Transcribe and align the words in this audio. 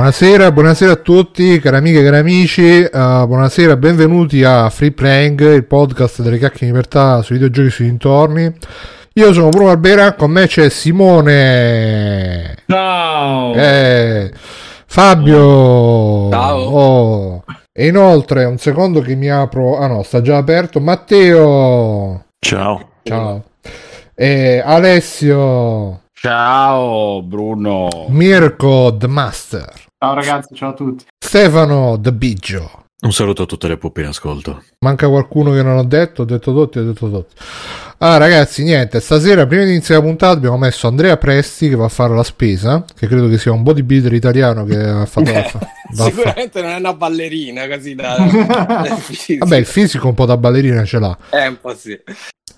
Buonasera, 0.00 0.50
buonasera 0.50 0.92
a 0.92 0.96
tutti, 0.96 1.60
cari 1.60 1.76
amiche 1.76 2.00
e 2.00 2.04
cari 2.04 2.16
amici. 2.16 2.88
Uh, 2.90 3.26
buonasera, 3.26 3.76
benvenuti 3.76 4.42
a 4.42 4.70
Free 4.70 4.92
Playing, 4.92 5.52
il 5.52 5.66
podcast 5.66 6.22
delle 6.22 6.38
cacche 6.38 6.64
in 6.64 6.70
libertà 6.70 7.20
sui 7.20 7.34
videogiochi 7.34 7.68
e 7.68 7.70
sui 7.70 7.84
dintorni. 7.84 8.50
Io 9.12 9.32
sono 9.34 9.50
Bruno 9.50 9.68
Albera, 9.68 10.14
con 10.14 10.30
me 10.30 10.46
c'è 10.46 10.70
Simone. 10.70 12.56
Ciao. 12.66 13.52
Eh, 13.52 14.32
Fabio. 14.86 16.30
Ciao. 16.30 16.58
Oh. 16.70 17.44
E 17.70 17.86
inoltre, 17.86 18.46
un 18.46 18.56
secondo 18.56 19.02
che 19.02 19.14
mi 19.14 19.28
apro. 19.28 19.76
Ah 19.76 19.86
no, 19.86 20.02
sta 20.02 20.22
già 20.22 20.38
aperto. 20.38 20.80
Matteo. 20.80 22.24
Ciao. 22.38 22.88
Ciao. 23.02 23.44
E 24.14 24.62
Alessio. 24.64 26.04
Ciao 26.14 27.22
Bruno. 27.22 28.06
Mirko 28.08 28.96
The 28.96 29.06
Master. 29.06 29.88
Ciao 30.02 30.14
ragazzi, 30.14 30.54
ciao 30.54 30.70
a 30.70 30.72
tutti. 30.72 31.04
Stefano 31.22 31.98
The 32.00 32.14
Biggio. 32.14 32.84
Un 33.02 33.12
saluto 33.12 33.42
a 33.42 33.46
tutte 33.46 33.68
le 33.68 33.76
puppe 33.76 34.00
in 34.00 34.06
ascolto. 34.06 34.62
Manca 34.78 35.06
qualcuno 35.08 35.52
che 35.52 35.62
non 35.62 35.76
ho 35.76 35.84
detto, 35.84 36.22
ho 36.22 36.24
detto 36.24 36.54
tutti, 36.54 36.78
ho 36.78 36.84
detto 36.84 37.10
tutti. 37.10 37.34
Ah 37.98 38.16
ragazzi, 38.16 38.62
niente, 38.62 38.98
stasera 38.98 39.46
prima 39.46 39.64
di 39.64 39.72
iniziare 39.72 40.00
la 40.00 40.06
puntata 40.06 40.32
abbiamo 40.38 40.56
messo 40.56 40.86
Andrea 40.86 41.18
Presti 41.18 41.68
che 41.68 41.76
va 41.76 41.84
a 41.84 41.90
fare 41.90 42.14
la 42.14 42.22
spesa, 42.22 42.82
che 42.98 43.06
credo 43.08 43.28
che 43.28 43.36
sia 43.36 43.52
un 43.52 43.62
bodybuilder 43.62 44.14
italiano 44.14 44.64
che 44.64 44.78
ha 44.78 45.04
fatto 45.04 45.32
la 45.32 45.42
fa- 45.42 45.58
va 45.92 46.04
a 46.04 46.08
fa- 46.08 46.10
Sicuramente 46.10 46.62
non 46.62 46.70
è 46.70 46.76
una 46.76 46.94
ballerina 46.94 47.68
così 47.68 47.94
da... 47.94 48.16
Vabbè, 49.38 49.56
il 49.58 49.66
fisico 49.66 50.08
un 50.08 50.14
po' 50.14 50.24
da 50.24 50.38
ballerina 50.38 50.82
ce 50.86 50.98
l'ha. 50.98 51.14
È 51.28 51.46
un 51.46 51.60
po' 51.60 51.74
sì. 51.74 52.00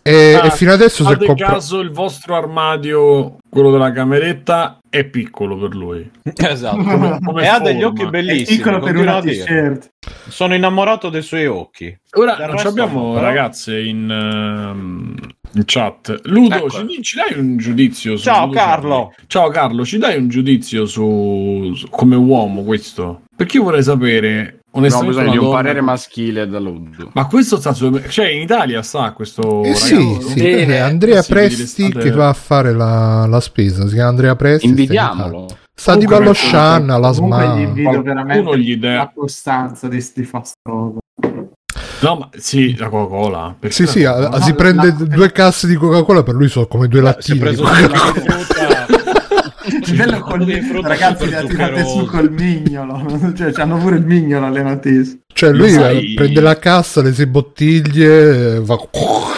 E, 0.04 0.34
Ah, 0.34 0.46
e 0.46 0.50
fino 0.52 0.72
adesso 0.72 1.02
Fate 1.02 1.26
comprato... 1.26 1.52
caso 1.54 1.80
il 1.80 1.90
vostro 1.90 2.36
armadio, 2.36 3.38
quello 3.50 3.72
della 3.72 3.90
cameretta, 3.90 4.78
è 4.92 5.04
piccolo 5.04 5.56
per 5.56 5.74
lui. 5.74 6.08
Esatto. 6.36 6.76
Come- 6.84 7.18
come 7.24 7.42
e 7.42 7.46
ha 7.46 7.58
degli 7.58 7.80
forma. 7.80 7.88
occhi 7.88 8.02
È 8.02 8.08
bellissimi. 8.10 8.56
piccolo 8.58 8.78
per 8.80 8.96
una 8.96 9.20
t-shirt. 9.22 9.90
Sono 10.28 10.54
innamorato 10.54 11.08
dei 11.08 11.22
suoi 11.22 11.46
occhi. 11.46 11.96
Ora 12.16 12.34
Del 12.34 12.44
non 12.46 12.52
resto 12.56 12.68
abbiamo 12.68 13.12
però. 13.14 13.24
ragazze 13.24 13.80
in, 13.80 14.10
ehm, 14.10 15.14
in 15.54 15.62
chat. 15.64 16.20
Ludo, 16.24 16.56
Ecco. 16.56 16.86
ci, 16.86 17.02
ci 17.02 17.16
dai 17.16 17.38
un 17.38 17.56
giudizio 17.56 18.16
su 18.16 18.24
Ciao, 18.24 18.44
Ludo 18.46 18.58
Carlo. 18.58 18.88
Charlie? 19.08 19.14
Ciao 19.28 19.48
Carlo, 19.48 19.84
ci 19.86 19.96
dai 19.98 20.18
un 20.18 20.28
giudizio 20.28 20.84
su, 20.84 21.72
su- 21.74 21.88
come 21.88 22.16
uomo 22.16 22.62
questo? 22.62 23.22
Perché 23.34 23.56
io 23.56 23.62
vorrei 23.62 23.82
sapere 23.82 24.58
Ho 24.74 24.78
onestamente 24.78 25.16
bisogno 25.18 25.30
di 25.32 25.36
un 25.38 25.44
donna- 25.44 25.56
parere 25.56 25.80
maschile 25.82 26.48
da 26.48 26.58
Ludo. 26.58 27.10
Ma 27.12 27.26
questo 27.26 27.58
sta 27.58 27.74
su 27.74 28.00
cioè 28.08 28.28
in 28.28 28.40
Italia 28.40 28.80
sta 28.82 29.12
questo 29.12 29.62
Eh 29.64 29.74
sì, 29.74 29.96
ragazzo? 29.96 30.28
sì, 30.28 30.34
Bene. 30.42 30.56
perché 30.66 30.78
Andrea 30.80 31.22
Sì, 31.22 31.32
vedi 31.34 31.54
Presti 31.56 31.92
che 31.92 32.10
va 32.10 32.28
a 32.28 32.32
fare 32.32 32.72
la, 32.72 33.26
la 33.26 33.40
spesa, 33.40 33.86
si 33.86 33.94
chiama 33.94 34.08
Andrea 34.08 34.34
Presti. 34.34 34.66
Invidiamolo. 34.66 35.46
Sta 35.74 35.96
tipo 35.96 36.14
allo 36.14 36.32
Comunque, 36.32 36.48
Shan, 36.48 36.90
alla 36.90 37.10
Comunque 37.12 37.38
gli 37.44 37.50
SMA. 37.50 37.60
invidio 37.60 38.02
veramente 38.02 38.58
gli 38.58 38.76
dà- 38.76 38.94
la 38.94 39.12
costanza 39.14 39.88
di 39.88 40.00
sti 40.00 40.24
fa 40.24 40.42
sta 40.42 40.56
roba. 40.62 40.98
No, 42.00 42.16
ma 42.16 42.28
sì, 42.36 42.74
la 42.76 42.88
Coca-Cola. 42.88 43.54
perché 43.58 43.74
Sì, 43.74 43.86
sì, 43.86 44.02
la 44.02 44.12
Coca-Cola- 44.14 44.40
si 44.42 44.48
la- 44.50 44.54
prende 44.56 44.86
la- 44.98 45.04
due 45.16 45.32
casse 45.32 45.66
di 45.66 45.74
Coca-Cola, 45.74 46.22
per 46.22 46.34
lui 46.34 46.48
sono 46.48 46.66
come 46.66 46.88
due 46.88 47.00
Si 47.00 47.04
è 47.04 47.08
lattini. 47.08 47.38
di 47.38 47.44
preso 47.44 47.62
Coca-Cola. 47.62 49.00
bello 49.94 50.20
col 50.20 50.44
ragazzi 50.82 51.28
le 51.28 51.36
ha 51.36 51.44
tirate 51.44 51.84
su 51.84 52.04
col 52.06 52.30
mignolo. 52.30 53.32
cioè, 53.36 53.52
c'hanno 53.52 53.78
pure 53.78 53.96
il 53.96 54.04
mignolo 54.04 54.46
alle 54.46 54.62
notizie. 54.62 55.20
Cioè, 55.32 55.50
lui 55.50 55.72
Lo 55.72 55.80
sai- 55.80 56.12
eh, 56.12 56.14
prende 56.14 56.40
la 56.40 56.58
cassa, 56.58 57.02
le 57.02 57.12
sei 57.12 57.26
bottiglie, 57.26 58.56
eh, 58.56 58.60
va 58.60 58.76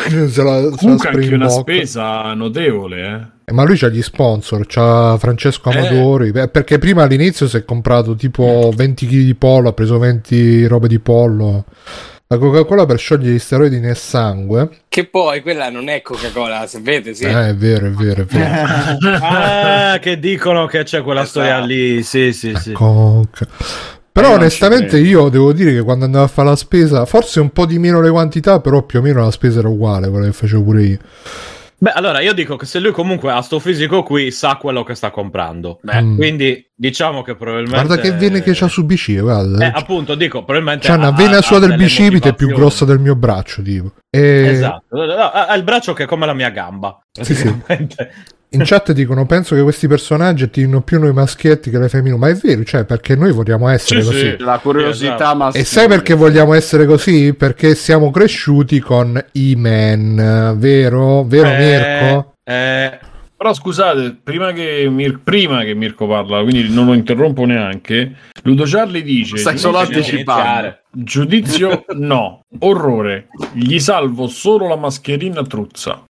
se 0.09 0.17
la, 0.19 0.29
se 0.29 0.43
la 0.43 0.71
Comunque 0.77 1.09
spreme 1.09 1.23
anche 1.23 1.35
una 1.35 1.49
spesa 1.49 2.35
notevole, 2.35 3.01
eh. 3.01 3.33
Eh, 3.47 3.53
Ma 3.53 3.65
lui 3.65 3.77
c'ha 3.77 3.89
gli 3.89 4.03
sponsor, 4.03 4.65
c'ha 4.67 5.17
Francesco 5.19 5.71
Eh. 5.71 5.79
Amadori, 5.79 6.33
eh, 6.35 6.49
perché 6.49 6.79
prima 6.79 7.03
all'inizio 7.03 7.47
si 7.47 7.57
è 7.59 7.65
comprato 7.65 8.15
tipo 8.15 8.73
20 8.75 9.07
kg 9.07 9.11
di 9.25 9.35
pollo, 9.35 9.69
ha 9.69 9.73
preso 9.73 9.99
20 9.99 10.67
robe 10.67 10.89
di 10.89 10.99
pollo. 10.99 11.65
La 12.35 12.41
Coca-Cola 12.41 12.85
per 12.85 12.99
sciogliere 12.99 13.35
gli 13.35 13.39
steroidi 13.39 13.79
nel 13.79 13.97
sangue. 13.97 14.69
Che 14.89 15.07
poi 15.07 15.41
quella 15.41 15.71
non 15.71 15.89
è 15.89 16.03
Coca-Cola, 16.03 16.67
sapete, 16.67 17.15
sì. 17.15 17.25
Eh, 17.25 17.49
è 17.51 17.55
vero, 17.55 17.87
è 17.87 17.91
vero, 17.91 18.23
è 18.23 18.25
vero. 18.25 18.53
Ah, 19.23 19.99
che 20.01 20.19
dicono 20.19 20.67
che 20.67 20.83
c'è 20.83 21.03
quella 21.03 21.23
Esatto. 21.23 21.41
storia 21.41 21.65
lì. 21.65 22.03
Sì, 22.03 22.33
sì, 22.33 22.55
sì. 22.57 22.73
Coca. 22.73 23.47
Però 24.11 24.31
Eh, 24.31 24.35
onestamente 24.35 24.99
io 24.99 25.29
devo 25.29 25.53
dire 25.53 25.73
che 25.73 25.83
quando 25.83 26.05
andavo 26.05 26.25
a 26.25 26.29
fare 26.29 26.49
la 26.49 26.57
spesa, 26.57 27.05
forse 27.05 27.41
un 27.41 27.51
po' 27.51 27.67
di 27.67 27.79
meno 27.79 28.01
le 28.01 28.11
quantità, 28.11 28.61
però 28.61 28.83
più 28.83 28.99
o 28.99 29.03
meno 29.03 29.23
la 29.23 29.31
spesa 29.31 29.59
era 29.61 29.69
uguale, 29.69 30.09
quella 30.09 30.27
che 30.27 30.33
facevo 30.33 30.63
pure 30.63 30.83
io. 30.83 30.99
Beh, 31.77 31.91
allora 31.91 32.21
io 32.21 32.33
dico 32.33 32.57
che 32.57 32.67
se 32.67 32.79
lui 32.79 32.93
comunque 32.93 33.33
ha 33.33 33.41
sto 33.43 33.59
fisico 33.59 34.03
qui, 34.03 34.31
sa 34.31 34.57
quello 34.57 34.83
che 34.85 34.95
sta 34.95 35.11
comprando. 35.11 35.79
Beh, 35.83 36.01
Mm. 36.03 36.17
Quindi 36.17 36.71
diciamo 36.75 37.23
che 37.23 37.35
probabilmente. 37.37 37.85
Guarda 37.87 38.03
che 38.03 38.13
vene 38.13 38.43
che 38.43 38.53
c'ha 38.55 38.69
su 38.69 38.85
BC, 38.85 39.21
guarda. 39.21 39.67
Eh, 39.67 39.73
appunto, 39.75 40.15
dico, 40.15 40.45
probabilmente. 40.45 40.87
C'ha 40.87 40.95
una 40.95 41.11
vena 41.11 41.39
ha- 41.39 41.43
sua 41.43 41.57
ha 41.57 41.61
del 41.61 41.77
bicipite 41.77 42.35
più 42.35 42.49
grossa 42.49 42.85
del 42.85 42.99
mio 43.01 43.17
braccio, 43.17 43.63
tipo. 43.63 43.93
E 44.11 44.47
Esatto, 44.47 45.01
ha 45.01 45.47
ha 45.47 45.55
il 45.55 45.63
braccio 45.65 45.93
che 45.93 46.05
è 46.05 46.07
come 46.07 46.27
la 46.27 46.35
mia 46.35 46.51
gamba. 46.51 46.99
Sì, 47.21 47.35
sì. 47.35 47.55
In 48.55 48.63
chat 48.65 48.93
dicono: 48.93 49.27
Penso 49.27 49.55
che 49.55 49.63
questi 49.63 49.87
personaggi 49.87 50.45
attirino 50.45 50.81
più 50.83 50.99
noi 50.99 51.13
maschietti 51.13 51.71
che 51.71 51.79
le 51.79 51.89
femmine. 51.89 52.17
Ma 52.17 52.29
è 52.29 52.35
vero, 52.35 52.65
cioè, 52.65 52.85
perché 52.85 53.17
noi 53.17 53.33
vogliamo 53.33 53.69
essere 53.69 54.01
Sì, 54.03 54.07
così. 54.07 54.19
sì. 54.19 54.37
la 54.39 54.59
curiosità 54.59 55.15
Esatto. 55.17 55.37
maschile. 55.37 55.63
E 55.63 55.67
sai 55.67 55.89
perché 55.89 56.15
vogliamo 56.15 56.55
essere 56.55 56.87
così? 56.87 57.35
Perché 57.35 57.75
siamo 57.75 58.11
cresciuti 58.11 58.81
con 58.81 59.23
I-Man, 59.33 60.55
vero? 60.59 61.25
Vero, 61.25 61.49
Mirko? 61.51 62.35
Eh, 62.45 62.99
Però 63.37 63.53
scusate, 63.53 64.17
prima 64.23 64.53
che, 64.53 64.87
Mir- 64.91 65.19
prima 65.23 65.63
che 65.65 65.75
Mirko 65.75 66.07
parla, 66.07 66.41
quindi 66.43 66.73
non 66.73 66.87
lo 66.87 66.95
interrompo 66.95 67.45
neanche, 67.45 68.13
Ludo 68.43 68.65
Charlie 68.65 69.03
dice... 69.03 69.37
Stai 69.37 69.59
solo 69.59 69.79
anticipando. 69.79 70.79
Giudizio 70.91 71.85
no, 71.97 72.41
orrore, 72.61 73.27
gli 73.53 73.79
salvo 73.81 74.29
solo 74.29 74.69
la 74.69 74.77
mascherina 74.77 75.43
truzza. 75.43 76.05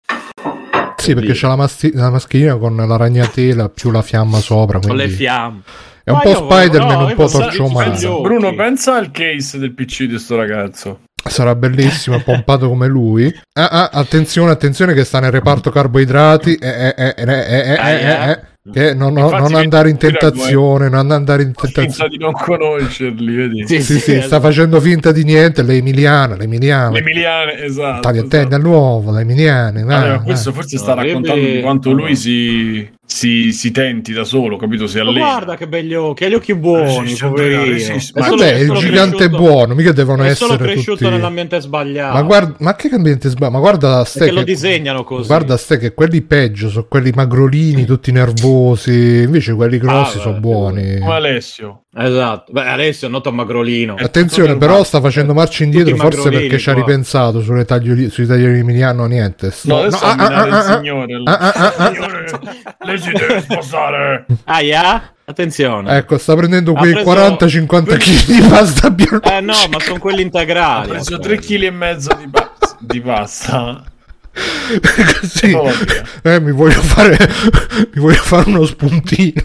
Sì, 1.04 1.14
perché 1.14 1.32
c'è 1.32 1.46
la, 1.46 1.56
mas- 1.56 1.92
la, 1.92 2.10
mascherina 2.10 2.56
con 2.56 2.76
la 2.76 2.96
ragnatela 2.96 3.68
più 3.68 3.90
la 3.90 4.02
fiamma 4.02 4.38
sopra. 4.38 4.78
Con 4.78 4.96
le 4.96 5.08
fiamme. 5.08 5.62
È 6.02 6.10
un 6.10 6.16
Ma 6.16 6.22
po' 6.22 6.34
Spider-Man, 6.34 6.98
no, 6.98 7.06
un 7.06 7.14
po' 7.14 7.28
Torcio 7.28 7.64
Umano. 7.64 8.20
Bruno, 8.20 8.54
pensa 8.54 8.96
al 8.96 9.10
case 9.10 9.58
del 9.58 9.72
PC 9.72 10.04
di 10.04 10.18
sto 10.18 10.36
ragazzo. 10.36 11.00
Sarà 11.26 11.54
bellissimo, 11.54 12.16
è 12.16 12.22
pompato 12.22 12.68
come 12.68 12.86
lui. 12.86 13.34
Ah, 13.54 13.68
ah, 13.68 13.90
attenzione, 13.90 14.50
attenzione 14.50 14.92
che 14.92 15.04
sta 15.04 15.20
nel 15.20 15.30
reparto 15.30 15.70
carboidrati. 15.70 16.56
Eh, 16.56 16.68
eh, 16.68 16.94
eh, 16.96 17.14
eh, 17.16 17.24
eh, 17.24 17.32
eh, 17.32 17.72
eh. 17.72 17.78
eh, 17.78 18.30
eh. 18.30 18.40
Che 18.72 18.94
non, 18.94 19.12
non- 19.12 19.24
Infatti 19.24 19.42
non 19.42 19.50
vedi, 19.52 19.62
andare 19.62 19.90
in 19.90 19.96
tentazione, 19.98 20.88
non 20.88 21.10
andare 21.10 21.42
in 21.42 21.52
Finta 21.54 21.80
tentazione. 21.82 22.08
di 22.08 22.16
non 22.16 22.32
conoscerli, 22.32 23.34
vedi? 23.34 23.66
Sì, 23.66 23.82
Sì, 23.82 23.92
sì, 23.98 23.98
sta 23.98 24.12
esatto. 24.24 24.40
facendo 24.40 24.80
finta 24.80 25.12
di 25.12 25.22
niente. 25.22 25.62
Le 25.62 25.74
emiliane, 25.76 26.34
le 26.38 26.44
emiliane. 26.44 26.92
Le 26.94 26.98
emiliane, 27.00 27.62
esatto. 27.62 28.08
Attenti 28.08 28.36
esatto. 28.36 28.54
all'uovo, 28.54 29.12
le 29.12 29.20
emiliane. 29.20 29.84
ma 29.84 30.00
vai. 30.06 30.20
questo 30.22 30.50
forse 30.52 30.78
sta 30.78 30.94
raccontando 30.94 31.44
di 31.44 31.60
quanto 31.60 31.92
lui 31.92 32.16
si, 32.16 32.90
si, 33.06 33.52
si 33.52 33.70
tenti 33.70 34.12
da 34.12 34.24
solo, 34.24 34.56
capito? 34.56 34.86
Si 34.86 34.96
Ma 34.96 35.02
allena. 35.04 35.26
guarda 35.26 35.56
che 35.56 35.68
begli 35.68 35.94
occhi, 35.94 36.24
ha 36.24 36.28
gli 36.28 36.34
occhi 36.34 36.54
buoni, 36.54 37.08
Sì, 37.10 37.16
sì, 37.16 37.24
poverino. 37.24 37.76
sì, 37.78 38.00
sì, 38.00 38.12
È 38.14 38.20
ma 38.20 38.28
Vabbè, 38.30 38.52
è 38.54 38.58
il 38.60 38.72
gigante 38.72 39.24
è 39.24 39.28
buono, 39.28 39.74
mica 39.74 39.92
devono 39.92 40.22
È 40.24 40.28
essere 40.30 40.52
solo 40.52 40.58
cresciuto 40.64 40.98
tutti... 40.98 41.10
nell'ambiente 41.10 41.60
sbagliato. 41.60 42.14
Ma 42.14 42.22
guarda, 42.22 42.54
ma 42.58 42.74
che 42.74 42.88
ambiente 42.92 43.28
sbaglio? 43.28 43.52
Ma 43.52 43.58
guarda 43.60 44.04
ste 44.04 44.18
Perché 44.20 44.34
lo 44.34 44.40
che- 44.40 44.46
disegnano 44.46 45.04
così. 45.04 45.26
Guarda 45.28 45.56
ste 45.56 45.78
che 45.78 45.92
quelli 45.94 46.22
peggio 46.22 46.68
sono 46.70 46.86
quelli 46.88 47.10
magrolini, 47.14 47.84
tutti 47.84 48.10
nervosi, 48.10 49.22
invece 49.24 49.54
quelli 49.54 49.78
grossi 49.78 50.18
Ah, 50.18 50.20
sono 50.22 50.40
buoni. 50.40 50.98
Come 50.98 51.14
Alessio. 51.14 51.80
Esatto. 51.96 52.50
Beh, 52.52 52.66
Alessio 52.66 53.06
è 53.06 53.10
noto 53.10 53.30
magrolino. 53.30 53.94
Attenzione, 53.96 54.56
però 54.56 54.82
sta 54.82 55.00
facendo 55.00 55.32
marcia 55.32 55.62
indietro 55.62 55.94
Tutti 55.94 56.02
forse 56.16 56.30
perché 56.30 56.58
ci 56.58 56.68
ha 56.70 56.74
ripensato 56.74 57.40
sulle 57.40 57.64
taglioli- 57.64 58.10
sui 58.10 58.26
taglioli 58.26 58.58
Emiliano, 58.58 59.04
niente. 59.06 59.50
Sto- 59.52 59.68
No, 59.74 59.80
adesso 59.82 60.04
no, 60.04 60.10
ah, 60.10 60.16
ah, 60.26 60.46
il 60.46 60.52
ah, 60.52 60.58
ah, 60.58 60.76
signore. 60.78 61.14
ah, 61.24 61.38
ah, 61.38 61.52
ah, 61.76 61.92
ah. 62.24 62.38
Signore, 62.40 62.76
lei 62.80 62.98
si 62.98 63.12
deve 63.12 63.40
sposare. 63.42 64.26
Aia? 64.44 65.12
Attenzione. 65.26 65.96
Ecco, 65.96 66.18
sta 66.18 66.34
prendendo 66.36 66.72
Ha 66.72 66.78
quei 66.78 66.92
preso- 66.92 67.10
40-50 67.12 67.96
kg 67.96 68.24
di 68.26 68.40
pasta 68.48 68.90
bianca. 68.90 69.36
Eh 69.38 69.40
no, 69.40 69.54
ma 69.70 69.80
sono 69.80 69.98
quelli 69.98 70.18
Ha 70.20 70.24
integrali. 70.24 70.88
preso 70.88 71.18
3 71.18 71.36
kg 71.38 71.62
e 71.62 71.70
mezzo 71.70 72.10
di, 72.18 72.28
pa- 72.28 72.52
di 72.78 73.00
pasta. 73.00 73.82
Così. 75.20 75.50
Povera. 75.52 76.02
Eh, 76.22 76.40
mi 76.40 76.50
voglio 76.52 76.80
fare 76.82 77.16
mi 77.94 78.00
voglio 78.00 78.20
fare 78.22 78.48
uno 78.50 78.64
spuntino. 78.66 79.42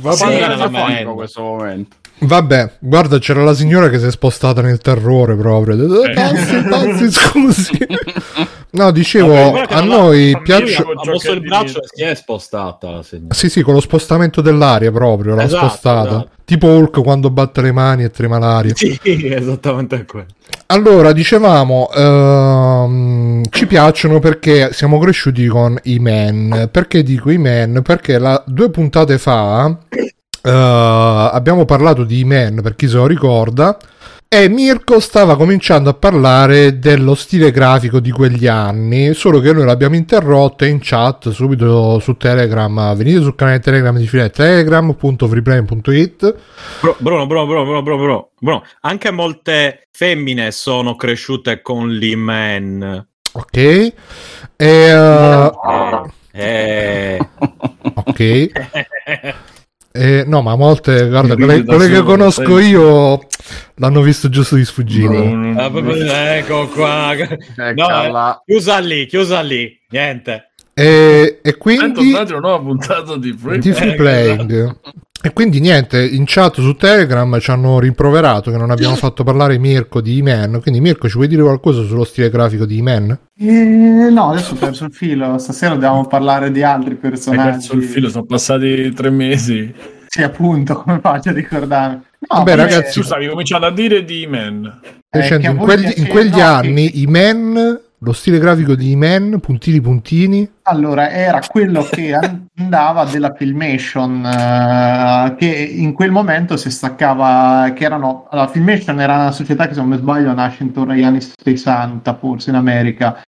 Va 0.00 0.12
Sì, 0.12 0.26
bene, 0.26 0.56
la 0.56 1.00
in 1.00 1.12
questo 1.14 1.40
momento. 1.40 1.96
Vabbè, 2.18 2.74
guarda, 2.78 3.18
c'era 3.18 3.42
la 3.42 3.54
signora 3.54 3.88
che 3.88 3.98
si 3.98 4.06
è 4.06 4.10
spostata 4.10 4.60
nel 4.60 4.78
terrore 4.78 5.34
proprio. 5.34 6.04
Eh. 6.04 6.12
Pazzi, 6.12 6.62
pazzi, 6.68 7.10
scusi. 7.10 7.78
No, 8.74 8.90
dicevo, 8.90 9.34
Vabbè, 9.34 9.66
a 9.68 9.82
noi 9.82 10.38
piace... 10.42 10.76
Ha 10.76 11.10
mosso 11.10 11.32
il 11.32 11.40
braccio 11.42 11.82
e 11.82 11.86
si 11.92 12.02
è 12.02 12.14
spostata 12.14 12.90
la 12.90 13.02
signora. 13.02 13.34
Sì, 13.34 13.50
sì, 13.50 13.60
con 13.62 13.74
lo 13.74 13.80
spostamento 13.80 14.40
dell'aria 14.40 14.90
proprio, 14.90 15.34
l'ha 15.34 15.42
Esatto, 15.44 15.66
spostata. 15.68 16.08
esatto. 16.08 16.28
Tipo 16.44 16.66
Hulk 16.68 17.02
quando 17.02 17.30
batte 17.30 17.60
le 17.60 17.72
mani 17.72 18.04
e 18.04 18.10
trema 18.10 18.38
l'aria. 18.38 18.74
Sì, 18.74 18.98
esattamente 19.04 20.04
quello. 20.06 20.26
Allora, 20.66 21.12
dicevamo, 21.12 21.90
ehm, 21.94 23.42
ci 23.50 23.66
piacciono 23.66 24.18
perché 24.20 24.70
siamo 24.72 24.98
cresciuti 24.98 25.46
con 25.48 25.78
i 25.84 25.98
men. 25.98 26.68
Perché 26.70 27.02
dico 27.02 27.30
i 27.30 27.36
men? 27.38 27.82
Perché 27.82 28.18
la- 28.18 28.42
due 28.46 28.70
puntate 28.70 29.18
fa 29.18 29.76
eh, 30.44 30.50
abbiamo 30.50 31.64
parlato 31.64 32.04
di 32.04 32.24
Man 32.24 32.60
per 32.62 32.74
chi 32.74 32.88
se 32.88 32.96
lo 32.96 33.06
ricorda 33.06 33.76
e 34.34 34.48
Mirko 34.48 34.98
stava 34.98 35.36
cominciando 35.36 35.90
a 35.90 35.92
parlare 35.92 36.78
dello 36.78 37.14
stile 37.14 37.50
grafico 37.50 38.00
di 38.00 38.10
quegli 38.10 38.46
anni, 38.46 39.12
solo 39.12 39.40
che 39.40 39.52
noi 39.52 39.66
l'abbiamo 39.66 39.94
interrotto 39.94 40.64
in 40.64 40.78
chat 40.80 41.28
subito 41.28 41.98
su 41.98 42.16
Telegram. 42.16 42.96
Venite 42.96 43.20
sul 43.20 43.34
canale 43.34 43.58
Telegram 43.58 43.94
di 43.94 44.06
File 44.06 44.30
telegram.freeplane.it. 44.30 46.34
Bruno, 46.80 47.26
Bruno, 47.26 47.26
Bruno, 47.26 47.44
Bruno, 47.44 47.82
Bruno, 47.82 47.84
Bruno, 47.98 48.30
Bruno, 48.38 48.64
anche 48.80 49.10
molte 49.10 49.88
femmine 49.90 50.50
sono 50.50 50.96
cresciute 50.96 51.60
con 51.60 51.90
l'Iman. 51.90 53.06
Ok. 53.32 53.56
E, 53.58 53.92
eh, 54.56 55.52
Eh, 56.32 57.18
ok. 57.96 58.50
Eh, 59.94 60.24
no, 60.26 60.40
ma 60.40 60.56
molte, 60.56 61.08
guarda, 61.08 61.34
Quindi 61.34 61.64
quelle, 61.64 61.64
quelle 61.64 61.88
che 61.90 62.02
conosco 62.02 62.58
io 62.58 63.26
l'hanno 63.74 64.00
visto 64.00 64.30
giusto 64.30 64.56
di 64.56 64.64
sfuggita. 64.64 65.10
ah, 65.10 66.34
ecco 66.36 66.68
qua. 66.68 67.14
No, 67.14 67.64
Eccola. 67.66 68.36
eh, 68.36 68.42
chiusa 68.46 68.78
lì, 68.78 69.06
chiusa 69.06 69.40
lì, 69.42 69.78
niente. 69.90 70.52
E, 70.74 71.40
e 71.42 71.56
quindi 71.58 72.14
a 72.14 72.22
una 72.22 72.38
nuova 72.38 72.58
puntata 72.60 73.18
di 73.18 73.34
Free 73.36 73.58
di 73.58 73.72
free 73.72 73.94
playing. 73.94 74.76
E 75.24 75.32
quindi 75.32 75.60
niente, 75.60 76.04
in 76.04 76.24
chat 76.26 76.60
su 76.60 76.74
Telegram 76.74 77.38
ci 77.38 77.52
hanno 77.52 77.78
rimproverato 77.78 78.50
che 78.50 78.56
non 78.56 78.72
abbiamo 78.72 78.96
fatto 78.96 79.22
parlare 79.22 79.56
Mirko 79.56 80.00
di 80.00 80.18
E-Man. 80.18 80.60
Quindi 80.60 80.80
Mirko, 80.80 81.08
ci 81.08 81.14
vuoi 81.14 81.28
dire 81.28 81.42
qualcosa 81.42 81.84
sullo 81.84 82.02
stile 82.02 82.28
grafico 82.28 82.66
di 82.66 82.78
E-Man? 82.78 83.18
Eh, 83.38 84.08
no, 84.10 84.30
adesso 84.30 84.54
ho 84.54 84.56
perso 84.56 84.84
il 84.84 84.92
filo. 84.92 85.38
Stasera 85.38 85.74
dobbiamo 85.74 86.04
parlare 86.06 86.50
di 86.50 86.64
altri 86.64 86.96
personaggi. 86.96 87.50
perso 87.50 87.74
il 87.76 87.84
filo, 87.84 88.08
sono 88.08 88.24
passati 88.24 88.92
tre 88.92 89.10
mesi. 89.10 89.72
Sì, 90.08 90.22
appunto, 90.22 90.74
come 90.82 90.98
faccio 91.00 91.28
a 91.28 91.32
ricordarmi? 91.32 92.02
No, 92.18 92.38
Vabbè, 92.38 92.56
ragazzi, 92.56 92.98
Tu 92.98 93.04
stavi 93.06 93.28
cominciando 93.28 93.66
a 93.66 93.72
dire 93.72 94.04
di 94.04 94.26
Man. 94.26 94.80
Eh, 95.08 95.20
che 95.20 95.34
in, 95.34 95.92
in 95.96 96.06
quegli 96.08 96.36
no, 96.36 96.42
anni 96.42 96.90
E-Man, 97.00 97.80
lo 98.04 98.12
stile 98.12 98.38
grafico 98.38 98.74
di 98.74 98.92
E-Man, 98.92 99.38
puntini 99.40 99.80
puntini. 99.80 100.50
Allora, 100.62 101.10
era 101.10 101.40
quello 101.46 101.82
che 101.82 102.12
andava 102.58 103.04
della 103.04 103.32
Filmation, 103.34 104.24
eh, 104.24 105.34
che 105.36 105.46
in 105.46 105.92
quel 105.92 106.10
momento 106.10 106.56
si 106.56 106.70
staccava, 106.70 107.72
che 107.74 107.84
erano, 107.84 108.26
allora, 108.30 108.48
Filmation 108.48 109.00
era 109.00 109.14
una 109.14 109.32
società 109.32 109.68
che 109.68 109.74
se 109.74 109.80
non 109.80 109.90
mi 109.90 109.96
sbaglio 109.96 110.32
nasce 110.34 110.64
intorno 110.64 110.92
agli 110.92 111.04
anni 111.04 111.20
60, 111.20 112.14
forse 112.16 112.50
in 112.50 112.56
America, 112.56 113.22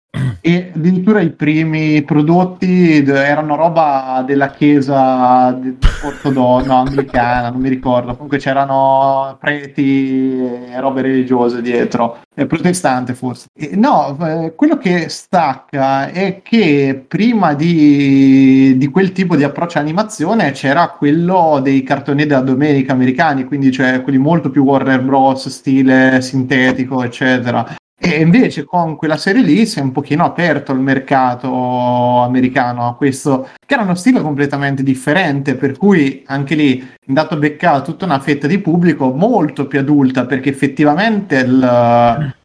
e 0.45 0.71
addirittura 0.75 1.21
i 1.21 1.31
primi 1.31 2.01
prodotti 2.04 2.98
erano 2.98 3.56
roba 3.56 4.24
della 4.27 4.50
chiesa 4.50 5.57
ortodossa, 6.04 6.68
no, 6.68 6.77
anglicana, 6.80 7.50
non 7.50 7.62
mi 7.62 7.69
ricordo, 7.69 8.12
comunque 8.12 8.39
c'erano 8.39 9.38
preti 9.39 10.38
e 10.38 10.80
robe 10.81 11.01
religiose 11.01 11.62
dietro, 11.62 12.19
eh, 12.36 12.45
protestante 12.45 13.13
forse. 13.13 13.48
E 13.54 13.77
no, 13.77 14.18
eh, 14.21 14.54
quello 14.54 14.77
che 14.77 15.07
stacca 15.07 16.10
è 16.10 16.42
che 16.44 17.06
prima 17.07 17.54
di, 17.54 18.75
di 18.77 18.88
quel 18.89 19.13
tipo 19.13 19.38
di 19.38 19.45
approccio 19.45 19.80
animazione 19.80 20.51
c'era 20.51 20.89
quello 20.89 21.62
dei 21.63 21.83
cartoni 21.83 22.25
della 22.25 22.42
domenica 22.42 22.92
americani, 22.92 23.45
quindi 23.45 23.71
cioè 23.71 24.01
quelli 24.01 24.18
molto 24.18 24.50
più 24.50 24.63
Warner 24.63 25.01
Bros. 25.01 25.48
stile 25.48 26.21
sintetico, 26.21 27.01
eccetera. 27.01 27.75
E 28.05 28.19
invece 28.19 28.65
con 28.65 28.97
quella 28.97 29.15
serie 29.15 29.41
lì 29.41 29.65
si 29.65 29.79
è 29.79 29.81
un 29.81 29.94
pochino 29.94 30.25
aperto 30.25 30.73
il 30.73 30.79
mercato 30.79 32.19
americano 32.21 32.85
a 32.85 32.95
questo, 32.95 33.47
che 33.65 33.75
era 33.75 33.83
uno 33.83 33.95
stile 33.95 34.19
completamente 34.19 34.83
differente, 34.83 35.55
per 35.55 35.77
cui 35.77 36.21
anche 36.27 36.53
lì 36.53 36.79
è 36.79 37.05
andato 37.07 37.35
a 37.35 37.38
beccare 37.38 37.81
tutta 37.81 38.03
una 38.03 38.19
fetta 38.19 38.45
di 38.45 38.59
pubblico 38.59 39.13
molto 39.13 39.67
più 39.67 39.79
adulta, 39.79 40.25
perché 40.25 40.50
effettivamente 40.50 41.38
il, 41.38 42.35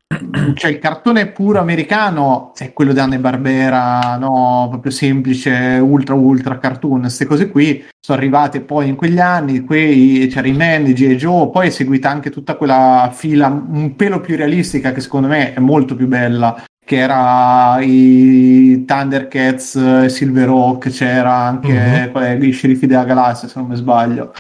cioè 0.54 0.70
il 0.70 0.78
cartone 0.78 1.26
puro 1.28 1.60
americano 1.60 2.52
è 2.56 2.72
quello 2.72 2.92
di 2.92 2.98
Anne 2.98 3.18
Barbera, 3.18 4.16
no? 4.16 4.66
proprio 4.70 4.90
semplice, 4.90 5.78
ultra 5.82 6.14
ultra 6.14 6.58
cartoon, 6.58 7.00
queste 7.02 7.26
cose 7.26 7.50
qui 7.50 7.84
sono 8.00 8.18
arrivate 8.18 8.60
poi 8.60 8.88
in 8.88 8.96
quegli 8.96 9.18
anni, 9.18 9.60
quei, 9.64 10.26
c'era 10.30 10.48
i 10.48 10.52
Man, 10.52 10.86
i 10.86 10.94
G.I. 10.94 11.16
Joe, 11.16 11.50
poi 11.50 11.66
è 11.66 11.70
seguita 11.70 12.08
anche 12.10 12.30
tutta 12.30 12.56
quella 12.56 13.10
fila 13.12 13.48
un 13.48 13.94
pelo 13.96 14.20
più 14.20 14.36
realistica 14.36 14.92
che 14.92 15.00
secondo 15.00 15.28
me 15.28 15.52
è 15.52 15.60
molto 15.60 15.94
più 15.94 16.06
bella, 16.08 16.64
che 16.84 16.96
era 16.96 17.78
i 17.80 18.84
Thundercats, 18.86 19.74
eh, 19.76 20.08
Silverhawk, 20.08 20.88
c'era 20.88 21.34
anche 21.34 21.72
Mhm. 21.72 22.12
è, 22.22 22.38
i 22.40 22.50
sceriffi 22.50 22.86
della 22.86 23.04
galassia 23.04 23.46
se 23.46 23.58
non 23.58 23.68
mi 23.68 23.76
sbaglio. 23.76 24.32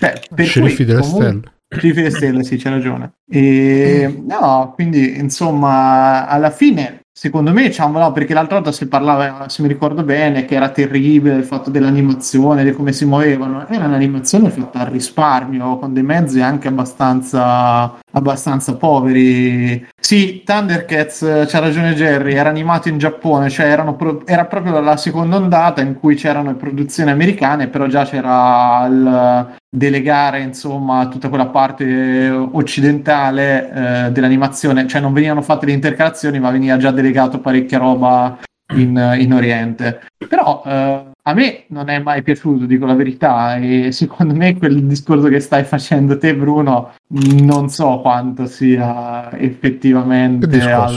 Cioè, 0.00 0.20
Sceriffi 0.44 0.76
cui, 0.76 0.84
delle 0.84 1.00
comunque- 1.00 1.26
stelle. 1.28 1.52
Sceriffi 1.72 2.02
delle 2.02 2.10
stelle, 2.10 2.44
sì, 2.44 2.56
c'è 2.56 2.68
ragione. 2.68 3.14
E, 3.28 4.22
no, 4.26 4.72
quindi 4.74 5.18
insomma, 5.18 6.28
alla 6.28 6.50
fine, 6.50 7.04
secondo 7.10 7.52
me, 7.52 7.62
diciamo, 7.62 7.98
no, 7.98 8.12
perché 8.12 8.34
l'altra 8.34 8.56
volta 8.56 8.72
si 8.72 8.86
parlava, 8.86 9.48
se 9.48 9.62
mi 9.62 9.68
ricordo 9.68 10.02
bene, 10.02 10.44
che 10.44 10.54
era 10.54 10.68
terribile 10.68 11.36
il 11.36 11.44
fatto 11.44 11.70
dell'animazione, 11.70 12.62
di 12.62 12.72
come 12.72 12.92
si 12.92 13.06
muovevano. 13.06 13.66
Era 13.68 13.86
un'animazione 13.86 14.50
fatta 14.50 14.80
al 14.80 14.86
risparmio, 14.86 15.78
con 15.78 15.94
dei 15.94 16.02
mezzi 16.02 16.40
anche 16.42 16.68
abbastanza, 16.68 17.98
abbastanza 18.12 18.76
poveri. 18.76 19.86
Sì, 19.98 20.42
Thundercats, 20.44 21.22
eh, 21.22 21.44
c'ha 21.46 21.58
ragione 21.58 21.94
Jerry, 21.94 22.34
era 22.34 22.48
animato 22.48 22.88
in 22.88 22.98
Giappone, 22.98 23.50
cioè 23.50 23.76
pro- 23.96 24.26
era 24.26 24.46
proprio 24.46 24.80
la 24.80 24.96
seconda 24.96 25.36
ondata 25.36 25.80
in 25.80 25.98
cui 25.98 26.14
c'erano 26.14 26.50
le 26.50 26.56
produzioni 26.56 27.10
americane, 27.10 27.68
però 27.68 27.86
già 27.86 28.04
c'era 28.04 28.86
il 28.86 29.54
delegare 29.74 30.40
insomma 30.40 31.08
tutta 31.08 31.28
quella 31.28 31.46
parte 31.46 32.28
occidentale 32.28 34.06
eh, 34.06 34.12
dell'animazione, 34.12 34.86
cioè 34.86 35.00
non 35.00 35.12
venivano 35.12 35.42
fatte 35.42 35.66
le 35.66 35.72
intercalazioni, 35.72 36.38
ma 36.40 36.50
veniva 36.50 36.76
già 36.76 36.90
delegato 36.90 37.40
parecchia 37.40 37.78
roba 37.78 38.38
in, 38.74 39.16
in 39.18 39.32
Oriente. 39.32 40.02
Però 40.28 40.62
eh, 40.66 41.11
a 41.24 41.34
me 41.34 41.64
non 41.68 41.88
è 41.88 42.00
mai 42.00 42.22
piaciuto, 42.22 42.66
dico 42.66 42.84
la 42.84 42.94
verità, 42.94 43.56
e 43.56 43.92
secondo 43.92 44.34
me 44.34 44.56
quel 44.56 44.84
discorso 44.86 45.28
che 45.28 45.38
stai 45.40 45.62
facendo 45.64 46.18
te, 46.18 46.34
Bruno, 46.34 46.94
non 47.42 47.68
so 47.68 48.00
quanto 48.00 48.46
sia 48.46 49.30
effettivamente 49.38 50.46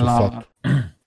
alla- 0.01 0.11
fatto? 0.15 0.47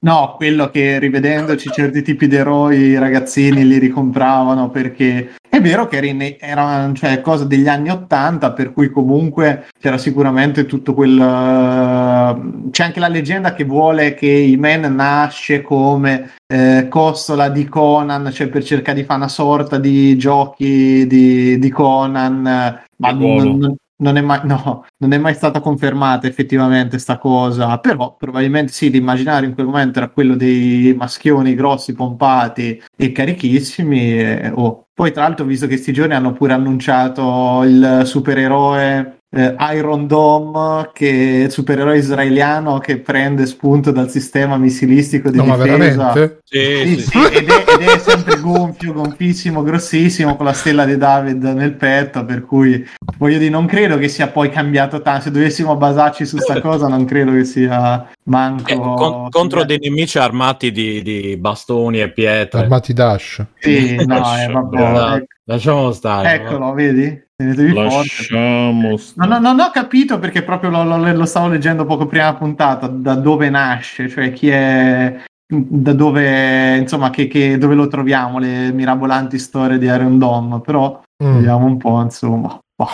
No, 0.01 0.35
quello 0.37 0.71
che 0.71 1.01
rivedendoci 1.01 1.71
certi 1.71 2.03
tipi 2.03 2.29
di 2.29 2.37
eroi 2.37 2.79
i 2.79 2.99
ragazzini 2.99 3.67
li 3.67 3.79
ricompravano 3.79 4.71
perché 4.71 5.35
è 5.49 5.61
vero 5.61 5.89
che 5.89 6.37
era, 6.39 6.93
cioè, 6.95 7.21
cosa 7.21 7.45
degli 7.45 7.67
anni 7.67 7.91
Ottanta, 7.91 8.53
per 8.53 8.73
cui 8.73 8.91
comunque 8.91 9.67
c'era 9.81 9.99
sicuramente 9.99 10.67
tutto 10.67 10.95
quel... 10.95 11.19
eh, 11.19 12.71
c'è 12.71 12.85
anche 12.85 13.01
la 13.01 13.09
leggenda 13.09 13.55
che 13.55 13.65
vuole 13.65 14.15
che 14.15 14.29
I-Man 14.29 14.95
nasce 14.95 15.63
come 15.63 16.35
eh, 16.47 16.87
costola 16.89 17.49
di 17.49 17.65
Conan, 17.65 18.31
cioè 18.31 18.47
per 18.47 18.63
cercare 18.63 19.01
di 19.01 19.05
fare 19.05 19.19
una 19.19 19.29
sorta 19.29 19.79
di 19.79 20.17
giochi 20.17 21.09
di, 21.09 21.59
di 21.59 21.71
Conan, 21.71 22.43
ma 22.43 23.11
non, 23.11 23.75
non 24.01 24.17
è 24.17 24.21
mai, 24.21 24.41
no, 24.47 24.87
non 24.99 25.13
è 25.13 25.19
mai 25.19 25.35
stata 25.35 25.61
confermata 25.61 26.27
effettivamente 26.27 26.99
sta 26.99 27.19
cosa, 27.19 27.79
però 27.79 28.17
probabilmente 28.17 28.73
sì, 28.73 28.91
l'immaginario 28.91 29.49
in 29.49 29.55
quel 29.55 29.67
momento 29.67 29.99
era 29.99 30.09
quello 30.09 30.35
dei 30.37 30.95
maschioni 30.97 31.55
grossi, 31.55 31.95
pompati 31.95 32.81
e 32.97 33.13
carichissimi. 33.13 34.21
e- 34.21 34.53
oh. 34.55 34.85
Poi 34.99 35.13
tra 35.13 35.23
l'altro, 35.23 35.45
visto 35.45 35.69
che 35.69 35.77
sti 35.77 35.93
giorni 35.93 36.15
hanno 36.15 36.33
pure 36.33 36.53
annunciato 36.55 37.63
il 37.63 38.03
supereroe 38.05 39.18
eh, 39.31 39.55
Iron 39.75 40.07
Dome, 40.07 40.91
che 40.95 41.09
è 41.11 41.45
il 41.45 41.51
supereroe 41.51 41.99
israeliano 41.99 42.79
che 42.79 42.99
prende 42.99 43.45
spunto 43.47 43.91
dal 43.91 44.09
sistema 44.11 44.57
missilistico 44.57 45.31
di 45.31 45.37
No, 45.37 45.45
ma 45.45 45.57
difesa. 45.57 46.13
veramente? 46.13 46.41
Sì, 46.45 46.59
Sì, 46.87 47.01
sì. 47.01 47.07
sì, 47.11 47.19
ed, 47.35 47.49
è, 47.49 47.65
ed 47.75 47.81
è 47.89 47.99
sempre 47.99 48.41
gonfio, 48.41 48.93
gonfissimo, 48.95 49.63
grossissimo, 49.63 50.35
con 50.37 50.47
la 50.47 50.53
stella 50.55 50.85
di 50.87 50.97
David 50.97 51.43
nel 51.43 51.75
petto, 51.75 52.25
per 52.25 52.45
cui 52.47 52.87
voglio 53.19 53.39
dire, 53.39 53.51
non 53.51 53.67
credo 53.67 53.99
che 53.99 54.09
sia 54.09 54.29
poi 54.29 54.49
cambiato 54.49 55.03
tanto. 55.03 55.25
Se 55.25 55.31
dovessimo 55.31 55.77
basarci 55.77 56.25
su 56.25 56.39
sta 56.39 56.61
cosa, 56.61 56.89
non 56.89 57.05
credo 57.05 57.33
che 57.33 57.45
sia 57.45 58.09
manco... 58.25 58.71
Eh, 58.71 58.77
con- 58.77 59.29
contro 59.29 59.65
dei 59.65 59.79
nemici 59.79 60.19
armati 60.19 60.73
di, 60.73 61.03
di 61.03 61.37
bastoni 61.37 62.01
e 62.01 62.11
pietre. 62.13 62.61
Armati 62.61 62.93
Dash. 62.95 63.45
Sì, 63.59 63.95
no, 64.07 64.39
eh, 64.39 64.47
vabbè. 64.51 65.25
Lasciamo 65.53 65.93
stare. 65.93 66.33
Eccolo, 66.35 66.75
vedi? 66.75 67.25
Tenetevi 67.35 67.73
forte. 67.73 67.97
Lasciamo 67.97 68.89
No, 68.91 68.97
stare. 68.99 69.29
no, 69.31 69.39
non 69.39 69.61
ho 69.61 69.71
capito 69.73 70.19
perché 70.19 70.43
proprio 70.43 70.69
lo, 70.69 70.85
lo- 70.85 71.13
lo 71.13 71.25
stavo 71.25 71.49
leggendo 71.49 71.87
poco 71.87 72.05
prima 72.07 72.35
puntata, 72.35 72.87
da 72.87 73.15
dove 73.15 73.49
nasce, 73.49 74.11
cioè 74.11 74.31
chi 74.33 74.49
è, 74.51 75.23
da 75.47 75.93
dove, 75.95 76.77
insomma, 76.77 77.09
che, 77.09 77.29
che- 77.29 77.57
dove 77.57 77.75
lo 77.75 77.89
troviamo, 77.89 78.39
le 78.39 78.73
mirabolanti 78.73 79.39
storie 79.39 79.79
di 79.79 79.87
Iron 79.87 80.19
Dome, 80.19 80.61
però 80.61 81.01
Mm. 81.25 81.35
vediamo 81.37 81.65
un 81.65 81.79
po', 81.79 82.01
insomma. 82.03 82.59
Boh. 82.77 82.89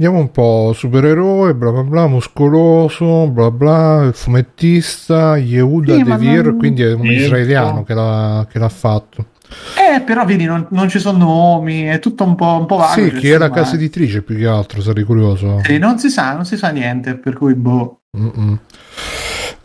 Andiamo 0.00 0.18
un 0.20 0.30
po' 0.30 0.72
supereroe, 0.74 1.54
bla 1.54 1.72
bla 1.72 1.82
bla, 1.84 2.06
muscoloso, 2.06 3.28
bla 3.30 3.50
bla, 3.50 4.10
fumettista, 4.12 5.38
Yehuda 5.38 5.94
Sì, 5.94 6.02
Devir, 6.02 6.44
non- 6.44 6.58
quindi 6.58 6.82
è 6.82 6.92
un 6.92 7.00
Sì, 7.06 7.12
israeliano 7.14 7.72
no. 7.76 7.82
che 7.82 7.94
l'ha, 7.94 8.46
che 8.48 8.58
l'ha 8.58 8.68
fatto. 8.68 9.24
Eh, 9.76 10.00
però 10.02 10.24
vedi, 10.24 10.44
non, 10.44 10.66
non 10.70 10.88
ci 10.88 10.98
sono 10.98 11.18
nomi, 11.18 11.84
è 11.84 11.98
tutto 11.98 12.24
un 12.24 12.34
po', 12.34 12.56
un 12.58 12.66
po 12.66 12.76
vago. 12.76 12.92
Sì, 12.92 13.10
cioè, 13.10 13.18
chi 13.18 13.28
è 13.30 13.38
la 13.38 13.50
casa 13.50 13.74
editrice 13.74 14.22
più 14.22 14.36
che 14.36 14.46
altro, 14.46 14.80
sarei 14.80 15.04
curioso. 15.04 15.60
sì, 15.64 15.78
non 15.78 15.98
si 15.98 16.10
sa, 16.10 16.34
non 16.34 16.44
si 16.44 16.56
sa 16.56 16.68
niente, 16.68 17.16
per 17.16 17.34
cui 17.34 17.54
boh. 17.54 18.00
Mm-mm. 18.16 18.60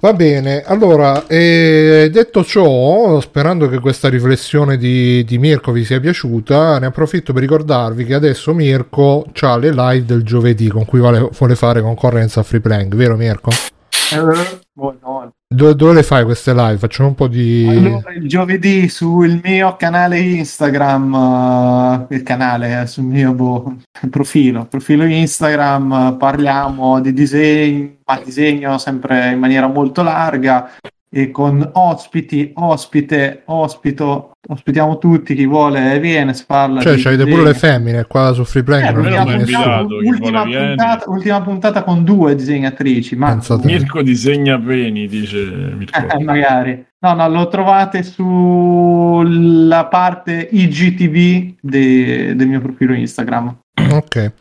Va 0.04 0.14
bene, 0.14 0.64
allora, 0.64 1.28
eh, 1.28 2.10
detto 2.12 2.44
ciò, 2.44 3.22
sperando 3.22 3.70
che 3.70 3.80
questa 3.80 4.10
riflessione 4.10 4.76
di, 4.76 5.24
di 5.24 5.38
Mirko 5.38 5.72
vi 5.72 5.86
sia 5.86 6.02
piaciuta, 6.02 6.78
ne 6.78 6.88
approfitto 6.88 7.32
per 7.32 7.42
ricordarvi 7.42 8.04
che 8.04 8.14
adesso 8.14 8.54
Mirko 8.54 9.26
ha 9.40 9.56
le 9.56 9.72
live 9.72 10.04
del 10.04 10.24
giovedì 10.24 10.68
con 10.68 10.84
cui 10.84 11.00
vuole, 11.00 11.30
vuole 11.32 11.56
fare 11.56 11.82
concorrenza 11.82 12.42
a 12.42 12.44
Free 12.44 12.60
Playing, 12.60 12.94
vero 12.96 13.16
Mirko? 13.16 13.52
Eh, 13.52 14.60
boh, 14.74 14.98
no. 15.02 15.34
Dove, 15.54 15.76
dove 15.76 15.94
le 15.94 16.04
fai 16.04 16.24
queste 16.24 16.52
live? 16.52 16.78
Facciamo 16.78 17.10
un 17.10 17.16
po' 17.16 17.28
di... 17.28 17.68
Allora, 17.70 18.12
il 18.14 18.28
giovedì 18.28 18.90
sul 18.90 19.40
mio 19.44 19.76
canale 19.76 20.18
Instagram, 20.20 22.08
eh, 22.10 22.16
il 22.16 22.24
canale 22.24 22.82
eh, 22.82 22.88
sul 22.88 23.04
mio 23.04 23.34
boh, 23.34 23.76
profilo, 24.10 24.66
profilo 24.66 25.04
Instagram, 25.04 25.92
eh, 25.94 26.18
parliamo 26.18 27.00
di 27.02 27.14
disegno, 27.14 27.98
ma 28.04 28.20
disegno 28.24 28.80
sempre 28.80 29.32
in 29.34 29.40
maniera 29.40 29.68
molto 29.68 30.02
larga 30.02 30.72
e 31.16 31.30
con 31.30 31.70
ospiti, 31.74 32.52
ospite, 32.56 33.44
ospito, 33.46 34.32
ospitiamo 34.48 34.98
tutti, 34.98 35.36
chi 35.36 35.46
vuole 35.46 36.00
viene, 36.00 36.34
si 36.34 36.44
parla 36.48 36.82
Cioè, 36.82 36.96
di 36.96 37.02
c'avete 37.04 37.24
disegno. 37.26 37.38
pure 37.42 37.52
le 37.54 37.58
femmine 37.58 38.06
qua 38.06 38.34
su 38.34 38.44
Free 38.44 38.64
Playing. 38.64 38.88
Eh, 38.90 38.92
non 38.94 39.04
nessuno. 39.04 39.32
invitato, 39.36 39.96
ultima, 40.04 40.44
puntata, 40.44 41.10
ultima 41.12 41.42
puntata 41.42 41.84
con 41.84 42.04
due 42.04 42.34
disegnatrici, 42.36 43.16
ma. 43.16 43.40
Mirko 43.64 44.02
disegna 44.02 44.60
peni, 44.60 45.08
dice 45.08 45.46
Mirko. 45.78 46.00
Eh, 46.18 46.24
magari. 46.24 46.84
No, 47.02 47.14
no, 47.14 47.30
lo 47.30 47.48
trovate 47.48 48.02
sulla 48.02 49.86
parte 49.86 50.48
IGTV 50.52 51.56
de- 51.62 52.34
del 52.36 52.48
mio 52.48 52.60
profilo 52.62 52.94
Instagram. 52.94 53.56
Ok. 53.92 54.32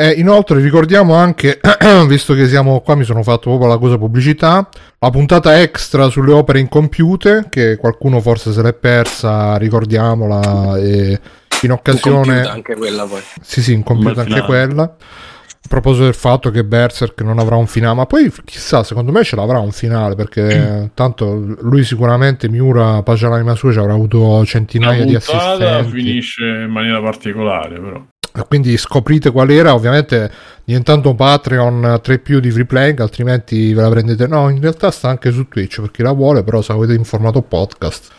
Eh, 0.00 0.12
inoltre 0.12 0.60
ricordiamo 0.60 1.14
anche, 1.14 1.58
visto 2.06 2.32
che 2.34 2.46
siamo 2.46 2.82
qua, 2.82 2.94
mi 2.94 3.02
sono 3.02 3.24
fatto 3.24 3.48
proprio 3.48 3.66
la 3.66 3.78
cosa 3.78 3.98
pubblicità, 3.98 4.68
la 4.96 5.10
puntata 5.10 5.60
extra 5.60 6.08
sulle 6.08 6.32
opere 6.32 6.60
incompiute, 6.60 7.46
che 7.48 7.76
qualcuno 7.76 8.20
forse 8.20 8.52
se 8.52 8.62
l'è 8.62 8.74
persa, 8.74 9.56
ricordiamola, 9.56 10.78
e 10.78 11.20
in 11.62 11.72
occasione... 11.72 12.16
Incompiuta 12.18 12.52
anche 12.52 12.76
quella 12.76 13.04
poi. 13.06 13.20
Sì, 13.40 13.60
sì, 13.60 13.72
incompiuta 13.72 14.20
anche 14.20 14.42
quella. 14.42 14.82
A 14.84 15.68
proposito 15.68 16.04
del 16.04 16.14
fatto 16.14 16.50
che 16.52 16.62
Berserk 16.62 17.20
non 17.22 17.40
avrà 17.40 17.56
un 17.56 17.66
finale, 17.66 17.96
ma 17.96 18.06
poi 18.06 18.32
chissà, 18.44 18.84
secondo 18.84 19.10
me 19.10 19.24
ce 19.24 19.34
l'avrà 19.34 19.58
un 19.58 19.72
finale 19.72 20.14
perché 20.14 20.90
tanto 20.94 21.56
lui 21.58 21.82
sicuramente 21.82 22.48
Miura, 22.48 23.02
pace 23.02 23.26
all'anima 23.26 23.56
sua, 23.56 23.72
ci 23.72 23.78
avrà 23.78 23.94
avuto 23.94 24.44
centinaia 24.46 25.00
La 25.00 25.04
di 25.04 25.12
puntata 25.14 25.78
assistenti. 25.78 25.90
finisce 25.90 26.44
in 26.44 26.70
maniera 26.70 27.02
particolare, 27.02 27.80
però. 27.80 28.06
E 28.40 28.44
Quindi 28.46 28.76
scoprite 28.76 29.30
qual 29.30 29.50
era, 29.50 29.74
ovviamente 29.74 30.30
diventando 30.64 31.14
Patreon 31.14 32.00
3 32.02 32.18
più 32.18 32.40
di 32.40 32.50
free 32.50 32.66
playing, 32.66 33.00
altrimenti 33.00 33.72
ve 33.72 33.82
la 33.82 33.90
prendete. 33.90 34.26
No, 34.26 34.48
in 34.48 34.60
realtà 34.60 34.90
sta 34.90 35.08
anche 35.08 35.30
su 35.30 35.48
Twitch 35.48 35.80
per 35.80 35.90
chi 35.90 36.02
la 36.02 36.12
vuole, 36.12 36.42
però 36.44 36.62
se 36.62 36.72
avete 36.72 36.94
in 36.94 37.04
formato 37.04 37.42
podcast 37.42 38.12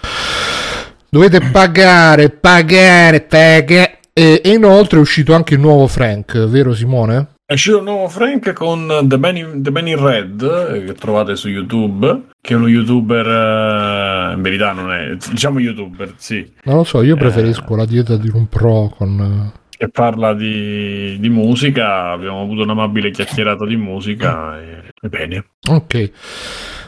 dovete 1.10 1.42
pagare, 1.52 2.30
pagare, 2.30 3.22
pagare. 3.22 4.00
E, 4.14 4.42
e 4.44 4.50
inoltre 4.54 4.98
è 4.98 5.02
uscito 5.02 5.34
anche 5.34 5.56
il 5.56 5.60
nuovo 5.60 5.88
Frank, 5.88 6.46
vero 6.48 6.74
Simone? 6.74 7.28
È 7.46 7.54
uscito 7.54 7.80
un 7.80 7.86
nuovo 7.86 8.08
Frank 8.10 8.54
con 8.54 9.06
The 9.06 9.18
Man 9.18 9.38
in, 9.38 9.64
The 9.64 9.72
Man 9.72 9.88
in 9.88 10.04
Red, 10.04 10.42
eh, 10.42 10.84
che 10.84 10.94
trovate 10.94 11.36
su 11.36 11.48
YouTube, 11.48 12.26
che 12.42 12.54
è 12.54 12.56
uno 12.56 12.68
youtuber, 12.68 13.26
eh, 13.26 14.34
in 14.36 14.42
verità 14.42 14.72
non 14.72 14.92
è, 14.92 15.16
diciamo 15.32 15.60
youtuber, 15.60 16.14
sì, 16.18 16.48
Non 16.64 16.76
lo 16.76 16.84
so, 16.84 17.02
io 17.02 17.16
preferisco 17.16 17.76
la 17.76 17.86
dieta 17.86 18.18
di 18.18 18.30
un 18.32 18.48
pro 18.48 18.94
con... 18.96 19.52
che 19.80 19.88
parla 19.88 20.34
di, 20.34 21.16
di 21.22 21.30
musica, 21.30 22.12
abbiamo 22.12 22.42
avuto 22.42 22.64
un'amabile 22.64 23.12
chiacchierata 23.12 23.66
di 23.66 23.78
musica, 23.78 24.60
e, 24.60 24.92
e 25.02 25.08
bene. 25.08 25.46
Ok. 25.70 26.12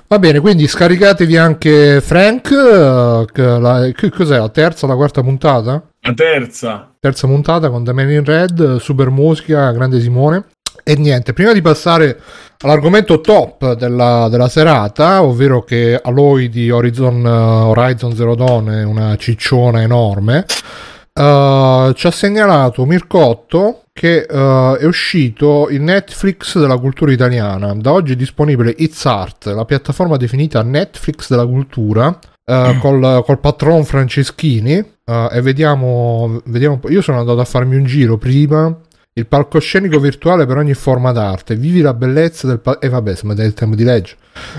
Va 0.07 0.19
bene, 0.19 0.41
quindi 0.41 0.67
scaricatevi 0.67 1.38
anche 1.38 2.01
Frank, 2.01 2.51
eh, 2.51 3.60
la- 3.60 3.89
che 3.95 4.10
cos'è 4.10 4.38
la 4.38 4.50
terza 4.50 4.88
la 4.88 4.95
quarta 4.95 5.21
puntata? 5.21 5.81
La 6.01 6.13
terza, 6.13 6.93
terza 7.00 7.27
puntata 7.27 7.69
con 7.69 7.86
The 7.86 7.93
Man 7.93 8.12
in 8.12 8.25
Red, 8.25 8.75
super 8.79 9.10
musica, 9.10 9.71
grande 9.71 10.01
Simone. 10.01 10.43
E 10.83 10.95
niente, 10.95 11.31
prima 11.31 11.53
di 11.53 11.62
passare 11.62 12.19
all'argomento 12.60 13.21
top 13.21 13.75
della, 13.75 14.27
della 14.29 14.50
serata, 14.50 15.24
ovvero 15.24 15.62
che 15.62 15.98
Aloy 16.03 16.50
di 16.50 16.69
Horizon, 16.69 17.25
eh, 17.25 17.29
Horizon 17.29 18.13
Zero 18.15 18.36
Dawn 18.36 18.67
è 18.69 18.83
una 18.83 19.15
cicciona 19.15 19.81
enorme, 19.81 20.43
eh, 21.13 21.91
ci 21.95 22.07
ha 22.07 22.11
segnalato 22.11 22.85
Mircotto 22.85 23.83
che 23.93 24.25
eh, 24.29 24.77
è 24.79 24.85
uscito 24.85 25.67
il 25.69 25.81
Netflix 25.81 26.57
della 26.59 26.77
cultura 26.77 27.11
italiana. 27.11 27.73
Da 27.75 27.91
oggi 27.91 28.13
è 28.13 28.15
disponibile 28.15 28.73
It's 28.77 29.05
Art, 29.05 29.45
la 29.45 29.65
piattaforma 29.65 30.17
definita 30.17 30.63
Netflix 30.63 31.29
della 31.29 31.45
cultura, 31.45 32.17
eh, 32.45 32.77
col, 32.79 33.23
col 33.25 33.39
patron 33.39 33.83
Franceschini. 33.83 34.77
eh, 35.05 35.29
e 35.31 35.41
vediamo, 35.41 36.41
vediamo 36.45 36.75
un 36.75 36.79
po'. 36.79 36.89
Io 36.89 37.01
sono 37.01 37.19
andato 37.19 37.39
a 37.39 37.45
farmi 37.45 37.75
un 37.75 37.85
giro 37.85 38.17
prima. 38.17 38.75
Il 39.13 39.27
palcoscenico 39.27 39.99
virtuale 39.99 40.45
per 40.45 40.55
ogni 40.55 40.73
forma 40.73 41.11
d'arte. 41.11 41.57
Vivi 41.57 41.81
la 41.81 41.93
bellezza 41.93 42.47
del. 42.47 42.59
Pa- 42.59 42.79
e 42.79 42.87
vabbè, 42.87 43.13
se 43.13 43.25
mi 43.25 43.35
dai 43.35 43.45
il 43.45 43.53
tempo 43.53 43.75
di 43.75 43.83
leggere. 43.83 44.17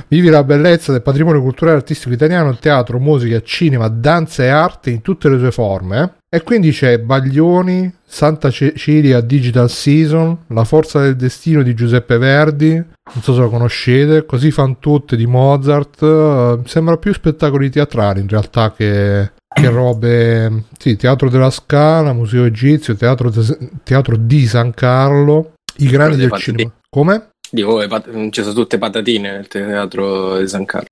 Vivi 0.09 0.29
la 0.29 0.45
bellezza 0.45 0.93
del 0.93 1.01
patrimonio 1.01 1.41
culturale 1.41 1.77
e 1.77 1.81
artistico 1.81 2.13
italiano, 2.13 2.55
teatro, 2.59 2.99
musica, 2.99 3.41
cinema, 3.43 3.89
danza 3.89 4.43
e 4.43 4.49
arte 4.49 4.91
in 4.91 5.01
tutte 5.01 5.31
le 5.31 5.39
sue 5.39 5.51
forme. 5.53 6.17
E 6.35 6.43
quindi 6.45 6.71
c'è 6.71 6.99
Baglioni, 6.99 7.93
Santa 8.07 8.51
Cecilia 8.51 9.21
Digital 9.21 9.69
Season, 9.69 10.45
La 10.47 10.65
forza 10.65 11.01
del 11.03 11.15
destino 11.15 11.63
di 11.63 11.75
Giuseppe 11.75 12.17
Verdi, 12.17 12.73
non 12.75 13.23
so 13.23 13.35
se 13.35 13.41
lo 13.41 13.51
conoscete, 13.51 14.25
Così 14.25 14.51
fan 14.51 14.79
tutte 14.79 15.15
di 15.15 15.27
Mozart. 15.27 16.03
eh, 16.03 16.59
sembra 16.65 16.97
più 16.97 17.13
spettacoli 17.13 17.69
teatrali 17.69 18.21
in 18.21 18.29
realtà 18.29 18.73
che, 18.73 19.33
che 19.47 19.69
robe. 19.69 20.65
Sì, 20.79 20.97
Teatro 20.97 21.29
della 21.29 21.51
Scala, 21.51 22.15
Museo 22.15 22.47
Egizio, 22.47 22.97
Teatro, 22.97 23.29
de- 23.29 23.69
teatro 23.83 24.17
di 24.17 24.47
San 24.47 24.73
Carlo, 24.73 25.53
i 25.81 25.87
grandi 25.87 26.17
del 26.17 26.31
dei 26.31 26.39
cinema. 26.39 26.73
Come? 26.89 27.29
Dico, 27.51 27.87
pat- 27.89 28.31
ci 28.31 28.41
sono 28.41 28.55
tutte 28.55 28.79
patatine 28.79 29.33
nel 29.33 29.49
teatro 29.49 30.39
di 30.39 30.49
San 30.49 30.65
Carlo. 30.65 30.87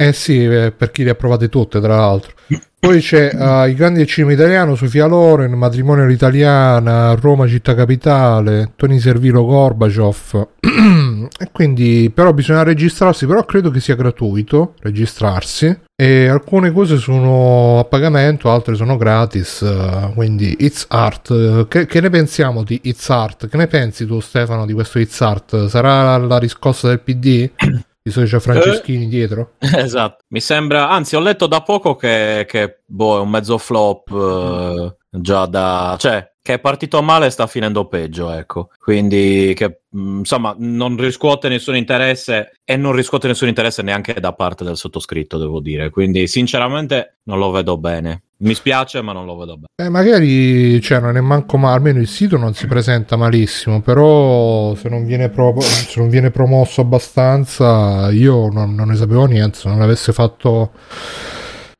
Eh 0.00 0.14
sì, 0.14 0.44
eh, 0.44 0.72
per 0.72 0.90
chi 0.92 1.02
le 1.04 1.10
ha 1.10 1.14
provate 1.14 1.50
tutte, 1.50 1.78
tra 1.78 1.96
l'altro. 1.96 2.32
Poi 2.80 3.00
c'è 3.00 3.30
eh, 3.34 3.70
I 3.70 3.74
grandi 3.74 3.98
del 3.98 4.06
cinema 4.06 4.32
italiano, 4.32 4.76
Sofia 4.76 5.06
Loren, 5.06 5.52
Matrimonio 5.52 6.04
all'italiana, 6.04 7.12
Roma 7.14 7.48
città 7.48 7.74
capitale, 7.74 8.72
Tony 8.76 9.00
Servilo 9.00 9.44
Gorbaciov. 9.44 10.48
e 10.60 11.48
quindi, 11.50 12.10
però 12.14 12.32
bisogna 12.32 12.62
registrarsi, 12.62 13.26
però 13.26 13.44
credo 13.44 13.70
che 13.70 13.80
sia 13.80 13.96
gratuito 13.96 14.74
registrarsi. 14.80 15.76
E 16.00 16.28
alcune 16.28 16.70
cose 16.70 16.98
sono 16.98 17.80
a 17.80 17.84
pagamento, 17.84 18.48
altre 18.48 18.76
sono 18.76 18.96
gratis. 18.96 19.60
eh, 19.62 20.12
quindi 20.14 20.58
It's 20.60 20.86
Art. 20.88 21.66
Che, 21.66 21.86
che 21.86 22.00
ne 22.00 22.10
pensiamo 22.10 22.62
di 22.62 22.78
It's 22.84 23.10
Art? 23.10 23.48
Che 23.48 23.56
ne 23.56 23.66
pensi 23.66 24.06
tu, 24.06 24.20
Stefano, 24.20 24.64
di 24.64 24.72
questo 24.72 25.00
It's 25.00 25.20
Art? 25.20 25.66
Sarà 25.66 26.16
la 26.16 26.38
riscossa 26.38 26.86
del 26.86 27.00
PD? 27.00 27.50
Che 28.10 28.24
c'è 28.24 28.40
Franceschini 28.40 29.08
dietro? 29.08 29.54
Esatto, 29.60 30.24
mi 30.28 30.40
sembra, 30.40 30.90
anzi 30.90 31.16
ho 31.16 31.20
letto 31.20 31.46
da 31.46 31.62
poco 31.62 31.94
che, 31.96 32.44
che, 32.48 32.82
boh, 32.86 33.18
è 33.18 33.20
un 33.20 33.30
mezzo 33.30 33.58
flop 33.58 34.10
eh, 34.10 34.96
già 35.10 35.46
da... 35.46 35.96
cioè 35.98 36.26
che 36.48 36.54
è 36.54 36.58
partito 36.60 37.02
male 37.02 37.26
e 37.26 37.30
sta 37.30 37.46
finendo 37.46 37.88
peggio, 37.88 38.30
ecco. 38.30 38.70
Quindi 38.78 39.52
che 39.54 39.80
mh, 39.86 40.20
insomma 40.20 40.56
non 40.58 40.96
riscuote 40.96 41.50
nessun 41.50 41.76
interesse 41.76 42.60
e 42.64 42.74
non 42.78 42.92
riscuote 42.92 43.26
nessun 43.26 43.48
interesse 43.48 43.82
neanche 43.82 44.14
da 44.14 44.32
parte 44.32 44.64
del 44.64 44.78
sottoscritto, 44.78 45.36
devo 45.36 45.60
dire. 45.60 45.90
Quindi 45.90 46.26
sinceramente 46.26 47.18
non 47.24 47.38
lo 47.38 47.50
vedo 47.50 47.76
bene. 47.76 48.22
Mi 48.38 48.54
spiace, 48.54 49.02
ma 49.02 49.12
non 49.12 49.26
lo 49.26 49.36
vedo 49.36 49.58
bene. 49.58 49.66
Eh, 49.76 49.90
magari 49.90 50.80
cioè, 50.80 51.00
non 51.00 51.18
è 51.18 51.20
manco 51.20 51.58
ma 51.58 51.74
almeno 51.74 52.00
il 52.00 52.08
sito 52.08 52.38
non 52.38 52.54
si 52.54 52.66
presenta 52.66 53.16
malissimo, 53.16 53.82
però 53.82 54.74
se 54.74 54.88
non 54.88 55.04
viene, 55.04 55.28
pro- 55.28 55.60
se 55.60 56.00
non 56.00 56.08
viene 56.08 56.30
promosso 56.30 56.80
abbastanza, 56.80 58.10
io 58.10 58.48
non, 58.48 58.74
non 58.74 58.88
ne 58.88 58.96
sapevo 58.96 59.26
niente, 59.26 59.58
se 59.58 59.68
non 59.68 59.78
l'avesse 59.78 60.14
fatto 60.14 60.70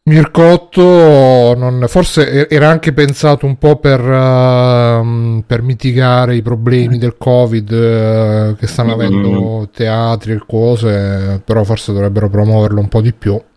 Mircotto, 0.08 1.54
non- 1.54 1.84
forse 1.86 2.48
era 2.48 2.68
anche 2.68 2.92
pensato 2.92 3.46
un 3.46 3.56
po' 3.56 3.76
per, 3.76 4.00
ehm, 4.00 5.44
per 5.46 5.62
mitigare 5.62 6.34
i 6.34 6.42
problemi 6.42 6.98
del 6.98 7.16
Covid 7.16 7.72
eh, 7.72 8.54
che 8.58 8.66
stanno 8.66 8.94
avendo 8.94 9.68
teatri 9.72 10.32
e 10.32 10.42
cose, 10.46 11.40
però 11.44 11.62
forse 11.62 11.92
dovrebbero 11.92 12.28
promuoverlo 12.28 12.80
un 12.80 12.88
po' 12.88 13.00
di 13.00 13.12
più. 13.12 13.40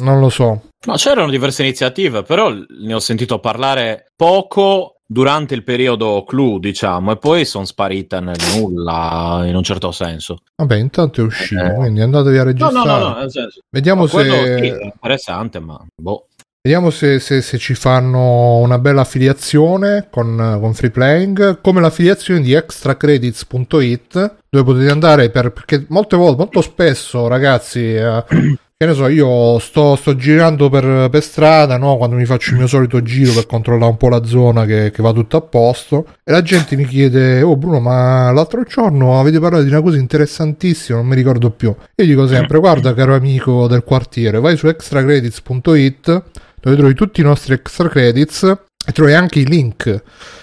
non 0.00 0.20
lo 0.20 0.28
so. 0.28 0.62
No, 0.84 0.94
c'erano 0.94 1.30
diverse 1.30 1.62
iniziative, 1.62 2.22
però 2.22 2.50
ne 2.50 2.94
ho 2.94 2.98
sentito 2.98 3.38
parlare 3.38 4.06
poco 4.16 4.96
durante 5.12 5.54
il 5.54 5.62
periodo 5.62 6.24
clou, 6.26 6.58
diciamo, 6.58 7.12
e 7.12 7.16
poi 7.18 7.44
sono 7.44 7.64
sparite 7.66 8.18
nel 8.20 8.36
nulla, 8.56 9.42
in 9.44 9.54
un 9.54 9.62
certo 9.62 9.92
senso. 9.92 10.38
Vabbè, 10.56 10.76
intanto 10.76 11.20
è 11.20 11.24
uscito, 11.24 11.62
Eh. 11.62 11.74
quindi 11.74 12.00
andatevi 12.00 12.36
a 12.38 12.42
No, 12.42 12.44
registrare. 12.46 12.88
no, 12.88 12.98
no, 12.98 13.08
no, 13.10 13.18
nel 13.18 13.30
senso. 13.30 13.60
Vediamo 13.70 14.06
se... 14.06 14.22
sì, 14.24 14.28
è 14.68 14.84
interessante, 14.84 15.60
ma 15.60 15.78
boh. 15.94 16.26
Vediamo 16.64 16.90
se, 16.90 17.18
se- 17.18 17.42
se 17.42 17.58
ci 17.58 17.74
fanno 17.74 18.58
una 18.58 18.78
bella 18.78 19.00
affiliazione 19.00 20.06
con, 20.10 20.58
con 20.60 20.74
Free 20.74 20.90
Playing, 20.90 21.60
come 21.60 21.80
l'affiliazione 21.80 22.40
di 22.40 22.52
extracredits.it, 22.52 24.34
dove 24.48 24.64
potete 24.64 24.90
andare 24.90 25.30
per, 25.30 25.50
perché 25.52 25.84
molte 25.88 26.16
volte, 26.16 26.36
molto 26.36 26.60
spesso, 26.60 27.26
ragazzi, 27.26 27.94
eh, 27.94 28.24
che 28.82 28.88
ne 28.88 28.94
so, 28.94 29.06
io 29.06 29.60
sto, 29.60 29.94
sto 29.94 30.16
girando 30.16 30.68
per, 30.68 31.08
per 31.08 31.22
strada, 31.22 31.76
no? 31.76 31.96
Quando 31.96 32.16
mi 32.16 32.24
faccio 32.24 32.50
il 32.50 32.56
mio 32.56 32.66
solito 32.66 33.00
giro 33.00 33.32
per 33.32 33.46
controllare 33.46 33.92
un 33.92 33.96
po' 33.96 34.08
la 34.08 34.24
zona 34.24 34.64
che, 34.64 34.90
che 34.90 35.02
va 35.02 35.12
tutto 35.12 35.36
a 35.36 35.40
posto, 35.40 36.06
e 36.24 36.32
la 36.32 36.42
gente 36.42 36.74
mi 36.74 36.84
chiede, 36.84 37.42
oh 37.42 37.56
Bruno, 37.56 37.78
ma 37.78 38.32
l'altro 38.32 38.64
giorno 38.64 39.20
avete 39.20 39.38
parlato 39.38 39.62
di 39.62 39.70
una 39.70 39.80
cosa 39.80 39.98
interessantissima, 39.98 40.98
non 40.98 41.06
mi 41.06 41.14
ricordo 41.14 41.50
più. 41.50 41.72
Io 41.94 42.04
dico 42.04 42.26
sempre, 42.26 42.58
guarda 42.58 42.92
caro 42.92 43.14
amico 43.14 43.68
del 43.68 43.84
quartiere, 43.84 44.40
vai 44.40 44.56
su 44.56 44.66
extracredits.it, 44.66 46.22
dove 46.60 46.76
trovi 46.76 46.94
tutti 46.94 47.20
i 47.20 47.24
nostri 47.24 47.54
extra 47.54 47.88
credits 47.88 48.56
e 48.86 48.92
trovi 48.92 49.12
anche 49.14 49.40
i 49.40 49.46
link. 49.46 50.02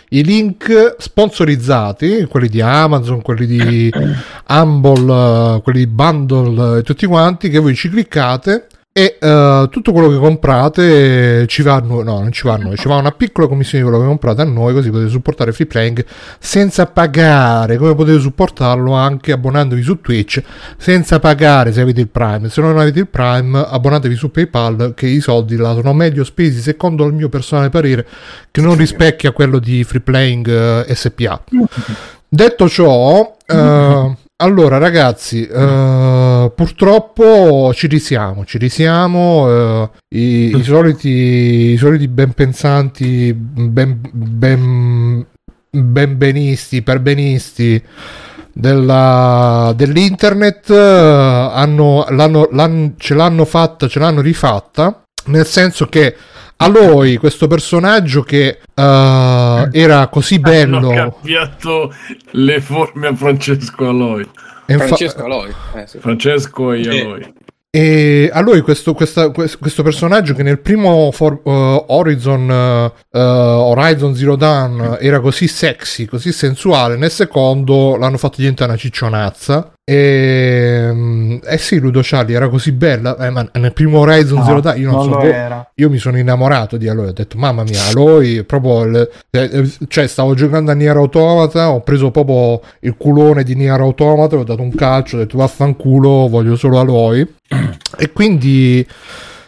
I 0.09 0.23
link 0.23 0.95
sponsorizzati, 0.97 2.25
quelli 2.25 2.47
di 2.47 2.61
Amazon, 2.61 3.21
quelli 3.21 3.45
di 3.45 3.91
Humble, 4.47 5.55
eh, 5.57 5.61
quelli 5.61 5.79
di 5.79 5.87
Bundle 5.87 6.79
e 6.79 6.81
tutti 6.83 7.05
quanti, 7.05 7.49
che 7.49 7.59
voi 7.59 7.75
ci 7.75 7.89
cliccate 7.89 8.67
e 8.91 9.17
eh, 9.19 9.67
tutto 9.69 9.91
quello 9.91 10.09
che 10.09 10.17
comprate 10.17 11.45
ci 11.47 11.61
va 11.61 11.75
a 11.75 11.79
noi, 11.79 12.03
no, 12.03 12.19
non 12.19 12.31
ci 12.31 12.41
va 12.47 12.55
a 12.55 12.57
noi, 12.57 12.75
ci 12.75 12.87
va 12.87 12.95
una 12.95 13.11
piccola 13.11 13.47
commissione 13.47 13.83
di 13.83 13.89
quello 13.89 14.03
che 14.03 14.09
comprate 14.09 14.41
a 14.41 14.45
noi, 14.45 14.73
così 14.73 14.89
potete 14.89 15.09
supportare 15.09 15.51
Free 15.51 15.67
Playing 15.67 16.03
senza 16.39 16.87
pagare, 16.87 17.77
come 17.77 17.93
potete 17.93 18.19
supportarlo 18.19 18.93
anche 18.93 19.31
abbonandovi 19.31 19.81
su 19.83 20.01
Twitch 20.01 20.41
senza 20.77 21.19
pagare 21.19 21.71
se 21.71 21.81
avete 21.81 22.01
il 22.01 22.09
Prime. 22.09 22.49
Se 22.49 22.61
non 22.61 22.77
avete 22.77 22.99
il 22.99 23.07
Prime, 23.07 23.63
abbonatevi 23.69 24.15
su 24.15 24.31
PayPal 24.31 24.93
che 24.95 25.05
i 25.05 25.19
soldi 25.19 25.55
là 25.55 25.73
sono 25.75 25.93
meglio 25.93 26.23
spesi 26.23 26.59
secondo 26.59 27.05
il 27.05 27.13
mio 27.13 27.29
personale 27.29 27.69
parere 27.69 28.05
che 28.49 28.61
non 28.61 28.75
rispecchia 28.75 29.31
quello 29.31 29.59
di 29.59 29.83
Free 29.83 30.01
Playing 30.01 30.47
eh, 30.87 30.95
SPA. 30.95 31.43
Detto 32.27 32.67
ciò, 32.67 33.35
eh, 33.45 34.15
allora 34.41 34.77
ragazzi, 34.77 35.47
purtroppo 36.49 37.71
ci 37.73 37.87
risiamo, 37.87 38.45
ci 38.45 38.57
risiamo, 38.57 39.49
eh, 39.49 39.89
i, 40.17 40.55
i 40.55 40.63
soliti, 40.63 41.09
i 41.73 41.77
soliti 41.77 42.07
ben 42.07 42.33
pensanti, 42.33 43.33
ben, 43.33 43.99
ben, 44.11 45.25
benbenisti, 45.69 46.81
perbenisti 46.81 47.81
della- 48.53 49.73
dell'internet 49.75 50.69
eh, 50.69 50.75
hanno, 50.77 52.05
l'hanno- 52.09 52.49
l'han- 52.51 52.93
ce 52.97 53.13
l'hanno 53.13 53.45
fatta, 53.45 53.87
ce 53.87 53.99
l'hanno 53.99 54.21
rifatta, 54.21 55.03
nel 55.25 55.45
senso 55.45 55.87
che 55.87 56.15
Aloy, 56.61 57.15
questo 57.15 57.47
personaggio 57.47 58.21
che 58.23 58.59
eh, 58.73 59.69
era 59.71 60.07
così 60.07 60.39
bello... 60.39 60.77
Hanno 60.77 61.11
cambiato 61.11 61.93
le 62.31 62.59
forme 62.59 63.07
a 63.07 63.15
Francesco 63.15 63.87
Aloi. 63.87 64.27
Francesco 64.77 65.23
Aloi. 65.23 65.53
Eh, 65.75 65.87
sì. 65.87 65.99
Francesco 65.99 66.71
e. 66.73 66.99
Aloi. 67.01 67.33
E 67.71 68.31
a 68.33 68.39
lui 68.41 68.61
questo, 68.61 68.95
questa- 68.95 69.29
questo, 69.29 69.83
personaggio 69.83 70.33
che 70.33 70.41
nel 70.41 70.57
primo 70.57 71.11
For- 71.11 71.39
eh, 71.45 71.83
Horizon, 71.89 72.49
eh, 72.49 73.19
Horizon 73.19 74.15
Zero 74.15 74.35
Dawn 74.35 74.97
era 74.99 75.19
così 75.19 75.47
sexy, 75.47 76.05
così 76.05 76.31
sensuale, 76.31 76.97
nel 76.97 77.11
secondo 77.11 77.95
l'hanno 77.95 78.17
fatto 78.17 78.37
diventare 78.37 78.71
una 78.71 78.79
ciccionazza. 78.79 79.71
E, 79.83 80.89
mm, 80.91 81.37
eh 81.45 81.57
sì, 81.59 81.77
Ludo 81.79 81.99
Charlie 82.01 82.35
era 82.35 82.49
così 82.49 82.71
bella. 82.71 83.15
eh, 83.17 83.29
ma 83.29 83.47
nel 83.53 83.73
primo 83.73 83.99
Horizon 83.99 84.39
No, 84.39 84.45
Zero 84.45 84.61
Dawn 84.61 84.79
io 84.79 84.89
non, 84.91 85.03
so 85.03 85.19
era. 85.21 85.71
io 85.75 85.89
mi 85.91 85.97
sono 85.99 86.17
innamorato 86.17 86.75
di 86.75 86.87
Aloy, 86.87 87.09
ho 87.09 87.13
detto 87.13 87.37
mamma 87.37 87.61
mia, 87.63 87.83
Aloy 87.85 88.39
è 88.39 88.43
proprio 88.45 88.83
il- 88.85 89.77
cioè 89.87 90.07
stavo 90.07 90.33
giocando 90.33 90.71
a 90.71 90.73
Nier 90.73 90.95
Automata, 90.95 91.69
ho 91.69 91.81
preso 91.81 92.09
proprio 92.09 92.61
il 92.81 92.95
culone 92.97 93.43
di 93.43 93.53
Nier 93.53 93.79
Automata, 93.79 94.35
ho 94.37 94.43
dato 94.43 94.61
un 94.63 94.73
calcio, 94.73 95.17
ho 95.17 95.19
detto 95.19 95.37
vaffanculo, 95.37 96.27
voglio 96.27 96.55
solo 96.55 96.79
Aloy. 96.79 97.37
E 97.97 98.11
quindi 98.11 98.85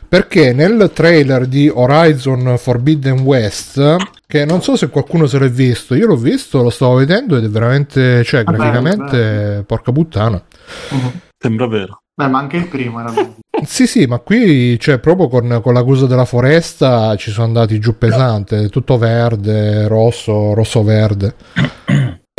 perché 0.08 0.52
nel 0.52 0.92
trailer 0.94 1.46
di 1.46 1.72
Horizon 1.74 2.56
Forbidden 2.58 3.22
West 3.22 3.96
che 4.28 4.44
non 4.44 4.62
so 4.62 4.76
se 4.76 4.90
qualcuno 4.90 5.26
se 5.26 5.40
l'è 5.40 5.50
visto, 5.50 5.96
io 5.96 6.08
l'ho 6.08 6.18
visto, 6.18 6.62
lo 6.62 6.70
stavo 6.70 6.96
vedendo 6.96 7.38
ed 7.38 7.46
è 7.46 7.50
veramente, 7.50 8.24
cioè 8.24 8.44
Vabbè, 8.44 8.58
graficamente 8.58 9.64
porca 9.66 9.92
puttana. 9.92 10.44
Mhm. 10.90 11.12
Sembra 11.38 11.68
vero. 11.68 12.02
Beh, 12.14 12.28
ma 12.28 12.40
anche 12.40 12.58
il 12.58 12.68
primo 12.68 13.00
era 13.00 13.12
bello. 13.12 13.36
Sì, 13.64 13.86
sì, 13.86 14.06
ma 14.06 14.18
qui, 14.18 14.80
cioè, 14.80 14.98
proprio 14.98 15.28
con, 15.28 15.60
con 15.62 15.74
l'accusa 15.74 16.08
della 16.08 16.26
foresta 16.26 17.16
ci 17.16 17.30
sono 17.30 17.46
andati 17.46 17.80
giù 17.80 17.96
pesante, 17.96 18.70
tutto 18.70 18.98
verde, 18.98 19.88
rosso, 19.88 20.54
rosso-verde. 20.56 21.36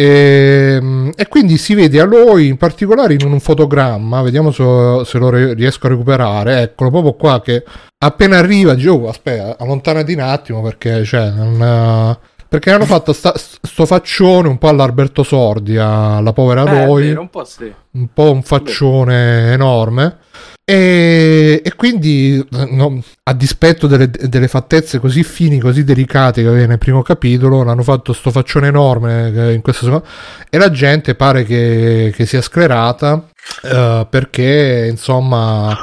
E, 0.02 1.12
e 1.14 1.28
quindi 1.28 1.56
si 1.58 1.74
vede 1.74 2.00
a 2.00 2.04
lui 2.04 2.48
in 2.48 2.56
particolare 2.56 3.14
in 3.14 3.24
un 3.24 3.38
fotogramma, 3.38 4.20
vediamo 4.22 4.50
se, 4.50 5.02
se 5.04 5.18
lo 5.18 5.30
re- 5.30 5.54
riesco 5.54 5.86
a 5.86 5.90
recuperare, 5.90 6.62
eccolo 6.62 6.90
proprio 6.90 7.12
qua 7.12 7.40
che 7.40 7.62
appena 7.98 8.38
arriva, 8.38 8.74
dice, 8.74 8.88
oh, 8.88 9.08
aspetta, 9.08 9.56
allontanati 9.62 10.12
un 10.12 10.18
attimo 10.18 10.60
perché, 10.60 11.04
cioè, 11.04 11.30
non... 11.30 12.18
Perché 12.48 12.70
hanno 12.70 12.84
fatto 12.84 13.12
sta- 13.14 13.32
sto 13.36 13.86
faccione 13.86 14.48
un 14.48 14.58
po' 14.58 14.68
all'Alberto 14.68 15.22
Sordi, 15.22 15.78
alla 15.78 16.32
povera 16.34 16.64
Eh, 16.64 16.84
Loi 16.84 17.06
vero, 17.08 17.20
un 17.22 17.30
po' 17.30 17.44
sì. 17.44 17.72
un 17.92 18.08
po' 18.12 18.30
un 18.30 18.42
faccione 18.42 19.52
enorme. 19.52 20.18
E, 20.64 21.60
e 21.64 21.74
quindi, 21.74 22.38
eh, 22.38 22.68
no, 22.70 23.02
a 23.24 23.34
dispetto 23.34 23.88
delle, 23.88 24.08
delle 24.08 24.46
fattezze 24.46 25.00
così 25.00 25.24
fini, 25.24 25.58
così 25.58 25.82
delicate 25.82 26.42
che 26.42 26.48
aveva 26.48 26.66
nel 26.66 26.78
primo 26.78 27.02
capitolo, 27.02 27.64
l'hanno 27.64 27.82
fatto 27.82 28.12
sto 28.12 28.30
faccione 28.30 28.68
enorme 28.68 29.32
che 29.32 29.52
in 29.52 29.60
questo 29.60 29.84
secondo, 29.84 30.06
e 30.48 30.58
la 30.58 30.70
gente 30.70 31.16
pare 31.16 31.44
che, 31.44 32.12
che 32.14 32.26
sia 32.26 32.40
sclerata 32.40 33.26
eh, 33.62 34.06
perché 34.08 34.86
insomma 34.88 35.76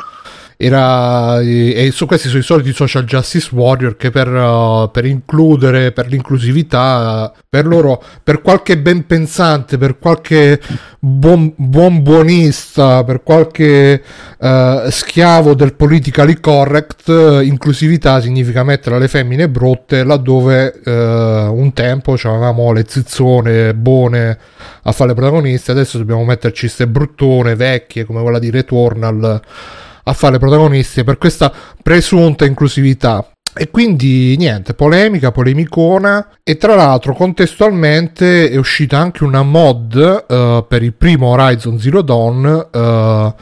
era 0.61 1.39
e 1.39 1.89
su 1.93 2.05
questi 2.05 2.27
sono 2.27 2.41
i 2.41 2.43
soliti 2.43 2.73
social 2.73 3.05
justice 3.05 3.47
warrior 3.55 3.95
che 3.95 4.09
per, 4.11 4.27
uh, 4.27 4.91
per 4.91 5.05
includere 5.05 5.93
per 5.93 6.07
l'inclusività 6.07 7.31
per 7.47 7.65
loro 7.65 8.03
per 8.21 8.41
qualche 8.41 8.77
ben 8.77 9.05
pensante 9.05 9.77
per 9.77 9.97
qualche 9.97 10.59
buon, 10.99 11.53
buon 11.55 12.01
buonista 12.01 13.05
per 13.05 13.23
qualche 13.23 14.03
uh, 14.37 14.89
schiavo 14.89 15.53
del 15.53 15.75
politically 15.75 16.41
correct 16.41 17.07
inclusività 17.07 18.19
significa 18.19 18.65
mettere 18.65 18.99
le 18.99 19.07
femmine 19.07 19.47
brutte 19.47 20.03
laddove 20.03 20.81
uh, 20.83 20.91
un 20.91 21.71
tempo 21.73 22.17
avevamo 22.21 22.73
le 22.73 22.83
zizzone 22.85 23.73
buone 23.75 24.37
a 24.81 24.91
fare 24.91 25.11
le 25.11 25.15
protagoniste 25.15 25.71
adesso 25.71 25.97
dobbiamo 25.97 26.25
metterci 26.25 26.65
queste 26.65 26.85
bruttone 26.85 27.55
vecchie 27.55 28.03
come 28.03 28.21
quella 28.21 28.39
di 28.39 28.49
Returnal 28.49 29.41
a 30.09 30.13
fare 30.13 30.33
le 30.33 30.39
protagoniste 30.39 31.03
per 31.03 31.17
questa 31.17 31.53
presunta 31.81 32.45
inclusività. 32.45 33.25
E 33.55 33.69
quindi 33.71 34.35
niente, 34.37 34.73
polemica, 34.73 35.31
polemicona 35.31 36.29
e 36.43 36.57
tra 36.57 36.75
l'altro 36.75 37.13
contestualmente 37.13 38.49
è 38.49 38.55
uscita 38.57 38.99
anche 38.99 39.23
una 39.23 39.41
mod 39.41 40.25
eh, 40.27 40.65
per 40.67 40.83
il 40.83 40.93
primo 40.93 41.29
Horizon 41.29 41.79
Zero 41.79 42.03
Dawn 42.03 42.67
eh, 42.71 43.33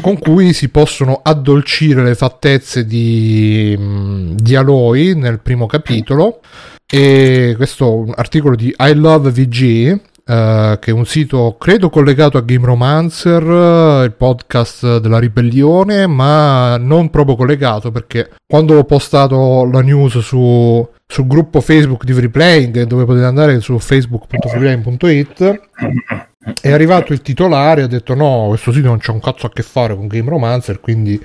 con 0.00 0.18
cui 0.18 0.52
si 0.52 0.68
possono 0.68 1.20
addolcire 1.22 2.04
le 2.04 2.14
fattezze 2.14 2.84
di, 2.84 4.34
di 4.34 4.54
Aloy 4.54 5.14
nel 5.14 5.40
primo 5.40 5.66
capitolo 5.66 6.40
e 6.86 7.54
questo 7.56 8.12
articolo 8.14 8.56
di 8.56 8.72
I 8.78 8.94
Love 8.94 9.30
VG 9.30 10.00
eh, 10.28 10.78
che 10.80 10.90
è 10.90 10.92
un 10.94 11.06
sito 11.06 11.56
credo 11.56 11.88
collegato 11.88 12.36
a 12.36 12.42
Game 12.42 12.66
Romancer, 12.66 13.42
eh, 13.42 14.04
il 14.04 14.12
podcast 14.12 14.98
della 14.98 15.18
ribellione, 15.20 16.06
ma 16.08 16.76
non 16.78 17.10
proprio 17.10 17.36
collegato 17.36 17.92
perché 17.92 18.30
quando 18.46 18.76
ho 18.76 18.84
postato 18.84 19.68
la 19.70 19.82
news 19.82 20.18
su, 20.18 20.86
sul 21.06 21.26
gruppo 21.28 21.60
Facebook 21.60 22.04
di 22.04 22.12
Freeplaying, 22.12 22.82
dove 22.84 23.04
potete 23.04 23.24
andare 23.24 23.60
su 23.60 23.78
facebook.freeplaying.it, 23.78 25.60
è 26.60 26.70
arrivato 26.70 27.12
il 27.12 27.22
titolare 27.22 27.82
e 27.82 27.84
ha 27.84 27.88
detto 27.88 28.14
no, 28.14 28.46
questo 28.48 28.72
sito 28.72 28.88
non 28.88 28.98
c'è 28.98 29.12
un 29.12 29.20
cazzo 29.20 29.46
a 29.46 29.50
che 29.50 29.62
fare 29.62 29.94
con 29.94 30.06
Game 30.08 30.28
Romancer, 30.28 30.80
quindi 30.80 31.20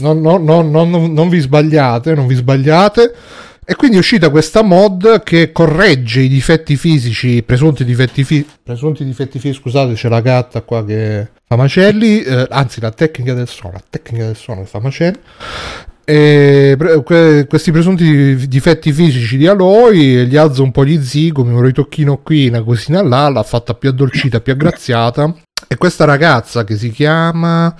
non, 0.00 0.20
non- 0.20 0.44
non- 0.44 0.70
non- 0.70 1.12
non 1.12 1.28
vi 1.28 1.38
sbagliate, 1.38 2.14
non 2.14 2.26
vi 2.26 2.34
sbagliate. 2.34 3.14
E 3.70 3.74
quindi 3.74 3.96
è 3.96 4.00
uscita 4.00 4.30
questa 4.30 4.62
mod 4.62 5.22
che 5.22 5.52
corregge 5.52 6.22
i 6.22 6.28
difetti 6.28 6.74
fisici, 6.74 7.42
presunti 7.42 7.84
difetti, 7.84 8.24
fi- 8.24 8.46
presunti 8.62 9.04
difetti 9.04 9.38
fisici, 9.38 9.60
scusate 9.60 9.92
c'è 9.92 10.08
la 10.08 10.22
gatta 10.22 10.62
qua 10.62 10.82
che 10.86 11.28
fa 11.46 11.54
macelli, 11.56 12.22
eh, 12.22 12.46
anzi 12.48 12.80
la 12.80 12.90
tecnica 12.90 13.34
del 13.34 13.46
suono, 13.46 13.74
la 13.74 13.84
tecnica 13.90 14.24
del 14.24 14.36
suono 14.36 14.62
che 14.62 14.68
fa 14.68 14.80
macelli. 14.80 15.18
Pre- 16.12 17.02
que- 17.02 17.46
questi 17.46 17.70
presunti 17.70 18.48
difetti 18.48 18.92
fisici 18.92 19.36
di 19.36 19.46
Aloy 19.46 20.24
gli 20.26 20.36
alza 20.36 20.62
un 20.62 20.70
po' 20.70 20.84
gli 20.84 21.02
zigomi, 21.02 21.52
un 21.52 21.60
ritocchino 21.60 22.18
qui, 22.22 22.48
una 22.48 22.62
cosina 22.62 23.02
là, 23.02 23.28
l'ha 23.28 23.42
fatta 23.42 23.74
più 23.74 23.90
addolcita, 23.90 24.40
più 24.40 24.52
aggraziata. 24.54 25.34
E 25.66 25.76
questa 25.76 26.06
ragazza 26.06 26.64
che 26.64 26.76
si 26.76 26.90
chiama 26.90 27.74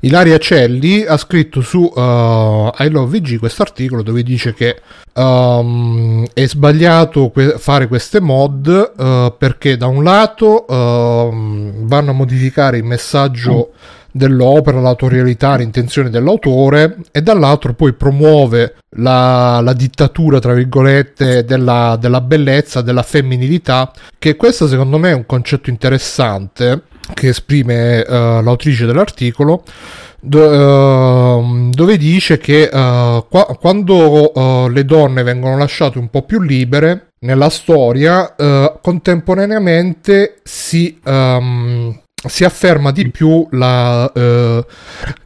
Ilaria 0.00 0.38
Celli 0.38 1.04
ha 1.04 1.16
scritto 1.16 1.62
su 1.62 1.80
uh, 1.80 2.70
I 2.78 2.88
Love 2.90 3.18
VG 3.18 3.38
questo 3.38 3.62
articolo 3.62 4.02
dove 4.02 4.22
dice 4.22 4.54
che 4.54 4.80
um, 5.14 6.24
è 6.32 6.46
sbagliato 6.46 7.30
que- 7.30 7.56
fare 7.58 7.88
queste 7.88 8.20
mod 8.20 8.92
uh, 8.96 9.34
perché 9.36 9.76
da 9.76 9.86
un 9.86 10.04
lato 10.04 10.64
uh, 10.68 11.86
vanno 11.86 12.10
a 12.10 12.14
modificare 12.14 12.76
il 12.76 12.84
messaggio 12.84 13.72
dell'opera, 14.18 14.80
l'autorialità, 14.80 15.56
l'intenzione 15.56 16.10
dell'autore 16.10 16.98
e 17.10 17.22
dall'altro 17.22 17.72
poi 17.72 17.94
promuove 17.94 18.74
la, 18.96 19.60
la 19.62 19.72
dittatura, 19.72 20.38
tra 20.38 20.52
virgolette, 20.52 21.44
della, 21.44 21.96
della 21.98 22.20
bellezza, 22.20 22.82
della 22.82 23.02
femminilità, 23.02 23.90
che 24.18 24.36
questo 24.36 24.68
secondo 24.68 24.98
me 24.98 25.10
è 25.10 25.14
un 25.14 25.24
concetto 25.24 25.70
interessante 25.70 26.82
che 27.14 27.28
esprime 27.28 28.00
uh, 28.00 28.42
l'autrice 28.42 28.84
dell'articolo 28.86 29.62
do, 30.20 31.38
uh, 31.38 31.70
dove 31.70 31.96
dice 31.96 32.38
che 32.38 32.68
uh, 32.70 33.24
qua, 33.28 33.56
quando 33.58 34.68
le 34.70 34.84
donne 34.84 35.22
vengono 35.22 35.56
lasciate 35.56 35.98
un 35.98 36.08
po' 36.08 36.22
più 36.22 36.40
libere 36.40 37.12
nella 37.20 37.48
storia 37.48 38.34
contemporaneamente 38.80 40.38
si, 40.44 41.00
um, 41.04 41.98
si 42.26 42.44
afferma 42.44 42.90
di 42.90 43.10
più 43.10 43.46
la, 43.52 44.10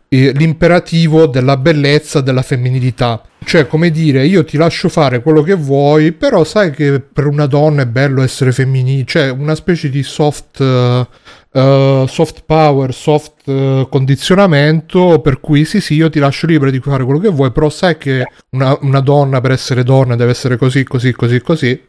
l'imperativo 0.09 1.26
della 1.26 1.57
bellezza, 1.57 2.20
della 2.20 2.42
femminilità. 2.42 3.22
Cioè, 3.44 3.66
come 3.66 3.90
dire, 3.90 4.24
io 4.26 4.44
ti 4.44 4.57
lascio 4.57 4.88
fare 4.88 5.20
quello 5.20 5.42
che 5.42 5.55
vuoi, 5.55 6.12
però 6.12 6.44
sai 6.44 6.70
che 6.70 7.00
per 7.00 7.26
una 7.26 7.46
donna 7.46 7.83
è 7.83 7.87
bello 7.87 8.22
essere 8.22 8.52
femminile, 8.52 9.05
cioè 9.05 9.31
una 9.31 9.55
specie 9.55 9.88
di 9.88 10.02
soft, 10.02 10.61
uh, 10.61 12.07
soft 12.07 12.44
power, 12.46 12.94
soft 12.94 13.46
uh, 13.48 13.88
condizionamento, 13.88 15.20
per 15.20 15.40
cui 15.40 15.64
sì, 15.64 15.81
sì, 15.81 15.94
io 15.94 16.09
ti 16.09 16.20
lascio 16.20 16.46
libero 16.46 16.70
di 16.70 16.81
fare 16.81 17.05
quello 17.05 17.18
che 17.18 17.31
vuoi, 17.31 17.50
però 17.50 17.68
sai 17.68 17.98
che 17.98 18.24
una, 18.50 18.76
una 18.83 19.00
donna 19.00 19.40
per 19.40 19.50
essere 19.50 19.83
donna 19.83 20.14
deve 20.14 20.31
essere 20.31 20.57
così, 20.57 20.85
così, 20.85 21.12
così, 21.12 21.40
così. 21.40 21.83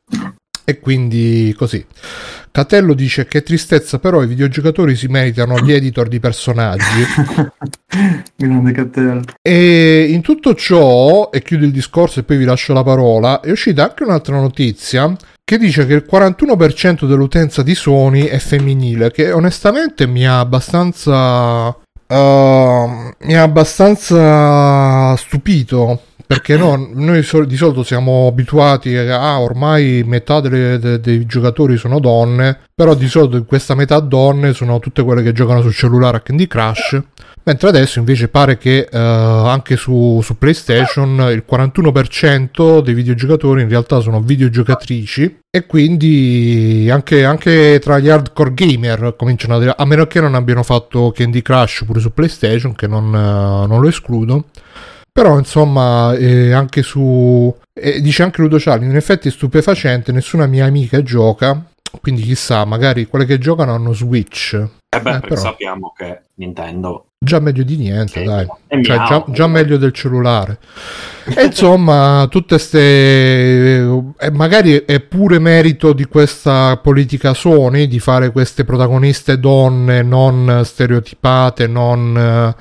E 0.65 0.79
quindi 0.79 1.53
così. 1.57 1.85
Catello 2.51 2.93
dice 2.93 3.25
che 3.25 3.41
tristezza, 3.41 3.97
però 3.97 4.21
i 4.21 4.27
videogiocatori 4.27 4.95
si 4.95 5.07
meritano 5.07 5.59
gli 5.59 5.71
editor 5.71 6.07
di 6.07 6.19
personaggi. 6.19 7.03
Grande 8.35 8.71
Catello. 8.71 9.23
E 9.41 10.05
in 10.09 10.21
tutto 10.21 10.53
ciò, 10.53 11.31
e 11.31 11.41
chiudo 11.41 11.65
il 11.65 11.71
discorso 11.71 12.19
e 12.19 12.23
poi 12.23 12.37
vi 12.37 12.45
lascio 12.45 12.73
la 12.73 12.83
parola, 12.83 13.39
è 13.41 13.49
uscita 13.49 13.83
anche 13.83 14.03
un'altra 14.03 14.39
notizia 14.39 15.15
che 15.43 15.57
dice 15.57 15.85
che 15.85 15.93
il 15.93 16.05
41% 16.09 17.05
dell'utenza 17.05 17.63
di 17.63 17.75
Sony 17.75 18.25
è 18.25 18.37
femminile, 18.37 19.11
che 19.11 19.31
onestamente 19.31 20.07
mi 20.07 20.25
ha 20.27 20.39
abbastanza... 20.39 21.75
Uh, 22.05 23.11
mi 23.21 23.35
ha 23.35 23.41
abbastanza 23.41 25.15
stupito 25.15 26.01
perché 26.33 26.57
no, 26.57 26.89
noi 26.93 27.23
di 27.45 27.55
solito 27.55 27.83
siamo 27.83 28.25
abituati 28.25 28.97
a 28.97 29.33
ah, 29.33 29.39
ormai 29.39 30.01
metà 30.03 30.39
delle, 30.39 30.79
de, 30.79 30.99
dei 30.99 31.27
giocatori 31.27 31.77
sono 31.77 31.99
donne, 31.99 32.57
però 32.73 32.95
di 32.95 33.07
solito 33.07 33.45
questa 33.45 33.75
metà 33.75 33.99
donne 33.99 34.53
sono 34.53 34.79
tutte 34.79 35.03
quelle 35.03 35.21
che 35.21 35.31
giocano 35.31 35.61
sul 35.61 35.75
cellulare 35.75 36.17
a 36.17 36.19
Candy 36.21 36.47
Crush, 36.47 36.99
mentre 37.43 37.69
adesso 37.69 37.99
invece 37.99 38.29
pare 38.29 38.57
che 38.57 38.89
uh, 38.91 38.97
anche 38.97 39.75
su, 39.75 40.21
su, 40.23 40.35
PlayStation 40.39 41.09
il 41.31 41.43
41% 41.47 42.81
dei 42.81 42.95
videogiocatori 42.95 43.61
in 43.61 43.69
realtà 43.69 43.99
sono 43.99 44.19
videogiocatrici 44.19 45.41
e 45.51 45.67
quindi 45.67 46.89
anche, 46.91 47.25
anche 47.25 47.79
tra 47.79 47.99
gli 47.99 48.09
hardcore 48.09 48.55
gamer 48.55 49.13
cominciano 49.15 49.57
a 49.57 49.59
dire, 49.59 49.75
a 49.77 49.85
meno 49.85 50.07
che 50.07 50.19
non 50.19 50.33
abbiano 50.33 50.63
fatto 50.63 51.13
Candy 51.15 51.43
Crush 51.43 51.83
pure 51.85 51.99
su 51.99 52.11
PlayStation, 52.11 52.73
che 52.73 52.87
non, 52.87 53.11
non 53.11 53.79
lo 53.79 53.87
escludo. 53.87 54.45
Però 55.13 55.37
insomma, 55.37 56.13
eh, 56.15 56.51
anche 56.53 56.81
su... 56.81 57.55
Eh, 57.71 58.01
dice 58.01 58.23
anche 58.23 58.41
Ludo 58.41 58.59
Ciali, 58.59 58.85
in 58.85 58.95
effetti 58.95 59.27
è 59.27 59.31
stupefacente, 59.31 60.11
nessuna 60.11 60.47
mia 60.47 60.65
amica 60.65 61.03
gioca, 61.03 61.63
quindi 62.01 62.23
chissà, 62.23 62.65
magari 62.65 63.05
quelle 63.05 63.25
che 63.25 63.37
giocano 63.37 63.75
hanno 63.75 63.93
Switch. 63.93 64.53
Eh 64.89 64.99
beh, 64.99 65.15
Eh, 65.15 65.19
però. 65.19 65.35
sappiamo 65.35 65.93
che 65.95 66.21
Nintendo... 66.35 67.05
Già 67.23 67.39
meglio 67.39 67.63
di 67.63 67.77
niente, 67.77 68.19
Sì, 68.19 68.25
dai. 68.25 68.45
Cioè, 68.81 69.03
già, 69.05 69.23
già 69.29 69.47
meglio 69.47 69.77
del 69.77 69.93
cellulare. 69.93 70.57
E 71.33 71.45
insomma, 71.45 72.27
tutte 72.29 72.55
queste. 72.55 72.79
E 74.19 74.31
magari 74.31 74.83
è 74.83 74.99
pure 74.99 75.39
merito 75.39 75.93
di 75.93 76.03
questa 76.03 76.75
politica 76.83 77.33
Sony 77.33 77.87
di 77.87 77.99
fare 77.99 78.33
queste 78.33 78.65
protagoniste 78.65 79.39
donne 79.39 80.01
non 80.01 80.63
stereotipate, 80.65 81.67
non. 81.67 82.53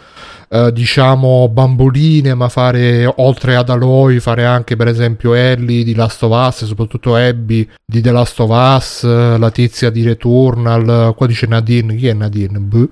Eh, 0.53 0.71
diciamo 0.73 1.49
bamboline 1.49 2.35
ma 2.35 2.49
fare 2.51 3.11
oltre 3.17 3.57
ad 3.57 3.71
Aloy 3.71 4.19
fare 4.19 4.45
anche 4.45 4.77
per 4.77 4.87
esempio 4.89 5.33
Ellie 5.33 5.83
di 5.83 5.95
Last 5.95 6.23
of 6.25 6.33
Us 6.33 6.65
soprattutto 6.67 7.15
Abby 7.17 7.67
di 7.85 8.03
The 8.03 8.11
Last 8.13 8.39
of 8.41 8.51
Us 8.51 9.03
la 9.05 9.51
tizia 9.51 9.89
di 9.91 10.03
Returnal 10.05 11.15
qua 11.17 11.27
dice 11.27 11.47
Nadine 11.47 11.95
chi 11.97 12.09
è 12.09 12.13
Nadine? 12.13 12.59
Boh. 12.59 12.89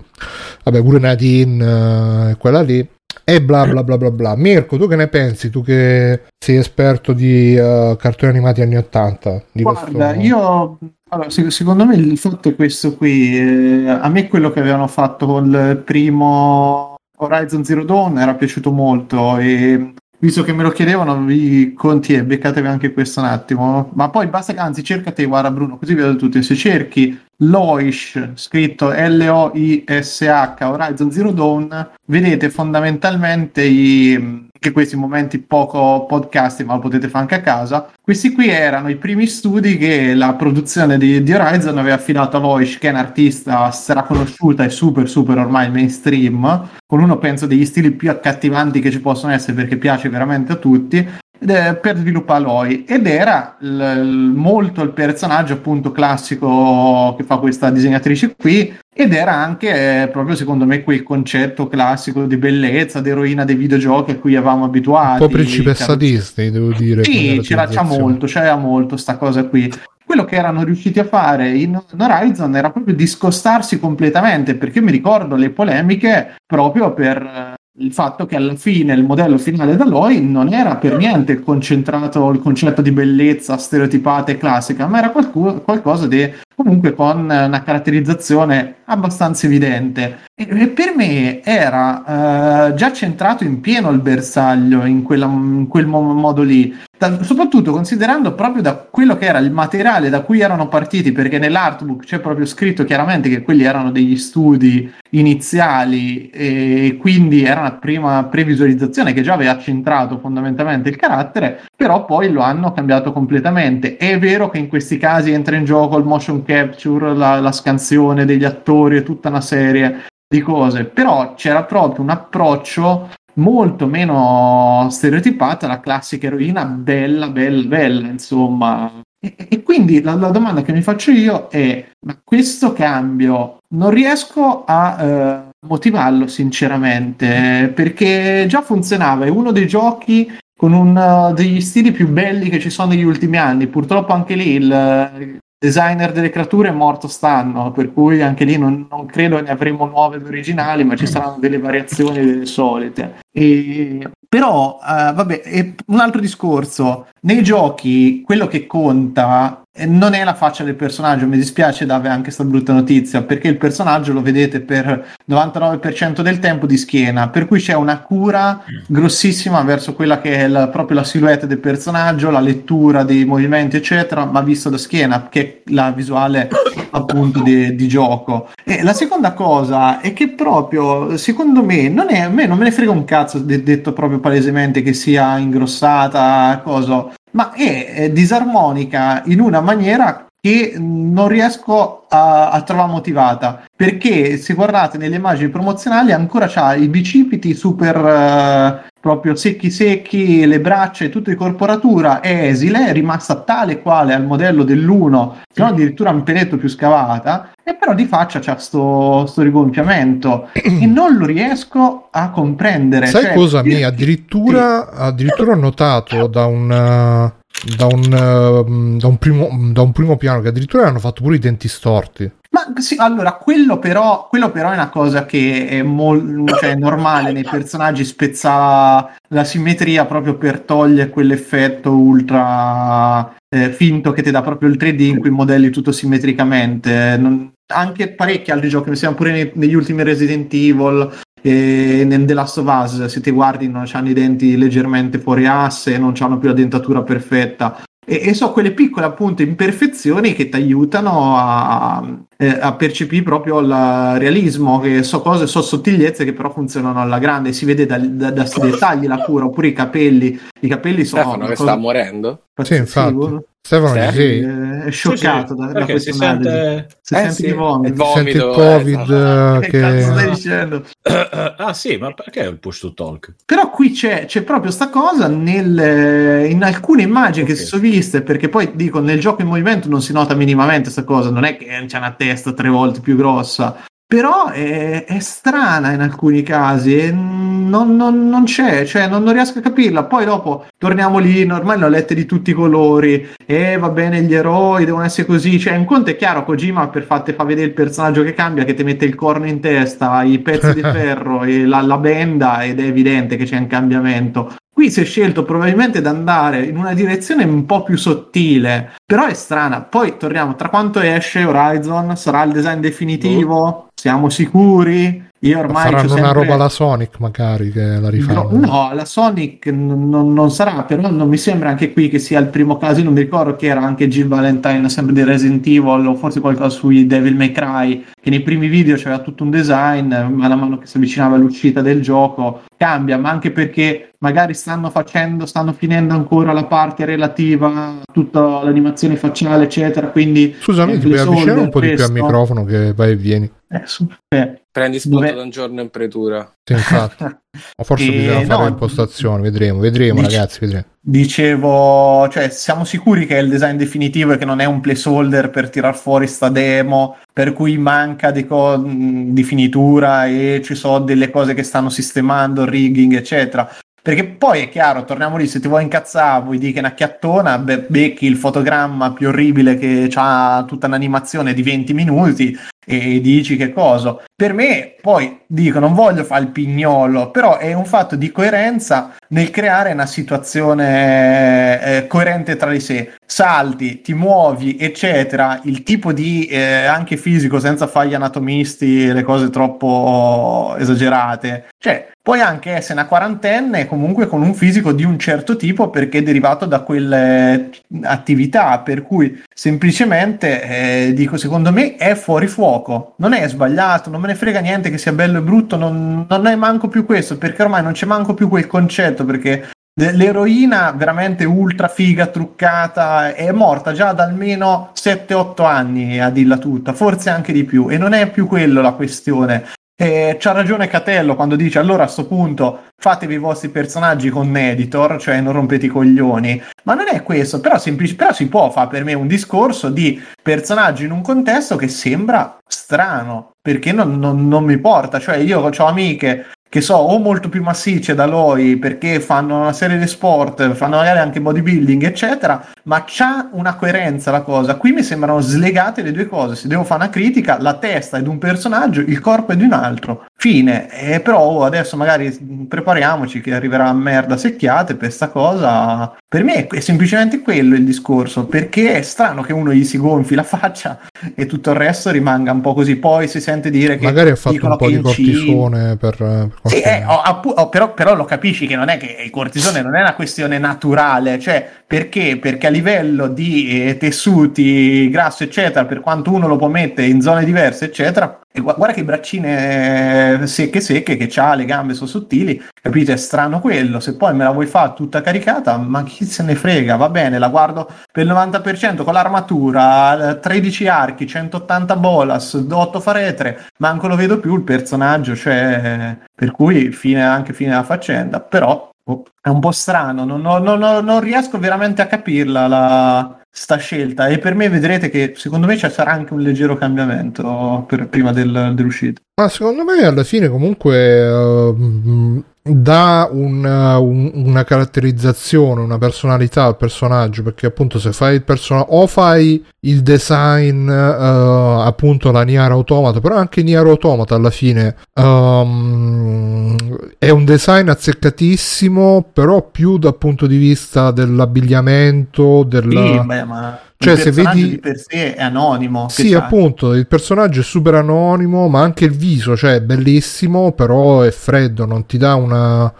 vabbè 0.64 0.82
pure 0.82 0.98
Nadine 0.98 2.30
eh, 2.30 2.36
quella 2.38 2.62
lì 2.62 2.86
e 3.24 3.42
bla 3.42 3.66
bla 3.66 3.82
bla 3.84 3.96
bla 3.98 4.10
bla 4.10 4.36
Mirko 4.36 4.76
tu 4.78 4.88
che 4.88 4.96
ne 4.96 5.08
pensi 5.08 5.50
tu 5.50 5.62
che 5.62 6.22
sei 6.38 6.56
esperto 6.56 7.12
di 7.12 7.54
eh, 7.54 7.96
cartoni 7.98 8.30
animati 8.32 8.62
anni 8.62 8.76
80 8.76 9.42
di 9.52 9.62
Guarda, 9.62 9.80
questo- 10.14 10.20
io 10.26 10.78
allora, 11.12 11.28
se- 11.28 11.50
secondo 11.50 11.84
me 11.84 11.96
il 11.96 12.16
fatto 12.18 12.48
è 12.48 12.54
questo 12.54 12.94
qui. 12.96 13.36
eh, 13.36 13.88
a 13.88 14.08
me 14.08 14.28
quello 14.28 14.50
che 14.52 14.60
avevano 14.60 14.86
fatto 14.86 15.26
col 15.26 15.82
primo 15.84 16.89
Horizon 17.22 17.64
Zero 17.64 17.84
Dawn 17.84 18.18
era 18.18 18.34
piaciuto 18.34 18.70
molto 18.70 19.36
e 19.38 19.94
visto 20.18 20.42
che 20.42 20.52
me 20.52 20.62
lo 20.62 20.70
chiedevano, 20.70 21.22
vi 21.24 21.72
conti 21.74 22.14
e 22.14 22.24
beccatevi 22.24 22.66
anche 22.66 22.92
questo 22.92 23.20
un 23.20 23.26
attimo. 23.26 23.90
Ma 23.94 24.08
poi 24.08 24.26
basta 24.28 24.52
che 24.52 24.60
anzi 24.60 24.82
cercate, 24.82 25.24
guarda 25.24 25.50
Bruno, 25.50 25.76
così 25.76 25.94
vedo 25.94 26.16
tutti. 26.16 26.42
Se 26.42 26.54
cerchi 26.54 27.18
Loish, 27.42 28.32
scritto 28.34 28.90
L-O-I-S-H, 28.90 30.56
Horizon 30.60 31.10
Zero 31.10 31.32
Dawn, 31.32 31.90
vedete 32.06 32.50
fondamentalmente 32.50 33.62
i, 33.62 34.14
anche 34.14 34.72
questi 34.72 34.94
momenti 34.94 35.38
poco 35.38 36.04
podcast, 36.04 36.62
ma 36.64 36.74
lo 36.74 36.80
potete 36.80 37.08
fare 37.08 37.22
anche 37.22 37.34
a 37.36 37.40
casa. 37.40 37.90
Questi 37.98 38.32
qui 38.32 38.48
erano 38.48 38.90
i 38.90 38.96
primi 38.96 39.26
studi 39.26 39.78
che 39.78 40.12
la 40.14 40.34
produzione 40.34 40.98
di, 40.98 41.22
di 41.22 41.32
Horizon 41.32 41.78
aveva 41.78 41.94
affidato 41.94 42.36
a 42.36 42.40
Loish, 42.40 42.76
che 42.76 42.88
è 42.88 42.92
un'artista 42.92 43.70
straconosciuta 43.70 44.64
e 44.64 44.68
super 44.68 45.08
super 45.08 45.38
ormai 45.38 45.70
mainstream, 45.70 46.68
con 46.86 47.00
uno 47.00 47.16
penso 47.16 47.46
degli 47.46 47.64
stili 47.64 47.92
più 47.92 48.10
accattivanti 48.10 48.80
che 48.80 48.90
ci 48.90 49.00
possono 49.00 49.32
essere 49.32 49.54
perché 49.54 49.78
piace 49.78 50.10
veramente 50.10 50.52
a 50.52 50.56
tutti 50.56 51.08
per 51.44 51.96
sviluppare 51.96 52.44
Aloy 52.44 52.84
ed 52.86 53.06
era 53.06 53.56
l- 53.60 54.32
molto 54.34 54.82
il 54.82 54.90
personaggio 54.90 55.54
appunto 55.54 55.90
classico 55.90 57.14
che 57.16 57.24
fa 57.24 57.38
questa 57.38 57.70
disegnatrice 57.70 58.34
qui 58.36 58.76
ed 58.92 59.14
era 59.14 59.32
anche 59.34 60.02
eh, 60.02 60.08
proprio 60.08 60.36
secondo 60.36 60.66
me 60.66 60.82
quel 60.82 61.02
concetto 61.02 61.66
classico 61.68 62.26
di 62.26 62.36
bellezza, 62.36 63.00
di 63.00 63.08
eroina 63.08 63.44
dei 63.44 63.54
videogiochi 63.54 64.10
a 64.10 64.16
cui 64.16 64.34
eravamo 64.34 64.64
un 64.64 64.68
abituati. 64.68 65.18
po' 65.18 65.28
principessa 65.28 65.86
Cioè, 65.86 65.96
Disney 65.96 66.50
devo 66.50 66.72
dire 66.72 67.04
sì, 67.04 67.40
c'era, 67.42 67.62
realizzazione. 67.62 68.02
molto, 68.02 68.26
c'era 68.26 68.56
molto 68.56 68.96
sta 68.98 69.16
cosa 69.16 69.44
qui. 69.44 69.72
Quello 70.04 70.24
che 70.24 70.34
erano 70.34 70.64
riusciti 70.64 70.98
a 70.98 71.04
fare 71.04 71.50
in 71.50 71.80
Horizon 71.96 72.56
era 72.56 72.70
proprio 72.70 72.94
discostarsi 72.96 73.78
completamente, 73.78 74.56
perché 74.56 74.80
mi 74.80 74.90
ricordo 74.90 75.36
le 75.36 75.50
polemiche 75.50 76.34
proprio 76.44 76.92
per 76.92 77.16
eh, 77.22 77.54
il 77.78 77.92
fatto 77.92 78.26
che 78.26 78.34
alla 78.34 78.56
fine 78.56 78.92
il 78.94 79.04
modello 79.04 79.38
finale 79.38 79.76
da 79.76 79.84
Aloy 79.84 80.20
non 80.20 80.52
era 80.52 80.76
per 80.76 80.96
niente 80.96 81.38
concentrato 81.40 82.28
il 82.30 82.40
concetto 82.40 82.82
di 82.82 82.90
bellezza 82.90 83.56
stereotipata 83.56 84.32
e 84.32 84.38
classica, 84.38 84.86
ma 84.86 84.98
era 84.98 85.10
qualcu- 85.10 85.62
qualcosa 85.62 86.08
di 86.08 86.28
comunque 86.62 86.94
con 86.94 87.20
una 87.20 87.62
caratterizzazione 87.62 88.76
abbastanza 88.84 89.46
evidente. 89.46 90.18
E, 90.34 90.68
per 90.68 90.94
me 90.96 91.42
era 91.42 92.68
eh, 92.70 92.74
già 92.74 92.92
centrato 92.92 93.44
in 93.44 93.60
pieno 93.60 93.90
il 93.90 94.00
bersaglio 94.00 94.84
in, 94.84 95.02
quella- 95.02 95.26
in 95.26 95.66
quel 95.68 95.86
mo- 95.86 96.00
modo 96.12 96.42
lì, 96.42 96.76
Da- 96.98 97.22
soprattutto 97.22 97.72
considerando 97.72 98.34
proprio 98.34 98.62
da 98.62 98.74
quello 98.74 99.16
che 99.16 99.24
era 99.26 99.38
il 99.38 99.50
materiale 99.50 100.10
da 100.10 100.20
cui 100.20 100.40
erano 100.40 100.68
partiti, 100.68 101.12
perché 101.12 101.38
nell'artbook 101.38 102.04
c'è 102.04 102.18
proprio 102.20 102.44
scritto 102.44 102.84
chiaramente 102.84 103.28
che 103.30 103.42
quelli 103.42 103.64
erano 103.64 103.90
degli 103.90 104.16
studi 104.16 104.90
iniziali 105.10 106.28
e 106.30 106.98
quindi 107.00 107.42
era 107.44 107.60
una 107.60 107.72
prima 107.72 108.24
previsualizzazione 108.24 109.12
che 109.12 109.22
già 109.22 109.32
aveva 109.34 109.56
centrato 109.58 110.18
fondamentalmente 110.18 110.88
il 110.90 110.96
carattere, 110.96 111.62
però 111.74 112.04
poi 112.04 112.30
lo 112.30 112.42
hanno 112.42 112.72
cambiato 112.72 113.12
completamente. 113.12 113.96
È 113.96 114.18
vero 114.18 114.50
che 114.50 114.58
in 114.58 114.68
questi 114.68 114.98
casi 114.98 115.32
entra 115.32 115.56
in 115.56 115.64
gioco 115.64 115.96
il 115.96 116.04
motion 116.04 116.42
capture, 116.50 117.14
la, 117.14 117.40
la 117.40 117.52
scansione 117.52 118.24
degli 118.24 118.44
attori 118.44 118.96
e 118.96 119.02
tutta 119.02 119.28
una 119.28 119.40
serie 119.40 120.06
di 120.28 120.40
cose, 120.40 120.84
però 120.84 121.34
c'era 121.34 121.64
proprio 121.64 122.02
un 122.02 122.10
approccio 122.10 123.10
molto 123.34 123.86
meno 123.86 124.86
stereotipata, 124.90 125.66
la 125.66 125.80
classica 125.80 126.26
eroina 126.26 126.64
bella, 126.64 127.28
bella, 127.28 127.66
bella, 127.66 128.06
insomma. 128.08 129.00
E, 129.22 129.34
e 129.48 129.62
quindi 129.62 130.02
la, 130.02 130.14
la 130.14 130.30
domanda 130.30 130.62
che 130.62 130.72
mi 130.72 130.82
faccio 130.82 131.10
io 131.10 131.48
è, 131.48 131.86
ma 132.06 132.18
questo 132.24 132.72
cambio 132.72 133.58
non 133.74 133.90
riesco 133.90 134.64
a 134.64 135.02
eh, 135.02 135.40
motivarlo 135.66 136.26
sinceramente, 136.26 137.70
perché 137.74 138.46
già 138.48 138.62
funzionava, 138.62 139.24
è 139.24 139.28
uno 139.28 139.52
dei 139.52 139.66
giochi 139.66 140.30
con 140.56 140.72
un, 140.72 140.94
uh, 140.94 141.32
degli 141.32 141.60
stili 141.60 141.90
più 141.90 142.08
belli 142.08 142.50
che 142.50 142.60
ci 142.60 142.68
sono 142.68 142.90
negli 142.90 143.02
ultimi 143.02 143.38
anni. 143.38 143.66
Purtroppo 143.66 144.12
anche 144.12 144.34
lì 144.34 144.52
il 144.52 145.38
designer 145.60 146.10
delle 146.12 146.30
creature 146.30 146.68
è 146.68 146.72
morto 146.72 147.06
stanno, 147.06 147.70
per 147.70 147.92
cui 147.92 148.22
anche 148.22 148.44
lì 148.44 148.56
non, 148.56 148.86
non 148.88 149.04
credo 149.04 149.40
ne 149.42 149.50
avremo 149.50 149.84
nuove 149.84 150.16
originali, 150.16 150.84
ma 150.84 150.96
ci 150.96 151.06
saranno 151.06 151.36
delle 151.38 151.58
variazioni 151.58 152.24
delle 152.24 152.46
solite. 152.46 153.20
E, 153.30 154.08
però, 154.26 154.78
uh, 154.80 155.12
vabbè, 155.12 155.74
un 155.88 156.00
altro 156.00 156.20
discorso, 156.20 157.08
nei 157.22 157.42
giochi 157.42 158.22
quello 158.22 158.46
che 158.46 158.66
conta 158.66 159.59
non 159.86 160.14
è 160.14 160.24
la 160.24 160.34
faccia 160.34 160.64
del 160.64 160.74
personaggio, 160.74 161.26
mi 161.26 161.36
dispiace 161.36 161.86
darvi 161.86 162.08
anche 162.08 162.24
questa 162.24 162.44
brutta 162.44 162.72
notizia, 162.72 163.22
perché 163.22 163.48
il 163.48 163.56
personaggio 163.56 164.12
lo 164.12 164.20
vedete 164.20 164.60
per 164.60 165.16
99% 165.28 166.22
del 166.22 166.40
tempo 166.40 166.66
di 166.66 166.76
schiena, 166.76 167.28
per 167.28 167.46
cui 167.46 167.60
c'è 167.60 167.74
una 167.74 168.00
cura 168.00 168.64
grossissima 168.88 169.62
verso 169.62 169.94
quella 169.94 170.20
che 170.20 170.36
è 170.36 170.48
la, 170.48 170.68
proprio 170.68 170.96
la 170.96 171.04
silhouette 171.04 171.46
del 171.46 171.58
personaggio, 171.58 172.30
la 172.30 172.40
lettura 172.40 173.04
dei 173.04 173.24
movimenti, 173.24 173.76
eccetera, 173.76 174.24
ma 174.24 174.40
visto 174.42 174.70
da 174.70 174.78
schiena, 174.78 175.28
che 175.28 175.62
è 175.64 175.70
la 175.72 175.92
visuale 175.92 176.48
appunto 176.90 177.40
di, 177.40 177.74
di 177.74 177.88
gioco. 177.88 178.48
E 178.64 178.82
la 178.82 178.92
seconda 178.92 179.32
cosa 179.32 180.00
è 180.00 180.12
che 180.12 180.30
proprio, 180.30 181.16
secondo 181.16 181.62
me, 181.62 181.88
non 181.88 182.10
è, 182.10 182.20
a 182.20 182.28
me 182.28 182.46
non 182.46 182.58
me 182.58 182.64
ne 182.64 182.72
frega 182.72 182.90
un 182.90 183.04
cazzo 183.04 183.38
de- 183.38 183.62
detto 183.62 183.92
proprio 183.92 184.18
palesemente 184.18 184.82
che 184.82 184.92
sia 184.94 185.38
ingrossata, 185.38 186.60
cosa, 186.64 187.08
ma 187.32 187.52
è, 187.52 187.92
è 187.94 188.10
disarmonica 188.10 189.22
in 189.26 189.40
una 189.40 189.60
maniera 189.60 190.26
che 190.40 190.74
non 190.78 191.28
riesco 191.28 192.06
a, 192.08 192.50
a, 192.50 192.62
trovare 192.62 192.90
motivata 192.90 193.62
perché 193.76 194.38
se 194.38 194.54
guardate 194.54 194.96
nelle 194.98 195.16
immagini 195.16 195.50
promozionali 195.50 196.12
ancora 196.12 196.46
c'ha 196.48 196.74
i 196.74 196.88
bicipiti 196.88 197.54
super 197.54 197.96
uh, 197.96 198.88
proprio 198.98 199.34
secchi 199.34 199.70
secchi 199.70 200.46
le 200.46 200.60
braccia 200.60 201.04
e 201.04 201.10
tutta 201.10 201.30
incorporatura 201.30 202.20
è 202.20 202.46
esile 202.46 202.88
è 202.88 202.92
rimasta 202.92 203.36
tale 203.40 203.82
quale 203.82 204.14
al 204.14 204.24
modello 204.24 204.64
dell'1 204.64 205.30
se 205.52 205.60
non 205.60 205.72
addirittura 205.72 206.10
un 206.10 206.22
peletto 206.22 206.56
più 206.56 206.68
scavata 206.68 207.52
e 207.62 207.76
però 207.76 207.94
di 207.94 208.06
faccia 208.06 208.40
c'ha 208.40 208.56
sto, 208.58 209.26
sto 209.26 209.42
rigonfiamento 209.42 210.48
e 210.52 210.84
non 210.88 211.16
lo 211.16 211.26
riesco 211.26 212.08
a 212.10 212.30
comprendere 212.30 213.06
sai 213.06 213.24
cioè, 213.24 213.34
cosa 213.34 213.62
mi 213.62 213.82
addirittura, 213.82 214.88
sì. 214.90 215.02
addirittura 215.02 215.52
ho 215.52 215.56
notato 215.56 216.26
da 216.26 216.46
un 216.46 217.32
da 217.76 217.86
un, 217.86 218.04
uh, 218.04 218.96
da, 218.98 219.06
un 219.06 219.16
primo, 219.18 219.48
da 219.72 219.82
un 219.82 219.92
primo 219.92 220.16
piano 220.16 220.40
che 220.40 220.48
addirittura 220.48 220.86
hanno 220.86 220.98
fatto 220.98 221.22
pure 221.22 221.36
i 221.36 221.40
denti 221.40 221.68
storti. 221.68 222.30
Ma 222.52 222.72
sì, 222.80 222.96
allora, 222.98 223.34
quello 223.34 223.78
però, 223.78 224.26
quello 224.28 224.50
però 224.50 224.70
è 224.70 224.74
una 224.74 224.88
cosa 224.88 225.24
che 225.24 225.68
è 225.68 225.82
mol- 225.82 226.52
cioè, 226.58 226.74
normale 226.74 227.30
nei 227.30 227.44
personaggi, 227.48 228.04
spezza 228.04 229.14
la 229.28 229.44
simmetria 229.44 230.04
proprio 230.04 230.36
per 230.36 230.60
togliere 230.60 231.10
quell'effetto 231.10 231.92
ultra 231.92 233.36
eh, 233.48 233.70
finto 233.70 234.10
che 234.10 234.22
ti 234.22 234.32
dà 234.32 234.42
proprio 234.42 234.68
il 234.68 234.78
3D 234.78 235.00
in 235.00 235.18
cui 235.20 235.30
modelli 235.30 235.70
tutto 235.70 235.92
simmetricamente. 235.92 237.16
Non, 237.18 237.52
anche 237.72 238.12
parecchi 238.14 238.50
altri 238.50 238.68
giochi, 238.68 238.90
mi 238.90 238.96
sembra 238.96 239.18
pure 239.18 239.32
nei, 239.32 239.50
negli 239.54 239.74
ultimi 239.74 240.02
Resident 240.02 240.52
Evil 240.52 241.08
e 241.42 242.04
nel 242.06 242.24
The 242.24 242.34
Last 242.34 242.58
of 242.58 242.66
Us, 242.66 243.04
se 243.06 243.20
ti 243.20 243.30
guardi, 243.30 243.68
non 243.68 243.86
hanno 243.92 244.08
i 244.08 244.12
denti 244.12 244.56
leggermente 244.56 245.18
fuori 245.18 245.46
asse, 245.46 245.98
non 245.98 246.14
hanno 246.18 246.38
più 246.38 246.48
la 246.48 246.54
dentatura 246.54 247.02
perfetta. 247.02 247.82
E, 248.04 248.20
e 248.22 248.34
so 248.34 248.52
quelle 248.52 248.72
piccole 248.72 249.06
appunto 249.06 249.42
imperfezioni 249.42 250.34
che 250.34 250.48
ti 250.48 250.56
aiutano 250.56 251.36
a, 251.36 252.02
eh, 252.42 252.58
a 252.58 252.72
percepire 252.72 253.22
proprio 253.22 253.58
il 253.58 253.68
realismo, 254.16 254.80
che 254.80 255.02
so 255.02 255.20
cose, 255.20 255.46
so 255.46 255.60
sottigliezze 255.60 256.24
che 256.24 256.32
però 256.32 256.50
funzionano 256.50 256.98
alla 256.98 257.18
grande, 257.18 257.52
si 257.52 257.66
vede 257.66 257.84
da, 257.84 257.98
da, 257.98 258.30
da 258.30 258.44
dettagli 258.44 259.06
la 259.06 259.18
cura, 259.18 259.44
oppure 259.44 259.66
i 259.66 259.72
capelli. 259.74 260.40
I 260.60 260.68
capelli 260.68 261.04
sono. 261.04 261.22
Stefano 261.22 261.46
che 261.46 261.56
sta 261.56 261.76
morendo? 261.76 262.44
Sì, 262.62 262.76
infatti. 262.76 263.48
Stefano 263.62 264.10
sì, 264.10 264.38
è 264.38 264.90
scioccato 264.90 265.54
sì, 265.54 265.60
sì. 265.60 265.66
da, 265.66 265.72
da 265.72 265.84
questo 265.84 266.12
si 266.12 266.18
sente, 266.18 266.86
si 267.02 267.14
eh, 267.14 267.16
sente 267.18 267.34
sì, 267.34 267.42
di 267.42 267.52
vomito. 267.52 268.04
sente 268.14 268.30
il 268.30 268.50
covid 268.52 269.10
eh, 269.10 269.56
eh, 269.66 269.70
Che 269.70 269.80
cazzo 269.80 270.12
stai 270.12 270.30
dicendo? 270.30 270.84
ah 271.56 271.72
sì, 271.74 271.96
ma 271.98 272.12
perché 272.12 272.40
il 272.40 272.58
push 272.58 272.80
to 272.80 272.94
talk? 272.94 273.34
Però 273.44 273.70
qui 273.70 273.92
c'è, 273.92 274.24
c'è 274.24 274.42
proprio 274.42 274.70
sta 274.70 274.88
cosa 274.88 275.28
nel, 275.28 276.48
in 276.48 276.62
alcune 276.64 277.02
immagini 277.02 277.44
Ok. 277.44 277.50
che 277.50 277.56
si 277.56 277.66
sono 277.66 277.82
viste, 277.82 278.22
perché 278.22 278.48
poi 278.48 278.72
dico 278.74 278.98
nel 278.98 279.20
gioco 279.20 279.42
in 279.42 279.48
movimento 279.48 279.88
non 279.88 280.00
si 280.00 280.12
nota 280.12 280.34
minimamente 280.34 280.88
sta 280.88 281.04
cosa, 281.04 281.30
non 281.30 281.44
è 281.44 281.56
che 281.56 281.66
c'è 281.86 281.98
una 281.98 282.12
testa 282.12 282.29
tre 282.34 282.68
volte 282.68 283.00
più 283.00 283.16
grossa, 283.16 283.76
però 284.10 284.48
è, 284.48 285.04
è 285.04 285.20
strana 285.20 285.92
in 285.92 286.00
alcuni 286.00 286.42
casi 286.42 286.98
e 286.98 287.12
non, 287.12 287.94
non- 287.94 288.28
non 288.28 288.42
c'è, 288.42 288.84
cioè 288.84 289.06
non, 289.06 289.22
non 289.22 289.32
riesco 289.32 289.60
a 289.60 289.62
capirla. 289.62 290.02
Poi 290.02 290.24
dopo 290.24 290.66
torniamo 290.76 291.18
lì, 291.18 291.48
ormai 291.48 291.78
le 291.78 291.84
ho 291.84 291.88
lette 291.88 292.16
di 292.16 292.26
tutti 292.26 292.50
i 292.50 292.54
colori, 292.54 293.28
e 293.46 293.76
va 293.78 293.88
bene, 293.90 294.22
gli 294.22 294.34
eroi 294.34 294.84
devono 294.84 295.04
essere 295.04 295.28
così. 295.28 295.60
Cioè, 295.60 295.76
un 295.76 295.84
conto 295.84 296.10
è 296.10 296.16
chiaro, 296.16 296.44
Kojima 296.44 296.88
per 296.88 297.04
farti 297.04 297.32
fa 297.32 297.44
vedere 297.44 297.68
il 297.68 297.72
personaggio 297.72 298.24
che 298.24 298.34
cambia, 298.34 298.64
che 298.64 298.74
ti 298.74 298.82
mette 298.82 299.04
il 299.04 299.14
corno 299.14 299.46
in 299.46 299.60
testa, 299.60 300.24
i 300.24 300.40
pezzi 300.40 300.74
di 300.74 300.82
ferro 300.82 301.44
e 301.44 301.64
la, 301.64 301.80
la 301.80 301.98
benda, 301.98 302.64
ed 302.64 302.80
è 302.80 302.84
evidente 302.84 303.36
che 303.36 303.44
c'è 303.44 303.58
un 303.58 303.68
cambiamento. 303.68 304.54
Qui 304.80 304.90
si 304.90 305.02
è 305.02 305.04
scelto 305.04 305.44
probabilmente 305.44 306.00
di 306.00 306.06
andare 306.08 306.64
in 306.64 306.78
una 306.78 306.94
direzione 306.94 307.44
un 307.44 307.66
po' 307.66 307.82
più 307.82 307.98
sottile, 307.98 308.94
però 309.04 309.26
è 309.26 309.34
strana. 309.34 309.82
Poi 309.82 310.16
torniamo, 310.16 310.54
tra 310.54 310.70
quanto 310.70 311.00
esce 311.00 311.44
Horizon? 311.44 312.16
Sarà 312.16 312.44
il 312.44 312.52
design 312.52 312.80
definitivo? 312.80 313.89
Siamo 314.00 314.30
sicuri? 314.30 315.28
Io 315.40 315.58
ormai 315.58 315.84
faranno 315.90 316.12
una 316.12 316.22
sempre- 316.22 316.32
roba 316.40 316.54
alla 316.54 316.68
Sonic 316.70 317.18
magari 317.18 317.70
che 317.70 317.98
la 318.00 318.08
rifanno. 318.08 318.48
No, 318.50 318.66
no, 318.66 318.90
la 318.94 319.04
Sonic 319.04 319.66
n- 319.66 320.08
non- 320.08 320.32
non 320.32 320.50
sarà, 320.50 320.84
però 320.84 321.10
non 321.10 321.28
mi 321.28 321.36
sembra 321.36 321.68
anche 321.68 321.92
qui 321.92 322.08
che 322.08 322.18
sia 322.18 322.38
il 322.40 322.46
primo 322.46 322.78
caso. 322.78 323.00
Io 323.00 323.04
non 323.04 323.12
mi 323.12 323.20
ricordo 323.20 323.56
che 323.56 323.66
era 323.66 323.82
anche 323.82 324.08
Jill 324.08 324.26
Valentine, 324.28 324.88
sempre 324.88 325.12
di 325.12 325.22
Resident 325.22 325.66
Evil, 325.66 326.06
o 326.06 326.14
forse 326.14 326.40
qualcosa 326.40 326.70
sui 326.70 327.06
Devil 327.06 327.36
May 327.36 327.52
Cry, 327.52 328.02
che 328.18 328.30
nei 328.30 328.40
primi 328.40 328.68
video 328.68 328.96
c'era 328.96 329.18
tutto 329.18 329.44
un 329.44 329.50
design, 329.50 330.08
man 330.14 330.58
mano 330.58 330.78
che 330.78 330.86
si 330.86 330.96
avvicinava 330.96 331.36
all'uscita 331.36 331.82
del 331.82 332.00
gioco, 332.00 332.62
cambia, 332.78 333.18
ma 333.18 333.28
anche 333.28 333.50
perché 333.50 334.12
magari 334.20 334.54
stanno 334.54 334.88
facendo, 334.88 335.44
stanno 335.44 335.74
finendo 335.74 336.14
ancora 336.14 336.54
la 336.54 336.64
parte 336.64 337.04
relativa 337.04 337.66
a 337.74 337.94
tutta 338.10 338.62
l'animazione 338.62 339.16
facciale, 339.16 339.64
eccetera. 339.64 340.06
Quindi 340.06 340.54
Scusami, 340.58 340.98
ti 340.98 341.06
puoi 341.06 341.18
avvicinare 341.18 341.60
un 341.60 341.68
po' 341.68 341.80
di 341.80 341.90
più 341.90 342.02
al 342.04 342.12
microfono 342.12 342.64
che 342.64 342.94
vai 342.94 343.10
e 343.10 343.16
vieni. 343.16 343.50
Eh, 343.72 343.82
su- 343.84 344.04
eh, 344.28 344.62
Prendi 344.72 344.98
spunto 344.98 345.20
Dove- 345.20 345.32
da 345.34 345.42
un 345.42 345.50
giorno 345.50 345.80
in 345.80 345.90
pretura. 345.90 346.52
Sì, 346.64 346.72
infatti. 346.72 347.24
O 347.78 347.82
forse 347.84 348.04
E 348.04 348.10
bisogna 348.12 348.44
fare 348.44 348.60
no, 348.62 348.66
l'impostazione, 348.68 349.42
vedremo, 349.42 349.80
vedremo 349.80 350.20
dici- 350.20 350.34
ragazzi, 350.36 350.58
vedremo. 350.60 350.84
Dicevo, 351.00 352.28
cioè, 352.30 352.48
siamo 352.50 352.84
sicuri 352.84 353.26
che 353.26 353.36
è 353.38 353.40
il 353.40 353.48
design 353.48 353.76
definitivo 353.76 354.32
e 354.32 354.38
che 354.38 354.44
non 354.44 354.60
è 354.60 354.64
un 354.66 354.80
placeholder 354.80 355.50
per 355.50 355.68
tirar 355.70 355.96
fuori 355.96 356.26
sta 356.28 356.48
demo, 356.48 357.16
per 357.32 357.52
cui 357.52 357.76
manca 357.78 358.30
di, 358.30 358.46
co- 358.46 358.76
di 358.84 359.42
finitura 359.42 360.26
e 360.26 360.60
ci 360.64 360.74
sono 360.74 361.00
delle 361.00 361.30
cose 361.30 361.54
che 361.54 361.62
stanno 361.64 361.88
sistemando, 361.88 362.64
rigging, 362.64 363.14
eccetera. 363.16 363.68
Perché 364.02 364.24
poi 364.24 364.62
è 364.62 364.68
chiaro, 364.68 365.04
torniamo 365.04 365.36
lì, 365.36 365.46
se 365.46 365.60
ti 365.60 365.68
vuoi 365.68 365.82
incazzare, 365.82 366.42
vuoi 366.42 366.58
dire 366.58 366.72
che 366.72 366.78
è 366.78 366.80
una 366.82 366.94
chiattona, 366.94 367.58
beh, 367.58 367.86
becchi 367.88 368.26
il 368.26 368.36
fotogramma 368.36 369.12
più 369.12 369.28
orribile 369.28 369.76
che 369.76 370.10
ha 370.14 370.64
tutta 370.66 370.86
un'animazione 370.86 371.52
di 371.52 371.62
20 371.62 371.92
minuti 371.92 372.58
e 372.86 373.20
dici 373.20 373.56
che 373.56 373.72
cosa. 373.72 374.16
Per 374.34 374.52
me, 374.52 374.94
poi 375.00 375.40
dico, 375.46 375.78
non 375.78 375.94
voglio 375.94 376.24
fare 376.24 376.42
il 376.42 376.50
pignolo, 376.50 377.30
però 377.30 377.58
è 377.58 377.72
un 377.72 377.84
fatto 377.84 378.16
di 378.16 378.32
coerenza 378.32 379.14
nel 379.28 379.50
creare 379.50 379.92
una 379.92 380.06
situazione 380.06 381.80
eh, 381.82 382.06
coerente 382.06 382.56
tra 382.56 382.70
di 382.70 382.80
sé. 382.80 383.12
Salti, 383.24 384.00
ti 384.00 384.14
muovi, 384.14 384.76
eccetera, 384.76 385.60
il 385.64 385.82
tipo 385.82 386.12
di 386.12 386.46
eh, 386.46 386.84
anche 386.86 387.16
fisico 387.16 387.60
senza 387.60 387.86
fare 387.86 388.08
gli 388.08 388.14
anatomisti 388.14 389.12
le 389.12 389.22
cose 389.22 389.50
troppo 389.50 390.74
esagerate. 390.78 391.68
Cioè, 391.78 392.08
puoi 392.30 392.42
anche 392.42 392.70
essere 392.70 392.92
una 392.92 393.08
quarantenne 393.08 393.88
comunque 393.88 394.28
con 394.28 394.40
un 394.40 394.54
fisico 394.54 394.92
di 394.92 395.02
un 395.02 395.18
certo 395.18 395.56
tipo 395.56 395.90
perché 395.90 396.22
derivato 396.22 396.64
da 396.64 396.82
quelle 396.82 397.70
attività, 398.02 398.78
per 398.78 399.02
cui 399.02 399.42
semplicemente 399.52 400.62
eh, 401.08 401.12
dico, 401.12 401.36
secondo 401.36 401.72
me 401.72 401.96
è 401.96 402.14
fuori 402.14 402.46
fuoco, 402.46 403.14
non 403.16 403.32
è 403.32 403.48
sbagliato, 403.48 404.10
non 404.10 404.20
me 404.20 404.28
ne 404.28 404.36
frega 404.36 404.60
niente 404.60 404.90
che 404.90 404.98
sia 404.98 405.10
bello 405.10 405.38
e 405.38 405.42
brutto, 405.42 405.74
non, 405.74 406.24
non 406.28 406.46
è 406.46 406.54
manco 406.54 406.86
più 406.86 407.04
questo, 407.04 407.36
perché 407.36 407.64
ormai 407.64 407.82
non 407.82 407.94
c'è 407.94 408.06
manco 408.06 408.32
più 408.32 408.48
quel 408.48 408.68
concetto, 408.68 409.24
perché 409.24 409.68
l'eroina 409.94 410.92
veramente 410.92 411.44
ultra 411.44 411.88
figa, 411.88 412.26
truccata, 412.26 413.34
è 413.34 413.50
morta 413.50 413.92
già 413.92 414.12
da 414.12 414.22
almeno 414.22 414.92
7-8 414.94 415.66
anni 415.66 416.20
a 416.20 416.30
dirla 416.30 416.58
tutta, 416.58 416.92
forse 416.92 417.28
anche 417.28 417.52
di 417.52 417.64
più, 417.64 417.90
e 417.90 417.98
non 417.98 418.12
è 418.12 418.30
più 418.30 418.46
quello 418.46 418.80
la 418.80 418.92
questione. 418.92 419.64
E 420.02 420.38
c'ha 420.40 420.52
ragione 420.52 420.86
Catello 420.88 421.34
quando 421.36 421.56
dice 421.56 421.78
allora 421.78 422.04
a 422.04 422.06
sto 422.06 422.24
punto 422.24 422.84
fatevi 422.96 423.34
i 423.34 423.38
vostri 423.38 423.68
personaggi 423.68 424.30
con 424.30 424.56
editor, 424.56 425.20
cioè 425.20 425.42
non 425.42 425.52
rompete 425.52 425.84
i 425.84 425.90
coglioni. 425.90 426.62
Ma 426.84 426.94
non 426.94 427.04
è 427.12 427.22
questo, 427.22 427.60
però, 427.60 427.76
semplici- 427.76 428.16
però 428.16 428.32
si 428.32 428.48
può 428.48 428.70
fare 428.70 428.88
per 428.88 429.04
me 429.04 429.12
un 429.12 429.26
discorso 429.26 429.90
di 429.90 430.18
personaggi 430.42 431.04
in 431.04 431.10
un 431.10 431.20
contesto 431.20 431.76
che 431.76 431.88
sembra 431.88 432.56
strano, 432.66 433.50
perché 433.60 433.92
non, 433.92 434.18
non- 434.18 434.48
non 434.48 434.64
mi 434.64 434.78
porta. 434.78 435.18
Cioè 435.18 435.36
io 435.36 435.60
ho 435.60 435.84
amiche 435.84 436.46
che 436.70 436.80
so 436.80 436.94
o 436.94 437.18
molto 437.18 437.48
più 437.48 437.64
massicce 437.64 438.14
da 438.14 438.26
loro 438.26 438.62
perché 438.78 439.18
fanno 439.18 439.60
una 439.60 439.72
serie 439.72 439.98
di 439.98 440.06
sport, 440.06 440.70
fanno 440.74 440.98
magari 440.98 441.18
anche 441.18 441.40
bodybuilding, 441.40 442.04
eccetera, 442.04 442.64
ma 442.84 443.02
c'ha 443.04 443.48
una 443.50 443.74
coerenza 443.74 444.30
la 444.30 444.42
cosa. 444.42 444.76
Qui 444.76 444.92
mi 444.92 445.02
sembrano 445.02 445.40
slegate 445.40 446.02
le 446.02 446.12
due 446.12 446.28
cose. 446.28 446.54
Se 446.54 446.68
devo 446.68 446.84
fare 446.84 447.02
una 447.02 447.10
critica, 447.10 447.60
la 447.60 447.74
testa 447.74 448.18
è 448.18 448.22
di 448.22 448.28
un 448.28 448.38
personaggio, 448.38 449.00
il 449.00 449.18
corpo 449.18 449.50
è 449.50 449.56
di 449.56 449.64
un 449.64 449.72
altro. 449.72 450.26
Fine. 450.40 450.88
E 450.90 451.20
però 451.20 451.64
adesso 451.64 451.98
magari 451.98 452.30
prepariamoci 452.66 453.42
che 453.42 453.52
arriverà 453.52 453.88
a 453.88 453.92
merda 453.92 454.38
secchiate 454.38 454.94
per 454.94 455.12
sta 455.12 455.28
cosa. 455.28 456.16
Per 456.26 456.42
me 456.44 456.66
è, 456.66 456.80
semplicemente 456.80 457.42
quello 457.42 457.74
il 457.74 457.84
discorso, 457.84 458.46
perché 458.46 458.94
è 458.94 459.02
strano 459.02 459.42
che 459.42 459.52
uno 459.52 459.70
gli 459.70 459.84
si 459.84 459.98
gonfi 459.98 460.34
la 460.34 460.42
faccia 460.42 460.98
e 461.34 461.44
tutto 461.44 461.72
il 461.72 461.76
resto 461.76 462.10
rimanga 462.10 462.52
un 462.52 462.62
po' 462.62 462.72
così. 462.72 462.96
Poi 462.96 463.28
si 463.28 463.38
sente 463.38 463.68
dire 463.68 463.98
che 463.98 464.06
Magari 464.06 464.30
ha 464.30 464.36
fatto 464.36 464.66
un 464.66 464.76
po' 464.78 464.88
di 464.88 465.00
cortisone 465.02 465.98
per, 465.98 466.16
per 466.16 466.48
sì, 466.64 466.80
eh, 466.80 467.04
ho- 467.04 467.42
ho- 467.56 467.68
però, 467.68 467.92
però 467.92 468.14
lo 468.14 468.24
capisci 468.24 468.66
che 468.66 468.76
non 468.76 468.88
è 468.88 468.96
che 468.96 469.18
il 469.22 469.30
cortisone 469.30 469.82
non 469.82 469.94
è 469.94 470.00
una 470.00 470.14
questione 470.14 470.56
naturale, 470.56 471.38
cioè 471.38 471.68
perché? 471.86 472.38
Perché 472.38 472.68
a 472.68 472.70
livello 472.70 473.28
di 473.28 473.88
eh, 473.88 473.98
tessuti, 473.98 475.10
grasso, 475.10 475.42
eccetera, 475.42 475.84
per 475.84 476.00
quanto 476.00 476.32
uno 476.32 476.46
lo 476.48 476.56
può 476.56 476.68
mettere 476.68 477.08
in 477.08 477.20
zone 477.20 477.44
diverse, 477.44 477.86
eccetera, 477.86 478.40
guarda 478.52 478.92
che 478.92 479.04
braccine 479.04 480.40
eh, 480.42 480.46
secche 480.46 480.80
secche 480.80 481.16
che 481.16 481.40
ha, 481.40 481.54
le 481.54 481.64
gambe 481.64 481.94
sono 481.94 482.08
sottili, 482.08 482.60
capite? 482.80 483.12
È 483.12 483.16
strano 483.16 483.60
quello. 483.60 484.00
Se 484.00 484.16
poi 484.16 484.34
me 484.34 484.44
la 484.44 484.50
vuoi 484.50 484.66
fare 484.66 484.92
tutta 484.94 485.20
caricata, 485.20 485.76
ma 485.76 486.02
chi 486.02 486.24
se 486.24 486.42
ne 486.42 486.54
frega? 486.56 486.96
Va 486.96 487.08
bene, 487.08 487.38
la 487.38 487.48
guardo 487.48 487.88
per 488.10 488.24
il 488.24 488.32
90% 488.32 489.04
con 489.04 489.12
l'armatura, 489.12 490.34
13 490.40 490.88
archi, 490.88 491.26
180 491.26 491.96
bolas, 491.96 492.66
8 492.68 493.00
faretre, 493.00 493.66
manco 493.78 494.08
lo 494.08 494.16
vedo 494.16 494.40
più 494.40 494.54
il 494.56 494.62
personaggio, 494.62 495.36
cioè 495.36 496.16
per 496.34 496.50
cui 496.50 496.90
fine, 496.90 497.22
anche 497.22 497.52
fine 497.52 497.70
della 497.70 497.84
faccenda, 497.84 498.40
però 498.40 498.90
oh, 499.04 499.22
è 499.40 499.48
un 499.48 499.60
po' 499.60 499.70
strano, 499.72 500.24
non- 500.24 500.40
non- 500.40 500.62
non- 500.62 501.04
non 501.04 501.20
riesco 501.20 501.58
veramente 501.58 502.02
a 502.02 502.06
capirla 502.06 502.66
la, 502.66 503.39
sta 503.52 503.76
scelta 503.76 504.28
e 504.28 504.38
per 504.38 504.54
me 504.54 504.68
vedrete 504.68 505.10
che 505.10 505.32
secondo 505.36 505.66
me 505.66 505.76
ci 505.76 505.88
sarà 505.90 506.12
anche 506.12 506.32
un 506.32 506.40
leggero 506.40 506.76
cambiamento 506.76 507.84
per- 507.88 508.08
prima 508.08 508.32
del- 508.32 508.72
dell'uscita. 508.74 509.20
Ma 509.40 509.48
secondo 509.48 509.84
me 509.84 510.04
alla 510.04 510.22
fine 510.24 510.48
comunque 510.48 511.72
mh, 511.72 512.44
dà 512.62 513.28
un, 513.32 513.64
eh, 513.64 513.94
un- 513.96 514.30
una 514.34 514.64
caratterizzazione, 514.64 515.80
una 515.80 515.98
personalità 515.98 516.64
al 516.64 516.76
personaggio, 516.76 517.42
perché 517.42 517.66
appunto 517.66 517.98
se 517.98 518.12
fai 518.12 518.34
il 518.34 518.42
personaggio 518.42 518.88
o 518.90 519.06
fai 519.06 519.64
il 519.80 520.02
design 520.02 520.88
eh, 520.88 521.82
appunto 521.84 522.30
la 522.30 522.42
Nier 522.42 522.70
Automata, 522.70 523.20
però 523.20 523.36
anche 523.36 523.62
Nier 523.62 523.86
Automata 523.86 524.34
alla 524.34 524.50
fine 524.50 524.94
ehm, 525.14 526.76
è 527.18 527.30
un 527.30 527.44
design 527.44 527.88
azzeccatissimo, 527.88 529.30
però 529.32 529.62
più 529.62 529.98
dal 529.98 530.16
punto 530.16 530.46
di 530.46 530.56
vista 530.56 531.10
dell'abbigliamento, 531.10 532.64
della... 532.64 533.00
Sì, 533.20 533.26
beh, 533.26 533.44
ma 533.44 533.78
Cioè, 534.02 534.14
il 534.14 534.18
se 534.18 534.30
vedi- 534.30 534.68
di 534.70 534.78
per 534.78 534.98
sé 534.98 535.34
è 535.34 535.42
anonimo. 535.42 536.08
Sì, 536.08 536.32
appunto, 536.32 536.94
il 536.94 537.06
personaggio 537.06 537.60
è 537.60 537.62
super 537.62 537.96
anonimo, 537.96 538.66
ma 538.66 538.80
anche 538.80 539.04
il 539.04 539.10
viso, 539.10 539.54
cioè 539.54 539.74
è 539.74 539.82
bellissimo, 539.82 540.72
però 540.72 541.20
è 541.20 541.30
freddo, 541.30 541.84
non 541.84 542.06
ti 542.06 542.16
dà 542.16 542.34
una... 542.34 542.90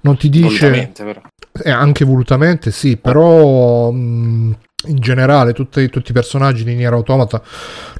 non 0.00 0.16
ti 0.16 0.28
dice... 0.28 0.68
Volutamente, 0.68 1.04
però. 1.04 1.20
Eh, 1.62 1.70
anche 1.70 2.04
volutamente 2.04 2.72
sì, 2.72 2.96
però 2.96 3.92
mh, 3.92 4.56
in 4.88 4.96
generale 4.98 5.52
tutti, 5.52 5.88
tutti 5.90 6.10
i 6.10 6.14
personaggi 6.14 6.64
di 6.64 6.74
Nier 6.74 6.92
Automata 6.92 7.40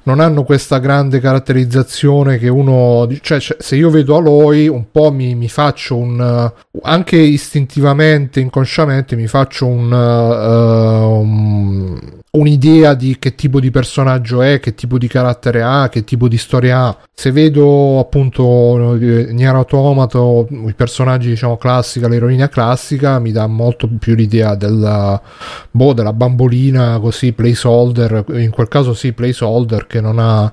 non 0.05 0.19
hanno 0.19 0.43
questa 0.43 0.79
grande 0.79 1.21
caratterizzazione 1.21 2.39
che 2.39 2.49
uno... 2.49 3.07
cioè 3.21 3.39
cioè, 3.39 3.57
se 3.61 3.77
io 3.77 3.91
vedo 3.91 4.17
Aloy 4.17 4.67
un 4.67 4.91
po' 4.91 5.13
mi, 5.13 5.37
mi 5.37 5.49
faccio 5.49 5.97
un... 5.97 6.53
anche 6.83 7.17
istintivamente, 7.17 8.41
inconsciamente 8.41 9.15
mi 9.15 9.29
faccio 9.29 9.67
un... 9.67 9.93
eh, 9.93 11.21
um, 11.21 12.18
un'idea 12.31 12.95
di 12.95 13.17
che 13.19 13.35
tipo 13.35 13.61
di 13.61 13.71
personaggio 13.71 14.43
è, 14.43 14.61
che 14.61 14.75
tipo 14.75 14.99
di 14.99 15.09
carattere 15.09 15.63
ha, 15.63 15.89
che 15.89 16.05
tipo 16.05 16.29
di 16.29 16.37
storia 16.37 16.81
ha. 16.81 16.99
Se 17.15 17.31
vedo 17.31 17.99
appunto 17.99 18.95
eh, 18.97 19.33
Nier 19.33 19.55
Automata, 19.55 20.19
i 20.19 20.75
personaggi 20.75 21.29
diciamo 21.29 21.57
classica, 21.57 22.09
l'eroina 22.09 22.49
classica, 22.49 23.19
mi 23.19 23.33
dà 23.33 23.47
molto 23.47 23.89
più 23.99 24.15
l'idea 24.15 24.55
della, 24.55 25.21
boh, 25.71 25.93
della 25.93 26.13
bambolina 26.13 26.99
così 27.01 27.33
placeholder, 27.33 28.25
in 28.35 28.51
quel 28.51 28.69
caso 28.69 28.95
sì 28.95 29.13
placeholder 29.13 29.87
che 29.87 30.01
non 30.01 30.19
ha... 30.19 30.53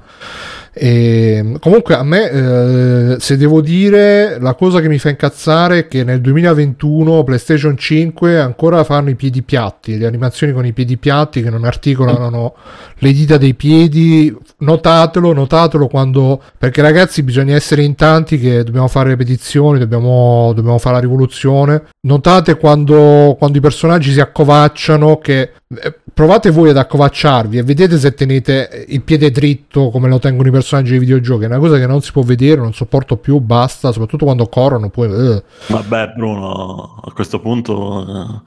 E, 0.78 1.56
comunque 1.62 1.96
a 1.96 2.04
me, 2.04 2.30
eh, 2.30 3.16
se 3.20 3.38
devo 3.38 3.62
dire, 3.62 4.38
la 4.42 4.56
cosa 4.56 4.82
che 4.82 4.90
mi 4.90 5.00
fa 5.00 5.08
incazzare 5.08 5.78
è 5.80 5.88
che 5.88 6.04
nel 6.04 6.20
2021 6.20 7.24
PlayStation 7.24 7.78
5 7.78 8.38
ancora 8.38 8.84
fanno 8.84 9.10
i 9.10 9.16
piedi 9.16 9.42
piatti, 9.42 9.98
le 9.98 10.06
animazioni 10.06 10.52
con 10.52 10.66
i 10.66 10.74
piedi 10.74 10.98
piatti 10.98 11.42
che 11.42 11.50
non 11.50 11.64
articolano 11.64 12.56
le 12.98 13.14
dita 13.14 13.38
dei 13.38 13.54
piedi. 13.54 14.36
Notatelo, 14.58 15.32
notatelo 15.32 15.88
quando... 15.88 16.42
Perché 16.58 16.82
ragazzi 16.82 17.24
bisogna 17.24 17.56
essere 17.56 17.84
in 17.84 17.96
tanti 17.96 18.38
che 18.38 18.64
dobbiamo 18.64 18.90
fare 18.90 19.10
ripetizioni, 19.10 19.80
dobbiamo, 19.80 20.52
dobbiamo 20.54 20.78
fare 20.78 20.96
la 20.96 21.02
rivoluzione. 21.02 21.84
Notate 22.06 22.58
quando, 22.58 23.36
quando 23.38 23.58
i 23.58 23.62
personaggi 23.62 24.12
si 24.12 24.20
accovacciano 24.20 25.18
che... 25.18 25.54
eh, 25.76 26.00
Provate 26.16 26.50
voi 26.50 26.70
ad 26.70 26.78
accovacciarvi 26.78 27.58
e 27.58 27.64
vedete 27.64 27.98
se 27.98 28.14
tenete 28.14 28.86
il 28.88 29.02
piede 29.02 29.32
dritto 29.32 29.90
come 29.90 30.08
lo 30.08 30.18
tengono 30.18 30.48
i 30.48 30.52
personaggi 30.52 30.92
dei 30.92 31.00
videogiochi. 31.00 31.44
È 31.44 31.48
una 31.48 31.58
cosa 31.58 31.78
che 31.78 31.88
non 31.88 32.02
si 32.02 32.14
può 32.14 32.22
vedere, 32.22 32.62
non 32.62 32.74
sopporto 32.74 33.18
più, 33.18 33.40
basta, 33.40 33.92
soprattutto 33.92 34.24
quando 34.24 34.48
corrono. 34.48 34.90
Poi, 34.90 35.12
eh. 35.12 35.44
Vabbè, 35.68 36.14
Bruno, 36.16 37.02
a 37.04 37.12
questo 37.12 37.42
punto, 37.42 38.08
eh, 38.08 38.42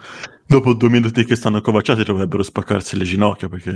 dopo 0.46 0.72
due 0.72 0.88
minuti 0.88 1.26
che 1.26 1.36
stanno 1.36 1.60
covacciati, 1.60 2.04
dovrebbero 2.04 2.42
spaccarsi 2.42 2.96
le 2.96 3.04
ginocchia 3.04 3.50
perché 3.50 3.74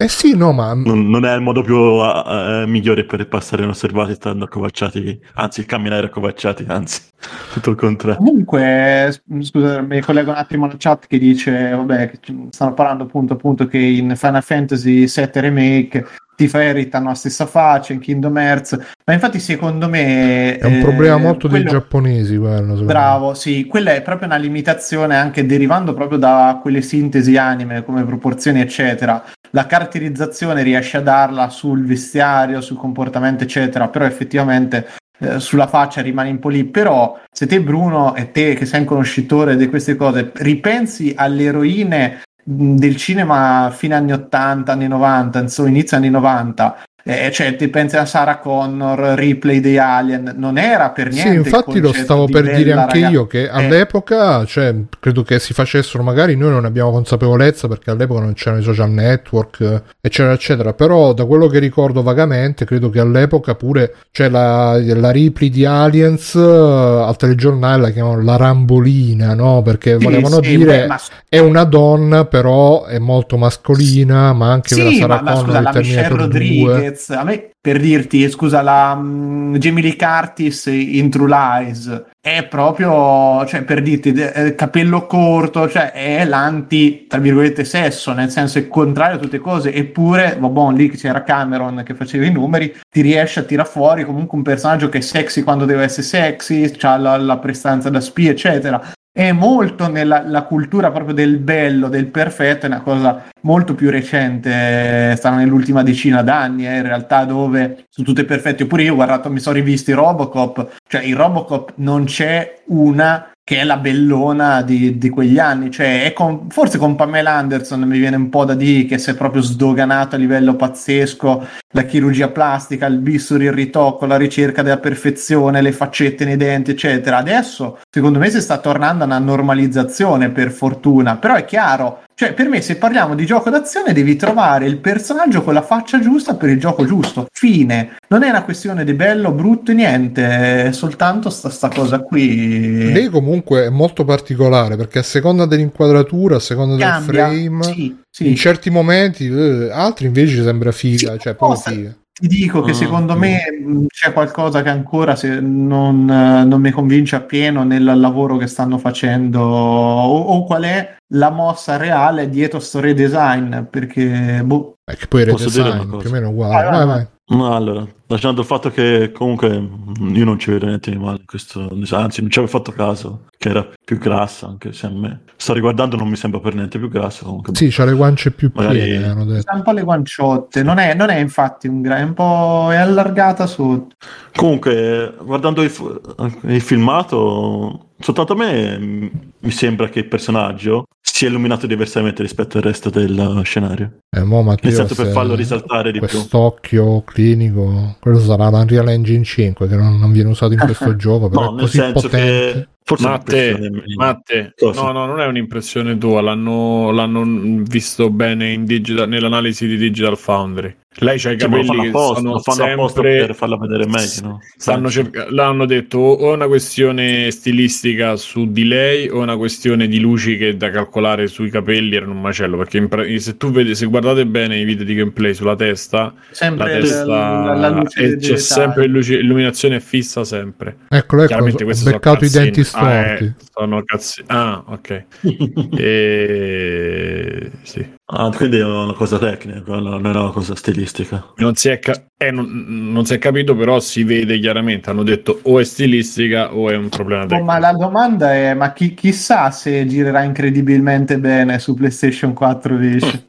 Eh 0.00 0.06
sì, 0.06 0.36
no, 0.36 0.52
ma 0.52 0.74
non, 0.74 1.10
non 1.10 1.24
è 1.24 1.34
il 1.34 1.40
modo 1.40 1.60
più 1.60 1.76
eh, 1.76 2.64
migliore 2.68 3.04
per 3.04 3.26
passare 3.26 3.64
inosservati 3.64 4.14
stando 4.14 4.44
accovacciati, 4.44 5.20
anzi, 5.34 5.66
camminare 5.66 6.06
accovacciati, 6.06 6.64
anzi, 6.68 7.02
tutto 7.52 7.70
il 7.70 7.76
contrario. 7.76 8.18
Comunque, 8.18 9.08
s- 9.10 9.20
scusa, 9.40 9.80
mi 9.80 10.00
collego 10.00 10.30
un 10.30 10.36
attimo 10.36 10.66
alla 10.66 10.76
chat 10.78 11.08
che 11.08 11.18
dice, 11.18 11.70
vabbè, 11.70 12.12
stanno 12.50 12.74
parlando 12.74 13.02
appunto, 13.02 13.32
appunto 13.32 13.66
che 13.66 13.78
in 13.78 14.14
Final 14.14 14.42
Fantasy 14.44 15.06
VII 15.06 15.30
Remake 15.40 16.06
Tifa 16.38 16.62
e 16.62 16.72
Rita 16.72 16.98
hanno 16.98 17.08
la 17.08 17.14
stessa 17.14 17.46
faccia, 17.46 17.92
in 17.92 17.98
Kingdom 17.98 18.38
Hearts, 18.38 18.78
ma 19.04 19.12
infatti 19.12 19.40
secondo 19.40 19.88
me... 19.88 20.56
è 20.56 20.64
un 20.66 20.74
eh, 20.74 20.80
problema 20.80 21.16
molto 21.16 21.48
dei 21.48 21.62
quello- 21.62 21.78
giapponesi 21.80 22.36
quello. 22.36 22.60
secondo 22.60 22.80
me. 22.82 22.86
Bravo, 22.86 23.34
sì, 23.34 23.66
quella 23.66 23.94
è 23.94 24.02
proprio 24.02 24.28
una 24.28 24.36
limitazione 24.36 25.16
anche 25.16 25.44
derivando 25.46 25.94
proprio 25.94 26.16
da 26.16 26.60
quelle 26.62 26.80
sintesi 26.80 27.36
anime 27.36 27.82
come 27.82 28.04
proporzioni, 28.04 28.60
eccetera. 28.60 29.20
La 29.50 29.66
caratterizzazione 29.66 30.62
riesce 30.62 30.98
a 30.98 31.00
darla 31.00 31.48
sul 31.48 31.84
vestiario, 31.84 32.60
sul 32.60 32.76
comportamento, 32.76 33.42
eccetera, 33.42 33.88
però 33.88 34.04
effettivamente 34.04 34.86
eh, 35.18 35.40
sulla 35.40 35.66
faccia 35.66 36.02
rimane 36.02 36.30
un 36.30 36.38
po' 36.38 36.50
lì. 36.50 36.62
Però 36.66 37.18
se 37.32 37.46
te, 37.46 37.60
Bruno, 37.60 38.14
e 38.14 38.30
te 38.30 38.54
che 38.54 38.64
sei 38.64 38.78
un 38.78 38.86
conoscitore 38.86 39.56
di 39.56 39.68
queste 39.68 39.96
cose, 39.96 40.30
ripensi 40.36 41.14
alle 41.16 41.42
eroine 41.44 42.20
del 42.50 42.96
cinema 42.96 43.70
fine 43.74 43.94
anni 43.94 44.12
80, 44.12 44.72
anni 44.72 44.88
90, 44.88 45.38
insomma, 45.40 45.68
inizio 45.68 45.98
anni 45.98 46.08
90. 46.08 46.78
Eh, 47.04 47.30
cioè, 47.32 47.56
ti 47.56 47.68
pensi 47.68 47.96
a 47.96 48.04
Sarah 48.04 48.38
Connor, 48.38 49.16
Ripley 49.16 49.60
dei 49.60 49.78
Alien, 49.78 50.34
non 50.36 50.58
era 50.58 50.90
per 50.90 51.10
niente. 51.10 51.30
Sì, 51.30 51.36
infatti 51.36 51.80
lo 51.80 51.90
stavo 51.92 52.26
di 52.26 52.32
per 52.32 52.42
dire 52.42 52.70
bella 52.70 52.82
anche 52.82 52.94
ragazza. 52.96 53.12
io 53.12 53.26
che 53.26 53.48
all'epoca, 53.48 54.44
cioè, 54.44 54.74
credo 55.00 55.22
che 55.22 55.38
si 55.38 55.54
facessero, 55.54 56.02
magari 56.02 56.36
noi 56.36 56.50
non 56.50 56.66
abbiamo 56.66 56.90
consapevolezza 56.90 57.66
perché 57.66 57.90
all'epoca 57.90 58.20
non 58.20 58.34
c'erano 58.34 58.60
i 58.60 58.64
social 58.64 58.90
network, 58.90 59.60
eh, 59.60 59.82
eccetera, 60.02 60.34
eccetera, 60.34 60.74
però 60.74 61.14
da 61.14 61.24
quello 61.24 61.46
che 61.46 61.58
ricordo 61.60 62.02
vagamente, 62.02 62.66
credo 62.66 62.90
che 62.90 63.00
all'epoca 63.00 63.54
pure, 63.54 63.94
cioè 64.10 64.28
la, 64.28 64.78
la 64.78 65.10
Ripley 65.10 65.48
di 65.48 65.64
Aliens 65.64 66.34
eh, 66.34 66.40
al 66.40 67.16
telegiornale 67.16 67.80
la 67.82 67.90
chiamavano 67.90 68.22
la 68.22 68.36
Rambolina, 68.36 69.34
no? 69.34 69.62
Perché 69.62 69.96
volevano 69.96 70.42
sì, 70.42 70.56
dire 70.56 70.80
beh, 70.80 70.86
ma- 70.88 71.00
è 71.26 71.38
una 71.38 71.64
donna, 71.64 72.26
però 72.26 72.84
è 72.84 72.98
molto 72.98 73.38
mascolina, 73.38 74.34
ma 74.34 74.52
anche 74.52 74.76
la 74.76 74.90
Sì, 74.90 74.96
Sarah 74.96 75.22
ma, 75.22 75.22
ma 75.22 75.32
Connor 75.32 75.46
scusa, 75.46 75.58
di 75.58 75.64
la 75.64 75.72
Michelle 75.72 76.08
Terminator 76.08 76.16
2. 76.18 76.26
Rodriguez 76.26 76.97
Lopez, 76.98 77.10
a 77.10 77.22
me 77.22 77.50
per 77.60 77.78
dirti, 77.78 78.28
scusa, 78.28 78.60
la 78.60 78.94
mm, 78.96 79.54
Jamie 79.56 79.82
Lee 79.82 79.96
Curtis 79.96 80.66
in 80.66 81.08
True 81.10 81.28
Lies 81.28 82.04
è 82.20 82.44
proprio, 82.46 83.46
cioè 83.46 83.62
per 83.62 83.80
dirti, 83.80 84.12
de- 84.12 84.32
eh, 84.32 84.54
capello 84.54 85.06
corto, 85.06 85.68
cioè 85.68 85.92
è 85.92 86.24
l'anti, 86.24 87.06
tra 87.06 87.20
virgolette, 87.20 87.64
sesso, 87.64 88.12
nel 88.12 88.30
senso 88.30 88.58
è 88.58 88.68
contrario 88.68 89.16
a 89.16 89.20
tutte 89.20 89.38
cose, 89.38 89.72
eppure, 89.72 90.36
vabbè, 90.38 90.76
lì 90.76 90.90
c'era 90.90 91.22
Cameron 91.22 91.82
che 91.84 91.94
faceva 91.94 92.26
i 92.26 92.32
numeri, 92.32 92.74
ti 92.90 93.00
riesce 93.00 93.40
a 93.40 93.44
tirare 93.44 93.68
fuori 93.68 94.04
comunque 94.04 94.36
un 94.36 94.44
personaggio 94.44 94.88
che 94.88 94.98
è 94.98 95.02
sexy 95.02 95.42
quando 95.42 95.64
deve 95.64 95.84
essere 95.84 96.02
sexy, 96.02 96.70
ha 96.80 96.96
la, 96.96 97.16
la 97.16 97.38
prestanza 97.38 97.88
da 97.88 98.00
spia, 98.00 98.30
eccetera 98.30 98.96
è 99.12 99.32
molto 99.32 99.90
nella 99.90 100.22
la 100.24 100.42
cultura 100.42 100.90
proprio 100.90 101.14
del 101.14 101.38
bello, 101.38 101.88
del 101.88 102.06
perfetto, 102.06 102.66
è 102.66 102.68
una 102.68 102.82
cosa 102.82 103.26
molto 103.42 103.74
più 103.74 103.90
recente, 103.90 105.14
sta 105.16 105.30
nell'ultima 105.34 105.82
decina 105.82 106.22
d'anni, 106.22 106.68
eh, 106.68 106.76
in 106.76 106.82
realtà 106.82 107.24
dove 107.24 107.86
sono 107.88 108.06
tutte 108.06 108.24
perfette. 108.24 108.62
Oppure 108.62 108.84
io 108.84 108.92
ho 108.92 108.96
guardato, 108.96 109.30
mi 109.30 109.40
sono 109.40 109.56
rivisti 109.56 109.92
Robocop, 109.92 110.76
cioè 110.88 111.02
in 111.02 111.16
Robocop 111.16 111.72
non 111.76 112.04
c'è 112.04 112.62
una 112.66 113.30
che 113.48 113.60
è 113.60 113.64
la 113.64 113.78
bellona 113.78 114.60
di, 114.60 114.98
di 114.98 115.08
quegli 115.08 115.38
anni, 115.38 115.70
cioè 115.70 116.04
è 116.04 116.12
con, 116.12 116.50
forse 116.50 116.76
con 116.76 116.96
Pamela 116.96 117.32
Anderson 117.32 117.80
mi 117.80 117.98
viene 117.98 118.16
un 118.16 118.28
po' 118.28 118.44
da 118.44 118.52
dire 118.52 118.84
che 118.84 118.98
si 118.98 119.08
è 119.08 119.14
proprio 119.14 119.40
sdoganato 119.40 120.16
a 120.16 120.18
livello 120.18 120.54
pazzesco 120.54 121.46
la 121.72 121.82
chirurgia 121.84 122.28
plastica, 122.28 122.84
il 122.84 122.98
bisturi, 122.98 123.44
il 123.44 123.52
ritocco, 123.52 124.04
la 124.04 124.18
ricerca 124.18 124.60
della 124.60 124.76
perfezione, 124.76 125.62
le 125.62 125.72
faccette 125.72 126.26
nei 126.26 126.36
denti, 126.36 126.72
eccetera. 126.72 127.16
Adesso, 127.16 127.78
secondo 127.90 128.18
me, 128.18 128.28
si 128.28 128.42
sta 128.42 128.58
tornando 128.58 129.04
a 129.04 129.06
una 129.06 129.18
normalizzazione, 129.18 130.28
per 130.28 130.50
fortuna, 130.50 131.16
però 131.16 131.34
è 131.34 131.44
chiaro, 131.46 132.02
cioè 132.18 132.32
per 132.32 132.48
me 132.48 132.60
se 132.62 132.76
parliamo 132.76 133.14
di 133.14 133.24
gioco 133.24 133.48
d'azione 133.48 133.92
devi 133.92 134.16
trovare 134.16 134.66
il 134.66 134.78
personaggio 134.78 135.44
con 135.44 135.54
la 135.54 135.62
faccia 135.62 136.00
giusta 136.00 136.34
per 136.34 136.48
il 136.48 136.58
gioco 136.58 136.84
giusto, 136.84 137.28
fine. 137.32 137.96
Non 138.08 138.24
è 138.24 138.28
una 138.28 138.42
questione 138.42 138.82
di 138.82 138.94
bello, 138.94 139.30
brutto, 139.30 139.72
niente, 139.72 140.64
è 140.64 140.72
soltanto 140.72 141.30
sta, 141.30 141.48
sta 141.48 141.68
cosa 141.68 142.00
qui. 142.00 142.92
Lei 142.92 143.08
comunque 143.08 143.37
è 143.44 143.68
molto 143.70 144.04
particolare 144.04 144.76
perché 144.76 144.98
a 145.00 145.02
seconda 145.02 145.46
dell'inquadratura, 145.46 146.36
a 146.36 146.40
seconda 146.40 146.76
Cambia, 146.76 147.28
del 147.28 147.36
frame, 147.46 147.64
sì, 147.64 147.96
sì. 148.10 148.28
in 148.28 148.36
certi 148.36 148.70
momenti, 148.70 149.26
eh, 149.26 149.70
altri 149.70 150.06
invece 150.06 150.42
sembra 150.42 150.72
figa, 150.72 151.12
Sì, 151.12 151.18
cioè 151.18 151.34
proprio 151.34 151.58
cosa- 151.58 151.70
figa. 151.70 151.96
Ti 152.20 152.26
dico 152.26 152.62
che 152.62 152.72
Ah, 152.72 152.74
secondo 152.74 153.12
ok. 153.12 153.18
me 153.20 153.38
mh, 153.64 153.86
c'è 153.86 154.12
qualcosa 154.12 154.60
che 154.62 154.70
ancora 154.70 155.14
se 155.14 155.38
non, 155.38 156.10
eh, 156.10 156.42
non 156.44 156.60
mi 156.60 156.72
convince 156.72 157.14
appieno 157.14 157.62
nel 157.62 157.84
lavoro 157.84 158.36
che 158.36 158.48
stanno 158.48 158.76
facendo 158.76 159.40
o, 159.40 160.18
o 160.22 160.44
qual 160.44 160.64
è 160.64 160.96
la 161.14 161.30
mossa 161.30 161.76
reale 161.76 162.28
dietro 162.28 162.58
sto 162.58 162.80
redesign 162.80 163.60
perché 163.70 164.42
boh, 164.44 164.78
È 164.84 164.96
che 164.96 165.06
poi 165.06 165.20
il 165.20 165.26
redesign 165.28 165.96
più 165.96 166.08
o 166.08 166.12
meno 166.12 166.30
uguale. 166.30 166.64
Vai, 166.68 166.72
vai. 166.78 166.86
vai. 166.86 167.06
No, 167.30 167.54
allora, 167.54 167.86
lasciando 168.06 168.40
il 168.40 168.46
fatto 168.46 168.70
che 168.70 169.12
comunque 169.12 169.48
io 169.48 170.24
non 170.24 170.38
ci 170.38 170.50
vedo 170.50 170.64
niente 170.64 170.90
di 170.90 170.96
male 170.96 171.18
in 171.18 171.26
questo 171.26 171.60
anzi 171.90 172.22
non 172.22 172.30
ci 172.30 172.38
avevo 172.38 172.46
fatto 172.46 172.72
caso 172.72 173.24
che 173.36 173.50
era 173.50 173.68
più 173.84 173.98
grassa 173.98 174.46
anche 174.46 174.72
se 174.72 174.86
a 174.86 174.88
me 174.88 175.24
sto 175.36 175.52
riguardando 175.52 175.96
non 175.96 176.08
mi 176.08 176.16
sembra 176.16 176.40
per 176.40 176.54
niente 176.54 176.78
più 176.78 176.88
grassa 176.88 177.26
comunque 177.26 177.54
Sì, 177.54 177.68
c'ha 177.68 177.84
le 177.84 177.92
guance 177.92 178.30
più 178.30 178.50
Magari- 178.54 178.78
piene, 178.80 179.06
hanno 179.08 179.26
detto. 179.26 179.50
ha 179.50 179.56
un 179.56 179.62
po' 179.62 179.72
le 179.72 179.82
guanciotte, 179.82 180.62
non 180.62 180.78
è, 180.78 180.94
non 180.94 181.10
è 181.10 181.18
infatti 181.18 181.68
un 181.68 181.82
gra- 181.82 181.98
è 181.98 182.02
un 182.02 182.14
po' 182.14 182.68
è 182.70 182.76
allargata 182.76 183.46
sotto. 183.46 183.94
comunque 184.34 185.14
guardando 185.22 185.60
il, 185.62 186.00
il 186.44 186.60
filmato 186.62 187.87
soltanto 187.98 188.32
a 188.32 188.36
me 188.36 188.78
mh, 188.78 189.10
mi 189.40 189.50
sembra 189.50 189.88
che 189.88 190.00
il 190.00 190.08
personaggio 190.08 190.84
sia 191.00 191.28
illuminato 191.28 191.66
diversamente 191.66 192.22
rispetto 192.22 192.58
al 192.58 192.62
resto 192.64 192.90
del 192.90 193.40
scenario 193.44 193.98
Eh, 194.16 194.22
mo, 194.22 194.42
Matteo, 194.42 194.68
nel 194.70 194.78
senso 194.78 194.94
per 194.94 195.10
farlo 195.12 195.34
risaltare 195.34 195.90
di 195.90 195.98
più 195.98 196.06
Quest'occhio 196.08 197.02
clinico, 197.02 197.96
quello 197.98 198.20
sarà 198.20 198.48
l'Unreal 198.50 198.88
Engine 198.90 199.24
5 199.24 199.66
che 199.66 199.74
non, 199.76 199.98
non 199.98 200.12
viene 200.12 200.28
usato 200.30 200.52
in 200.52 200.60
questo 200.60 200.94
gioco, 200.96 201.28
però 201.28 201.42
no 201.42 201.48
è 201.48 201.52
nel 201.52 201.60
così 201.62 201.76
senso 201.78 202.08
potente. 202.08 202.52
che 202.52 202.68
forse 202.84 203.08
Matte, 203.08 203.56
mia. 203.58 203.70
Matte, 203.96 204.54
no, 204.74 204.92
no, 204.92 205.06
non 205.06 205.20
è 205.20 205.26
un'impressione 205.26 205.98
tua, 205.98 206.20
l'hanno, 206.20 206.90
l'hanno 206.90 207.62
visto 207.64 208.10
bene 208.10 208.52
in 208.52 208.64
digital- 208.64 209.08
nell'analisi 209.08 209.66
di 209.66 209.76
Digital 209.76 210.16
Foundry. 210.16 210.74
Lei 211.00 211.18
c'ha 211.18 211.30
i 211.30 211.38
Cioè, 211.38 211.48
capelli 211.48 211.66
fanno 211.66 211.82
che 211.82 211.88
apposta, 211.88 212.14
sono 212.20 212.32
lo 212.32 212.38
fanno 212.40 212.88
sempre... 212.88 213.16
per 213.26 213.34
farla 213.34 213.56
vedere 213.56 213.86
meglio, 213.86 214.20
no? 214.22 214.40
Stanno 214.56 214.90
cerca- 214.90 215.26
l'hanno 215.30 215.64
detto 215.66 215.98
o 215.98 216.30
è 216.30 216.34
una 216.34 216.46
questione 216.46 217.30
stilistica 217.30 218.16
su 218.16 218.50
di 218.50 218.64
lei 218.66 219.08
o 219.08 219.20
è 219.20 219.22
una 219.22 219.36
questione 219.36 219.86
di 219.86 220.00
luci 220.00 220.36
che 220.36 220.56
da 220.56 220.70
calcolare 220.70 221.26
sui 221.28 221.50
capelli 221.50 221.94
erano 221.94 222.12
un 222.12 222.20
macello 222.20 222.56
perché 222.56 222.86
pra- 222.88 223.04
se 223.18 223.36
tu 223.36 223.50
vedi 223.50 223.74
se 223.74 223.86
guardate 223.86 224.26
bene 224.26 224.58
i 224.58 224.64
video 224.64 224.84
di 224.84 224.94
gameplay 224.94 225.34
sulla 225.34 225.54
testa 225.56 226.12
la 226.56 226.64
testa 226.64 227.04
la, 227.06 227.54
la 227.54 227.68
luce 227.68 228.16
dei 228.16 228.18
c'è 228.18 228.36
sempre 228.36 228.86
luce- 228.86 229.18
illuminazione 229.18 229.80
fissa 229.80 230.24
sempre. 230.24 230.78
Eccolo, 230.88 231.22
ecco, 231.22 231.28
chiaramente 231.30 231.62
ho 231.62 231.66
questi 231.66 231.84
sono 231.84 231.96
beccato 231.96 232.24
i 232.24 232.28
denti 232.30 232.60
Ah, 232.60 232.64
storti. 232.64 233.24
eh, 233.24 233.34
sono 233.52 233.82
cazzi 233.84 234.22
ah 234.26 234.64
ok. 234.66 235.04
E... 235.78 237.50
sì 237.62 237.96
Ah, 238.10 238.30
quindi 238.34 238.56
è 238.56 238.64
una 238.64 238.94
cosa 238.94 239.18
tecnica, 239.18 239.60
non 239.78 240.06
è 240.06 240.08
una 240.08 240.30
cosa 240.30 240.54
stilistica. 240.56 241.26
non 241.36 241.54
si, 241.56 241.68
è 241.68 241.78
ca- 241.78 242.06
eh, 242.16 242.30
non, 242.30 242.46
non 242.90 243.04
si 243.04 243.12
è 243.12 243.18
capito 243.18 243.54
però 243.54 243.80
si 243.80 244.02
vede 244.02 244.38
chiaramente 244.40 244.88
hanno 244.88 245.02
detto 245.02 245.40
o 245.42 245.58
è 245.58 245.64
stilistica 245.64 246.54
o 246.54 246.70
è 246.70 246.76
un 246.76 246.88
problema 246.88 247.24
Oh, 247.24 247.26
tecnico 247.26 247.44
ma 247.44 247.58
la 247.58 247.72
domanda 247.72 248.32
è: 248.34 248.54
ma 248.54 248.72
chi- 248.72 248.94
chissà 248.94 249.50
se 249.50 249.86
girerà 249.86 250.22
incredibilmente 250.22 251.18
bene 251.18 251.58
su 251.58 251.74
PlayStation 251.74 252.32
4 252.32 252.76
Vision? 252.76 253.26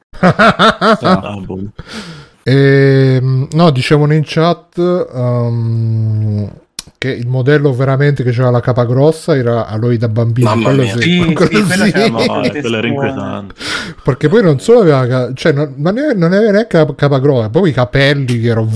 Ah, 1.01 1.35
boh. 1.41 1.59
Ehm, 2.43 3.47
no, 3.51 3.69
dicevano 3.71 4.13
in 4.13 4.23
chat 4.25 4.77
um, 4.77 6.49
che 6.99 7.09
il 7.09 7.27
modello 7.27 7.73
veramente 7.73 8.23
che 8.23 8.31
c'era 8.31 8.49
la 8.49 8.59
capa 8.59 8.83
grossa 8.83 9.33
era 9.35 9.65
Aloy 9.67 9.95
da 9.97 10.09
bambino. 10.09 10.49
Mamma 10.49 10.65
quello 10.65 10.81
mia. 10.83 10.91
sì, 10.97 10.99
Sì, 11.01 11.33
quello 11.33 11.65
sì, 11.65 11.65
quello 11.65 11.85
sì. 11.95 12.11
molto 12.11 12.49
quello 12.59 12.77
era 12.77 12.87
inquietante. 12.87 13.53
Perché 14.03 14.27
poi 14.27 14.43
non 14.43 14.59
solo 14.59 14.81
aveva, 14.81 15.31
cioè, 15.33 15.53
non, 15.53 15.73
non 15.77 15.97
aveva, 15.97 16.51
neanche 16.51 16.77
la 16.77 16.93
capa 16.95 17.19
grossa, 17.19 17.49
proprio 17.49 17.71
i 17.71 17.75
capelli 17.75 18.39
che 18.41 18.47
erano 18.49 18.69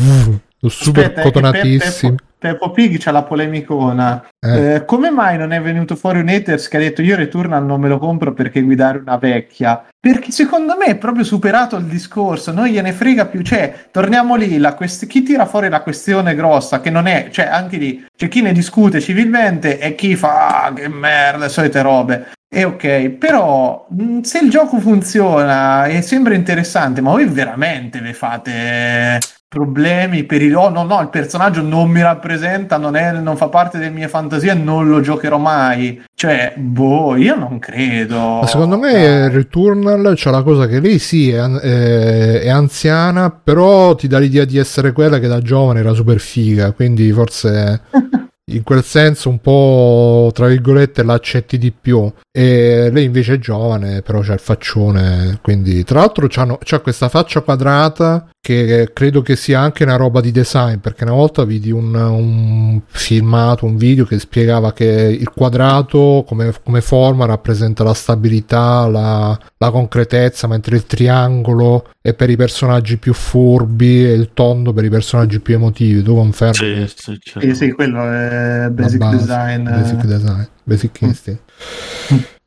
super 0.66 1.02
Aspetta, 1.04 1.22
che 1.22 1.22
cotonatissimi. 1.22 2.16
Pe- 2.16 2.24
Pe- 2.24 2.33
Peppo 2.44 2.72
Pig 2.72 2.98
c'ha 3.00 3.12
la 3.12 3.24
polemicona. 3.24 4.22
Eh. 4.38 4.74
Eh, 4.74 4.84
come 4.84 5.10
mai 5.10 5.38
non 5.38 5.54
è 5.54 5.62
venuto 5.62 5.96
fuori 5.96 6.20
un 6.20 6.28
haters 6.28 6.68
che 6.68 6.76
ha 6.76 6.80
detto 6.82 7.02
io 7.02 7.16
Returnal 7.16 7.64
non 7.64 7.80
me 7.80 7.88
lo 7.88 7.98
compro 8.00 8.34
perché 8.34 8.62
guidare 8.62 8.98
una 8.98 9.16
vecchia? 9.16 9.82
Perché 9.98 10.32
secondo 10.32 10.76
me 10.78 10.88
è 10.88 10.98
proprio 10.98 11.24
superato 11.24 11.78
il 11.78 11.86
discorso, 11.86 12.52
non 12.52 12.66
gliene 12.66 12.92
frega 12.92 13.28
più, 13.28 13.44
cioè 13.44 13.86
torniamo 13.92 14.36
lì, 14.36 14.58
la 14.58 14.74
quest- 14.74 15.08
chi 15.08 15.24
tira 15.24 15.46
fuori 15.46 15.70
la 15.70 15.80
questione 15.80 16.36
grossa 16.36 16.82
che 16.82 16.90
non 16.90 17.08
è, 17.08 17.30
cioè 17.32 17.46
anche 17.46 17.78
lì 17.78 18.06
c'è 18.14 18.28
chi 18.28 18.42
ne 18.42 18.52
discute 18.52 19.00
civilmente 19.00 19.80
e 19.80 19.96
chi 19.96 20.18
fa 20.18 20.66
ah, 20.66 20.74
che 20.74 20.90
merda, 20.90 21.48
solite 21.48 21.82
robe. 21.82 22.32
E 22.54 22.66
ok, 22.66 23.10
però 23.12 23.88
mh, 23.90 24.20
se 24.20 24.40
il 24.40 24.50
gioco 24.50 24.80
funziona 24.82 25.86
e 25.86 26.02
sembra 26.02 26.34
interessante, 26.34 27.00
ma 27.00 27.12
voi 27.12 27.26
veramente 27.26 28.02
vi 28.02 28.12
fate 28.12 29.20
problemi 29.54 30.24
per 30.24 30.42
il 30.42 30.56
oh 30.56 30.70
no 30.70 30.82
no 30.82 31.00
il 31.00 31.10
personaggio 31.10 31.62
non 31.62 31.88
mi 31.88 32.02
rappresenta 32.02 32.78
non, 32.78 32.96
è, 32.96 33.12
non 33.12 33.38
fa 33.38 33.50
parte 33.50 33.78
delle 33.78 33.92
mie 33.92 34.08
fantasie 34.08 34.56
non 34.56 34.88
lo 34.90 35.00
giocherò 35.00 35.38
mai. 35.38 36.02
Cioè 36.16 36.56
boh 36.58 37.16
io 37.16 37.36
non 37.36 37.60
credo. 37.60 38.40
Ma 38.40 38.48
secondo 38.48 38.80
me 38.80 39.30
Returnal 39.30 40.14
c'ha 40.16 40.32
la 40.32 40.42
cosa 40.42 40.66
che 40.66 40.80
lei 40.80 40.98
sì 40.98 41.30
è, 41.30 41.44
eh, 41.62 42.42
è 42.42 42.50
anziana, 42.50 43.30
però 43.30 43.94
ti 43.94 44.08
dà 44.08 44.18
l'idea 44.18 44.44
di 44.44 44.58
essere 44.58 44.92
quella 44.92 45.20
che 45.20 45.28
da 45.28 45.40
giovane 45.40 45.82
era 45.82 45.94
super 45.94 46.20
figa, 46.20 46.72
quindi 46.72 47.12
forse 47.12 47.82
in 48.52 48.64
quel 48.64 48.84
senso 48.84 49.30
un 49.30 49.40
po' 49.40 50.32
tra 50.34 50.48
virgolette 50.48 51.04
l'accetti 51.04 51.60
di 51.60 51.72
più. 51.72 52.12
E 52.32 52.90
lei 52.92 53.06
invece 53.06 53.36
è 53.36 53.40
giovane, 53.40 54.02
però 54.02 54.22
c'ha 54.22 54.34
il 54.34 54.40
faccione, 54.40 55.38
quindi 55.44 55.84
tra 55.84 56.00
l'altro 56.00 56.26
c'hanno- 56.28 56.58
c'ha 56.64 56.80
questa 56.80 57.08
faccia 57.08 57.42
quadrata 57.42 58.30
che 58.46 58.90
credo 58.92 59.22
che 59.22 59.38
sia 59.38 59.62
anche 59.62 59.86
una 59.86 59.96
roba 59.96 60.20
di 60.20 60.30
design, 60.30 60.80
perché 60.80 61.06
una 61.06 61.14
volta 61.14 61.46
vidi 61.46 61.72
un, 61.72 61.96
un 61.96 62.82
filmato, 62.88 63.66
un 63.66 63.78
video 63.78 64.04
che 64.04 64.20
spiegava 64.20 64.74
che 64.74 64.86
il 64.86 65.30
quadrato 65.30 66.26
come, 66.28 66.54
come 66.62 66.82
forma 66.82 67.26
rappresenta 67.26 67.86
la 67.86 67.94
stabilità, 67.94 68.86
la, 68.88 69.40
la 69.58 69.72
concretezza, 69.72 70.48
mentre 70.48 70.76
il 70.76 70.86
triangolo 70.86 71.92
è 72.02 72.14
per 72.14 72.30
i 72.30 72.36
personaggi 72.36 72.98
più 72.98 73.14
furbi 73.14 74.06
e 74.06 74.12
il 74.12 74.32
tondo 74.34 74.74
per 74.74 74.84
i 74.84 74.90
personaggi 74.90 75.40
più 75.40 75.54
emotivi. 75.54 76.04
Tu 76.04 76.14
confermi? 76.14 76.54
Sì, 76.54 76.94
sì, 76.98 77.20
certo. 77.22 77.48
sì, 77.48 77.56
sì 77.56 77.72
quello 77.72 78.12
è 78.12 78.68
basic 78.70 78.98
base, 78.98 79.18
design 79.20 79.64
Basic 79.64 80.04
design, 80.04 80.44
basic 80.66 81.02
instinct. 81.02 81.42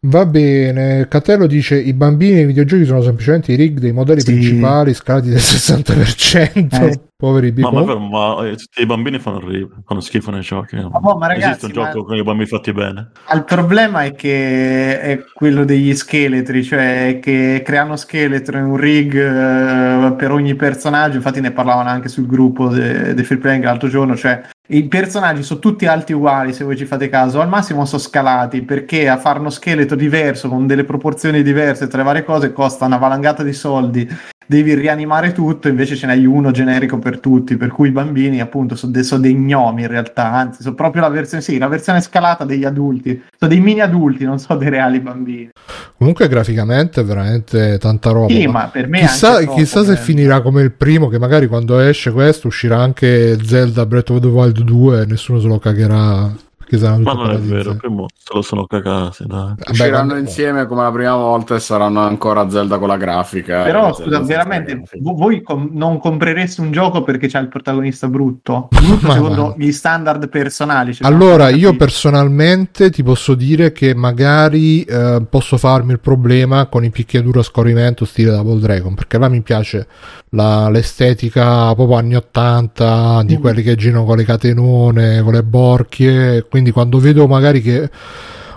Va 0.09 0.25
bene, 0.25 1.09
Catello 1.09 1.47
dice 1.47 1.77
i 1.81 1.93
bambini 1.93 2.35
nei 2.35 2.47
videogiochi 2.47 2.85
sono 2.85 3.03
semplicemente 3.03 3.51
i 3.53 3.57
rig 3.57 3.79
dei 3.81 3.93
modelli 3.93 4.21
Sì. 4.21 4.33
principali 4.33 4.95
scalati 4.95 5.29
del 5.31 5.39
60%. 5.41 6.83
Eh. 6.85 7.01
Poveri 7.17 7.51
Ma, 7.57 7.71
ma, 7.73 7.83
però, 7.83 7.99
ma 7.99 8.47
eh, 8.47 8.57
tutti 8.57 8.83
i 8.83 8.87
bambini 8.87 9.19
fanno, 9.19 9.41
ri- 9.41 9.67
fanno 9.87 10.01
schifo 10.01 10.31
nei 10.31 10.43
giochi. 10.43 10.77
Ma 10.77 10.89
boh, 11.01 11.17
ma 11.17 11.29
ragazzi, 11.29 11.49
Esiste 11.49 11.67
un 11.67 11.73
ma- 11.75 11.91
gioco 11.91 12.05
con 12.05 12.17
i 12.17 12.23
bambini 12.23 12.47
fatti 12.47 12.73
bene. 12.75 13.11
Il 13.33 13.45
problema 13.45 14.05
è 14.05 14.13
che 14.15 15.01
è 15.01 15.25
quello 15.33 15.65
degli 15.65 15.95
scheletri, 15.95 16.63
cioè 16.63 17.19
che 17.23 17.63
creano 17.65 17.97
scheletri 17.97 18.59
in 18.59 18.65
un 18.65 18.77
rig 18.77 19.15
eh, 19.17 20.13
per 20.15 20.31
ogni 20.31 20.55
personaggio. 20.57 21.17
Infatti, 21.17 21.41
ne 21.41 21.53
parlavano 21.53 21.89
anche 21.89 22.09
sul 22.09 22.27
gruppo 22.27 22.69
dei 22.69 23.25
Free 23.25 23.39
Playing 23.39 23.65
l'altro 23.65 23.89
giorno. 23.89 24.15
Cioè, 24.15 24.43
i 24.69 24.85
personaggi 24.85 25.43
sono 25.43 25.61
tutti 25.61 25.87
alti 25.87 26.13
uguali, 26.13 26.53
se 26.53 26.65
voi 26.65 26.77
ci 26.77 26.87
fate 26.87 27.09
caso. 27.09 27.41
Al 27.41 27.49
massimo 27.49 27.85
sono 27.85 28.01
scalati 28.01 28.63
perché 28.63 29.09
a 29.09 29.17
fare 29.17 29.39
uno 29.39 29.51
scheletro 29.51 29.97
diverso 29.97 30.49
con 30.49 30.67
delle 30.67 30.85
proporzioni 30.85 31.43
diverse 31.43 31.87
tra 31.87 31.99
le 31.99 32.05
varie 32.05 32.25
cose 32.25 32.53
costa 32.53 32.87
una 32.87 32.97
valangata 32.97 33.43
di 33.43 33.53
soldi. 33.53 34.09
Devi 34.49 34.75
rianimare 34.75 35.33
tutto, 35.33 35.67
invece 35.67 35.97
ce 35.97 36.07
n'hai 36.07 36.25
uno 36.25 36.53
generico 36.53 36.99
per 36.99 37.19
tutti. 37.19 37.57
Per 37.57 37.71
cui 37.71 37.89
i 37.89 37.91
bambini, 37.91 38.41
appunto, 38.41 38.77
sono, 38.77 38.93
de- 38.93 39.03
sono 39.03 39.21
dei 39.21 39.35
gnomi 39.35 39.83
in 39.83 39.89
realtà. 39.89 40.33
Anzi, 40.33 40.63
sono 40.63 40.77
proprio 40.77 41.03
la 41.03 41.09
versione, 41.09 41.43
sì, 41.43 41.59
la 41.59 41.67
versione 41.67 42.01
scalata 42.01 42.45
degli 42.45 42.65
adulti. 42.65 43.25
Sono 43.37 43.51
dei 43.51 43.61
mini 43.61 43.81
adulti, 43.81 44.25
non 44.25 44.39
so 44.39 44.55
dei 44.55 44.71
reali 44.71 45.01
bambini. 45.01 45.51
Comunque 45.99 46.29
graficamente 46.29 47.01
è 47.01 47.05
veramente 47.05 47.79
tanta 47.79 48.11
roba. 48.11 48.33
Sì, 48.33 48.47
ma 48.47 48.69
per 48.69 48.87
me 48.87 49.01
chissà, 49.01 49.39
troppo, 49.39 49.55
chissà 49.55 49.83
se 49.83 49.97
finirà 49.97 50.41
come 50.41 50.63
il 50.63 50.71
primo, 50.71 51.09
che 51.09 51.19
magari 51.19 51.49
quando 51.49 51.81
esce 51.81 52.13
questo 52.13 52.47
uscirà 52.47 52.79
anche 52.79 53.37
Zelda 53.43 53.85
Breath 53.85 54.11
of 54.11 54.21
the 54.21 54.29
Wild 54.29 54.56
2 54.65 55.03
e 55.03 55.07
nessuno 55.07 55.41
se 55.41 55.47
lo 55.47 55.59
cagherà. 55.59 56.35
Perché 56.69 56.79
saranno 56.85 57.03
Ma 57.05 57.13
non 57.13 57.23
è 57.23 57.27
paradizzati. 57.27 57.63
vero, 57.63 57.75
primo 57.77 58.07
se 58.17 58.35
lo 58.35 58.43
sono 58.43 58.67
cagati, 58.67 59.25
dai. 59.25 59.39
Vabbè, 59.39 59.71
Usciranno 59.71 59.93
quando- 60.07 60.17
insieme 60.17 60.67
come 60.67 60.83
la 60.83 60.91
prima 60.91 61.15
volta 61.15 61.55
e 61.55 61.61
saranno 61.61 62.01
ancora 62.01 62.51
Zelda 62.51 62.79
con 62.79 62.89
la 62.89 62.97
grafica. 62.97 63.63
Però 63.63 63.91
e 63.91 63.95
scusa, 63.95 64.21
veramente 64.21 64.83
voi 65.01 65.43
com- 65.43 65.69
non 65.73 66.01
comprereste 66.01 66.61
un 66.61 66.73
gioco 66.73 67.03
perché 67.05 67.29
c'è 67.29 67.39
il 67.41 67.47
protagonista 67.49 68.09
brutto? 68.09 68.67
Brutto 68.71 69.13
secondo 69.13 69.55
gli 69.57 69.71
standard 69.71 70.29
personali. 70.29 70.93
cioè, 70.93 71.07
Allora, 71.07 71.51
io 71.51 71.77
personalmente 71.77 72.91
ti 72.91 73.05
posso 73.05 73.35
dire 73.35 73.71
che 73.71 73.95
magari 73.95 74.83
eh, 74.83 75.23
posso 75.31 75.57
farmi 75.59 75.93
il 75.93 76.01
problema 76.01 76.67
con 76.67 76.83
i 76.85 76.91
picchiaduro 76.91 77.41
a 77.41 77.43
scorrimento 77.45 78.05
stile 78.05 78.33
Double 78.33 78.59
Dragon, 78.59 78.95
perché 78.95 79.19
là 79.19 79.29
mi 79.29 79.41
piace 79.43 79.87
la- 80.31 80.69
l'estetica 80.69 81.73
proprio 81.75 81.97
anni 81.99 82.17
80 82.17 83.23
di 83.25 83.37
Mm. 83.37 83.41
quelli 83.41 83.63
che 83.63 83.77
girano 83.77 84.05
con 84.05 84.17
le 84.17 84.25
catenone, 84.25 85.23
con 85.23 85.33
le 85.33 85.43
borchie, 85.45 86.45
quindi 86.57 86.73
quando 86.73 86.99
vedo 86.99 87.27
magari 87.27 87.61
che 87.61 87.91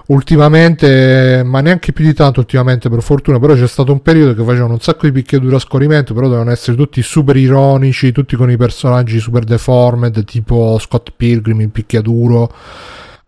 ultimamente, 0.06 1.44
ma 1.46 1.60
neanche 1.60 1.92
più 1.92 2.06
di 2.06 2.14
tanto 2.14 2.40
ultimamente 2.40 2.90
per 2.90 3.02
fortuna, 3.02 3.40
però 3.40 3.56
c'è 3.56 3.68
stato 3.68 3.92
un 3.92 4.02
periodo 4.02 4.34
che 4.34 4.44
facevano 4.46 4.74
un 4.74 4.80
sacco 4.80 5.06
di 5.06 5.12
picchiaduro 5.12 5.58
a 5.58 5.60
scorrimento, 5.60 6.14
però 6.14 6.28
dovevano 6.28 6.52
essere 6.52 6.78
tutti 6.78 7.02
super 7.02 7.36
ironici, 7.36 8.14
tutti 8.14 8.38
con 8.38 8.50
i 8.50 8.56
personaggi 8.56 9.20
super 9.20 9.44
deformed, 9.44 10.24
tipo 10.24 10.78
Scott 10.80 11.12
Pilgrim 11.14 11.60
in 11.60 11.72
picchiaduro. 11.72 12.54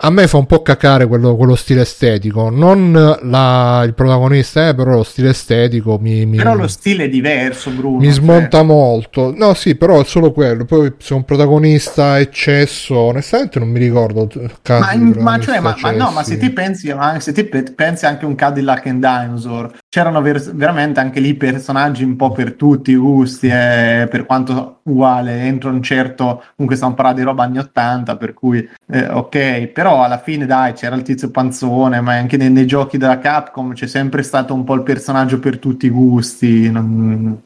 A 0.04 0.10
me 0.10 0.28
fa 0.28 0.38
un 0.38 0.48
po' 0.48 0.64
cacare 0.64 1.06
quello, 1.06 1.36
quello 1.36 1.54
stile 1.56 1.82
estetico, 1.82 2.50
non 2.50 2.92
la- 3.22 3.84
il 3.86 3.94
protagonista, 3.94 4.70
eh, 4.70 4.74
però 4.74 4.96
lo 4.96 5.04
stile 5.04 5.30
estetico 5.30 6.00
mi, 6.02 6.26
mi- 6.26 6.38
Però 6.38 6.56
lo 6.56 6.68
stile 6.68 7.04
è 7.04 7.10
diverso, 7.10 7.70
Bruno. 7.70 7.98
mi 8.00 8.06
cioè. 8.06 8.14
smonta 8.14 8.64
molto. 8.64 9.32
No, 9.38 9.54
sì, 9.54 9.76
però 9.76 10.02
è 10.02 10.04
solo 10.04 10.32
quello. 10.32 10.66
Poi 10.66 10.94
se 10.98 11.14
un 11.14 11.24
protagonista 11.24 12.20
eccesso, 12.20 12.98
onestamente 12.98 13.60
non 13.60 13.70
mi 13.70 13.78
ricordo. 13.78 14.28
casi 14.64 14.98
Ma, 14.98 15.22
ma, 15.22 15.40
cioè, 15.40 15.60
ma, 15.60 15.76
ma 15.80 15.92
no, 15.92 16.10
ma 16.10 16.24
se 16.24 16.38
ti 16.40 16.50
pensi, 16.50 16.90
anche, 16.90 17.20
se 17.20 17.32
ti 17.32 17.44
pe- 17.44 17.72
pensi 17.76 18.08
anche 18.08 18.26
a 18.26 18.28
un 18.28 18.34
Cadillac 18.36 18.88
and 18.88 19.06
Dinosaur, 19.06 19.72
c'erano 19.94 20.22
ver- 20.22 20.54
veramente 20.54 21.02
anche 21.02 21.20
lì 21.20 21.34
personaggi 21.36 22.06
un 22.06 22.16
po' 22.16 22.32
per 22.32 22.54
tutti 22.54 22.92
i 22.92 22.96
gusti, 22.96 23.48
eh, 23.48 24.08
per 24.10 24.26
quanto 24.26 24.80
uguale, 24.84 25.42
entro 25.42 25.70
un 25.70 25.84
certo, 25.84 26.42
comunque 26.56 26.78
stiamo 26.78 26.94
parlando 26.94 27.20
di 27.20 27.26
roba 27.26 27.44
anni 27.44 27.58
80, 27.58 28.16
per 28.16 28.34
cui 28.34 28.66
eh, 28.90 29.08
ok, 29.10 29.66
però 29.68 30.02
alla 30.02 30.20
fine 30.20 30.46
dai, 30.46 30.72
c'era 30.72 30.96
il 30.96 31.02
tizio 31.02 31.30
panzone, 31.30 32.00
ma 32.00 32.14
anche 32.14 32.38
nei, 32.38 32.50
nei 32.50 32.66
giochi 32.66 32.98
della 32.98 33.20
Capcom 33.20 33.74
c'è 33.74 33.86
sempre 33.86 34.24
stato 34.24 34.54
un 34.54 34.64
po' 34.64 34.76
il 34.76 34.84
personaggio 34.84 35.40
per 35.40 35.60
tutti 35.60 35.88
i 35.88 35.90
gusti. 35.90 36.72
non- 36.72 37.42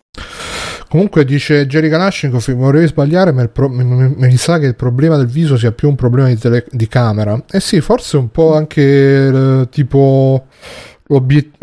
Comunque 0.87 1.25
dice 1.25 1.65
Jerry 1.65 1.89
Kalashnikov, 1.89 2.47
vorrei 2.53 2.85
sbagliare, 2.85 3.31
ma 3.31 3.45
pro- 3.47 3.69
mi, 3.69 3.83
mi- 3.83 4.13
mi 4.15 4.37
sa 4.37 4.59
che 4.59 4.67
il 4.67 4.75
problema 4.75 5.17
del 5.17 5.25
viso 5.25 5.57
sia 5.57 5.71
più 5.71 5.89
un 5.89 5.95
problema 5.95 6.27
di, 6.27 6.37
tele- 6.37 6.65
di 6.69 6.87
camera. 6.87 7.43
Eh 7.49 7.59
sì, 7.59 7.81
forse 7.81 8.17
un 8.17 8.29
po' 8.29 8.55
anche 8.55 8.81
eh, 8.83 9.67
tipo 9.71 10.45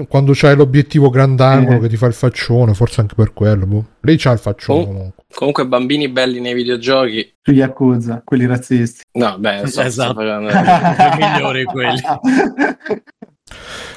quando 0.09 0.33
c'hai 0.35 0.55
l'obiettivo 0.57 1.11
grandangolo 1.11 1.77
Eh. 1.79 1.81
che 1.81 1.89
ti 1.89 1.97
fa 1.97 2.07
il 2.07 2.13
faccione, 2.13 2.75
forse 2.75 3.01
anche 3.01 3.15
per 3.17 3.33
quello. 3.33 3.67
boh. 3.67 3.87
Lei 4.01 4.17
c'ha 4.17 4.31
il 4.33 4.39
faccione 4.39 4.81
Oh. 4.81 4.87
comunque. 4.87 5.25
Comunque, 5.35 5.67
bambini 5.67 6.09
belli 6.09 6.41
nei 6.41 6.55
videogiochi. 6.55 7.35
Sugli 7.43 7.57
Yakuza, 7.57 8.23
quelli 8.25 8.47
razzisti. 8.47 9.03
No, 9.13 9.37
beh, 9.39 9.67
so, 9.67 9.81
Esatto. 9.83 10.15
facendo- 10.15 10.49
I 10.51 10.53
migliori 11.19 11.65
quelli. 11.65 12.01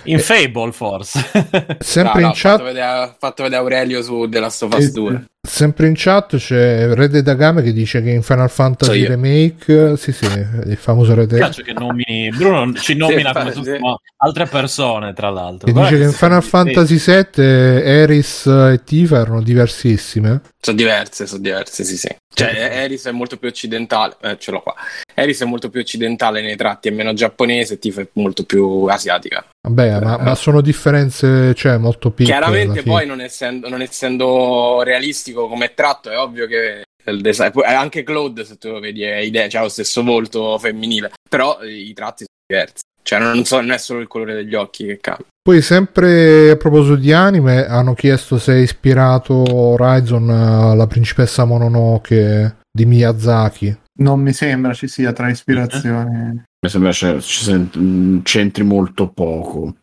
In 0.03 0.19
Fable, 0.19 0.71
forse. 0.71 1.19
Sempre 1.79 2.13
No, 2.13 2.19
no, 2.19 2.19
in 2.19 2.25
ho 2.25 2.31
chat 2.33 2.57
fatto 2.57 2.63
vedere, 2.63 2.99
ho 2.99 3.15
fatto 3.17 3.43
vedere 3.43 3.61
Aurelio 3.61 4.01
su 4.03 4.27
The 4.29 4.39
Last 4.39 4.63
of 4.63 4.73
Us 4.73 4.79
Sì, 4.79 4.85
sì. 4.85 4.91
2. 4.93 5.25
Sempre 5.45 5.87
in 5.87 5.93
chat 5.95 6.37
c'è 6.37 6.93
Red 6.93 7.11
Dead 7.11 7.27
Agame 7.27 7.61
che 7.61 7.71
dice 7.71 8.01
che 8.01 8.09
in 8.09 8.23
Final 8.23 8.49
Fantasy 8.49 9.03
So. 9.03 9.07
Remake, 9.07 9.95
sì 9.97 10.11
sì, 10.11 10.25
il 10.25 10.77
famoso 10.77 11.13
Red 11.13 11.31
Mi 11.31 11.37
piace 11.37 11.61
che 11.63 11.73
nomini 11.73 12.29
Bruno 12.35 12.73
ci 12.73 12.95
nomina 12.95 13.31
come 13.31 13.51
sì. 13.51 13.57
fossimo 13.59 13.99
altre 14.17 14.45
persone, 14.47 15.13
tra 15.13 15.29
l'altro. 15.29 15.67
che 15.67 15.71
Guarda 15.71 15.89
dice 15.89 16.01
che 16.01 16.07
in 16.07 16.13
sì, 16.13 16.17
Final 16.17 16.43
sì. 16.43 16.49
Fantasy 16.49 16.97
VII 16.97 17.45
Eris 17.45 18.45
e 18.47 18.81
Tifa 18.83 19.19
erano 19.19 19.41
diversissime. 19.41 20.41
Sono 20.59 20.77
diverse, 20.77 21.27
sono 21.27 21.41
diverse, 21.41 21.83
sì, 21.83 21.95
sì. 21.97 22.15
Cioè, 22.36 22.69
Eris 22.83 23.05
è 23.05 23.11
molto 23.11 23.38
più 23.38 23.47
occidentale, 23.47 24.17
eh, 24.21 24.38
ce 24.38 24.51
l'ho 24.51 24.61
qua. 24.61 24.75
Eris 25.13 25.41
è 25.41 25.45
molto 25.45 25.69
più 25.69 25.79
occidentale 25.79 26.41
nei 26.41 26.55
tratti, 26.57 26.89
è 26.89 26.91
meno 26.91 27.13
giapponese, 27.13 27.79
Tifa 27.79 28.01
è 28.01 28.07
molto 28.13 28.43
più 28.43 28.86
asiatica. 28.86 29.45
Vabbè, 29.67 29.99
ma, 30.01 30.19
Eh. 30.19 30.23
ma 30.23 30.36
sono 30.36 30.61
differenze, 30.61 31.53
cioè, 31.55 31.77
molto 31.77 32.11
piccole. 32.11 32.38
Chiaramente 32.38 32.83
poi 32.83 33.05
non 33.07 33.21
essendo, 33.21 33.69
non 33.69 33.81
essendo 33.81 34.81
realistico 34.83 35.47
come 35.47 35.73
tratto 35.73 36.09
è 36.11 36.17
ovvio 36.17 36.45
che 36.45 36.83
il 37.07 37.21
design, 37.21 37.51
poi 37.51 37.63
anche 37.65 38.03
Claude 38.03 38.43
se 38.43 38.57
tu 38.57 38.69
lo 38.71 38.79
vedi 38.79 39.03
è 39.03 39.17
idea, 39.17 39.47
c'ha 39.47 39.61
lo 39.61 39.69
stesso 39.69 40.03
volto 40.03 40.57
femminile, 40.57 41.11
però 41.29 41.59
eh, 41.61 41.71
i 41.71 41.93
tratti 41.93 42.25
sono 42.25 42.45
diversi. 42.47 42.83
Cioè 43.05 43.19
non, 43.19 43.45
so, 43.45 43.57
non 43.57 43.69
è 43.69 43.77
solo 43.77 43.99
il 43.99 44.07
colore 44.07 44.33
degli 44.33 44.55
occhi 44.55 44.87
che 44.87 44.97
cambia. 44.99 45.27
Poi, 45.39 45.61
sempre 45.61 46.49
a 46.49 46.55
proposito 46.55 46.95
di 46.95 47.13
anime, 47.13 47.67
hanno 47.67 47.93
chiesto 47.93 48.39
se 48.39 48.53
è 48.53 48.57
ispirato 48.57 49.43
Horizon 49.53 50.27
alla 50.27 50.87
principessa 50.87 51.45
Mononoke 51.45 52.55
di 52.71 52.85
Miyazaki. 52.87 53.77
Non 53.99 54.21
mi 54.21 54.33
sembra 54.33 54.73
ci 54.73 54.87
sia 54.87 55.13
tra 55.13 55.29
ispirazioni. 55.29 56.41
Mi 56.66 56.72
sembra 56.72 56.91
ci, 56.91 57.22
ci 57.22 57.43
sent- 57.43 58.24
c'entri 58.24 58.63
molto 58.63 59.09
poco. 59.09 59.76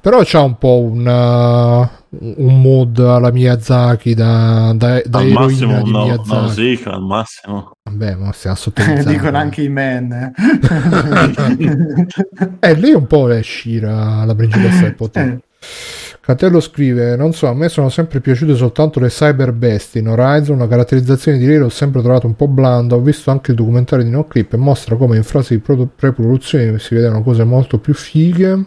Però 0.00 0.22
c'ha 0.24 0.40
un 0.40 0.56
po' 0.56 0.80
un, 0.80 1.04
uh, 1.04 1.88
un 2.36 2.60
mood 2.60 2.98
alla 3.00 3.32
Miyazaki 3.32 4.14
da, 4.14 4.72
da, 4.76 5.02
da 5.04 5.18
al 5.18 5.26
eroina 5.26 5.40
massimo 5.40 5.82
di 5.82 5.88
una, 5.90 6.02
Miyazaki. 6.04 6.28
Nausicaa, 6.30 6.92
al 6.92 7.02
massimo. 7.02 7.70
Vabbè, 7.82 8.14
ma 8.14 8.32
stiamo 8.32 8.54
sottolineando. 8.56 9.10
Dicono 9.10 9.36
anche 9.36 9.62
i 9.62 9.68
men. 9.68 10.32
Eh, 12.60 12.74
lei 12.78 12.92
un 12.92 13.06
po' 13.08 13.32
è 13.32 13.42
Shira, 13.42 14.24
la 14.24 14.34
principessa 14.36 14.82
del 14.82 14.94
potere. 14.94 15.40
Eh, 16.28 16.34
Catello 16.34 16.60
scrive: 16.60 17.16
Non 17.16 17.32
so, 17.32 17.46
a 17.46 17.54
me 17.54 17.68
sono 17.70 17.88
sempre 17.88 18.20
piaciute 18.20 18.54
soltanto 18.54 19.00
le 19.00 19.08
cyber 19.08 19.52
bestie 19.52 20.00
in 20.02 20.08
Horizon. 20.08 20.58
La 20.58 20.68
caratterizzazione 20.68 21.38
di 21.38 21.46
lei 21.46 21.56
l'ho 21.56 21.70
sempre 21.70 22.02
trovata 22.02 22.26
un 22.26 22.36
po' 22.36 22.48
blanda. 22.48 22.96
Ho 22.96 23.00
visto 23.00 23.30
anche 23.30 23.52
il 23.52 23.56
documentario 23.56 24.04
di 24.04 24.10
NoClip 24.10 24.52
e 24.52 24.56
mostra 24.58 24.96
come 24.96 25.16
in 25.16 25.22
fase 25.24 25.54
di 25.54 25.60
pre-produzione 25.60 26.78
si 26.78 26.94
vedevano 26.94 27.22
cose 27.22 27.44
molto 27.44 27.78
più 27.78 27.94
fighe. 27.94 28.66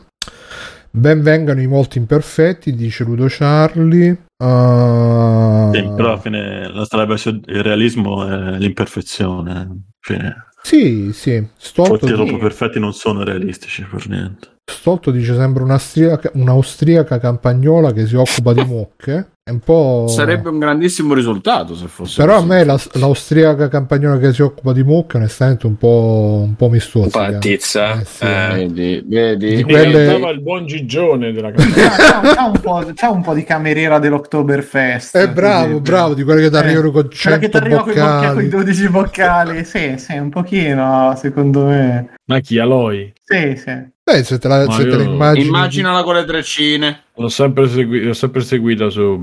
Ben 0.93 1.21
vengano 1.21 1.61
i 1.61 1.67
molti 1.67 1.99
imperfetti, 1.99 2.73
dice 2.73 3.03
Ludo 3.03 3.27
Charlie. 3.29 4.23
Ah, 4.37 5.69
Sì, 5.71 5.81
però 5.95 6.09
alla 6.09 6.19
fine 6.19 6.67
la 6.67 6.83
strada 6.83 7.05
verso 7.05 7.29
il 7.29 7.63
realismo 7.63 8.27
è 8.27 8.57
l'imperfezione. 8.57 9.83
Fine. 9.99 10.47
sì, 10.63 11.11
sì. 11.13 11.47
Stolto, 11.55 12.07
troppo 12.07 12.31
di- 12.31 12.37
perfetti 12.37 12.79
non 12.79 12.91
sono 12.91 13.23
realistici 13.23 13.85
per 13.89 14.09
niente. 14.09 14.49
Stolto 14.71 15.11
dice: 15.11 15.35
Sembra 15.35 15.63
un'austriaca, 15.63 16.31
un'austriaca 16.33 17.19
campagnola 17.19 17.91
che 17.93 18.05
si 18.05 18.15
occupa 18.15 18.53
di 18.53 18.63
mucche. 18.65 19.31
È 19.43 19.49
un 19.49 19.59
po'. 19.59 20.05
Sarebbe 20.07 20.49
un 20.49 20.59
grandissimo 20.59 21.15
risultato 21.15 21.75
se 21.75 21.87
fosse 21.87 22.21
Però 22.21 22.33
a 22.33 22.37
così. 22.37 22.47
me 22.47 22.63
la- 22.63 22.79
l'austriaca 22.93 23.67
campagnola 23.69 24.19
che 24.19 24.31
si 24.33 24.43
occupa 24.43 24.71
di 24.71 24.83
mucche, 24.83 25.17
onestamente, 25.17 25.65
un 25.65 25.77
po', 25.77 26.43
un 26.45 26.55
po' 26.55 26.69
mi 26.69 26.79
Un 26.93 27.09
po' 27.09 27.19
la 27.19 27.37
tizza. 27.39 27.99
Eh, 27.99 28.05
sì. 28.05 28.23
eh. 28.23 28.47
Vedi, 28.53 29.03
vedi? 29.07 29.47
Di 29.55 29.63
Mi 29.63 29.63
quelle- 29.63 30.13
il 30.31 30.41
buon 30.41 30.67
Gigione 30.67 31.31
della 31.31 31.51
c'ha- 31.57 32.21
c'ha 32.21 32.45
un 32.45 32.59
po', 32.61 32.91
c'ha 32.93 33.09
un 33.09 33.21
po' 33.23 33.33
di 33.33 33.43
cameriera 33.43 33.97
dell'Oktoberfest. 33.97 35.15
Eh, 35.15 35.29
bravo, 35.29 35.79
bravo, 35.81 36.13
di 36.13 36.23
quelle 36.23 36.41
che 36.41 36.49
ti 36.51 36.55
arrivano 36.57 36.89
Eh, 36.89 36.91
con 36.91 37.09
quella 37.09 37.37
che 37.39 37.49
100 37.49 37.49
ti 37.49 37.57
arriva 37.57 37.83
con 37.83 37.93
boccali. 37.93 38.45
i 38.45 38.47
12 38.49 38.89
boccali. 38.89 39.65
Sì, 39.65 39.95
sì, 39.97 40.17
un 40.17 40.29
pochino, 40.29 41.13
secondo 41.17 41.65
me. 41.65 42.13
Ma 42.25 42.39
chi? 42.39 42.59
Aloy? 42.59 43.11
Sì, 43.23 43.55
sì. 43.57 43.89
Eh, 44.13 44.23
se 44.23 44.37
te 44.37 44.47
la, 44.47 44.69
se 44.69 44.83
te 44.83 44.97
la 44.97 45.03
immagini. 45.03 45.47
Immaginala 45.47 46.03
con 46.03 46.15
le 46.15 46.25
treccine. 46.25 47.03
L'ho 47.15 47.29
sempre, 47.29 47.67
segui- 47.67 48.01
l'ho 48.01 48.13
sempre 48.13 48.41
seguita 48.41 48.89
su 48.89 49.19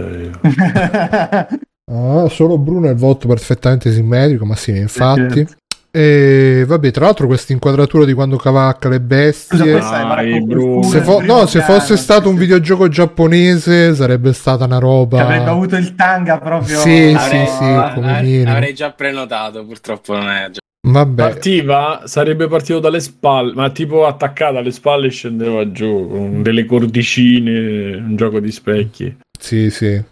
io. 0.00 0.40
Ah, 1.94 2.28
solo 2.30 2.56
Bruno 2.58 2.86
è 2.86 2.90
il 2.90 2.96
volto 2.96 3.26
perfettamente 3.28 3.92
simmetrico, 3.92 4.46
ma 4.46 4.54
sì, 4.54 4.70
infatti. 4.70 5.34
certo. 5.34 5.54
E 5.94 6.64
vabbè, 6.66 6.90
tra 6.90 7.04
l'altro 7.04 7.26
questa 7.26 7.52
inquadratura 7.52 8.06
di 8.06 8.14
quando 8.14 8.38
cavacca 8.38 8.88
le 8.88 8.98
bestie. 9.00 9.78
Dai, 9.78 10.42
se 10.84 11.02
fo- 11.02 11.20
no, 11.20 11.44
se 11.44 11.60
fosse 11.60 11.98
stato 11.98 12.30
un 12.30 12.36
videogioco 12.36 12.88
giapponese 12.88 13.94
sarebbe 13.94 14.32
stata 14.32 14.64
una 14.64 14.78
roba. 14.78 15.20
Avrebbe 15.22 15.50
avuto 15.50 15.76
il 15.76 15.94
tanga 15.94 16.38
proprio. 16.38 16.78
Sì, 16.78 17.12
Avrei- 17.14 17.46
sì, 17.46 17.52
sì, 17.52 17.94
come 17.94 18.22
minimo. 18.22 18.50
avrei 18.52 18.72
già 18.72 18.90
prenotato, 18.92 19.66
purtroppo 19.66 20.14
non 20.14 20.30
è 20.30 20.48
già. 20.50 20.60
Vabbè, 20.84 21.22
Partiva, 21.22 22.02
sarebbe 22.06 22.48
partito 22.48 22.80
dalle 22.80 22.98
spalle, 23.00 23.52
ma 23.54 23.68
tipo 23.68 24.06
attaccata 24.06 24.58
alle 24.58 24.72
spalle 24.72 25.10
scendeva 25.10 25.70
giù 25.70 26.08
con 26.10 26.42
delle 26.42 26.64
cordicine, 26.64 27.96
un 27.96 28.16
gioco 28.16 28.40
di 28.40 28.50
specchi. 28.50 29.14
sì, 29.38 29.68
sì. 29.70 30.02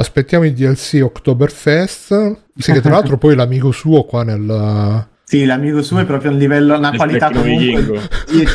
Aspettiamo 0.00 0.44
il 0.44 0.52
DLC 0.52 1.00
Oktoberfest. 1.02 2.36
Sì, 2.56 2.72
che 2.72 2.80
tra 2.80 2.92
l'altro 2.92 3.16
poi 3.18 3.34
l'amico 3.34 3.72
suo 3.72 4.04
qua 4.04 4.22
nel. 4.22 5.06
Sì, 5.24 5.44
l'amico 5.44 5.82
suo 5.82 5.98
è 5.98 6.04
proprio 6.06 6.30
un 6.30 6.38
livello, 6.38 6.76
una 6.78 6.92
qualità 6.92 7.30
comunque 7.30 7.82
vichingo. 7.82 8.00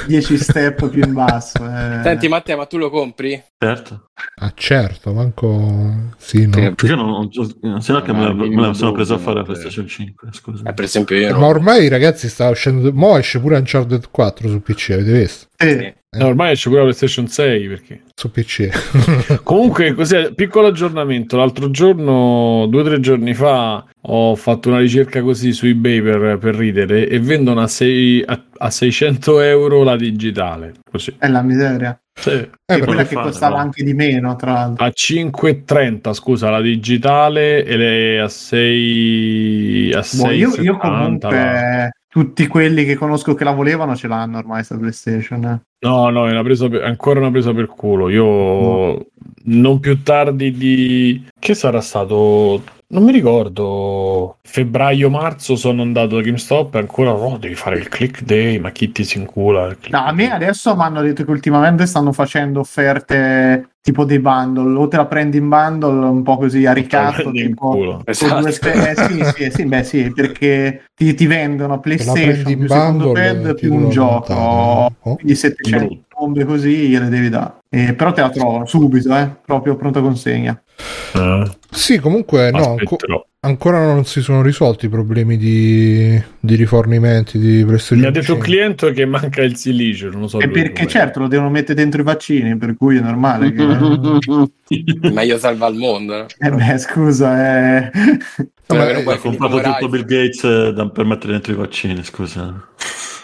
10 0.08 0.38
step 0.38 0.88
più 0.88 1.04
in 1.04 1.12
basso. 1.14 1.58
eh. 1.66 2.00
Senti, 2.02 2.30
Matteo, 2.30 2.56
ma 2.58 2.66
tu 2.66 2.78
lo 2.78 2.90
compri? 2.90 3.44
Certo. 3.58 4.06
Ah, 4.36 4.52
certo, 4.56 5.12
manco. 5.14 6.12
Sì, 6.18 6.46
no. 6.46 6.52
Perché 6.52 6.86
io 6.86 6.96
non, 6.96 7.30
non, 7.62 7.82
se 7.82 7.92
no 7.94 8.02
che 8.02 8.14
me, 8.14 8.26
la- 8.28 8.34
me 8.34 8.62
la 8.62 8.74
sono 8.74 8.92
preso 8.92 9.16
a 9.16 9.18
fare 9.18 9.38
la 9.38 9.42
Eh. 9.42 9.46
PlayStation 9.46 9.88
5, 9.88 10.30
scusa. 10.32 10.70
Eh, 10.70 10.74
per 10.74 10.84
esempio 10.86 11.16
io 11.18 11.32
Ma 11.34 11.40
no. 11.40 11.48
ormai 11.48 11.88
ragazzi 11.88 12.30
sta 12.30 12.50
uscendo. 12.50 12.92
Mo 12.94 13.18
esce 13.18 13.40
pure 13.40 13.58
Uncharted 13.58 14.10
4 14.12 14.48
su 14.50 14.62
PC, 14.62 14.90
avete 14.92 15.12
visto? 15.20 15.48
Sì. 15.58 15.70
Sì. 15.70 15.94
No, 16.16 16.28
ormai 16.28 16.52
esce 16.52 16.70
pure 16.70 16.82
la 16.82 16.88
PlayStation 16.88 17.28
6 17.28 17.68
perché. 17.68 18.02
Su 18.14 18.30
PC. 18.30 18.70
Comunque, 19.44 19.94
così, 19.96 20.32
piccolo 20.36 20.68
aggiornamento. 20.68 21.38
L'altro 21.38 21.72
giorno, 21.72 22.68
due 22.70 22.82
o 22.82 22.84
tre 22.84 23.00
giorni 23.00 23.34
fa, 23.34 23.84
ho 24.02 24.36
fatto 24.36 24.70
una 24.70 24.78
ricerca 24.80 25.22
così 25.24 25.54
su 25.54 25.66
eBay 25.66 26.02
per, 26.04 26.38
per 26.38 26.56
ridere 26.56 27.08
e 27.10 27.20
vendono 27.20 27.62
a, 27.62 27.68
sei- 27.68 28.24
a- 28.24 28.44
a 28.64 28.70
600 28.70 29.42
euro 29.42 29.84
la 29.84 29.98
digitale. 29.98 30.74
Così. 30.90 31.14
È 31.18 31.28
la 31.28 31.42
miseria. 31.42 31.98
Sì. 32.14 32.50
Eh, 32.66 32.80
quella 32.80 33.04
che 33.06 33.16
costava 33.16 33.58
no? 33.58 33.62
anche 33.64 33.84
di 33.84 33.94
meno, 33.94 34.36
tra 34.36 34.54
l'altro. 34.54 34.86
A 34.86 34.92
5,30 34.94 36.14
scusa 36.14 36.50
la 36.50 36.62
digitale 36.62 37.66
e 37.66 37.76
le 37.76 38.22
a 38.22 38.30
6 38.30 39.94
a 39.94 40.04
Boh, 40.14 40.32
io, 40.32 40.50
6,70 40.50 40.64
io 40.64 40.78
comunque 40.78 41.92
tutti 42.08 42.48
quelli 42.48 42.86
che 42.86 42.96
conosco 42.96 43.34
che 43.34 43.44
la 43.44 43.52
volevano 43.52 43.96
ce 43.96 44.08
l'hanno 44.08 44.38
ormai 44.38 44.64
sta 44.64 44.78
PlayStation. 44.78 45.44
eh. 45.44 45.62
No, 45.84 46.10
no, 46.10 46.28
è 46.28 46.32
una 46.32 46.44
presa 46.44 46.70
per- 46.70 46.84
ancora 46.84 47.20
una 47.20 47.32
presa 47.32 47.54
per 47.54 47.68
culo. 47.68 48.10
Io 48.10 49.08
non 49.46 49.80
più 49.80 50.02
tardi 50.02 50.52
di 50.52 51.26
che 51.38 51.54
sarà 51.54 51.82
stato 51.82 52.62
non 52.94 53.04
mi 53.04 53.12
ricordo 53.12 54.38
febbraio-marzo 54.44 55.56
sono 55.56 55.82
andato 55.82 56.16
da 56.18 56.22
GameStop 56.22 56.76
e 56.76 56.78
ancora 56.78 57.12
no, 57.12 57.38
devi 57.40 57.56
fare 57.56 57.78
il 57.78 57.90
click 57.90 58.22
day, 58.22 58.60
ma 58.60 58.70
chi 58.70 58.92
ti 58.92 59.04
si 59.04 59.18
incula? 59.18 59.76
No, 59.90 60.06
a 60.06 60.12
me 60.12 60.32
adesso 60.32 60.76
mi 60.76 60.84
hanno 60.84 61.02
detto 61.02 61.26
che 61.26 61.32
ultimamente 61.32 61.88
stanno 61.88 62.12
facendo 62.12 62.60
offerte 62.60 63.70
tipo 63.82 64.06
dei 64.06 64.20
bundle, 64.20 64.78
o 64.78 64.88
te 64.88 64.96
la 64.96 65.06
prendi 65.08 65.38
in 65.38 65.50
bundle 65.50 66.06
un 66.06 66.24
po' 66.24 66.38
così 66.38 66.66
a 66.66 66.72
ricatto, 66.72 67.32
tipo 67.32 68.02
Esatto. 68.06 68.40
due 68.42 68.52
spe- 68.52 68.92
eh, 68.92 68.96
sì, 68.96 69.24
sì, 69.36 69.52
sì, 69.52 69.66
beh, 69.66 69.84
sì, 69.84 70.12
perché 70.14 70.86
ti, 70.96 71.14
ti 71.16 71.26
vendono 71.26 71.80
PlayStation 71.82 72.56
più 72.56 72.68
secondo 72.68 73.12
pad 73.12 73.56
più 73.56 73.74
un 73.74 73.90
gioco, 73.90 74.34
lontano. 74.34 74.96
Oh. 75.02 75.16
quindi 75.16 75.36
700 75.36 75.73
Brutto. 75.80 76.06
bombe 76.20 76.46
così 76.46 76.88
gliele 76.90 77.10
devi 77.10 77.30
dare. 77.30 77.54
Eh, 77.70 77.94
però 77.94 78.12
te 78.14 78.22
la 78.22 78.30
trovano 78.30 78.66
subito, 78.66 79.16
eh, 79.16 79.30
proprio 79.46 79.76
pronta 79.76 80.00
consegna. 80.02 80.62
Eh, 81.16 81.52
Sì, 81.72 81.98
comunque 82.00 82.52
no, 82.52 82.76
anco- 82.80 82.98
ancora 83.40 83.84
non 83.84 84.06
si 84.06 84.22
sono 84.22 84.42
risolti 84.44 84.86
i 84.86 84.90
problemi 84.90 85.38
di, 85.38 86.22
di 86.40 86.56
rifornimenti 86.56 87.40
di 87.40 87.64
PlayStation 87.66 88.00
Mi 88.00 88.06
ha 88.06 88.12
detto 88.12 88.34
un 88.34 88.42
5. 88.42 88.46
cliente 88.46 88.92
che 88.92 89.06
manca 89.06 89.42
il 89.42 89.56
silicio, 89.58 90.10
non 90.12 90.22
lo 90.22 90.28
so. 90.28 90.40
E 90.40 90.50
perché 90.50 90.86
certo 90.86 91.20
lo 91.20 91.28
devono 91.28 91.50
mettere 91.50 91.74
dentro 91.74 92.02
i 92.02 92.04
vaccini, 92.04 92.56
per 92.58 92.76
cui 92.78 92.98
è 92.98 93.02
normale 93.02 93.52
che... 93.52 93.64
Meglio 95.12 95.38
salva 95.40 95.68
il 95.68 95.76
mondo. 95.78 96.16
no? 96.18 96.26
Eh 96.38 96.50
beh, 96.52 96.78
scusa, 96.78 97.80
eh... 97.86 97.92
Spero 98.66 98.80
ma- 98.84 99.12
eh, 99.12 99.14
Ha 99.14 99.18
comprato 99.18 99.60
tutto. 99.62 99.90
Bill 99.90 100.06
Gates 100.06 100.44
eh, 100.44 100.74
da- 100.74 100.90
per 100.90 101.06
mettere 101.06 101.34
dentro 101.34 101.54
i 101.54 101.56
vaccini, 101.56 102.04
scusa. 102.04 102.68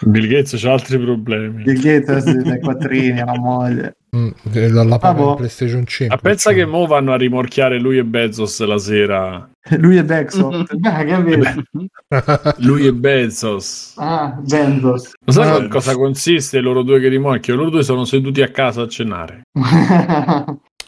Bill 0.02 0.26
Gates 0.28 0.60
c'ha 0.60 0.72
altri 0.72 0.98
problemi. 0.98 1.62
Bill 1.62 1.80
Gates 1.80 2.24
dai 2.42 2.60
quattrini 2.60 3.20
alla 3.20 3.38
moglie. 3.38 3.96
Mm, 4.16 4.30
dalla 4.42 4.98
Ah, 5.00 5.14
boh. 5.14 5.34
PlayStation 5.36 5.86
5. 5.86 6.16
Ma 6.16 6.20
pensa 6.20 6.50
cioè. 6.50 6.58
che 6.58 6.66
mo 6.66 6.84
vanno 6.86 7.12
a 7.12 7.16
rimorchiare 7.16 7.78
lui 7.78 7.98
e 7.98 8.04
Bezos 8.04 8.60
la 8.64 8.78
sera. 8.78 9.48
Lui. 9.78 9.98
Ah, 9.98 10.04
che 10.04 11.16
vedi? 11.22 11.64
Lui 12.66 12.86
e 12.86 12.92
Bezos. 12.92 13.92
Ah, 13.98 14.36
Benzos. 14.42 15.12
Lo 15.24 15.32
sai 15.32 15.64
Ah. 15.64 15.68
cosa 15.68 15.94
consiste 15.94 16.58
loro 16.60 16.82
due 16.82 16.98
che 16.98 17.08
rimorchiano? 17.08 17.58
Loro 17.60 17.70
due 17.70 17.82
sono 17.84 18.04
seduti 18.04 18.42
a 18.42 18.48
casa 18.48 18.82
a 18.82 18.88
cenare. 18.88 19.42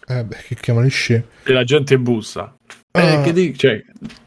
Eh 0.09 0.25
beh, 0.25 0.37
che 0.49 0.57
chiamano 0.61 0.87
i 0.87 0.91
scemi. 0.91 1.23
E 1.45 1.53
la 1.53 1.65
gente 1.65 1.99
bussa. 1.99 2.55
Eh, 2.91 3.01
Ah. 3.01 3.21
che 3.23 3.33
dici? 3.33 3.57
Cioè, 3.57 3.83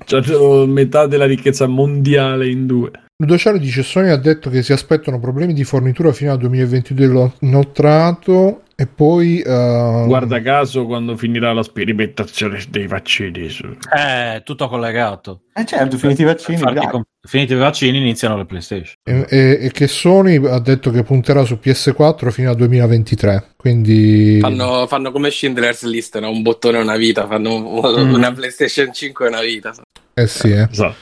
c'hanno 0.06 0.66
metà 0.66 1.06
della 1.06 1.26
ricchezza 1.26 1.68
mondiale 1.68 2.48
in 2.50 2.66
due. 2.66 2.92
Ludociano 3.18 3.57
dice 3.57 3.82
Sony 3.82 4.09
ha 4.09 4.18
detto 4.18 4.49
che 4.49 4.61
si 4.61 4.74
aspettano 4.74 5.20
problemi 5.22 5.53
di 5.53 5.63
fornitura 5.63 6.11
fino 6.11 6.34
al 6.34 6.38
2022 6.38 7.07
dello 7.07 7.34
inoltrato 7.39 8.63
e 8.76 8.88
poi 8.88 9.39
eh, 9.39 10.03
Guarda 10.05 10.41
caso 10.41 10.86
quando 10.86 11.16
finirà 11.16 11.53
la 11.53 11.63
sperimentazione 11.63 12.61
dei 12.70 12.88
vaccini. 12.88 13.47
su- 13.47 13.74
Eh, 13.95 14.41
tutto 14.43 14.68
collegato. 14.68 15.43
Eh 15.53 15.66
certo, 15.66 15.97
finiti 15.97 16.24
i 16.24 16.26
vaccini. 16.26 16.59
Com- 16.89 17.03
finiti 17.26 17.53
i 17.53 17.55
vaccini 17.55 17.99
iniziano 17.99 18.36
le 18.36 18.43
PlayStation. 18.43 18.95
e, 19.05 19.26
e- 19.30 19.59
e 19.61 19.72
che 19.72 19.88
Sony 19.88 20.45
ha 20.45 20.59
detto 20.59 20.91
che 20.91 21.03
punterà 21.03 21.45
su 21.45 21.57
PS4 21.63 22.32
fino 22.32 22.49
al 22.49 22.57
2023 22.57 23.51
quindi 23.55 24.39
Fanno, 24.41 24.88
fanno 24.88 25.13
come 25.13 25.32
Schindler's 25.32 25.84
List, 25.86 26.20
no? 26.20 26.30
un 26.32 26.41
bottone 26.41 26.80
e 26.80 26.82
una 26.82 26.97
vita. 26.97 27.26
Fanno 27.28 27.59
Mm. 27.61 28.13
una 28.13 28.34
PlayStation 28.34 28.91
5 28.91 29.24
e 29.26 29.30
una 29.30 29.39
vita. 29.41 29.74
eh 30.16 30.28
sì 30.28 30.51
eh. 30.51 30.68
Esatto. 30.70 30.95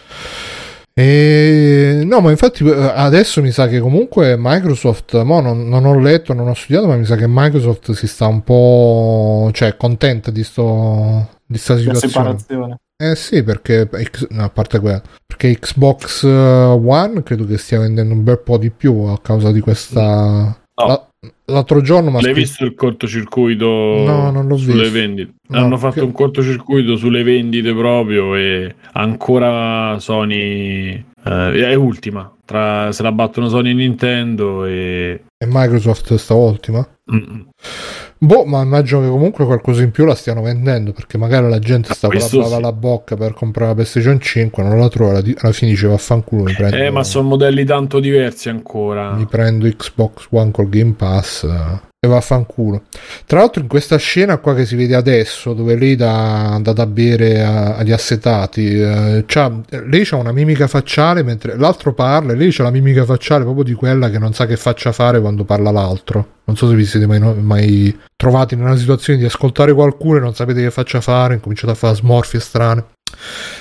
E... 0.96 2.04
no 2.06 2.20
ma 2.20 2.30
infatti 2.30 2.64
eh, 2.64 2.92
adesso 2.94 3.42
mi 3.42 3.50
sa 3.50 3.68
che 3.68 3.80
comunque 3.80 4.36
Microsoft 4.38 5.20
mo 5.24 5.42
non, 5.42 5.68
non 5.68 5.86
ho 5.86 5.98
letto 5.98 6.34
non 6.34 6.48
ho 6.48 6.54
studiato 6.54 6.86
ma 6.86 6.96
mi 6.96 7.06
sa 7.06 7.16
che 7.16 7.26
Microsoft 7.28 7.94
si 7.94 8.06
sta 8.06 8.28
un 8.28 8.44
po' 8.44 9.50
cioè 9.54 9.76
contenta 9.76 10.30
di 10.30 10.44
sto 10.44 11.30
di 11.46 11.58
sta 11.58 11.78
situazione. 11.78 12.78
Eh 12.96 13.16
sì, 13.16 13.44
perché 13.44 13.90
no, 14.30 14.44
a 14.44 14.50
parte 14.50 14.80
quello, 14.80 15.02
perché 15.26 15.60
Xbox 15.60 16.24
eh, 16.24 16.30
One 16.30 17.22
credo 17.24 17.46
che 17.46 17.58
stia 17.58 17.80
vendendo 17.80 18.14
un 18.14 18.24
bel 18.24 18.40
po' 18.40 18.58
di 18.58 18.70
più 18.70 19.02
a 19.04 19.20
causa 19.20 19.52
di 19.52 19.60
questa. 19.60 20.02
No. 20.76 20.88
La- 20.88 21.08
l'altro 21.46 21.82
giorno 21.82 22.12
L'hai 22.12 22.22
scritto- 22.22 22.38
visto 22.40 22.64
il 22.66 22.74
cortocircuito 22.76 23.66
No, 23.66 24.32
non 24.32 24.48
l'ho 24.48 24.58
sulle 24.58 24.84
visto. 24.84 24.92
vendite? 24.92 25.34
No, 25.50 25.58
Hanno 25.60 25.78
fatto 25.78 25.96
che- 25.96 26.02
un 26.02 26.12
cortocircuito 26.12 26.96
sulle 26.96 27.24
vendite 27.24 27.74
proprio 27.74 28.36
e 28.36 28.76
ancora 28.94 29.98
Sony 30.00 31.04
eh, 31.26 31.52
è 31.70 31.74
ultima. 31.76 32.30
Tra, 32.46 32.92
se 32.92 33.04
la 33.04 33.12
battono 33.14 33.48
Sony 33.48 33.70
e 33.72 33.74
Nintendo 33.74 34.66
e... 34.66 35.24
E 35.38 35.46
Microsoft 35.48 36.14
sta 36.16 36.34
ultima. 36.34 36.86
Mm. 37.14 37.42
Boh, 38.24 38.46
ma 38.46 38.62
immagino 38.62 39.02
che 39.02 39.10
comunque 39.10 39.46
qualcosa 39.46 39.82
in 39.82 39.92
più 39.92 40.06
la 40.06 40.16
stiano 40.16 40.42
vendendo 40.42 40.94
perché 40.94 41.18
magari 41.18 41.50
la 41.50 41.60
gente 41.60 41.94
sta 41.94 42.08
con 42.08 42.18
la 42.18 42.50
bava 42.50 42.68
sì. 42.70 42.74
bocca 42.74 43.16
per 43.18 43.34
comprare 43.34 43.68
la 43.68 43.74
PlayStation 43.76 44.18
5, 44.18 44.64
non 44.64 44.80
la 44.80 44.88
trova, 44.88 45.18
alla, 45.18 45.52
fine 45.52 45.72
dice 45.72 45.88
vaffanculo, 45.88 46.44
mi 46.44 46.54
prendo, 46.54 46.78
Eh, 46.78 46.90
ma 46.90 47.04
sono 47.04 47.28
modelli 47.28 47.66
tanto 47.66 48.00
diversi 48.00 48.48
ancora. 48.48 49.12
mi 49.12 49.26
prendo 49.26 49.68
Xbox 49.68 50.28
One 50.30 50.52
col 50.52 50.70
Game 50.70 50.94
Pass 50.94 51.46
e 52.04 52.08
vaffanculo. 52.08 52.84
Tra 53.26 53.40
l'altro 53.40 53.62
in 53.62 53.70
questa 53.70 53.96
scena 53.96 54.38
qua 54.38 54.54
che 54.54 54.66
si 54.66 54.76
vede 54.76 54.94
adesso, 54.94 55.54
dove 55.54 55.78
lei 55.78 55.96
dà, 55.96 56.60
dà 56.62 56.74
da 56.74 56.86
bere 56.86 57.42
a- 57.42 57.78
agli 57.78 57.94
assetati, 57.94 58.78
eh, 58.78 59.24
c'ha- 59.26 59.62
lei 59.86 60.06
ha 60.12 60.18
una 60.18 60.34
mimica 60.34 60.68
facciale 60.68 61.24
mentre 61.24 61.56
l'altro 61.56 61.94
parla 61.94 62.34
e 62.34 62.36
lei 62.36 62.52
c'ha 62.52 62.64
la 62.64 62.72
mimica 62.72 63.06
facciale 63.06 63.46
proprio 63.46 63.64
di 63.64 63.74
quella 63.74 64.10
che 64.10 64.20
non 64.20 64.34
sa 64.34 64.46
che 64.46 64.58
faccia 64.58 64.92
fare 64.92 65.22
quando 65.22 65.46
parla 65.46 65.72
l'altro. 65.72 66.32
Non 66.44 66.58
so 66.58 66.68
se 66.68 66.76
vi 66.76 66.84
siete 66.84 67.08
mai, 67.08 67.22
mai 67.22 67.98
trovati 68.18 68.56
in 68.56 68.62
una 68.62 68.76
situazione 68.76 69.18
di 69.18 69.24
ascoltare 69.24 69.74
qualcuno 69.74 70.18
e 70.18 70.20
non 70.20 70.36
sapete 70.36 70.62
che 70.62 70.72
faccia 70.72 71.00
fare, 71.00 71.36
incominciate 71.36 71.72
a 71.72 71.76
fare 71.76 71.96
smorfie 71.96 72.42
strane. 72.42 72.84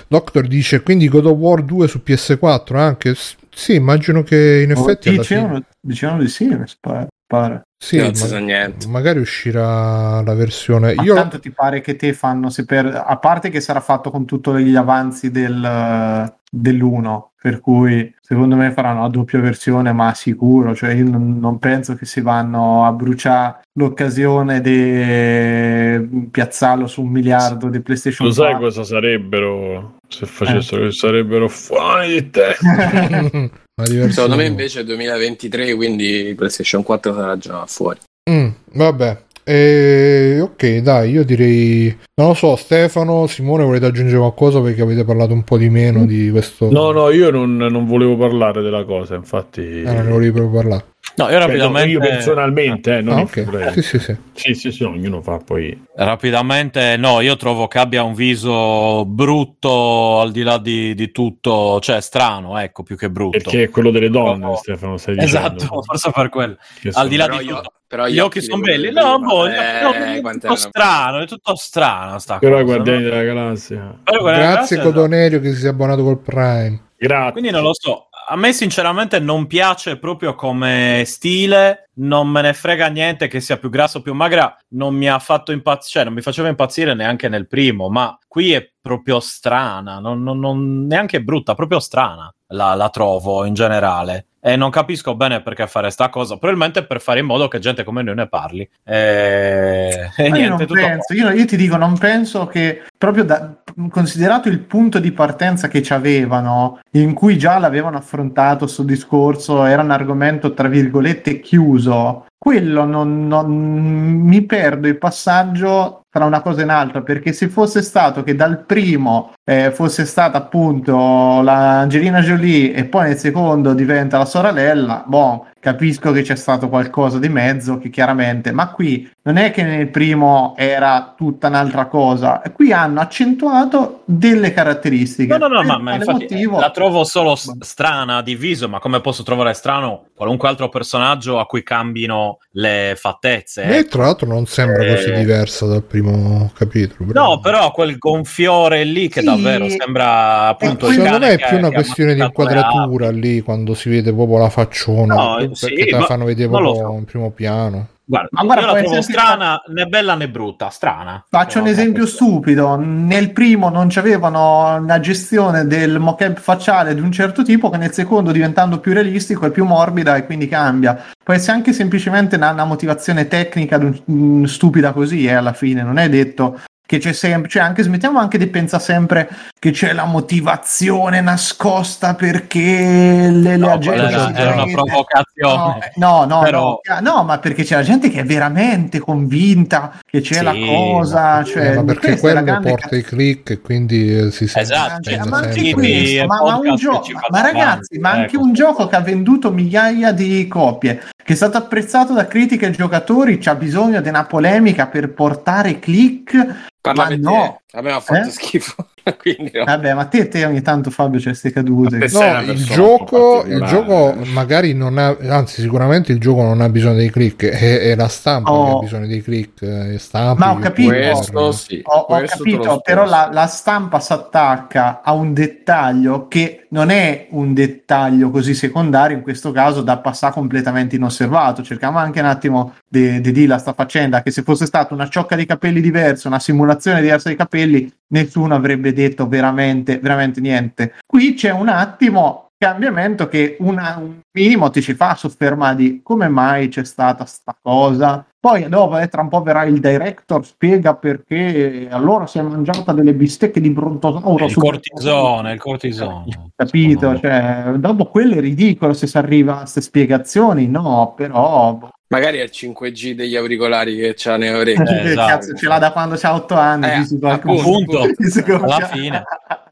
Doctor 0.09 0.49
dice 0.49 0.83
quindi 0.83 1.09
God 1.09 1.27
of 1.27 1.37
War 1.37 1.63
2 1.63 1.87
su 1.87 2.01
PS4 2.05 2.77
anche? 2.77 3.15
Sì, 3.55 3.77
immagino 3.77 4.25
che 4.25 4.63
in 4.63 4.73
effetti 4.73 5.11
fine... 5.11 5.21
dicevano, 5.21 5.63
dicevano 5.81 6.23
di 6.23 6.29
sì, 6.29 6.47
mi 6.47 6.65
pare. 6.81 7.63
Sì, 7.83 7.97
non 7.99 8.15
si 8.15 8.23
ma- 8.23 8.29
sa 8.29 8.39
niente. 8.39 8.87
magari 8.87 9.19
uscirà 9.19 10.23
la 10.23 10.35
versione. 10.35 10.95
Ma 10.95 11.03
Io 11.03 11.15
tanto 11.15 11.41
ti 11.41 11.51
pare 11.51 11.81
che 11.81 11.97
te 11.97 12.13
fanno, 12.13 12.49
se 12.49 12.65
per, 12.65 12.87
a 12.87 13.17
parte 13.17 13.51
che 13.51 13.61
sarà 13.61 13.81
fatto 13.81 14.11
con 14.13 14.25
tutti 14.25 14.53
gli 14.63 14.77
avanzi 14.77 15.33
del, 15.33 16.33
dell'1 16.49 17.23
per 17.43 17.59
cui 17.59 18.15
secondo 18.21 18.55
me 18.55 18.71
faranno 18.71 19.03
la 19.03 19.09
doppia 19.09 19.41
versione 19.41 19.91
ma 19.93 20.15
sicuro 20.15 20.77
cioè 20.77 20.93
io 20.93 21.09
non, 21.11 21.41
non 21.41 21.59
penso 21.59 21.97
che 21.97 22.07
si 22.07 22.21
vanno 22.21 22.87
a 22.87 22.93
bruciare 22.93 23.63
l'occasione 23.73 24.61
di 24.61 26.29
piazzarlo 26.31 26.87
su 26.87 27.03
un 27.03 27.09
miliardo 27.09 27.69
di 27.69 27.81
PlayStation 27.81 28.29
Lo 28.29 28.33
sai 28.33 28.51
4. 28.55 28.61
cosa 28.69 28.85
sarebbero 28.85 29.97
se 30.07 30.25
Eh. 30.25 30.29
facessero 30.29 30.85
che 30.85 30.93
sarebbero 30.93 31.49
fuori 31.49 32.13
di 32.13 32.31
te? 32.31 32.55
Secondo 33.85 34.37
me 34.37 34.45
invece 34.45 34.81
è 34.81 34.85
2023, 34.85 35.75
quindi 35.75 36.35
PlayStation 36.37 36.83
4 36.83 37.15
sarà 37.15 37.39
già 37.39 37.65
fuori. 37.67 37.99
Mm, 38.31 38.49
vabbè. 38.73 39.23
E, 39.45 40.39
ok, 40.41 40.77
dai, 40.79 41.11
io 41.11 41.25
direi. 41.25 41.97
Non 42.15 42.29
lo 42.29 42.35
so, 42.35 42.55
Stefano, 42.55 43.27
Simone, 43.27 43.65
volete 43.65 43.87
aggiungere 43.87 44.19
qualcosa 44.19 44.61
perché 44.61 44.83
avete 44.83 45.05
parlato 45.05 45.33
un 45.33 45.43
po' 45.43 45.57
di 45.57 45.69
meno 45.69 46.05
di 46.05 46.31
questo. 46.31 46.71
No, 46.71 46.93
no, 46.93 47.11
io 47.11 47.31
non, 47.31 47.57
non 47.57 47.87
volevo 47.87 48.17
parlare 48.17 48.63
della 48.63 48.85
cosa, 48.85 49.15
infatti. 49.15 49.81
Eh, 49.81 49.85
non 49.85 50.05
ne 50.05 50.11
volevi 50.11 50.33
proprio 50.33 50.61
parlare. 50.61 50.85
No, 51.17 51.25
io 51.25 51.31
Cioè, 51.31 51.39
no, 51.41 51.47
rapidamente... 51.47 51.89
io 51.91 52.01
personalmente, 52.01 52.97
eh, 52.99 53.01
non 53.03 53.15
Ah, 53.15 53.21
il 53.21 53.25
ok. 53.25 53.31
Freplay. 53.31 53.73
Sì, 53.75 53.83
sì, 53.83 53.99
sì. 53.99 54.17
Sì, 54.33 54.55
sì, 54.55 54.73
sì, 54.73 54.83
ognuno 54.85 55.21
fa 55.21 55.37
poi. 55.39 55.79
Rapidamente, 55.95 56.97
no, 56.97 57.21
io 57.21 57.37
trovo 57.37 57.69
che 57.69 57.79
abbia 57.79 58.03
un 58.03 58.15
viso 58.15 59.05
brutto 59.05 60.21
al 60.21 60.31
di 60.33 60.43
là 60.43 60.59
di, 60.59 60.95
di 60.95 61.11
tutto, 61.11 61.81
cioè 61.81 62.01
strano, 62.01 62.57
ecco, 62.59 62.83
più 62.83 62.97
che 62.97 63.11
brutto. 63.11 63.39
Perché 63.39 63.65
è 63.65 63.71
quello 63.71 63.91
delle 63.91 64.09
donne, 64.09 64.47
Oh. 64.47 64.57
Stefano, 64.57 64.97
stai 64.97 65.17
dicendo. 65.17 65.59
Esatto, 65.59 65.83
forse 65.85 66.11
per 66.13 66.29
quello. 66.29 66.57
Che 66.81 66.89
Al 66.89 66.95
sono- 66.95 67.09
di 67.09 67.17
là 67.17 67.25
Però 67.27 67.39
di 67.39 67.45
io- 67.45 67.57
tutto. 67.57 67.73
però 67.87 68.07
Gli 68.07 68.19
occhi 68.19 68.41
sono 68.41 68.63
belli. 68.63 68.91
No, 68.93 69.19
boh, 69.19 69.47
no, 69.47 69.53
no, 69.53 69.93
è 69.93 70.21
tutto 70.39 70.57
strano, 70.57 71.19
è 71.21 71.27
tutto 71.27 71.55
strano 71.57 72.19
sta 72.19 72.39
Però 72.39 72.55
cosa, 72.55 72.65
Guardiani 72.65 73.03
no? 73.03 73.11
della 73.11 73.23
Galassia. 73.23 73.99
Però 74.03 74.23
Grazie, 74.23 74.43
grazie, 74.47 74.79
Codonerio, 74.81 75.41
che 75.41 75.53
si 75.53 75.61
sia 75.61 75.71
abbonato 75.71 76.03
col 76.03 76.21
Prime. 76.21 76.81
Grazie. 76.97 77.33
Quindi 77.33 77.51
non 77.51 77.63
lo 77.65 77.75
so. 77.75 78.07
A 78.29 78.37
me 78.37 78.53
sinceramente 78.53 79.19
non 79.19 79.47
piace 79.47 79.99
proprio 79.99 80.35
come 80.35 81.03
stile, 81.05 81.91
non 81.95 82.29
me 82.29 82.41
ne 82.43 82.53
frega 82.53 82.87
niente 82.87 83.27
che 83.29 83.41
sia 83.41 83.59
più 83.59 83.69
grasso 83.69 83.99
o 83.99 84.03
più 84.03 84.15
magra, 84.15 84.57
non 84.71 84.95
mi 84.95 85.09
ha 85.09 85.19
fatto 85.19 85.53
impazzire, 85.53 85.91
cioè 85.91 86.05
non 86.05 86.15
mi 86.15 86.23
faceva 86.23 86.49
impazzire 86.49 86.95
neanche 86.95 87.29
nel 87.29 87.47
primo, 87.49 87.89
ma 87.91 88.17
qui 88.29 88.53
è 88.53 88.71
proprio 88.81 89.21
strana, 89.21 89.99
non, 89.99 90.23
non- 90.23 90.39
non- 90.39 90.87
neanche 90.87 91.23
brutta, 91.23 91.55
proprio 91.55 91.81
strana 91.81 92.33
la, 92.49 92.75
la 92.75 92.89
trovo 92.91 93.45
in 93.45 93.55
generale. 93.55 94.27
E 94.45 94.57
non 94.57 94.71
capisco 94.71 95.15
bene 95.15 95.41
perché 95.41 95.69
fare 95.69 95.91
sta 95.91 96.09
cosa, 96.09 96.37
probabilmente 96.37 96.85
per 96.85 97.01
fare 97.01 97.21
in 97.21 97.27
modo 97.27 97.47
che 97.47 97.61
gente 97.61 97.85
come 97.85 98.03
noi 98.03 98.17
ne 98.17 98.27
parli. 98.29 98.69
E, 98.83 100.11
e 100.17 100.29
Ma 100.29 100.37
io 100.37 100.49
niente, 100.49 100.67
non 100.67 100.77
penso, 100.77 101.15
io, 101.15 101.31
io 101.31 101.45
ti 101.45 101.57
dico, 101.57 101.77
non 101.77 101.97
penso 101.97 102.47
che 102.47 102.83
proprio 103.03 103.25
da, 103.25 103.53
considerato 103.91 104.49
il 104.49 104.61
punto 104.61 105.01
di 105.01 105.11
partenza 105.11 105.67
che 105.67 105.83
ci 105.83 105.93
avevano, 105.93 106.79
in 106.93 107.15
cui 107.15 107.37
già 107.37 107.59
l'avevano 107.59 107.97
affrontato 107.97 108.69
sto 108.69 108.85
discorso, 108.85 109.65
era 109.65 109.83
un 109.83 109.91
argomento 109.91 110.55
tra 110.55 110.69
virgolette 110.69 111.41
chiuso, 111.41 112.27
quello 112.39 112.85
non, 112.85 113.27
non- 113.27 113.51
mi 113.51 114.43
perdo 114.43 114.87
il 114.87 114.99
passaggio 114.99 116.03
tra 116.09 116.27
una 116.27 116.43
cosa 116.43 116.61
e 116.61 116.65
un'altra, 116.65 117.03
perché 117.03 117.33
se 117.33 117.49
fosse 117.49 117.83
stato 117.83 118.23
che 118.23 118.37
dal 118.37 118.65
primo 118.65 119.33
eh, 119.51 119.73
fosse 119.73 120.05
stata 120.05 120.39
appunto 120.39 121.41
la 121.43 121.81
Angelina 121.81 122.21
Jolie 122.21 122.73
e 122.73 122.85
poi 122.85 123.09
nel 123.09 123.19
secondo 123.19 123.75
diventa 123.75 124.19
la 124.19 124.27
sorella, 124.27 125.03
boh, 125.05 125.49
capisco 125.63 126.11
che 126.11 126.23
c'è 126.23 126.35
stato 126.35 126.69
qualcosa 126.69 127.21
di 127.21 127.29
mezzo 127.29 127.79
che 127.79 127.89
chiaramente, 127.89 128.51
ma 128.51 128.73
qui 128.73 129.09
non 129.23 129.37
è 129.37 129.53
che 129.53 129.63
nel 129.63 129.87
primo 129.91 130.55
era 130.57 131.15
tutta 131.17 131.47
un'altra 131.47 131.87
cosa, 131.87 132.43
qui 132.53 132.73
hanno 132.73 132.99
accentuato 132.99 134.03
delle 134.07 134.53
caratteristiche. 134.53 135.39
No, 135.39 135.47
no, 135.47 135.61
no, 135.61 135.63
ma, 135.63 135.79
ma 135.79 135.95
infatti 135.95 136.23
motivo- 136.35 136.59
la 136.59 136.71
trovo 136.71 137.05
solo 137.05 137.37
s- 137.37 137.57
strana 137.61 138.23
di 138.23 138.35
viso, 138.35 138.69
ma 138.69 138.81
come 138.81 139.01
posso 139.01 139.23
trovare 139.23 139.53
strano 139.53 140.07
qualunque 140.17 140.49
altro 140.49 140.69
personaggio 140.69 141.39
a 141.39 141.47
cui 141.47 141.63
cambino 141.63 142.39
le 142.55 142.95
fattezze? 142.97 143.63
E 143.63 143.77
ecco. 143.77 143.91
tra 143.91 144.03
l'altro 144.07 144.27
non 144.27 144.47
sembra 144.47 144.83
Eh. 144.83 144.97
così 144.97 145.13
diversa 145.13 145.67
dal 145.67 145.85
primo 145.85 146.51
capitolo. 146.57 147.13
No, 147.13 147.39
però 147.39 147.71
quel 147.71 147.99
gonfiore 147.99 148.83
lì 148.83 149.07
che 149.09 149.21
Sì. 149.21 149.27
davvero 149.27 149.69
sembra 149.69 150.49
appunto 150.49 150.89
il 150.89 150.95
Secondo 150.95 151.19
me 151.21 151.35
è 151.35 151.49
più 151.49 151.57
una 151.59 151.71
questione 151.71 152.15
di 152.15 152.21
inquadratura 152.21 153.11
lì 153.13 153.41
quando 153.43 153.75
si 153.75 153.89
vede 153.91 154.13
proprio 154.13 154.39
la 154.39 154.49
facciona 154.51 155.15
No, 155.15 155.51
perché 155.59 155.83
sì, 155.83 155.85
te 155.85 155.91
la 155.91 156.03
fanno 156.05 156.25
vedere 156.25 156.51
so. 156.51 156.95
in 156.99 157.05
primo 157.05 157.31
piano. 157.31 157.89
Guarda, 158.05 158.29
Ma 158.33 158.43
guarda, 158.43 158.67
io 158.67 158.73
la 158.73 158.83
trovo 158.83 159.01
strana, 159.03 159.63
né 159.69 159.87
bella 159.87 160.15
né 160.15 160.29
brutta, 160.29 160.69
strana. 160.71 161.25
Faccio 161.31 161.59
un 161.59 161.65
No, 161.65 161.71
esempio 161.71 162.03
no, 162.03 162.09
stupido. 162.09 162.77
Nel 162.77 163.33
primo 163.33 163.71
non 163.71 163.87
c'avevano 163.89 164.85
la 164.85 165.01
gestione 165.01 165.67
del 165.67 165.99
mock-up 165.99 166.39
facciale 166.39 166.95
di 166.95 167.01
un 167.01 167.13
certo 167.13 167.43
tipo, 167.43 167.71
che 167.71 167.79
nel 167.79 167.93
secondo, 167.93 168.33
diventando 168.33 168.81
più 168.81 168.93
realistico, 168.93 169.47
è 169.47 169.51
più 169.51 169.65
morbida 169.65 170.17
e 170.17 170.27
quindi 170.27 170.49
cambia. 170.49 171.01
Può 171.23 171.33
essere 171.33 171.53
anche 171.57 171.73
semplicemente 171.73 172.37
una, 172.37 172.51
una 172.51 172.65
motivazione 172.65 173.29
tecnica 173.29 173.77
un- 173.77 173.99
mm, 174.11 174.45
stupida 174.45 174.93
così, 174.93 175.25
eh, 175.27 175.33
alla 175.35 175.53
fine. 175.53 175.83
Non 175.83 175.97
è 175.99 176.09
detto 176.09 176.61
che 176.93 176.99
c'è 176.99 177.15
sempre, 177.15 177.49
cioè 177.49 177.63
anche 177.63 177.83
smettiamo 177.83 178.19
anche 178.19 178.37
di 178.37 178.49
pensare 178.49 178.83
sempre 178.83 179.27
che 179.59 179.71
c'è 179.71 179.95
la 179.95 180.05
motivazione 180.05 181.23
nascosta 181.23 182.15
perché 182.15 182.61
le, 182.61 183.31
le 183.31 183.57
No, 183.57 183.69
agenti 183.73 183.89
quella 183.89 184.11
era, 184.11 184.35
era 184.35 184.53
una 184.53 184.67
provocazione. 184.71 185.93
No, 185.95 186.27
no, 186.27 186.41
Però- 186.41 186.81
no, 186.87 187.01
no, 187.01 187.23
ma 187.25 187.39
perché 187.39 187.65
c'è 187.65 187.77
la 187.77 187.83
gente 187.83 188.11
che 188.11 188.21
è 188.21 188.25
veramente 188.27 188.99
convinta 188.99 190.01
che 190.05 190.21
c'è 190.21 190.35
Sì, 190.35 190.45
la 190.45 190.55
cosa, 190.55 191.43
cioè, 191.45 191.71
Eh, 191.71 191.75
ma 191.77 191.85
perché 191.85 192.09
questa 192.09 192.29
è 192.29 192.33
la 192.35 192.41
quello 192.43 192.59
grande 192.61 192.69
porta 192.69 192.97
i 192.97 193.03
click 193.03 193.51
e 193.51 193.61
quindi 193.63 194.15
eh, 194.19 194.31
si 194.31 194.47
sente 194.47 194.61
Esatto, 194.61 195.03
cioè, 195.11 195.25
ma 195.25 195.37
anche 195.39 195.53
sempre. 195.53 195.73
quindi- 195.73 195.99
questo, 196.03 196.27
ma, 196.27 196.35
ma 196.37 196.43
un 196.43 196.51
podcast 196.57 196.83
gioco, 196.83 197.13
ma, 197.13 197.21
ma 197.31 197.41
ragazzi, 197.41 197.99
ma 197.99 198.11
anche 198.11 198.35
ecco. 198.37 198.45
un 198.45 198.53
gioco 198.53 198.87
che 198.87 198.97
ha 198.97 199.01
venduto 199.01 199.51
migliaia 199.51 200.13
di 200.13 200.47
copie, 200.47 201.03
che 201.25 201.33
è 201.33 201.37
stato 201.37 201.57
apprezzato 201.57 202.13
da 202.13 202.27
critiche 202.27 202.67
e 202.67 202.71
giocatori, 202.71 203.39
c'ha 203.39 203.55
bisogno 203.55 204.03
di 204.03 204.09
una 204.11 204.25
polemica 204.25 204.89
per 204.89 205.09
portare 205.15 205.79
click. 205.79 206.71
Parla 206.83 207.09
Ma 207.09 207.17
no. 207.17 207.61
te. 207.71 207.79
A 207.79 207.81
me 207.81 207.93
ha 207.93 208.01
fatto 208.01 208.27
Eh? 208.27 208.31
schifo. 208.31 208.87
Quindi 209.19 209.53
no. 209.55 209.65
Vabbè, 209.65 209.95
ma 209.95 210.05
te, 210.07 210.27
te 210.29 210.45
ogni 210.45 210.63
tanto 210.63 210.91
Fabio 210.91 211.19
c'è 211.19 211.27
queste 211.27 211.53
cadute. 211.53 211.97
Te- 211.99 212.09
No, 212.13 212.41
il 212.53 212.65
gioco, 212.65 213.45
il 213.47 213.65
gioco 213.65 214.15
magari 214.33 214.75
non 214.75 214.99
ha, 214.99 215.17
anzi 215.29 215.61
sicuramente 215.63 216.11
il 216.13 216.19
gioco 216.19 216.43
non 216.43 216.61
ha 216.61 216.69
bisogno 216.69 216.95
dei 216.97 217.11
click, 217.11 217.45
è, 217.47 217.79
è 217.81 217.95
la 217.95 218.09
stampa 218.09 218.51
che 218.51 218.57
Oh. 218.57 218.77
ha 218.79 218.81
bisogno 218.83 219.07
dei 219.07 219.23
click, 219.23 219.63
eh, 219.63 219.99
stampi 219.99 220.41
Ma 220.41 220.51
ho 220.51 220.57
che 220.57 220.63
capito. 220.63 220.91
Questo 220.93 221.53
sì. 221.53 221.81
Ho, 221.85 221.99
ho 222.01 222.23
capito, 222.25 222.81
però 222.81 223.05
la, 223.05 223.29
la 223.33 223.47
stampa 223.47 224.01
si 224.01 224.13
attacca 224.13 225.01
a 225.03 225.13
un 225.13 225.33
dettaglio 225.33 226.27
che 226.29 226.62
non 226.73 226.91
è 226.91 227.29
un 227.31 227.55
dettaglio 227.55 228.31
così 228.31 228.55
secondario, 228.55 229.17
in 229.17 229.23
questo 229.23 229.53
caso 229.53 229.83
da 229.83 229.99
passare 229.99 230.33
completamente 230.33 230.97
inosservato. 230.97 231.63
Cerchiamo 231.63 231.99
anche 231.99 232.21
un 232.21 232.27
attimo 232.27 232.75
di 232.89 233.21
di 233.21 233.33
dire 233.33 233.59
sta 233.59 233.73
faccenda 233.73 234.23
che 234.23 234.31
se 234.31 234.43
fosse 234.43 234.67
stata 234.67 234.95
una 234.95 235.09
ciocca 235.09 235.37
di 235.37 235.47
capelli 235.47 235.81
diversa, 235.81 236.29
una 236.29 236.39
simulazione 236.39 237.01
diversa 237.01 237.29
dei 237.29 237.37
capelli, 237.37 237.91
nessuno 238.09 238.55
avrebbe 238.55 238.93
detto 238.93 239.29
veramente, 239.29 239.99
veramente 239.99 240.41
niente. 240.41 240.95
Qui 241.07 241.35
c'è 241.35 241.51
un 241.51 241.69
attimo 241.69 242.52
cambiamento 242.63 243.27
che 243.27 243.57
una- 243.59 243.97
un 244.01 244.21
minimo 244.31 244.71
ti 244.71 244.81
ci 244.81 244.95
fa 244.95 245.17
soffermare 245.17 245.75
di 245.75 246.01
come 246.03 246.29
mai 246.29 246.69
c'è 246.69 246.85
stata 246.85 247.25
sta 247.25 247.57
cosa. 247.61 248.25
Poi 248.39 248.69
dopo, 248.69 248.99
eh, 248.99 249.09
tra 249.09 249.21
un 249.23 249.29
po' 249.29 249.43
verrà 249.43 249.65
il 249.65 249.81
director, 249.81 250.45
spiega 250.47 250.95
perché 250.95 251.89
allora 251.91 252.27
si 252.27 252.39
è 252.39 252.43
mangiata 252.43 252.93
delle 252.93 253.15
bistecche 253.15 253.61
di 253.61 253.71
brontosauro. 253.71 254.45
Il 254.45 254.51
su- 254.51 254.61
cortisone, 254.61 255.53
il 255.53 255.61
cortisone. 255.61 256.51
Capito? 256.55 257.19
Cioè, 257.19 257.73
dopo 257.77 258.07
quello 258.07 258.35
è 258.35 258.41
ridicolo 258.41 258.93
se 258.93 259.07
si 259.07 259.17
arriva 259.19 259.55
a 259.55 259.59
queste 259.61 259.81
spiegazioni, 259.81 260.67
no, 260.69 261.15
però... 261.17 261.75
boh, 261.75 261.89
Magari 262.13 262.39
è 262.39 262.43
il 262.43 262.51
5G 262.53 263.15
degli 263.15 263.37
auricolari 263.37 263.97
che 263.97 264.13
c'ha 264.17 264.37
nei 264.37 264.51
orecchi. 264.53 264.83
Eh, 264.93 265.11
esatto. 265.13 265.29
Cazzo, 265.31 265.55
ce 265.55 265.67
l'ha 265.67 265.79
da 265.79 265.93
quando 265.93 266.17
c'ha 266.17 266.35
8 266.35 266.55
anni. 266.55 266.87
Eh, 266.87 267.29
appunto, 267.29 267.99
gonfia- 268.19 268.57
alla 268.61 268.81
fine. 268.87 269.23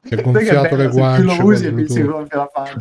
Si 0.03 0.14
è 0.14 0.20
gonfiato 0.20 0.76
le 0.76 0.88
guance 0.88 1.34
più 1.34 1.44
lo 1.44 1.44
usi 1.44 1.66
e 1.66 1.72
con 1.72 1.74
più 1.74 1.86
si 1.88 2.03
Bluetooth. 2.03 2.12
gonfia 2.12 2.38
la 2.38 2.51
pancia. 2.53 2.78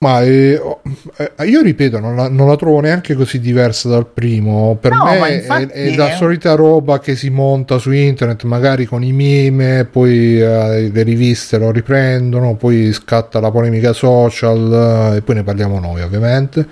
Ma 0.00 0.22
eh, 0.22 0.56
oh, 0.56 0.80
eh, 1.16 1.44
io 1.46 1.60
ripeto, 1.60 1.98
non 1.98 2.14
la, 2.14 2.28
non 2.28 2.46
la 2.46 2.54
trovo 2.54 2.78
neanche 2.80 3.14
così 3.14 3.40
diversa 3.40 3.88
dal 3.88 4.06
primo. 4.06 4.76
Per 4.80 4.92
No, 4.92 5.04
me 5.18 5.42
è, 5.42 5.66
è 5.66 5.94
la 5.96 6.10
solita 6.12 6.54
roba 6.54 7.00
che 7.00 7.16
si 7.16 7.30
monta 7.30 7.78
su 7.78 7.90
internet, 7.90 8.44
magari 8.44 8.84
con 8.86 9.02
i 9.02 9.12
meme, 9.12 9.86
poi 9.90 10.40
eh, 10.40 10.90
le 10.92 11.02
riviste 11.02 11.58
lo 11.58 11.72
riprendono, 11.72 12.54
poi 12.54 12.92
scatta 12.92 13.40
la 13.40 13.50
polemica 13.50 13.92
social 13.92 15.12
eh, 15.14 15.16
e 15.16 15.22
poi 15.22 15.34
ne 15.34 15.42
parliamo 15.42 15.80
noi, 15.80 16.02
ovviamente. 16.02 16.66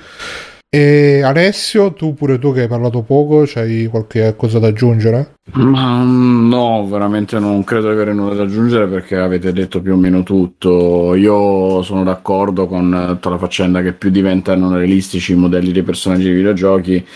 E 0.69 1.23
Alessio, 1.23 1.93
tu 1.93 2.15
pure 2.15 2.39
tu 2.39 2.53
che 2.53 2.63
hai 2.63 2.69
parlato 2.69 3.03
poco, 3.03 3.45
c'hai 3.47 3.87
qualche 3.87 4.35
cosa 4.37 4.59
da 4.59 4.67
aggiungere? 4.67 5.37
Ma 5.53 6.03
mm, 6.03 6.49
no, 6.49 6.87
veramente 6.89 7.39
non 7.39 7.63
credo 7.63 7.87
di 7.87 7.93
avere 7.93 8.13
nulla 8.13 8.35
da 8.35 8.43
aggiungere 8.43 8.89
perché 8.89 9.17
avete 9.17 9.53
detto 9.53 9.81
più 9.81 9.93
o 9.93 9.97
meno 9.97 10.25
tutto. 10.25 11.15
Io 11.15 11.83
sono 11.83 12.03
d'accordo 12.03 12.67
con 12.67 12.93
eh, 12.93 13.07
tutta 13.15 13.31
la 13.31 13.39
faccenda 13.39 13.81
che 13.81 13.93
più 13.93 14.11
diventano 14.11 14.77
realistici 14.77 15.33
i 15.33 15.37
modelli 15.37 15.71
dei 15.71 15.85
personaggi 15.85 16.25
dei 16.25 16.35
videogiochi 16.35 17.07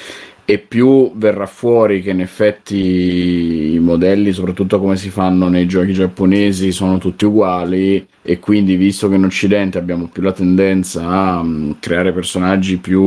e 0.51 0.59
più 0.59 1.13
verrà 1.15 1.47
fuori 1.47 2.03
che 2.03 2.11
in 2.11 2.21
effetti 2.21 3.75
i 3.75 3.79
modelli, 3.79 4.33
soprattutto 4.33 4.81
come 4.81 4.97
si 4.97 5.09
fanno 5.09 5.47
nei 5.47 5.65
giochi 5.67 5.93
giapponesi, 5.93 6.73
sono 6.73 6.99
tutti 6.99 7.25
uguali 7.25 8.05
e 8.21 8.41
quindi 8.41 8.75
visto 8.75 9.09
che 9.09 9.15
in 9.15 9.23
Occidente 9.23 9.79
abbiamo 9.79 10.09
più 10.09 10.23
la 10.23 10.33
tendenza 10.33 11.07
a 11.07 11.45
mm, 11.45 11.73
creare 11.79 12.13
personaggi 12.13 12.79
più 12.79 13.01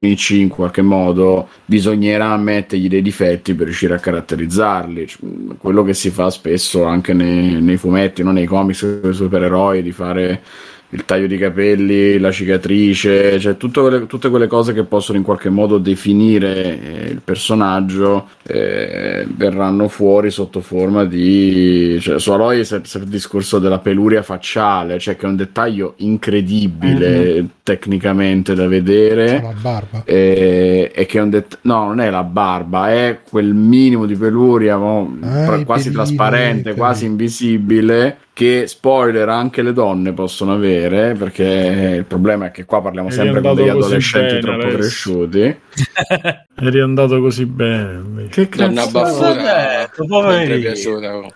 unici 0.00 0.40
in 0.40 0.48
qualche 0.48 0.82
modo, 0.82 1.48
bisognerà 1.64 2.36
mettergli 2.36 2.88
dei 2.88 3.02
difetti 3.02 3.54
per 3.54 3.66
riuscire 3.66 3.94
a 3.94 4.00
caratterizzarli. 4.00 5.06
Cioè, 5.06 5.20
Quello 5.58 5.84
che 5.84 5.94
si 5.94 6.10
fa 6.10 6.28
spesso 6.28 6.82
anche 6.82 7.12
nei, 7.12 7.62
nei 7.62 7.76
fumetti, 7.76 8.24
no? 8.24 8.32
nei 8.32 8.46
comics 8.46 9.10
supereroi, 9.10 9.80
di 9.80 9.92
fare 9.92 10.42
il 10.90 11.04
taglio 11.04 11.26
di 11.26 11.36
capelli, 11.36 12.18
la 12.18 12.30
cicatrice, 12.30 13.38
cioè 13.38 13.56
tutte 13.56 13.80
quelle, 13.80 14.06
tutte 14.06 14.30
quelle 14.30 14.46
cose 14.46 14.72
che 14.72 14.84
possono 14.84 15.18
in 15.18 15.24
qualche 15.24 15.50
modo 15.50 15.76
definire 15.78 16.80
eh, 16.80 17.10
il 17.10 17.20
personaggio 17.22 18.28
eh, 18.42 19.26
verranno 19.28 19.88
fuori 19.88 20.30
sotto 20.30 20.60
forma 20.60 21.04
di... 21.04 21.98
Cioè, 22.00 22.18
su 22.18 22.32
Aloy 22.32 22.62
c'è 22.62 22.80
il 22.98 23.04
discorso 23.04 23.58
della 23.58 23.80
peluria 23.80 24.22
facciale, 24.22 24.98
cioè 24.98 25.16
che 25.16 25.26
è 25.26 25.28
un 25.28 25.36
dettaglio 25.36 25.94
incredibile 25.98 27.46
tecnicamente 27.72 28.54
da 28.54 28.66
vedere. 28.66 29.42
La 29.42 29.52
barba. 29.60 30.02
E, 30.06 30.90
e 30.94 31.04
che 31.06 31.18
è 31.18 31.20
un 31.22 31.28
det- 31.28 31.58
no, 31.62 31.84
non 31.84 32.00
è 32.00 32.08
la 32.08 32.22
barba, 32.24 32.90
è 32.90 33.18
quel 33.28 33.52
minimo 33.52 34.06
di 34.06 34.14
peluria 34.16 34.78
mo, 34.78 35.18
Ah, 35.20 35.44
tra- 35.44 35.64
quasi 35.64 35.90
pelini, 35.90 35.92
trasparente, 35.92 36.74
quasi 36.74 37.04
invisibile. 37.04 38.18
Che 38.38 38.68
spoiler 38.68 39.28
anche 39.28 39.62
le 39.62 39.72
donne 39.72 40.12
possono 40.12 40.52
avere, 40.52 41.14
perché 41.14 41.96
il 41.96 42.04
problema 42.04 42.46
è 42.46 42.50
che 42.52 42.64
qua 42.64 42.80
parliamo 42.80 43.10
sempre 43.10 43.40
con 43.40 43.56
degli 43.56 43.68
adolescenti 43.68 44.26
bene 44.34 44.40
troppo 44.40 44.60
adesso. 44.60 44.76
cresciuti. 44.78 45.56
È 46.58 46.68
riandato 46.70 47.20
così 47.20 47.46
bene. 47.46 48.28
Che 48.30 48.48
cazzo 48.48 48.90
baffuta 48.92 49.90
detto, 49.90 50.58
piaciuta. 50.60 51.16
oh. 51.16 51.28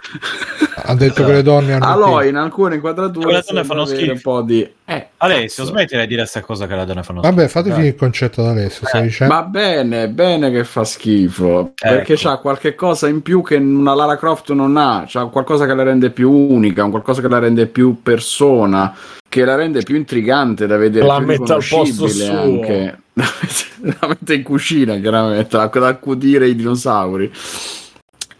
Ha 0.84 0.94
detto 0.94 1.24
che 1.24 1.32
le 1.32 1.42
donne 1.42 1.72
hanno 1.72 1.84
Allora, 1.86 2.20
più- 2.20 2.28
in 2.28 2.36
alcune 2.36 2.74
inquadrature 2.76 3.24
Quelle 3.24 3.42
donne 3.48 3.64
fanno 3.64 3.84
schifo. 3.84 4.12
un 4.12 4.20
po' 4.20 4.42
di... 4.42 4.70
Eh, 4.92 5.06
Alessio, 5.18 5.64
cazzo. 5.64 5.74
smettila 5.74 6.02
di 6.02 6.08
dire 6.08 6.20
questa 6.20 6.40
cosa 6.40 6.66
che 6.66 6.74
la 6.74 6.84
donna 6.84 7.02
fanno 7.02 7.20
Vabbè, 7.20 7.48
fate 7.48 7.70
finire 7.70 7.88
il 7.88 7.94
concetto 7.94 8.42
da 8.42 8.50
Alessio, 8.50 8.86
stai 8.86 9.02
dicendo? 9.02 9.34
Va 9.34 9.42
bene, 9.44 10.08
bene 10.08 10.50
che 10.50 10.64
fa 10.64 10.84
schifo. 10.84 11.72
Perché 11.74 12.12
Ecco. 12.12 12.22
c'ha 12.28 12.36
qualche 12.36 12.74
cosa 12.74 13.08
in 13.08 13.22
più 13.22 13.42
che 13.42 13.56
una 13.56 13.94
Lara 13.94 14.16
Croft 14.16 14.52
non 14.52 14.76
ha. 14.76 15.04
C'ha 15.06 15.26
qualcosa 15.26 15.66
che 15.66 15.74
la 15.74 15.82
rende 15.82 16.10
più 16.10 16.30
unica, 16.30 16.84
un 16.84 16.90
qualcosa 16.90 17.20
che 17.20 17.28
la 17.28 17.38
rende 17.38 17.66
più 17.66 18.02
persona, 18.02 18.94
che 19.28 19.44
la 19.44 19.54
rende 19.54 19.82
più 19.82 19.96
intrigante 19.96 20.66
da 20.66 20.76
vedere. 20.76 21.06
La 21.06 21.20
mette 21.20 21.52
al 21.52 21.64
posto 21.66 22.06
suo. 22.08 22.38
Anche. 22.38 22.98
la 23.14 24.08
mette 24.08 24.34
in 24.34 24.42
cucina, 24.42 24.96
chiaramente, 24.96 25.56
da, 25.56 25.66
da 25.66 25.86
accudire 25.86 26.48
i 26.48 26.54
dinosauri. 26.54 27.30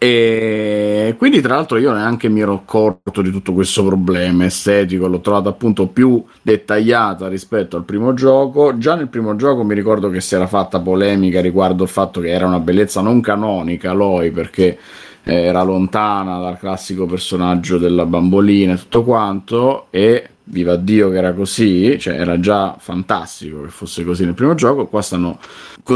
E 0.03 1.14
quindi, 1.16 1.40
tra 1.40 1.55
l'altro, 1.55 1.78
io 1.78 1.92
neanche 1.92 2.28
mi 2.28 2.40
ero 2.40 2.55
accorto 2.55 3.22
di 3.22 3.30
tutto 3.30 3.53
questo 3.53 3.84
problema 3.84 4.44
estetico. 4.46 5.07
L'ho 5.07 5.20
trovato 5.20 5.48
appunto 5.48 5.86
più 5.86 6.24
dettagliata 6.42 7.28
rispetto 7.28 7.76
al 7.76 7.84
primo 7.84 8.12
gioco. 8.12 8.76
Già 8.78 8.96
nel 8.96 9.07
primo 9.07 9.36
gioco 9.36 9.62
mi 9.62 9.74
ricordo 9.74 10.11
che 10.11 10.20
si 10.20 10.34
era 10.34 10.48
fatta 10.48 10.80
polemica 10.80 11.40
riguardo 11.40 11.84
il 11.84 11.88
fatto 11.88 12.20
che 12.20 12.30
era 12.30 12.48
una 12.48 12.59
bellezza 12.59 13.00
non 13.00 13.20
canonica, 13.20 13.92
Loi, 13.92 14.32
perché 14.32 14.76
era 15.25 15.62
lontana 15.62 16.39
dal 16.39 16.59
classico 16.59 17.07
personaggio 17.07 17.79
della 17.79 18.07
bambolina 18.07 18.75
e 18.75 18.77
tutto 18.77 19.05
quanto. 19.05 19.87
E 19.91 20.29
viva 20.45 20.75
Dio 20.77 21.09
che 21.11 21.16
era 21.16 21.33
così, 21.33 21.97
cioè 21.99 22.14
era 22.14 22.41
già 22.41 22.77
fantastico 22.79 23.62
che 23.62 23.68
fosse 23.68 24.05
così 24.05 24.25
nel 24.25 24.35
primo 24.35 24.55
gioco. 24.55 24.87
Qua 24.87 25.01
stanno 25.01 25.39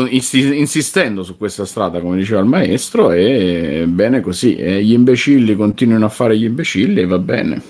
insistendo 0.08 1.22
su 1.22 1.36
questa 1.36 1.64
strada, 1.64 2.00
come 2.00 2.16
diceva 2.16 2.40
il 2.40 2.46
maestro, 2.46 3.10
e 3.10 3.84
bene 3.88 4.20
così. 4.20 4.56
E 4.56 4.82
gli 4.82 4.92
imbecilli 4.92 5.56
continuano 5.56 6.04
a 6.04 6.10
fare 6.10 6.38
gli 6.38 6.44
imbecilli 6.44 7.00
e 7.00 7.06
va 7.06 7.18
bene. 7.18 7.62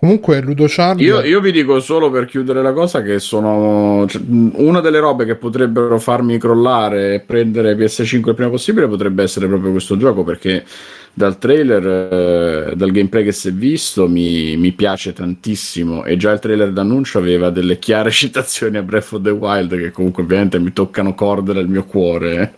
Comunque, 0.00 0.40
Ludo 0.40 0.64
Charlie... 0.66 1.04
Io, 1.04 1.20
io 1.20 1.40
vi 1.40 1.52
dico 1.52 1.78
solo 1.78 2.10
per 2.10 2.24
chiudere 2.24 2.62
la 2.62 2.72
cosa 2.72 3.02
che 3.02 3.18
sono 3.18 4.06
cioè, 4.08 4.22
una 4.26 4.80
delle 4.80 4.98
robe 4.98 5.26
che 5.26 5.34
potrebbero 5.34 5.98
farmi 5.98 6.38
crollare 6.38 7.16
e 7.16 7.20
prendere 7.20 7.76
PS5 7.76 8.28
il 8.30 8.34
prima 8.34 8.48
possibile 8.48 8.88
potrebbe 8.88 9.22
essere 9.22 9.46
proprio 9.46 9.72
questo 9.72 9.98
gioco 9.98 10.24
perché 10.24 10.64
dal 11.12 11.36
trailer, 11.36 11.86
eh, 11.86 12.76
dal 12.76 12.90
gameplay 12.92 13.24
che 13.24 13.32
si 13.32 13.48
è 13.48 13.52
visto 13.52 14.08
mi, 14.08 14.56
mi 14.56 14.72
piace 14.72 15.12
tantissimo 15.12 16.04
e 16.06 16.16
già 16.16 16.30
il 16.32 16.38
trailer 16.38 16.72
d'annuncio 16.72 17.18
aveva 17.18 17.50
delle 17.50 17.78
chiare 17.78 18.08
citazioni 18.10 18.78
a 18.78 18.82
Breath 18.82 19.12
of 19.12 19.20
the 19.20 19.28
Wild 19.28 19.76
che 19.76 19.90
comunque 19.90 20.22
ovviamente 20.22 20.58
mi 20.58 20.72
toccano 20.72 21.14
corde 21.14 21.52
nel 21.52 21.68
mio 21.68 21.84
cuore, 21.84 22.54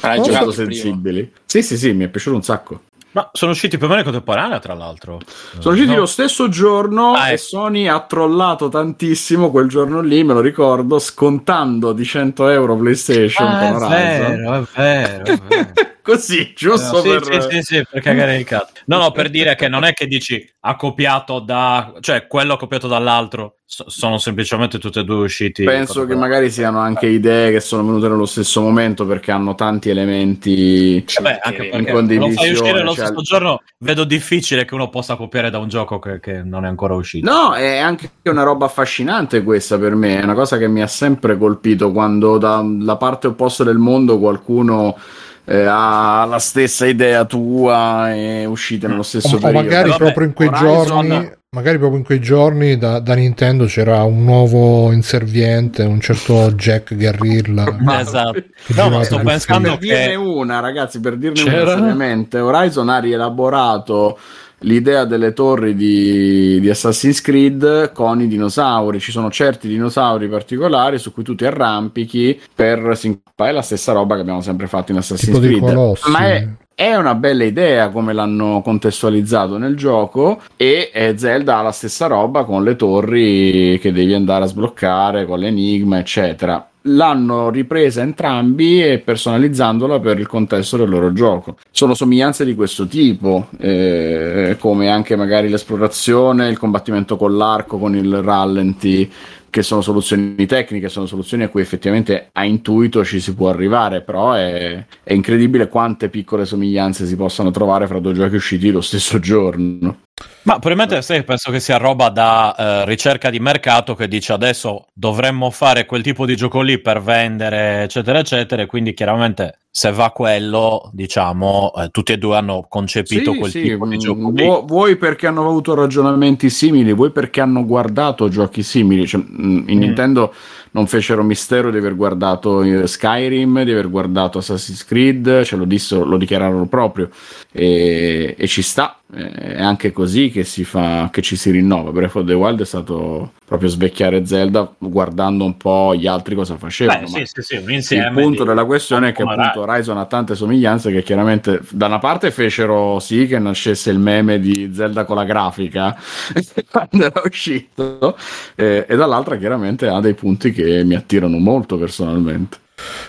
Hai 0.00 0.18
Oh, 0.18 0.22
giocato 0.22 0.46
molto 0.46 0.60
il 0.62 0.66
primo? 0.66 0.82
sensibili. 0.82 1.32
Sì, 1.46 1.62
sì, 1.62 1.78
sì, 1.78 1.92
mi 1.92 2.04
è 2.04 2.08
piaciuto 2.08 2.36
un 2.36 2.42
sacco. 2.42 2.82
Ma 3.12 3.28
sono 3.32 3.50
usciti 3.52 3.76
più 3.76 3.86
o 3.86 3.88
meno 3.88 4.00
in 4.00 4.06
contemporanea, 4.06 4.58
tra 4.58 4.74
l'altro. 4.74 5.18
Sono 5.58 5.74
usciti 5.74 5.92
No? 5.92 5.98
lo 6.00 6.06
stesso 6.06 6.48
giorno 6.48 7.12
Ah, 7.12 7.28
e 7.28 7.32
ecco. 7.34 7.42
Sony 7.42 7.86
ha 7.86 8.00
trollato 8.00 8.68
tantissimo 8.68 9.50
quel 9.50 9.68
giorno 9.68 10.00
lì, 10.00 10.24
me 10.24 10.32
lo 10.34 10.40
ricordo, 10.40 10.98
scontando 10.98 11.92
di 11.92 12.04
100 12.04 12.48
euro 12.48 12.76
PlayStation 12.76 13.46
Ah, 13.46 13.68
è 13.68 14.18
vero, 14.18 14.52
è 14.52 14.62
vero, 14.74 15.24
è 15.24 15.38
vero. 15.48 15.72
Così, 16.02 16.52
giusto 16.56 17.00
sì, 17.00 17.08
per... 17.08 17.24
sì, 17.24 17.50
sì, 17.50 17.62
sì, 17.62 17.86
per 17.88 18.02
cagare 18.02 18.36
il 18.36 18.44
cazzo. 18.44 18.72
No, 18.86 18.98
no, 18.98 19.12
per 19.12 19.30
dire 19.30 19.54
che 19.54 19.68
non 19.68 19.84
è 19.84 19.92
che 19.92 20.06
dici 20.06 20.44
ha 20.60 20.74
copiato 20.74 21.38
da... 21.38 21.94
cioè 22.00 22.26
quello 22.26 22.54
ha 22.54 22.58
copiato 22.58 22.88
dall'altro, 22.88 23.58
so- 23.64 23.88
sono 23.88 24.18
semplicemente 24.18 24.80
tutti 24.80 24.98
e 24.98 25.04
due 25.04 25.22
usciti. 25.22 25.62
Penso 25.62 26.04
che 26.04 26.16
magari 26.16 26.50
siano 26.50 26.80
anche 26.80 27.06
idee 27.06 27.52
che 27.52 27.60
sono 27.60 27.84
venute 27.84 28.08
nello 28.08 28.26
stesso 28.26 28.60
momento 28.60 29.06
perché 29.06 29.30
hanno 29.30 29.54
tanti 29.54 29.90
elementi 29.90 31.04
Vabbè, 31.14 31.38
anche 31.40 31.64
in 31.66 31.70
perché 31.70 31.78
lo 31.78 31.84
fai 31.84 31.94
condivisione. 31.94 32.50
uscire 32.50 32.82
lo 32.82 32.94
cioè- 32.94 33.06
stesso 33.06 33.22
giorno, 33.22 33.62
vedo 33.78 34.02
difficile 34.02 34.64
che 34.64 34.74
uno 34.74 34.88
possa 34.88 35.14
copiare 35.14 35.50
da 35.50 35.58
un 35.58 35.68
gioco 35.68 36.00
che, 36.00 36.18
che 36.18 36.42
non 36.42 36.64
è 36.64 36.68
ancora 36.68 36.94
uscito. 36.94 37.30
No, 37.30 37.54
è 37.54 37.78
anche 37.78 38.10
una 38.24 38.42
roba 38.42 38.66
affascinante 38.66 39.44
questa 39.44 39.78
per 39.78 39.94
me, 39.94 40.18
è 40.18 40.24
una 40.24 40.34
cosa 40.34 40.58
che 40.58 40.66
mi 40.66 40.82
ha 40.82 40.88
sempre 40.88 41.38
colpito 41.38 41.92
quando 41.92 42.38
dalla 42.38 42.96
parte 42.96 43.28
opposta 43.28 43.62
del 43.62 43.78
mondo 43.78 44.18
qualcuno 44.18 44.98
eh, 45.44 45.64
ha 45.64 46.24
la 46.24 46.38
stessa 46.38 46.86
idea 46.86 47.24
tua 47.24 48.14
e 48.14 48.44
uscite 48.46 48.86
nello 48.86 49.02
stesso 49.02 49.36
o, 49.36 49.38
o 49.38 49.40
periodo. 49.40 49.68
magari 49.68 49.88
Vabbè, 49.88 49.96
proprio 49.96 50.26
in 50.26 50.32
quei 50.34 50.48
Horizon- 50.48 50.84
giorni 51.08 51.32
magari 51.54 51.76
proprio 51.78 51.98
in 51.98 52.04
quei 52.04 52.18
giorni 52.20 52.78
da, 52.78 52.98
da 53.00 53.12
Nintendo 53.14 53.66
c'era 53.66 54.02
un 54.04 54.24
nuovo 54.24 54.90
inserviente 54.92 55.82
un 55.82 56.00
certo 56.00 56.50
Jack 56.52 56.94
Guerrilla 56.94 57.64
Esatto. 58.00 58.32
che 58.32 58.72
No, 58.74 58.88
ma 58.88 59.02
sto 59.04 59.16
per 59.16 59.24
pensando 59.26 59.70
per 59.70 59.78
dirne 59.78 60.08
che... 60.08 60.14
una, 60.14 60.60
ragazzi, 60.60 61.00
per 61.00 61.16
dirne 61.16 61.42
C'era? 61.42 61.74
una 61.74 61.82
seriamente, 61.82 62.38
Horizon 62.38 62.88
ha 62.88 62.98
rielaborato 63.00 64.18
l'idea 64.62 65.04
delle 65.04 65.32
torri 65.32 65.74
di, 65.74 66.60
di 66.60 66.68
Assassin's 66.68 67.20
Creed 67.20 67.92
con 67.92 68.20
i 68.20 68.26
dinosauri. 68.26 69.00
Ci 69.00 69.10
sono 69.10 69.30
certi 69.30 69.68
dinosauri 69.68 70.28
particolari 70.28 70.98
su 70.98 71.12
cui 71.12 71.22
tu 71.22 71.34
ti 71.34 71.44
arrampichi 71.44 72.40
per 72.54 72.96
sincopare 72.96 73.52
la 73.52 73.62
stessa 73.62 73.92
roba 73.92 74.14
che 74.14 74.22
abbiamo 74.22 74.40
sempre 74.40 74.66
fatto 74.66 74.92
in 74.92 74.98
Assassin's 74.98 75.38
tipo 75.38 75.66
Creed. 75.66 75.98
Ma 76.06 76.26
è, 76.26 76.48
è 76.74 76.94
una 76.94 77.14
bella 77.14 77.44
idea 77.44 77.90
come 77.90 78.12
l'hanno 78.12 78.60
contestualizzato 78.62 79.58
nel 79.58 79.76
gioco 79.76 80.40
e 80.56 80.90
Zelda 81.16 81.58
ha 81.58 81.62
la 81.62 81.72
stessa 81.72 82.06
roba 82.06 82.44
con 82.44 82.64
le 82.64 82.76
torri 82.76 83.78
che 83.80 83.92
devi 83.92 84.14
andare 84.14 84.44
a 84.44 84.48
sbloccare, 84.48 85.26
con 85.26 85.38
l'enigma, 85.38 85.98
eccetera. 85.98 86.66
L'hanno 86.86 87.48
ripresa 87.50 88.02
entrambi 88.02 88.82
e 88.82 88.98
personalizzandola 88.98 90.00
per 90.00 90.18
il 90.18 90.26
contesto 90.26 90.76
del 90.76 90.88
loro 90.88 91.12
gioco. 91.12 91.56
Sono 91.70 91.94
somiglianze 91.94 92.44
di 92.44 92.54
questo 92.54 92.86
tipo, 92.86 93.48
eh, 93.58 94.56
come 94.58 94.90
anche 94.90 95.14
magari 95.14 95.48
l'esplorazione, 95.48 96.48
il 96.48 96.58
combattimento 96.58 97.16
con 97.16 97.36
l'arco, 97.36 97.78
con 97.78 97.94
il 97.94 98.20
rallenti, 98.20 99.10
che 99.52 99.62
sono 99.62 99.82
soluzioni 99.82 100.46
tecniche, 100.46 100.88
sono 100.88 101.04
soluzioni 101.04 101.42
a 101.42 101.50
cui 101.50 101.60
effettivamente 101.60 102.30
a 102.32 102.42
intuito 102.46 103.04
ci 103.04 103.20
si 103.20 103.34
può 103.34 103.50
arrivare, 103.50 104.00
però 104.00 104.32
è, 104.32 104.82
è 105.02 105.12
incredibile 105.12 105.68
quante 105.68 106.08
piccole 106.08 106.46
somiglianze 106.46 107.04
si 107.04 107.16
possano 107.16 107.50
trovare 107.50 107.86
fra 107.86 107.98
due 107.98 108.14
giochi 108.14 108.36
usciti 108.36 108.70
lo 108.70 108.80
stesso 108.80 109.18
giorno. 109.18 110.04
Ma 110.44 110.58
probabilmente 110.58 111.02
sì, 111.02 111.22
penso 111.22 111.50
che 111.50 111.60
sia 111.60 111.76
roba 111.76 112.08
da 112.08 112.54
eh, 112.56 112.84
ricerca 112.86 113.28
di 113.28 113.40
mercato 113.40 113.94
che 113.94 114.08
dice 114.08 114.32
adesso 114.32 114.86
dovremmo 114.94 115.50
fare 115.50 115.84
quel 115.84 116.00
tipo 116.00 116.24
di 116.24 116.34
gioco 116.34 116.62
lì 116.62 116.80
per 116.80 117.02
vendere, 117.02 117.82
eccetera, 117.82 118.20
eccetera. 118.20 118.62
E 118.62 118.66
quindi 118.66 118.94
chiaramente 118.94 119.58
se 119.74 119.90
va 119.90 120.10
quello, 120.10 120.90
diciamo, 120.92 121.72
eh, 121.78 121.88
tutti 121.88 122.12
e 122.12 122.18
due 122.18 122.36
hanno 122.36 122.66
concepito 122.68 123.32
Sì, 123.32 123.38
quel 123.38 123.50
sì, 123.50 123.62
tipo 123.62 123.86
di 123.86 123.96
mm, 123.96 123.98
gioco 124.00 124.30
vuo- 124.30 124.62
vuoi 124.66 124.96
perché 124.96 125.26
hanno 125.26 125.48
avuto 125.48 125.72
ragionamenti 125.72 126.50
simili, 126.50 126.92
vuoi 126.92 127.10
perché 127.10 127.40
hanno 127.40 127.64
guardato 127.64 128.28
giochi 128.28 128.62
simili. 128.62 129.06
Cioè, 129.06 129.22
mm, 129.22 129.68
in 129.68 129.76
Mm. 129.78 129.80
Nintendo 129.80 130.34
non 130.72 130.86
fecero 130.86 131.22
mistero 131.22 131.70
di 131.70 131.78
aver 131.78 131.96
guardato 131.96 132.60
eh, 132.62 132.86
Skyrim, 132.86 133.62
di 133.64 133.72
aver 133.72 133.88
guardato 133.88 134.36
Assassin's 134.38 134.84
Creed, 134.84 135.42
ce 135.44 135.56
lo 135.56 135.64
dissero, 135.64 136.04
lo 136.04 136.18
dichiararono 136.18 136.66
proprio 136.66 137.08
e, 137.50 138.34
e 138.36 138.46
ci 138.46 138.60
sta. 138.60 138.98
È 139.14 139.60
anche 139.60 139.92
così 139.92 140.30
che 140.30 140.42
si 140.42 140.64
fa, 140.64 141.10
che 141.12 141.20
ci 141.20 141.36
si 141.36 141.50
rinnova. 141.50 141.90
Breath 141.90 142.16
of 142.16 142.24
the 142.24 142.32
Wild 142.32 142.62
è 142.62 142.64
stato 142.64 143.32
proprio 143.44 143.68
svecchiare 143.68 144.24
Zelda 144.24 144.72
guardando 144.78 145.44
un 145.44 145.58
po' 145.58 145.94
gli 145.94 146.06
altri 146.06 146.34
cosa 146.34 146.56
facevano. 146.56 147.00
Beh, 147.00 147.26
sì, 147.26 147.42
sì, 147.42 147.42
sì, 147.82 147.94
il 147.96 148.10
punto 148.14 148.42
di- 148.42 148.48
della 148.48 148.64
questione 148.64 149.10
è 149.10 149.12
che 149.12 149.22
appunto 149.22 149.60
Horizon 149.60 149.98
ha 149.98 150.06
tante 150.06 150.34
somiglianze 150.34 150.90
che 150.90 151.02
chiaramente 151.02 151.60
da 151.70 151.86
una 151.86 151.98
parte 151.98 152.30
fecero 152.30 152.98
sì 153.00 153.26
che 153.26 153.38
nascesse 153.38 153.90
il 153.90 153.98
meme 153.98 154.40
di 154.40 154.72
Zelda 154.74 155.04
con 155.04 155.16
la 155.16 155.24
grafica 155.24 155.94
quando 156.70 157.04
era 157.04 157.20
uscito 157.22 158.16
eh, 158.54 158.86
e 158.88 158.96
dall'altra 158.96 159.36
chiaramente 159.36 159.88
ha 159.88 160.00
dei 160.00 160.14
punti 160.14 160.52
che 160.52 160.82
mi 160.84 160.94
attirano 160.94 161.36
molto 161.36 161.76
personalmente. 161.76 162.61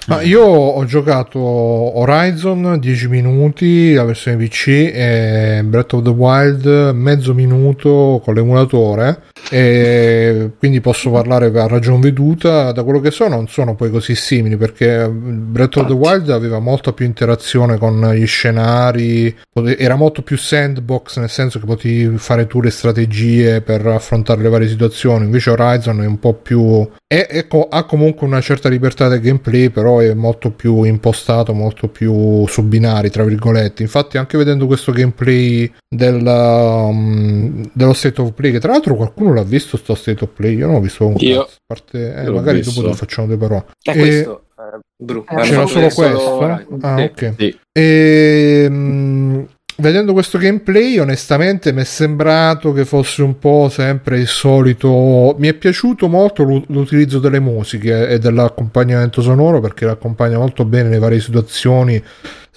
Ma 0.07 0.21
io 0.21 0.43
ho 0.43 0.83
giocato 0.85 1.39
Horizon 1.39 2.77
10 2.79 3.07
minuti, 3.07 3.93
la 3.93 4.03
versione 4.03 4.37
PC, 4.37 4.67
e 4.67 5.61
Breath 5.63 5.93
of 5.93 6.03
the 6.03 6.09
Wild 6.09 6.91
mezzo 6.93 7.33
minuto 7.33 8.21
con 8.23 8.33
l'emulatore, 8.33 9.21
e 9.49 10.51
quindi 10.57 10.81
posso 10.81 11.09
parlare 11.09 11.45
a 11.47 11.67
ragion 11.67 12.01
veduta. 12.01 12.71
Da 12.71 12.83
quello 12.83 12.99
che 12.99 13.11
so, 13.11 13.27
non 13.27 13.47
sono 13.47 13.75
poi 13.75 13.89
così 13.91 14.15
simili 14.15 14.57
perché 14.57 15.09
Breath 15.09 15.77
of 15.77 15.87
the 15.87 15.93
Wild 15.93 16.29
aveva 16.29 16.59
molta 16.59 16.91
più 16.91 17.05
interazione 17.05 17.77
con 17.77 18.11
gli 18.13 18.25
scenari, 18.25 19.33
era 19.77 19.95
molto 19.95 20.21
più 20.21 20.37
sandbox, 20.37 21.17
nel 21.17 21.29
senso 21.29 21.59
che 21.59 21.65
potevi 21.65 22.17
fare 22.17 22.47
tu 22.47 22.61
le 22.61 22.71
strategie 22.71 23.61
per 23.61 23.85
affrontare 23.85 24.41
le 24.41 24.49
varie 24.49 24.67
situazioni. 24.67 25.25
Invece 25.25 25.51
Horizon 25.51 26.01
è 26.01 26.05
un 26.05 26.19
po' 26.19 26.33
più 26.33 26.87
è- 27.13 27.27
è 27.27 27.47
co- 27.47 27.67
ha 27.69 27.83
comunque 27.85 28.25
una 28.25 28.41
certa 28.41 28.69
libertà 28.69 29.07
del 29.07 29.19
gameplay, 29.21 29.69
però 29.69 29.99
è 29.99 30.13
molto 30.13 30.51
più 30.51 30.83
impostato, 30.83 31.53
molto 31.53 31.87
più 31.87 32.45
su 32.47 32.63
binari, 32.63 33.09
tra 33.09 33.23
virgolette. 33.23 33.81
Infatti, 33.83 34.17
anche 34.17 34.37
vedendo 34.37 34.65
questo 34.65 34.91
gameplay 34.91 35.71
del, 35.87 36.25
um, 36.25 37.69
dello 37.73 37.93
State 37.93 38.21
of 38.21 38.31
Play, 38.33 38.51
che 38.51 38.59
tra 38.59 38.71
l'altro 38.71 38.95
qualcuno 38.95 39.33
l'ha 39.33 39.43
visto 39.43 39.77
sto 39.77 39.95
State 39.95 40.23
of 40.23 40.31
Play, 40.33 40.55
io 40.55 40.65
non 40.65 40.75
l'ho 40.75 40.81
visto 40.81 41.05
un 41.05 41.15
Io. 41.17 41.41
cazzo, 41.43 41.55
parte, 41.65 42.13
eh, 42.15 42.29
magari 42.29 42.57
visto. 42.61 42.81
dopo 42.81 42.93
facciamo 42.93 43.27
due 43.27 43.37
parole. 43.37 43.65
È 43.81 43.91
E- 43.91 43.97
questo, 43.99 44.43
eh, 44.57 44.79
Bru. 45.03 45.23
Eh, 45.27 45.35
C'era 45.35 45.45
fatto 45.65 45.67
solo 45.67 45.87
questo? 45.89 46.31
Horizon. 46.37 46.79
Ah, 46.81 46.97
Sì. 46.97 47.03
ok. 47.03 47.33
Sì. 47.37 47.59
E, 47.71 48.67
mm, 48.69 49.43
vedendo 49.77 50.13
questo 50.13 50.37
gameplay, 50.37 50.97
onestamente 50.99 51.71
mi 51.71 51.81
è 51.81 51.85
sembrato 51.85 52.71
che 52.73 52.85
fosse 52.85 53.21
un 53.21 53.39
po' 53.39 53.69
sempre 53.69 54.19
il 54.19 54.27
solito. 54.27 55.35
Mi 55.37 55.47
è 55.47 55.53
piaciuto 55.53 56.07
molto 56.07 56.43
l'u- 56.43 56.65
l'utilizzo 56.67 57.19
delle 57.19 57.39
musiche 57.39 58.07
e 58.07 58.19
dell'accompagnamento 58.19 59.21
sonoro 59.21 59.59
perché 59.59 59.85
l'accompagna 59.85 60.37
molto 60.37 60.65
bene 60.65 60.89
le 60.89 60.99
varie 60.99 61.19
situazioni. 61.19 62.01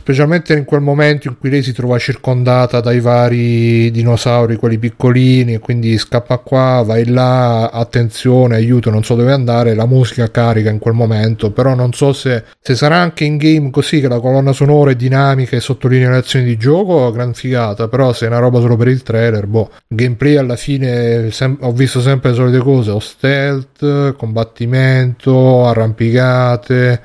Specialmente 0.06 0.52
in 0.52 0.64
quel 0.64 0.82
momento 0.82 1.26
in 1.26 1.36
cui 1.36 1.50
lei 1.50 1.64
si 1.64 1.72
trova 1.72 1.98
circondata 1.98 2.78
dai 2.78 3.00
vari 3.00 3.90
dinosauri, 3.90 4.54
quelli 4.54 4.78
piccolini, 4.78 5.54
e 5.54 5.58
quindi 5.58 5.98
scappa 5.98 6.38
qua, 6.38 6.84
vai 6.86 7.06
là, 7.06 7.70
attenzione, 7.70 8.54
aiuto, 8.54 8.88
non 8.90 9.02
so 9.02 9.16
dove 9.16 9.32
andare, 9.32 9.74
la 9.74 9.84
musica 9.84 10.30
carica 10.30 10.70
in 10.70 10.78
quel 10.78 10.94
momento, 10.94 11.50
però 11.50 11.74
non 11.74 11.92
so 11.92 12.12
se, 12.12 12.44
se 12.60 12.76
sarà 12.76 12.98
anche 12.98 13.24
in 13.24 13.36
game 13.36 13.70
così 13.70 14.00
che 14.00 14.06
la 14.06 14.20
colonna 14.20 14.52
sonora 14.52 14.92
è 14.92 14.94
dinamica 14.94 15.56
e 15.56 15.60
sottolinea 15.60 16.10
le 16.10 16.18
azioni 16.18 16.44
di 16.44 16.56
gioco, 16.56 17.10
gran 17.10 17.34
figata, 17.34 17.88
però 17.88 18.12
se 18.12 18.26
è 18.26 18.28
una 18.28 18.38
roba 18.38 18.60
solo 18.60 18.76
per 18.76 18.86
il 18.86 19.02
trailer, 19.02 19.48
boh, 19.48 19.72
gameplay 19.88 20.36
alla 20.36 20.54
fine 20.54 21.32
sem- 21.32 21.58
ho 21.62 21.72
visto 21.72 22.00
sempre 22.00 22.30
le 22.30 22.36
solite 22.36 22.58
cose, 22.58 22.92
ho 22.92 23.00
stealth, 23.00 24.14
combattimento, 24.14 25.66
arrampicate 25.66 27.02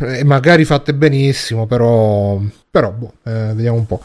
e 0.00 0.24
magari 0.24 0.64
fatte 0.64 0.94
benissimo, 0.94 1.66
però, 1.66 2.40
però 2.70 2.90
boh, 2.90 3.12
eh, 3.24 3.52
vediamo 3.54 3.78
un 3.78 3.86
po'. 3.86 4.00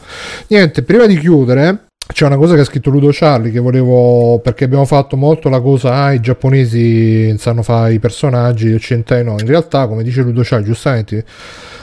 Niente, 0.48 0.82
prima 0.82 1.06
di 1.06 1.18
chiudere, 1.18 1.86
c'è 2.06 2.26
una 2.26 2.36
cosa 2.36 2.54
che 2.54 2.60
ha 2.60 2.64
scritto 2.64 2.90
Ludo 2.90 3.08
Charlie 3.10 3.50
che 3.50 3.60
volevo 3.60 4.38
perché 4.40 4.64
abbiamo 4.64 4.84
fatto 4.84 5.16
molto 5.16 5.48
la 5.48 5.60
cosa 5.60 5.94
ah, 5.94 6.12
i 6.12 6.20
giapponesi 6.20 7.34
sanno 7.38 7.62
fare 7.62 7.94
i 7.94 7.98
personaggi 7.98 8.66
gli 8.66 8.74
occidentali 8.74 9.24
no 9.24 9.36
in 9.38 9.46
realtà 9.46 9.86
come 9.86 10.02
dice 10.02 10.20
Ludo 10.20 10.42
Charlie 10.44 10.66
giustamente 10.66 11.24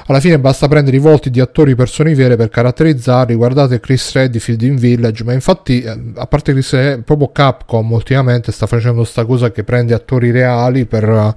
alla 0.06 0.20
fine 0.20 0.38
basta 0.38 0.68
prendere 0.68 0.98
i 0.98 1.00
volti 1.00 1.32
di 1.32 1.40
attori 1.40 1.74
persone 1.74 2.14
vere 2.14 2.36
per 2.36 2.50
caratterizzarli 2.50 3.34
guardate 3.34 3.80
Chris 3.80 4.12
Redfield 4.14 4.62
in 4.62 4.76
Village 4.76 5.24
ma 5.24 5.34
infatti 5.34 5.82
eh, 5.82 6.00
a 6.16 6.28
parte 6.28 6.52
Chris 6.52 6.72
Red- 6.72 7.02
proprio 7.02 7.32
Capcom 7.32 7.92
ultimamente 7.92 8.52
sta 8.52 8.68
facendo 8.68 9.04
sta 9.04 9.26
cosa 9.26 9.52
che 9.52 9.64
prende 9.64 9.96
attori 9.96 10.30
reali 10.30 10.86
per 10.86 11.10
eh, 11.10 11.36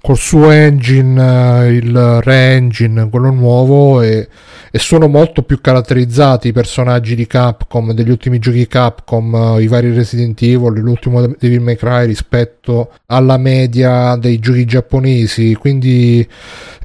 col 0.00 0.16
suo 0.16 0.50
engine 0.50 1.66
eh, 1.66 1.72
il 1.74 2.20
re-engine 2.22 3.08
quello 3.08 3.30
nuovo 3.30 4.00
e 4.02 4.28
e 4.70 4.78
sono 4.78 5.08
molto 5.08 5.42
più 5.42 5.60
caratterizzati 5.60 6.48
i 6.48 6.52
personaggi 6.52 7.16
di 7.16 7.26
Capcom, 7.26 7.92
degli 7.92 8.10
ultimi 8.10 8.38
giochi 8.38 8.68
Capcom, 8.68 9.56
eh, 9.56 9.62
i 9.62 9.66
vari 9.66 9.92
Resident 9.92 10.40
Evil, 10.42 10.80
l'ultimo 10.80 11.26
Devil 11.26 11.60
May 11.60 11.76
Cry 11.76 12.06
rispetto 12.06 12.92
alla 13.06 13.36
media 13.36 14.14
dei 14.16 14.38
giochi 14.38 14.64
giapponesi, 14.64 15.54
quindi 15.54 16.26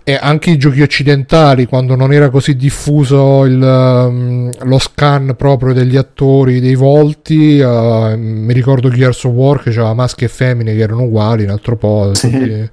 e 0.07 0.19
anche 0.21 0.51
i 0.51 0.57
giochi 0.57 0.83
occidentali 0.83 1.65
quando 1.65 1.95
non 1.95 2.13
era 2.13 2.29
così 2.29 2.55
diffuso 2.55 3.43
il, 3.45 3.59
um, 3.59 4.51
lo 4.61 4.77
scan 4.77 5.33
proprio 5.35 5.73
degli 5.73 5.97
attori 5.97 6.59
dei 6.59 6.75
volti 6.75 7.57
uh, 7.59 8.15
mi 8.15 8.53
ricordo 8.53 8.89
Gears 8.89 9.23
of 9.23 9.33
War 9.33 9.63
che 9.63 9.71
c'aveva 9.71 9.95
maschi 9.95 10.25
e 10.25 10.27
femmine 10.27 10.75
che 10.75 10.81
erano 10.81 11.05
uguali 11.05 11.43
un 11.43 11.49
altro 11.49 11.75
po' 11.75 12.13
Sì. 12.13 12.29
quindi, 12.29 12.69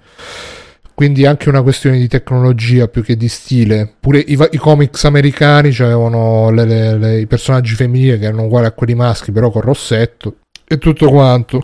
quindi 0.94 1.26
anche 1.26 1.48
una 1.48 1.62
questione 1.62 1.98
di 1.98 2.08
tecnologia 2.08 2.88
più 2.88 3.02
che 3.02 3.16
di 3.16 3.28
stile 3.28 3.92
pure 3.98 4.18
i, 4.18 4.38
i 4.50 4.56
comics 4.56 5.04
americani 5.04 5.74
avevano 5.78 6.50
le- 6.50 6.64
le- 6.64 6.98
le- 6.98 7.20
i 7.20 7.26
personaggi 7.26 7.74
femminili 7.74 8.18
che 8.18 8.26
erano 8.26 8.44
uguali 8.44 8.66
a 8.66 8.72
quelli 8.72 8.94
maschi 8.94 9.32
però 9.32 9.50
con 9.50 9.62
rossetto 9.62 10.36
e 10.66 10.78
tutto 10.78 11.08
quanto 11.08 11.62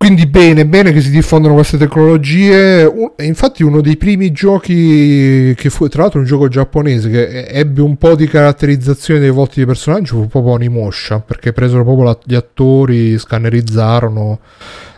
quindi 0.00 0.26
bene, 0.26 0.64
bene 0.64 0.92
che 0.92 1.02
si 1.02 1.10
diffondono 1.10 1.52
queste 1.52 1.76
tecnologie. 1.76 2.90
Infatti 3.18 3.62
uno 3.62 3.82
dei 3.82 3.98
primi 3.98 4.32
giochi 4.32 5.52
che 5.54 5.68
fu, 5.68 5.88
tra 5.88 6.00
l'altro 6.00 6.20
un 6.20 6.24
gioco 6.24 6.48
giapponese 6.48 7.10
che 7.10 7.44
ebbe 7.44 7.82
un 7.82 7.98
po' 7.98 8.14
di 8.14 8.26
caratterizzazione 8.26 9.20
dei 9.20 9.28
volti 9.28 9.56
dei 9.56 9.66
personaggi 9.66 10.12
fu 10.12 10.26
proprio 10.26 10.54
Onimusha, 10.54 11.20
perché 11.20 11.52
presero 11.52 11.84
proprio 11.84 12.18
gli 12.24 12.34
attori, 12.34 13.18
scannerizzarono, 13.18 14.40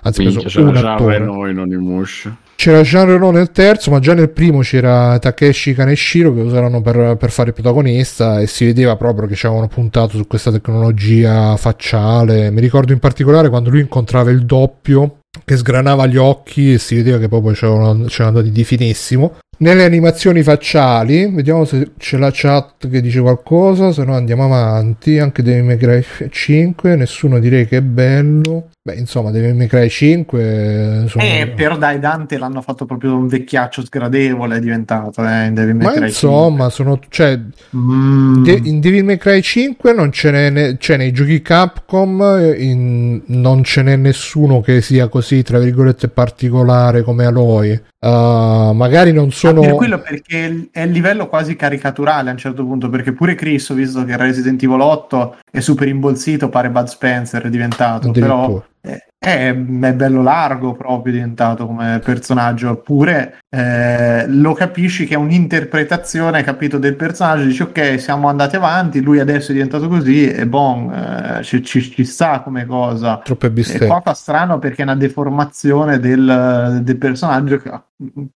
anzi 0.02 0.22
Minchia, 0.22 0.40
presero 0.42 0.68
un 0.68 0.76
attore. 0.76 1.18
Reno 1.18 1.48
in 1.48 1.58
Onimusha. 1.58 2.36
C'era 2.62 2.82
Jean 2.82 3.06
Reno 3.06 3.32
nel 3.32 3.50
terzo, 3.50 3.90
ma 3.90 3.98
già 3.98 4.14
nel 4.14 4.30
primo 4.30 4.60
c'era 4.60 5.18
Takeshi 5.18 5.74
Kaneshiro 5.74 6.32
che 6.32 6.42
usarono 6.42 6.80
per, 6.80 7.16
per 7.16 7.32
fare 7.32 7.48
il 7.48 7.54
protagonista 7.54 8.38
e 8.38 8.46
si 8.46 8.64
vedeva 8.64 8.94
proprio 8.94 9.26
che 9.26 9.34
ci 9.34 9.46
avevano 9.46 9.66
puntato 9.66 10.16
su 10.16 10.28
questa 10.28 10.52
tecnologia 10.52 11.56
facciale. 11.56 12.52
Mi 12.52 12.60
ricordo 12.60 12.92
in 12.92 13.00
particolare 13.00 13.48
quando 13.48 13.68
lui 13.68 13.80
incontrava 13.80 14.30
il 14.30 14.44
doppio 14.44 15.22
che 15.44 15.56
sgranava 15.56 16.06
gli 16.06 16.16
occhi 16.16 16.74
e 16.74 16.78
si 16.78 16.94
vedeva 16.94 17.18
che 17.18 17.26
proprio 17.26 17.52
c'erano, 17.52 18.04
c'erano 18.04 18.38
andati 18.38 18.52
di 18.52 18.62
finissimo. 18.62 19.38
Nelle 19.62 19.84
animazioni 19.84 20.42
facciali, 20.42 21.30
vediamo 21.30 21.64
se 21.64 21.92
c'è 21.96 22.18
la 22.18 22.30
chat 22.32 22.90
che 22.90 23.00
dice 23.00 23.20
qualcosa, 23.20 23.92
se 23.92 24.02
no 24.02 24.12
andiamo 24.16 24.44
avanti. 24.44 25.20
Anche 25.20 25.44
Devil 25.44 25.62
May 25.62 25.76
Cry 25.76 26.04
5, 26.28 26.96
nessuno 26.96 27.38
direi 27.38 27.68
che 27.68 27.76
è 27.76 27.80
bello. 27.80 28.70
Beh, 28.82 28.94
insomma, 28.94 29.30
Devil 29.30 29.54
May 29.54 29.68
Cry 29.68 29.88
5 29.88 31.04
sono... 31.06 31.22
Eh, 31.22 31.52
però 31.54 31.78
dai, 31.78 32.00
Dante 32.00 32.38
l'hanno 32.38 32.60
fatto 32.60 32.86
proprio 32.86 33.14
un 33.14 33.28
vecchiaccio 33.28 33.84
sgradevole, 33.84 34.56
è 34.56 34.58
diventato 34.58 35.24
eh, 35.24 35.46
in 35.46 35.54
Devil 35.54 35.76
May 35.76 35.86
Ma 35.86 35.92
Cry 35.92 36.06
insomma, 36.06 36.68
sono, 36.68 36.98
cioè, 37.08 37.38
5. 37.70 37.78
Mm. 37.78 38.42
de- 38.42 38.60
in 38.64 38.80
Devil 38.80 39.04
May 39.04 39.16
Cry 39.16 39.40
5 39.40 39.92
non 39.92 40.10
ce 40.10 40.32
n'è, 40.32 40.50
ne- 40.50 40.76
cioè 40.80 40.96
nei 40.96 41.12
giochi 41.12 41.40
Capcom 41.40 42.20
eh, 42.20 42.60
in- 42.64 43.22
non 43.26 43.62
ce 43.62 43.82
n'è 43.82 43.94
nessuno 43.94 44.60
che 44.60 44.80
sia 44.82 45.06
così, 45.06 45.44
tra 45.44 45.60
virgolette, 45.60 46.08
particolare 46.08 47.02
come 47.02 47.24
Aloy. 47.26 47.80
Uh, 48.04 48.72
magari 48.72 49.12
non 49.12 49.28
Ah, 49.28 49.30
sono... 49.30 49.60
per 49.60 49.74
quello 49.74 50.00
perché 50.00 50.68
è 50.72 50.80
il 50.80 50.90
livello 50.90 51.28
quasi 51.28 51.54
caricaturale 51.54 52.30
a 52.30 52.32
un 52.32 52.38
certo 52.38 52.64
punto, 52.64 52.88
perché 52.88 53.12
pure 53.12 53.36
Chris, 53.36 53.68
ho 53.68 53.74
visto 53.74 54.04
che 54.04 54.16
Resident 54.16 54.60
Evil 54.60 54.80
8 54.80 55.36
è 55.50 55.60
super 55.60 55.86
imbolsito, 55.86 56.48
pare 56.48 56.68
Bud 56.70 56.86
Spencer 56.86 57.42
è 57.42 57.48
diventato, 57.48 58.10
però 58.10 58.60
è, 58.80 58.98
è 59.20 59.54
bello 59.54 60.20
largo 60.22 60.72
proprio 60.74 61.12
diventato 61.12 61.64
come 61.66 62.00
personaggio, 62.04 62.70
oppure 62.70 63.38
eh, 63.48 64.26
lo 64.26 64.52
capisci 64.52 65.06
che 65.06 65.14
è 65.14 65.16
un'interpretazione, 65.16 66.42
capito, 66.42 66.78
del 66.78 66.96
personaggio, 66.96 67.44
dici 67.44 67.62
ok, 67.62 68.00
siamo 68.00 68.26
andati 68.28 68.56
avanti, 68.56 69.00
lui 69.00 69.20
adesso 69.20 69.50
è 69.52 69.54
diventato 69.54 69.86
così 69.86 70.28
e 70.28 70.44
bon, 70.48 70.92
eh, 70.92 71.42
ci, 71.44 71.62
ci, 71.62 71.80
ci 71.82 72.04
sta 72.04 72.40
come 72.40 72.66
cosa. 72.66 73.20
Troppe 73.22 73.46
E 73.46 73.50
bistecche. 73.50 73.86
qua 73.86 74.00
fa 74.00 74.14
strano 74.14 74.58
perché 74.58 74.80
è 74.82 74.84
una 74.84 74.96
deformazione 74.96 76.00
del, 76.00 76.80
del 76.82 76.96
personaggio 76.96 77.58
che- 77.58 77.70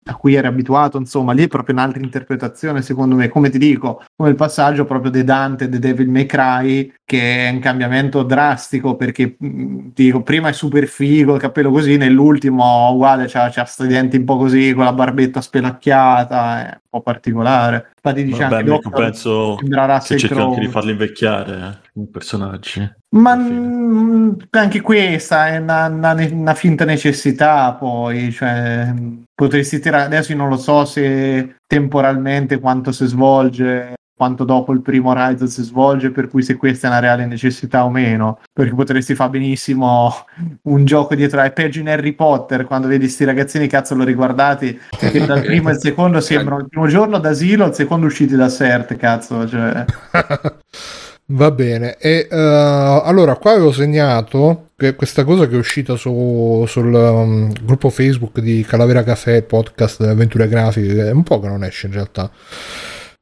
a 0.05 0.17
cui 0.17 0.35
eri 0.35 0.47
abituato, 0.47 0.99
insomma, 0.99 1.33
lì 1.33 1.45
è 1.45 1.49
proprio 1.49 1.75
un'altra 1.75 2.01
interpretazione, 2.01 2.83
secondo 2.83 3.15
me, 3.17 3.29
come 3.29 3.51
ti 3.51 3.59
dico, 3.59 4.03
come 4.17 4.31
il 4.31 4.35
passaggio 4.37 4.85
proprio 4.85 5.11
di 5.11 5.25
Dante, 5.25 5.69
di 5.69 5.79
Devil 5.79 6.09
May 6.09 6.27
Cry, 6.27 6.93
che 7.05 7.49
è 7.49 7.51
un 7.51 7.59
cambiamento 7.61 8.23
drastico 8.23 8.97
perché 8.97 9.37
mh, 9.39 9.93
ti 9.95 10.05
dico, 10.05 10.23
prima 10.23 10.49
è 10.49 10.53
super 10.53 10.87
figo, 10.87 11.35
il 11.35 11.41
capello 11.41 11.71
così, 11.71 11.97
nell'ultimo 11.97 12.91
uguale 12.91 13.27
c'ha, 13.29 13.51
c'ha 13.51 13.65
sti 13.65 13.87
denti 13.87 14.17
un 14.17 14.25
po' 14.25 14.37
così, 14.37 14.73
con 14.75 14.85
la 14.85 14.93
barbetta 14.93 15.41
spelacchiata, 15.41 16.61
è 16.67 16.71
un 16.71 16.79
po' 16.89 17.01
particolare. 17.03 17.93
Infatti 17.97 18.25
dice 18.25 18.43
Vabbè, 18.43 18.55
anche 18.57 18.69
Doctor 18.69 18.93
penso 18.93 19.57
che 19.57 20.17
cercano 20.19 20.49
anche 20.49 20.61
di 20.61 20.69
farli 20.69 20.91
invecchiare 20.91 21.53
eh, 21.57 21.89
come 21.93 22.07
personaggi. 22.11 22.93
Ma 23.15 23.37
fine. 23.37 23.59
mm, 23.59 24.31
anche 24.51 24.81
questa 24.81 25.49
è 25.49 25.57
una, 25.59 25.87
una- 25.87 26.29
una 26.31 26.55
finta 26.55 26.85
necessità, 26.85 27.73
poi, 27.75 28.31
cioè, 28.33 28.93
mm, 28.93 29.23
potresti 29.35 29.80
tirare, 29.80 30.05
adesso 30.05 30.32
io 30.32 30.39
non 30.39 30.49
lo 30.49 30.57
so 30.57 30.85
se 30.85 31.57
temporalmente 31.66 32.61
quanto 32.61 32.93
si 32.93 33.07
svolge, 33.07 33.95
quanto 34.16 34.45
dopo 34.45 34.72
il 34.72 34.80
primo 34.80 35.11
Horizon 35.11 35.49
si 35.49 35.62
svolge, 35.62 36.11
per 36.11 36.28
cui 36.28 36.43
se 36.43 36.57
questa 36.57 36.87
è 36.87 36.91
una 36.91 37.01
reale 37.01 37.26
necessità 37.26 37.85
o 37.85 37.91
meno, 37.91 38.39
perché 38.53 38.74
potresti 38.74 39.14
fare 39.14 39.30
benissimo 39.30 40.12
un 40.62 40.85
gioco 40.85 41.14
dietro, 41.14 41.41
è 41.41 41.53
peggio 41.53 41.80
in 41.80 41.89
Harry 41.89 42.12
Potter, 42.12 42.64
quando 42.64 42.87
vedi 42.87 43.09
sti 43.09 43.24
ragazzini, 43.24 43.66
cazzo, 43.66 43.95
lo 43.95 44.05
riguardati, 44.05 44.78
che 44.99 45.26
dal 45.26 45.43
primo 45.45 45.70
e 45.70 45.72
il 45.72 45.80
secondo 45.80 46.20
sembrano 46.20 46.61
il 46.61 46.68
primo 46.68 46.87
giorno 46.87 47.18
d'asilo, 47.18 47.66
il 47.66 47.74
secondo 47.74 48.07
usciti 48.07 48.37
da 48.37 48.49
CERT, 48.49 48.97
cazzo, 48.97 49.49
cioè... 49.49 49.85
Va 51.29 51.51
bene, 51.51 51.97
e 51.99 52.29
eh, 52.31 52.37
allora 52.37 53.37
qua 53.37 53.53
avevo 53.53 53.72
segnato 53.72 54.68
che 54.77 54.95
questa 54.95 55.25
cosa 55.25 55.47
che 55.49 55.55
è 55.55 55.59
uscita 55.59 55.97
su- 55.97 56.64
sul 56.68 56.93
um, 56.93 57.51
gruppo 57.62 57.89
Facebook 57.89 58.41
di 58.41 58.62
Calavera 58.68 59.03
Café, 59.03 59.43
podcast 59.43 60.01
delle 60.01 60.12
avventure 60.12 60.49
grafiche, 60.49 60.95
che 60.95 61.09
è 61.09 61.12
un 61.12 61.22
po' 61.22 61.41
che 61.41 61.47
non 61.47 61.64
esce 61.64 61.87
in 61.87 61.95
realtà, 61.95 62.31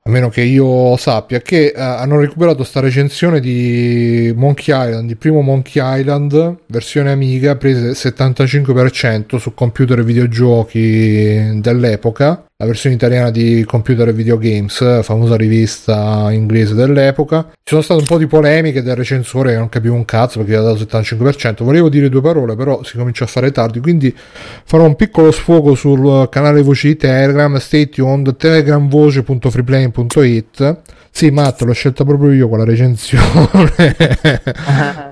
a 0.04 0.10
meno 0.10 0.30
che 0.30 0.40
io 0.40 0.96
sappia, 0.96 1.40
che 1.40 1.66
eh, 1.66 1.80
hanno 1.80 2.18
recuperato 2.18 2.64
sta 2.64 2.80
recensione 2.80 3.38
di 3.38 4.32
Monkey 4.34 4.74
Island, 4.76 5.08
il 5.08 5.16
primo 5.16 5.40
Monkey 5.40 6.00
Island, 6.00 6.56
versione 6.66 7.12
Amiga, 7.12 7.54
prese 7.54 7.92
75% 7.92 9.36
su 9.36 9.54
computer 9.54 10.00
e 10.00 10.04
videogiochi 10.04 11.60
dell'epoca, 11.60 12.46
la 12.62 12.68
versione 12.68 12.94
italiana 12.94 13.32
di 13.32 13.64
Computer 13.66 14.06
e 14.06 14.12
Videogames, 14.12 15.02
famosa 15.02 15.34
rivista 15.34 16.28
inglese 16.30 16.74
dell'epoca. 16.74 17.48
Ci 17.50 17.56
sono 17.64 17.82
state 17.82 17.98
un 18.00 18.06
po' 18.06 18.18
di 18.18 18.28
polemiche 18.28 18.82
del 18.82 18.94
recensore 18.94 19.50
che 19.50 19.58
non 19.58 19.68
capivo 19.68 19.96
un 19.96 20.04
cazzo 20.04 20.38
perché 20.38 20.54
aveva 20.54 20.72
dato 20.72 20.84
75%. 20.84 21.64
Volevo 21.64 21.88
dire 21.88 22.08
due 22.08 22.20
parole, 22.20 22.54
però 22.54 22.84
si 22.84 22.96
comincia 22.96 23.24
a 23.24 23.26
fare 23.26 23.50
tardi, 23.50 23.80
quindi 23.80 24.16
farò 24.64 24.84
un 24.84 24.94
piccolo 24.94 25.32
sfogo 25.32 25.74
sul 25.74 26.28
canale 26.30 26.62
voci 26.62 26.86
di 26.86 26.94
Telegram, 26.96 27.56
stay 27.56 27.88
tuned, 27.88 28.36
telegramvoce.freeplane.it. 28.36 30.80
Sì, 31.10 31.30
Matt, 31.30 31.62
l'ho 31.62 31.72
scelta 31.72 32.04
proprio 32.04 32.30
io 32.30 32.48
con 32.48 32.58
la 32.58 32.64
recensione. 32.64 33.72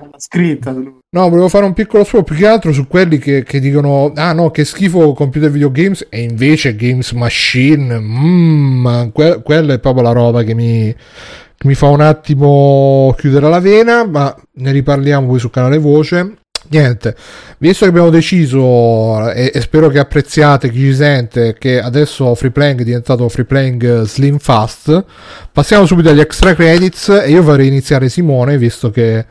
scritta. 0.21 0.71
No, 0.71 1.29
volevo 1.29 1.49
fare 1.49 1.65
un 1.65 1.73
piccolo 1.73 2.03
sfogo 2.03 2.23
più 2.23 2.35
che 2.35 2.45
altro 2.45 2.71
su 2.71 2.87
quelli 2.87 3.17
che, 3.17 3.43
che 3.43 3.59
dicono: 3.59 4.11
Ah 4.15 4.33
no, 4.33 4.51
che 4.51 4.63
schifo 4.63 5.13
computer 5.13 5.49
videogames, 5.49 6.05
e 6.09 6.21
invece 6.21 6.75
Games 6.75 7.11
Machine, 7.13 7.99
mm, 7.99 9.09
que- 9.11 9.41
quella 9.41 9.73
è 9.73 9.79
proprio 9.79 10.03
la 10.03 10.11
roba 10.11 10.43
che 10.43 10.53
mi, 10.53 10.93
che 10.93 11.67
mi 11.67 11.73
fa 11.73 11.87
un 11.87 12.01
attimo 12.01 13.13
chiudere 13.17 13.49
la 13.49 13.59
vena, 13.59 14.05
ma 14.05 14.33
ne 14.53 14.71
riparliamo 14.71 15.27
poi 15.27 15.39
sul 15.39 15.49
canale 15.49 15.79
voce. 15.79 16.35
Niente, 16.69 17.15
visto 17.57 17.83
che 17.83 17.89
abbiamo 17.89 18.11
deciso 18.11 19.29
e, 19.31 19.51
e 19.53 19.61
spero 19.61 19.89
che 19.89 19.97
apprezziate 19.97 20.69
chi 20.69 20.79
ci 20.79 20.93
sente 20.93 21.55
che 21.57 21.81
adesso 21.81 22.33
Free 22.35 22.51
Playing 22.51 22.81
è 22.81 22.83
diventato 22.83 23.27
Free 23.27 23.45
Playing 23.45 24.03
Slim 24.03 24.37
Fast, 24.37 25.03
passiamo 25.51 25.85
subito 25.85 26.09
agli 26.09 26.19
extra 26.19 26.53
credits 26.53 27.09
e 27.09 27.31
io 27.31 27.41
farei 27.41 27.67
iniziare 27.67 28.09
Simone 28.09 28.57
visto 28.59 28.91
che 28.91 29.25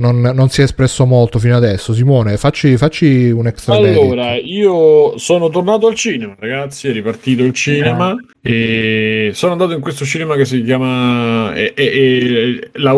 non, 0.00 0.20
non 0.20 0.48
si 0.48 0.60
è 0.62 0.64
espresso 0.64 1.04
molto 1.06 1.38
fino 1.38 1.54
adesso. 1.54 1.92
Simone, 1.92 2.36
facci, 2.36 2.76
facci 2.76 3.30
un 3.30 3.46
extra 3.46 3.74
Allora, 3.76 4.30
credit. 4.30 4.50
io 4.50 5.16
sono 5.18 5.48
tornato 5.50 5.86
al 5.86 5.94
cinema, 5.94 6.34
ragazzi, 6.38 6.88
è 6.88 6.92
ripartito 6.92 7.44
il 7.44 7.52
cinema 7.52 8.16
e 8.40 9.30
sono 9.34 9.52
andato 9.52 9.72
in 9.74 9.80
questo 9.80 10.04
cinema 10.04 10.34
che 10.34 10.44
si 10.44 10.62
chiama 10.64 11.54
e- 11.54 11.72
e- 11.76 11.84
e- 11.84 12.70
la- 12.74 12.94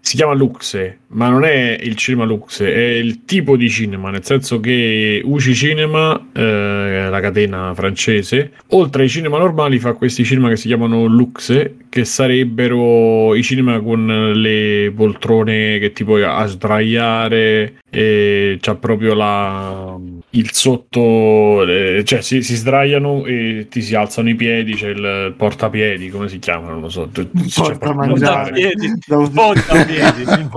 si 0.00 0.16
chiama 0.16 0.34
Luxe, 0.34 0.98
ma 1.14 1.28
non 1.28 1.44
è 1.44 1.78
il 1.80 1.96
cinema 1.96 2.24
Luxe, 2.24 2.72
è 2.72 2.88
il 2.96 3.24
tipo 3.24 3.56
di 3.56 3.68
cinema, 3.68 4.10
nel 4.10 4.24
senso 4.24 4.60
che 4.60 5.20
UCI 5.24 5.54
Cinema, 5.54 6.28
eh, 6.32 7.08
la 7.08 7.20
catena 7.20 7.72
francese, 7.74 8.52
oltre 8.68 9.02
ai 9.02 9.08
cinema 9.08 9.38
normali 9.38 9.78
fa 9.78 9.92
questi 9.92 10.24
cinema 10.24 10.48
che 10.48 10.56
si 10.56 10.66
chiamano 10.66 11.04
Luxe, 11.06 11.76
che 11.88 12.04
sarebbero 12.04 13.34
i 13.34 13.42
cinema 13.42 13.80
con 13.80 14.32
le 14.34 14.92
poltrone 14.94 15.78
che 15.78 15.92
ti 15.92 16.04
puoi 16.04 16.24
a 16.24 16.44
sdraiare 16.46 17.74
e 17.88 18.58
c'ha 18.60 18.74
proprio 18.74 19.14
la, 19.14 19.96
il 20.30 20.52
sotto, 20.52 21.64
eh, 21.64 22.02
cioè 22.04 22.20
si, 22.22 22.42
si 22.42 22.56
sdraiano 22.56 23.24
e 23.24 23.68
ti 23.70 23.82
si 23.82 23.94
alzano 23.94 24.30
i 24.30 24.34
piedi, 24.34 24.74
c'è 24.74 24.88
il 24.88 25.34
portapiedi, 25.36 26.10
come 26.10 26.28
si 26.28 26.40
chiama? 26.40 26.70
Non 26.70 26.80
lo 26.80 26.88
so. 26.88 27.08
Portapiedi, 27.54 28.98
portapiedi, 29.32 30.24
sì, 30.26 30.48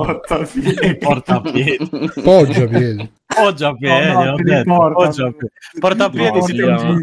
Portapiedi. 0.47 0.97
portapiedi. 0.99 1.89
Poggia 2.23 2.65
piedi. 2.67 3.11
Poggia 3.27 3.73
piedi, 3.75 4.07
No, 4.11 4.23
no, 4.23 4.35
detto, 4.37 4.53
riporta. 4.59 4.93
poggia 4.93 5.31
piedi. 5.31 5.51
Portapiedi 5.79 6.37
No, 6.39 6.47
si 6.47 6.55
no. 6.55 6.99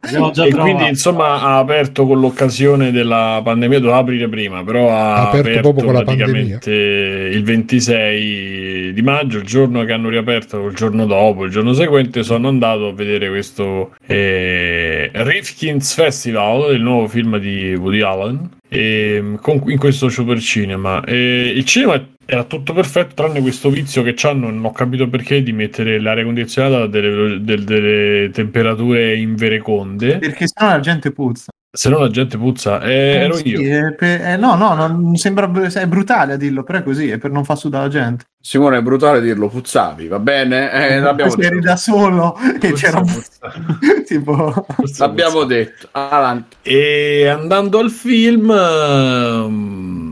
E 0.00 0.10
trovato. 0.32 0.56
quindi 0.60 0.86
insomma 0.88 1.40
ha 1.42 1.58
aperto 1.58 2.06
con 2.06 2.20
l'occasione 2.20 2.92
della 2.92 3.40
pandemia 3.42 3.80
doveva 3.80 3.98
aprire 3.98 4.28
prima 4.28 4.62
però 4.62 4.90
ha 4.90 5.14
Ha 5.16 5.28
aperto 5.28 5.48
aperto, 5.48 5.60
proprio 5.60 5.84
con 5.86 5.94
la 5.94 6.02
praticamente 6.02 6.70
il 6.70 7.42
26 7.42 8.92
di 8.92 9.02
maggio 9.02 9.38
il 9.38 9.44
giorno 9.44 9.84
che 9.84 9.92
hanno 9.92 10.08
riaperto 10.08 10.66
il 10.66 10.74
giorno 10.76 11.04
dopo 11.04 11.44
il 11.44 11.50
giorno 11.50 11.72
seguente 11.72 12.22
sono 12.22 12.46
andato 12.46 12.86
a 12.86 12.92
vedere 12.92 13.28
questo 13.28 13.90
eh, 14.06 15.10
Rifkin's 15.12 15.92
Festival 15.94 16.72
il 16.74 16.80
nuovo 16.80 17.08
film 17.08 17.36
di 17.38 17.74
Woody 17.74 18.00
Allen 18.00 18.56
e, 18.68 19.38
con- 19.40 19.62
in 19.70 19.78
questo 19.78 20.08
super 20.08 20.38
cinema 20.40 21.02
e 21.04 21.52
il 21.54 21.64
cinema 21.64 22.06
era 22.26 22.44
tutto 22.44 22.74
perfetto 22.74 23.14
tranne 23.14 23.40
questo 23.40 23.70
vizio 23.70 24.02
che 24.02 24.14
hanno 24.26 24.50
non 24.50 24.64
ho 24.64 24.72
capito 24.72 25.08
perché 25.08 25.42
di 25.42 25.52
mettere 25.52 25.98
l'aria 25.98 26.24
condizionata 26.24 26.82
a 26.82 26.86
delle, 26.86 27.08
velo- 27.08 27.38
del- 27.38 27.64
delle 27.64 28.30
temperature 28.30 29.16
invereconde 29.16 30.18
Perché 30.18 30.46
sennò 30.46 30.72
la 30.72 30.80
gente 30.80 31.10
puzza. 31.12 31.50
Se 31.78 31.88
no 31.90 31.98
la 32.00 32.08
gente 32.10 32.36
puzza 32.36 32.80
eh, 32.80 32.90
Eh, 32.92 33.14
ero 33.22 33.34
sì, 33.34 33.48
io 33.50 33.60
eh, 33.60 33.94
per- 33.94 34.20
eh, 34.20 34.36
no, 34.36 34.56
no, 34.56 34.74
non 34.74 35.14
sembra 35.14 35.46
br- 35.46 35.72
è 35.72 35.86
brutale 35.86 36.32
a 36.32 36.36
dirlo, 36.36 36.64
però 36.64 36.78
è 36.80 36.82
così, 36.82 37.08
è 37.08 37.18
per 37.18 37.30
non 37.30 37.44
far 37.44 37.56
sudare 37.56 37.84
la 37.84 37.90
gente. 37.90 38.24
Simone, 38.40 38.78
è 38.78 38.82
brutale 38.82 39.20
dirlo, 39.20 39.48
puzzavi, 39.48 40.08
va 40.08 40.18
bene? 40.18 40.72
Eh, 40.72 40.98
l'abbiamo, 41.00 41.30
Se 41.30 41.40
eri 41.40 41.60
da 41.60 41.76
solo 41.76 42.36
e 42.36 42.58
Puzza, 42.70 42.74
c'era 42.86 42.98
un 42.98 43.06
puzza. 43.06 43.52
tipo 44.04 44.66
Puzza, 44.74 45.06
l'abbiamo 45.06 45.44
detto. 45.44 45.88
Avanti. 45.92 46.56
E 46.62 47.28
andando 47.28 47.78
al 47.78 47.90
film, 47.90 48.50
ehm, 48.50 50.07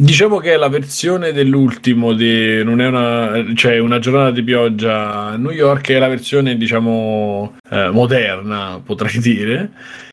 diciamo 0.00 0.38
che 0.38 0.54
è 0.54 0.56
la 0.56 0.68
versione 0.68 1.32
dell'ultimo, 1.32 2.14
di, 2.14 2.64
non 2.64 2.80
è 2.80 2.86
una, 2.86 3.44
cioè 3.54 3.78
una 3.78 3.98
giornata 3.98 4.30
di 4.30 4.42
pioggia 4.42 5.26
a 5.26 5.36
New 5.36 5.50
York, 5.50 5.90
è 5.90 5.98
la 5.98 6.08
versione 6.08 6.56
diciamo 6.56 7.56
eh, 7.70 7.90
moderna, 7.90 8.80
potrei 8.84 9.18
dire. 9.20 9.70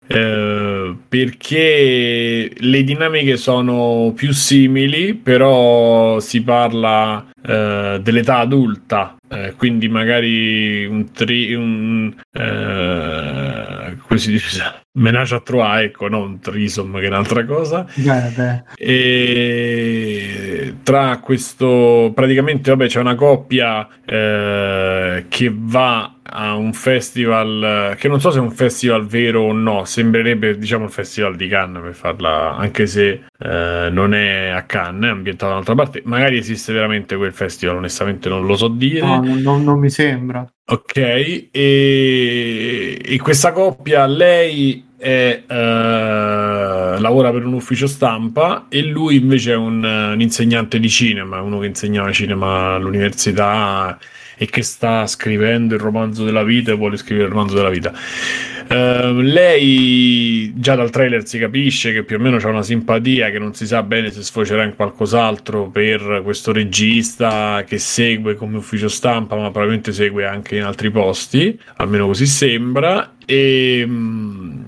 eh, 0.08 0.96
perché 1.08 2.52
le 2.56 2.84
dinamiche 2.84 3.38
sono 3.38 4.14
più 4.16 4.32
simili, 4.34 5.14
però 5.14 6.20
si 6.20 6.42
parla 6.44 7.26
eh, 7.48 8.00
dell'età 8.02 8.40
adulta, 8.40 9.16
eh, 9.30 9.54
quindi 9.56 9.88
magari 9.88 10.86
un, 10.86 11.12
tri, 11.12 11.54
un 11.54 12.14
eh, 12.34 13.98
come 14.06 14.20
si 14.20 14.32
dice? 14.32 14.82
Menage 14.98 15.36
a 15.36 15.42
trois, 15.42 15.84
ecco, 15.84 16.08
non 16.08 16.22
un 16.22 16.40
trisom 16.40 17.00
che 17.00 17.06
è 17.06 17.08
un'altra 17.08 17.46
cosa. 17.46 17.86
Beh. 17.96 18.64
E 18.76 20.76
tra 20.84 21.20
questo 21.20 22.12
praticamente 22.14 22.72
vabbè 22.72 22.88
c'è 22.88 23.00
una 23.00 23.16
coppia 23.16 23.88
eh, 24.04 25.26
che 25.30 25.54
va 25.54 26.17
a 26.30 26.56
un 26.56 26.74
festival 26.74 27.96
che 27.98 28.08
non 28.08 28.20
so 28.20 28.32
se 28.32 28.38
è 28.38 28.42
un 28.42 28.52
festival 28.52 29.06
vero 29.06 29.44
o 29.44 29.54
no 29.54 29.86
sembrerebbe 29.86 30.58
diciamo 30.58 30.86
il 30.86 30.92
festival 30.92 31.36
di 31.36 31.48
Cannes 31.48 31.82
per 31.82 31.94
farla 31.94 32.56
anche 32.56 32.88
se 32.88 33.24
eh, 33.40 33.90
non 33.92 34.14
è 34.14 34.50
a 34.50 34.64
Cannes 34.64 35.10
è 35.10 35.14
ambientato 35.14 35.46
da 35.48 35.52
un'altra 35.54 35.76
parte 35.76 36.02
magari 36.06 36.38
esiste 36.38 36.74
veramente 36.74 37.16
quel 37.16 37.34
festival 37.34 37.78
onestamente 37.78 38.30
non 38.30 38.46
lo 38.46 38.56
so 38.56 38.68
dire 38.68 39.02
No, 39.02 39.22
non, 39.24 39.42
non- 39.42 39.64
non 39.64 39.80
mi 39.80 39.90
sembra. 39.90 40.46
Ok, 40.70 40.98
e, 40.98 41.50
e 43.02 43.18
questa 43.20 43.54
coppia, 43.54 44.06
lei 44.06 44.86
è, 44.98 45.44
eh, 45.48 47.00
lavora 47.00 47.32
per 47.32 47.46
un 47.46 47.54
ufficio 47.54 47.88
stampa 47.88 48.66
e 48.70 48.82
lui 48.84 49.16
invece 49.16 49.54
è 49.54 49.56
un, 49.56 49.84
un 49.84 50.20
insegnante 50.22 50.80
di 50.80 50.90
cinema, 50.90 51.42
uno 51.42 51.60
che 51.60 51.68
insegnava 51.68 52.12
cinema 52.12 52.76
all'università 52.76 53.98
e 54.38 54.46
che 54.46 54.62
sta 54.62 55.08
scrivendo 55.08 55.74
il 55.76 55.82
romanzo 55.82 56.24
della 56.24 56.44
vita 56.44 56.72
e 56.72 56.76
vuole 56.76 56.98
scrivere 56.98 57.28
il 57.28 57.34
romanzo 57.34 57.56
della 57.56 57.70
vita. 57.70 57.92
Eh, 58.70 59.14
lei 59.14 60.54
già 60.58 60.76
dal 60.76 60.90
trailer 60.90 61.26
si 61.26 61.40
capisce 61.40 61.94
che 61.94 62.04
più 62.04 62.18
o 62.18 62.20
meno 62.20 62.38
c'è 62.38 62.48
una 62.50 62.64
simpatia 62.64 63.30
che 63.30 63.40
non 63.40 63.54
si 63.54 63.66
sa 63.66 63.82
bene 63.82 64.12
se 64.12 64.22
sfocerà 64.22 64.64
in 64.64 64.76
qualcos'altro 64.76 65.70
per 65.70 66.22
questo 66.24 66.52
regista 66.52 67.64
che 67.66 67.78
segue 67.78 68.36
come 68.36 68.58
ufficio 68.58 68.90
stampa, 68.90 69.36
ma 69.36 69.50
probabilmente 69.50 69.94
segue 69.94 70.26
anche 70.26 70.58
in 70.58 70.64
altri 70.64 70.92
posti, 70.92 71.58
almeno 71.78 72.08
così 72.08 72.26
sembra. 72.26 73.16
E, 73.26 73.84
mm, 73.88 74.64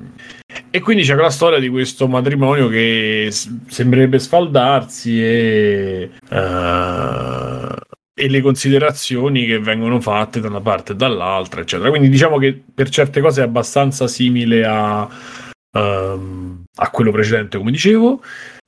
E 0.72 0.82
quindi 0.82 1.04
c'è 1.04 1.14
quella 1.14 1.30
storia 1.30 1.60
di 1.60 1.70
questo 1.70 2.08
matrimonio 2.08 2.68
che 2.70 3.30
sembrerebbe 3.32 4.20
sfaldarsi 4.20 5.24
e, 5.24 6.10
eh, 6.30 7.69
e 8.20 8.28
le 8.28 8.42
considerazioni 8.42 9.46
che 9.46 9.60
vengono 9.60 10.02
fatte 10.02 10.42
da 10.42 10.50
una 10.50 10.60
parte 10.60 10.92
e 10.92 10.96
dall'altra, 10.96 11.62
eccetera. 11.62 11.90
Quindi 11.90 12.10
diciamo 12.10 12.38
che 12.38 12.62
per 12.74 12.90
certe 12.90 13.22
cose 13.22 13.42
è 13.42 13.46
abbastanza 13.46 14.08
simile 14.08 14.66
a, 14.66 15.08
ehm, 15.72 16.64
a 16.76 16.90
quello 16.90 17.12
precedente, 17.12 17.58
come 17.58 17.72
dicevo. 17.72 18.22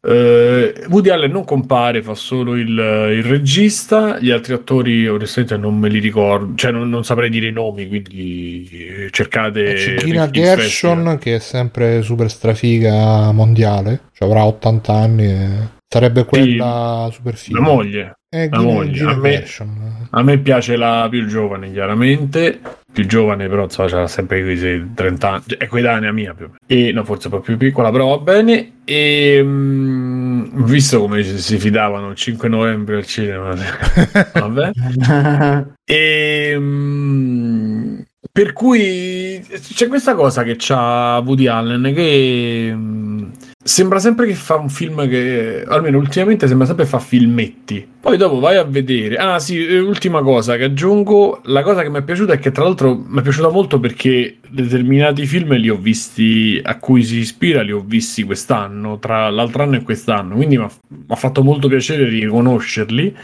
Eh, 0.04 0.74
Woody 0.88 1.10
Allen 1.10 1.30
non 1.30 1.44
compare, 1.44 2.02
fa 2.02 2.16
solo 2.16 2.56
il, 2.56 2.70
il 2.70 3.24
regista. 3.24 4.18
Gli 4.20 4.32
altri 4.32 4.54
attori, 4.54 5.08
onestamente, 5.08 5.58
non 5.58 5.78
me 5.78 5.90
li 5.90 6.00
ricordo, 6.00 6.56
cioè 6.56 6.72
non, 6.72 6.90
non 6.90 7.04
saprei 7.04 7.30
dire 7.30 7.48
i 7.48 7.52
nomi. 7.52 7.88
Quindi 7.88 8.68
eh, 8.72 9.10
cercate. 9.12 9.74
C'è 9.74 9.96
Gina. 9.96 10.30
Gershon 10.30 11.18
che 11.20 11.36
è 11.36 11.40
sempre 11.40 12.02
super 12.02 12.32
strafiga 12.32 13.32
mondiale, 13.34 14.04
cioè 14.14 14.30
avrà 14.30 14.46
80 14.46 14.94
anni 14.94 15.26
e 15.26 15.80
sarebbe 15.92 16.24
quella 16.24 17.10
super 17.12 17.36
figa. 17.36 17.60
La 17.60 17.66
moglie. 17.66 18.16
Eh, 18.30 18.48
la 18.50 18.62
moglie. 18.62 19.04
A 19.04 19.16
me-. 19.16 19.44
A 20.12 20.24
me 20.24 20.38
piace 20.40 20.78
la 20.78 21.08
più 21.10 21.28
giovane, 21.28 21.70
chiaramente. 21.70 22.62
Più 22.92 23.06
giovane, 23.06 23.50
però, 23.50 23.64
insomma, 23.64 23.90
c'ha 23.90 24.08
sempre 24.08 24.42
quei 24.42 24.94
30 24.94 25.30
anni. 25.30 25.44
È 25.58 25.68
coetanea 25.68 26.14
mia 26.14 26.34
più. 26.34 26.50
E 26.66 26.94
no, 26.94 27.04
forse 27.04 27.28
un 27.28 27.34
po' 27.34 27.40
più 27.42 27.58
piccola, 27.58 27.92
però 27.92 28.08
va 28.08 28.20
bene. 28.20 28.82
E 28.86 29.42
mm, 29.44 30.64
visto 30.64 31.02
come 31.02 31.24
si 31.24 31.58
fidavano 31.58 32.12
il 32.12 32.16
5 32.16 32.48
novembre 32.48 32.96
al 32.96 33.06
cinema, 33.06 33.54
vabbè. 34.34 34.72
E, 35.84 36.56
mm, 36.58 38.00
per 38.32 38.54
cui 38.54 39.46
c'è 39.74 39.88
questa 39.88 40.16
cosa 40.16 40.44
che 40.44 40.56
c'ha 40.58 41.22
Woody 41.26 41.48
Allen 41.48 41.94
che 41.94 42.72
mm, 42.74 43.32
sembra 43.64 44.00
sempre 44.00 44.26
che 44.26 44.34
fa 44.34 44.56
un 44.56 44.70
film 44.70 45.08
che 45.08 45.64
almeno 45.68 45.98
ultimamente 45.98 46.48
sembra 46.48 46.66
sempre 46.66 46.86
fa 46.86 47.00
filmetti. 47.00 47.88
Poi 48.02 48.18
dopo 48.18 48.40
vai 48.40 48.58
a 48.58 48.64
vedere. 48.64 49.16
Ah, 49.18 49.40
sì, 49.40 49.66
eh, 49.66 49.80
ultima 49.80 50.22
cosa 50.22 50.58
che 50.58 50.64
aggiungo, 50.66 51.42
la 51.46 51.62
cosa 51.62 51.84
che 51.84 51.90
mi 51.90 52.00
è 52.00 52.04
piaciuta 52.04 52.34
è 52.34 52.40
che 52.40 52.52
tra 52.52 52.64
l'altro 52.64 52.96
mi 52.96 53.20
è 53.20 53.22
piaciuta 53.22 53.50
molto 53.50 53.80
perché 53.80 54.38
determinati 54.50 55.26
film 55.26 55.54
li 55.56 55.70
ho 55.70 55.78
visti 55.78 56.60
a 56.64 56.78
cui 56.78 57.04
si 57.04 57.18
ispira, 57.18 57.62
li 57.62 57.72
ho 57.72 57.84
visti 57.86 58.24
quest'anno, 58.24 58.98
tra 58.98 59.30
l'altro 59.30 59.64
anno 59.64 59.76
e 59.76 59.84
quest'anno, 59.84 60.36
quindi 60.36 60.58
mi 60.58 60.68
ha 61.08 61.16
fatto 61.16 61.44
molto 61.44 61.68
piacere 61.68 62.06
riconoscerli. 62.06 63.16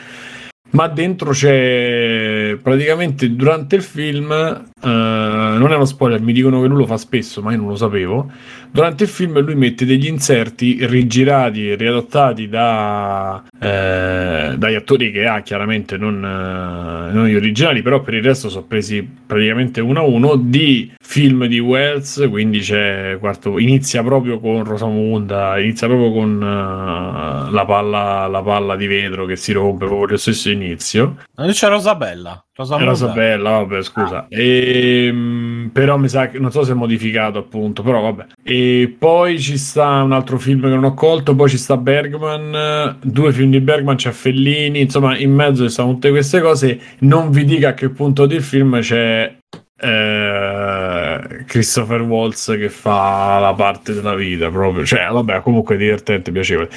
Ma 0.70 0.88
dentro 0.90 1.32
c'è 1.32 2.58
praticamente 2.62 3.34
durante 3.34 3.78
il 3.78 3.82
film, 3.82 4.32
eh, 4.32 4.66
non 4.82 5.72
è 5.72 5.76
uno 5.76 5.86
spoiler, 5.86 6.22
mi 6.22 6.34
dicono 6.34 6.62
che 6.62 6.68
lui 6.68 6.80
lo 6.80 6.86
fa 6.86 6.98
spesso, 6.98 7.42
ma 7.42 7.52
io 7.52 7.58
non 7.60 7.70
lo 7.70 7.76
sapevo. 7.78 8.30
Durante 8.78 9.06
il 9.06 9.10
film 9.10 9.40
lui 9.40 9.56
mette 9.56 9.88
degli 9.88 10.06
inserti 10.06 10.86
rigirati 10.86 11.72
e 11.72 11.74
riadattati 11.74 12.48
da, 12.48 13.44
eh, 13.60 14.54
dagli 14.56 14.76
attori 14.76 15.10
che 15.10 15.26
ha, 15.26 15.42
chiaramente 15.42 15.98
non, 15.98 16.24
eh, 16.24 17.12
non 17.12 17.26
gli 17.26 17.34
originali, 17.34 17.82
però 17.82 18.02
per 18.02 18.14
il 18.14 18.22
resto 18.22 18.50
sono 18.50 18.66
presi 18.66 19.02
praticamente 19.02 19.82
uno 19.82 20.02
a 20.02 20.04
uno 20.04 20.36
di 20.36 20.94
film 21.00 21.48
di 21.48 21.58
Wells. 21.58 22.28
Quindi 22.30 22.60
c'è 22.60 23.18
quarto, 23.20 23.58
inizia 23.58 24.04
proprio 24.04 24.40
con 24.40 24.64
Rosamunda, 24.64 25.58
inizia 25.58 25.88
proprio 25.88 26.12
con 26.12 26.40
eh, 26.40 27.52
la, 27.52 27.66
palla, 27.66 28.28
la 28.28 28.44
palla 28.44 28.76
di 28.76 28.86
vetro 28.86 29.26
che 29.26 29.38
si 29.38 29.54
rompe 29.54 29.88
proprio 29.88 30.10
lo 30.10 30.18
stesso 30.18 30.52
inizio. 30.52 31.16
Non 31.36 31.50
c'è 31.50 31.68
Rosabella. 31.68 32.47
Rosamunda. 32.58 32.92
Era 33.06 33.14
bella, 33.14 33.50
vabbè, 33.52 33.84
scusa. 33.84 34.26
Ehm, 34.30 35.70
però 35.72 35.98
mi 35.98 36.10
sa 36.10 36.28
che 36.28 36.40
non 36.40 36.52
so 36.52 36.64
se 36.64 36.72
è 36.72 36.76
modificato, 36.76 37.38
appunto. 37.40 37.84
Però 37.84 38.02
vabbè. 38.02 38.26
E 38.44 38.96
poi 38.98 39.40
ci 39.40 39.58
sta 39.58 40.02
un 40.02 40.12
altro 40.12 40.38
film 40.40 40.62
che 40.62 40.68
non 40.68 40.84
ho 40.84 40.94
colto. 40.94 41.36
Poi 41.36 41.50
ci 41.50 41.58
sta 41.58 41.78
Bergman. 41.78 42.98
Due 43.02 43.32
film 43.32 43.52
di 43.52 43.60
Bergman, 43.62 43.96
c'è 43.96 44.12
Fellini. 44.12 44.82
Insomma, 44.82 45.18
in 45.18 45.32
mezzo 45.34 45.64
ci 45.64 45.70
stanno 45.70 45.92
tutte 45.94 46.10
queste 46.10 46.42
cose. 46.42 46.80
Non 47.00 47.30
vi 47.30 47.46
dica 47.46 47.70
a 47.70 47.74
che 47.74 47.90
punto 47.90 48.26
del 48.26 48.42
film 48.42 48.80
c'è. 48.82 49.36
eh, 49.80 51.44
Christopher 51.46 52.02
Waltz 52.02 52.48
che 52.58 52.70
fa 52.70 53.38
la 53.40 53.54
parte 53.54 53.94
della 53.94 54.16
vita 54.16 54.50
proprio, 54.50 54.84
cioè 54.86 55.08
vabbè, 55.12 55.42
comunque 55.42 55.78
divertente, 55.78 56.32
piacevole. 56.32 56.70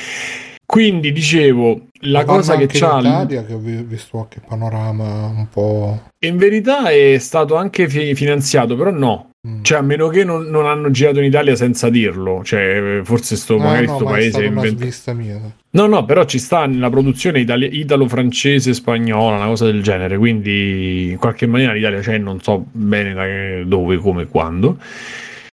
Quindi 0.70 1.10
dicevo, 1.10 1.86
la 2.02 2.24
cosa 2.24 2.54
che 2.56 2.68
c'ha 2.68 3.00
in 3.00 3.06
Italia, 3.06 3.44
che 3.44 3.54
ho 3.54 3.58
vi- 3.58 3.82
visto 3.82 4.18
qualche 4.18 4.40
panorama 4.46 5.26
un 5.26 5.48
po'... 5.50 6.00
in 6.24 6.36
verità 6.36 6.88
è 6.90 7.16
stato 7.18 7.56
anche 7.56 7.88
fi- 7.88 8.14
finanziato, 8.14 8.76
però 8.76 8.92
no. 8.92 9.30
Mm. 9.48 9.62
Cioè, 9.64 9.78
a 9.78 9.82
meno 9.82 10.06
che 10.06 10.22
non, 10.22 10.44
non 10.44 10.66
hanno 10.66 10.92
girato 10.92 11.18
in 11.18 11.24
Italia 11.24 11.56
senza 11.56 11.90
dirlo. 11.90 12.44
Cioè, 12.44 13.00
forse 13.02 13.34
sto, 13.34 13.56
No, 13.56 13.64
magari 13.64 13.86
no, 13.86 13.94
sto 13.96 14.04
ma 14.04 14.10
è 14.10 14.14
paese 14.14 14.44
inventa- 14.44 14.68
svista 14.78 15.12
mia. 15.12 15.40
No, 15.70 15.86
no, 15.86 16.04
però 16.04 16.24
ci 16.24 16.38
sta 16.38 16.66
nella 16.66 16.88
produzione 16.88 17.40
itali- 17.40 17.76
italo-francese, 17.80 18.72
spagnola, 18.72 19.38
una 19.38 19.46
cosa 19.46 19.64
del 19.64 19.82
genere. 19.82 20.18
Quindi, 20.18 21.10
in 21.10 21.16
qualche 21.18 21.48
maniera 21.48 21.72
l'Italia 21.72 21.98
c'è, 21.98 22.16
non 22.16 22.40
so 22.40 22.64
bene 22.70 23.12
da 23.12 23.64
dove, 23.68 23.96
come, 23.96 24.28
quando. 24.28 24.78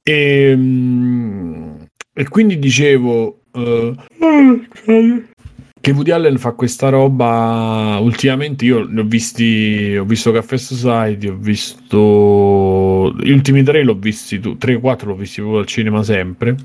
E, 0.03 0.55
e 2.15 2.28
quindi 2.28 2.59
dicevo. 2.59 3.41
eh, 3.53 3.95
che 5.85 5.91
Woody 5.91 6.12
Allen 6.12 6.39
fa 6.39 6.53
questa 6.53 6.89
roba 6.89 7.99
ultimamente 8.01 8.65
io 8.65 8.86
ne 8.89 9.03
ho 9.03 9.05
visti 9.05 9.95
ho 9.95 10.05
visto 10.05 10.32
Caffè 10.32 10.57
Society 10.57 11.28
ho 11.28 11.36
visto 11.36 13.15
gli 13.20 13.31
ultimi 13.31 13.62
tre 13.62 13.85
l'ho 13.85 13.95
visti 13.95 14.41
tu 14.41 14.57
3 14.57 14.77
o 14.77 14.81
4 14.81 15.11
l'ho 15.11 15.16
visti 15.16 15.41
proprio 15.43 15.61
al 15.61 15.66
cinema 15.66 16.03
sempre 16.03 16.57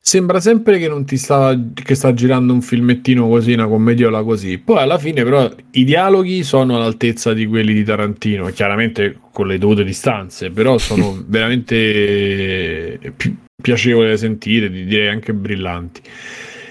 sembra 0.00 0.40
sempre 0.40 0.78
che 0.80 0.88
non 0.88 1.04
ti 1.04 1.16
sta 1.16 1.56
che 1.72 1.94
sta 1.94 2.12
girando 2.14 2.52
un 2.52 2.62
filmettino 2.62 3.28
così 3.28 3.52
una 3.52 3.68
commediola 3.68 4.24
così 4.24 4.58
poi 4.58 4.78
alla 4.78 4.98
fine 4.98 5.22
però 5.22 5.48
i 5.70 5.84
dialoghi 5.84 6.42
sono 6.42 6.74
all'altezza 6.74 7.32
di 7.32 7.46
quelli 7.46 7.74
di 7.74 7.84
Tarantino 7.84 8.46
chiaramente 8.46 9.16
con 9.30 9.46
le 9.46 9.56
dovute 9.58 9.84
distanze 9.84 10.50
però 10.50 10.78
sono 10.78 11.22
veramente 11.28 12.98
pi- 13.16 13.36
piacevoli 13.64 14.10
da 14.10 14.16
sentire 14.18 14.68
di- 14.70 14.84
direi 14.84 15.08
anche 15.08 15.32
brillanti 15.32 16.02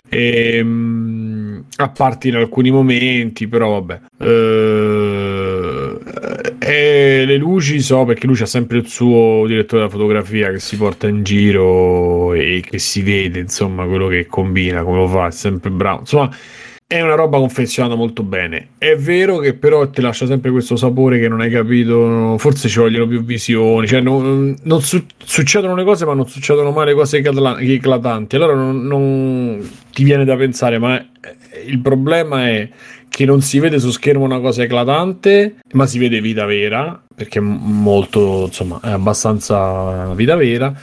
Ehm, 0.10 1.66
a 1.78 1.90
parte 1.90 2.28
in 2.28 2.36
alcuni 2.36 2.70
momenti, 2.70 3.48
però 3.48 3.80
vabbè. 3.82 4.02
Eh, 4.20 6.00
e 6.60 7.26
le 7.26 7.38
luci 7.38 7.82
so 7.82 8.06
perché 8.06 8.28
lui 8.28 8.36
c'ha 8.36 8.46
sempre 8.46 8.78
il 8.78 8.88
suo 8.88 9.46
direttore 9.48 9.82
della 9.82 9.92
fotografia 9.94 10.52
che 10.52 10.60
si 10.60 10.78
porta 10.78 11.08
in 11.08 11.24
giro 11.24 12.34
e 12.34 12.62
che 12.64 12.78
si 12.78 13.02
vede, 13.02 13.40
insomma, 13.40 13.86
quello 13.88 14.08
che 14.08 14.28
combina, 14.28 14.84
come 14.84 14.98
lo 15.00 15.08
fa, 15.08 15.28
è 15.28 15.32
sempre 15.32 15.72
bravo. 15.72 16.02
Insomma, 16.02 16.30
è 16.88 17.02
una 17.02 17.16
roba 17.16 17.38
confezionata 17.40 17.96
molto 17.96 18.24
bene. 18.24 18.70
È 18.78 18.96
vero 18.96 19.38
che 19.38 19.54
però 19.56 19.90
ti 19.90 20.02
lascia 20.02 20.26
sempre 20.26 20.52
questo 20.52 20.76
sapore 20.76 21.20
che 21.20 21.28
non 21.28 21.42
hai 21.42 21.50
capito, 21.50 22.36
forse 22.38 22.70
ci 22.70 22.80
vogliono 22.80 23.08
più 23.08 23.24
visioni, 23.24 23.88
cioè 23.88 24.00
non, 24.02 24.56
non 24.64 24.82
su- 24.82 25.04
succedono 25.18 25.76
le 25.76 25.84
cose 25.84 26.06
ma 26.06 26.14
non 26.14 26.28
succedono 26.28 26.72
mai 26.72 26.86
le 26.88 26.94
cose 26.94 27.18
ecla- 27.18 27.60
eclatanti. 27.60 28.36
Allora 28.36 28.54
non, 28.54 28.86
non 28.86 29.70
ti 29.92 30.04
viene 30.04 30.24
da 30.26 30.36
pensare, 30.36 30.78
ma 30.78 31.00
eh, 31.00 31.06
il 31.66 31.80
problema 31.80 32.48
è 32.48 32.70
che 33.10 33.26
non 33.26 33.42
si 33.42 33.60
vede 33.60 33.80
su 33.80 33.92
schermo 33.92 34.24
una 34.24 34.40
cosa 34.40 34.64
eclatante, 34.64 35.56
ma 35.74 35.86
si 35.86 36.00
vede 36.00 36.20
vita 36.22 36.46
vera, 36.46 37.02
perché 37.16 37.40
è 37.40 37.42
molto, 37.42 38.46
insomma, 38.46 38.80
è 38.84 38.90
abbastanza 38.90 40.14
vita 40.14 40.36
vera. 40.36 40.74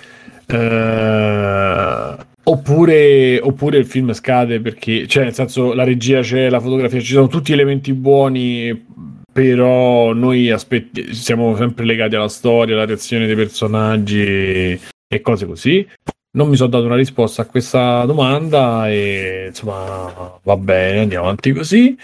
Eh, 0.46 2.16
oppure, 2.42 3.38
oppure 3.40 3.78
il 3.78 3.86
film 3.86 4.12
scade 4.12 4.60
perché, 4.60 5.06
cioè, 5.06 5.24
nel 5.24 5.34
senso, 5.34 5.72
la 5.72 5.84
regia 5.84 6.20
c'è, 6.20 6.48
la 6.48 6.60
fotografia, 6.60 7.00
ci 7.00 7.12
sono 7.12 7.28
tutti 7.28 7.52
elementi 7.52 7.92
buoni, 7.92 8.86
però 9.32 10.12
noi 10.12 10.50
aspetti- 10.50 11.14
siamo 11.14 11.56
sempre 11.56 11.84
legati 11.84 12.16
alla 12.16 12.28
storia, 12.28 12.74
alla 12.74 12.86
reazione 12.86 13.26
dei 13.26 13.36
personaggi 13.36 14.22
e, 14.22 14.80
e 15.06 15.20
cose 15.20 15.46
così. 15.46 15.86
Non 16.32 16.48
mi 16.48 16.56
sono 16.56 16.68
dato 16.68 16.84
una 16.84 16.96
risposta 16.96 17.42
a 17.42 17.46
questa 17.46 18.04
domanda 18.04 18.88
e 18.88 19.46
insomma 19.48 20.38
va 20.42 20.56
bene, 20.56 21.00
andiamo 21.00 21.24
avanti 21.24 21.52
così. 21.52 21.96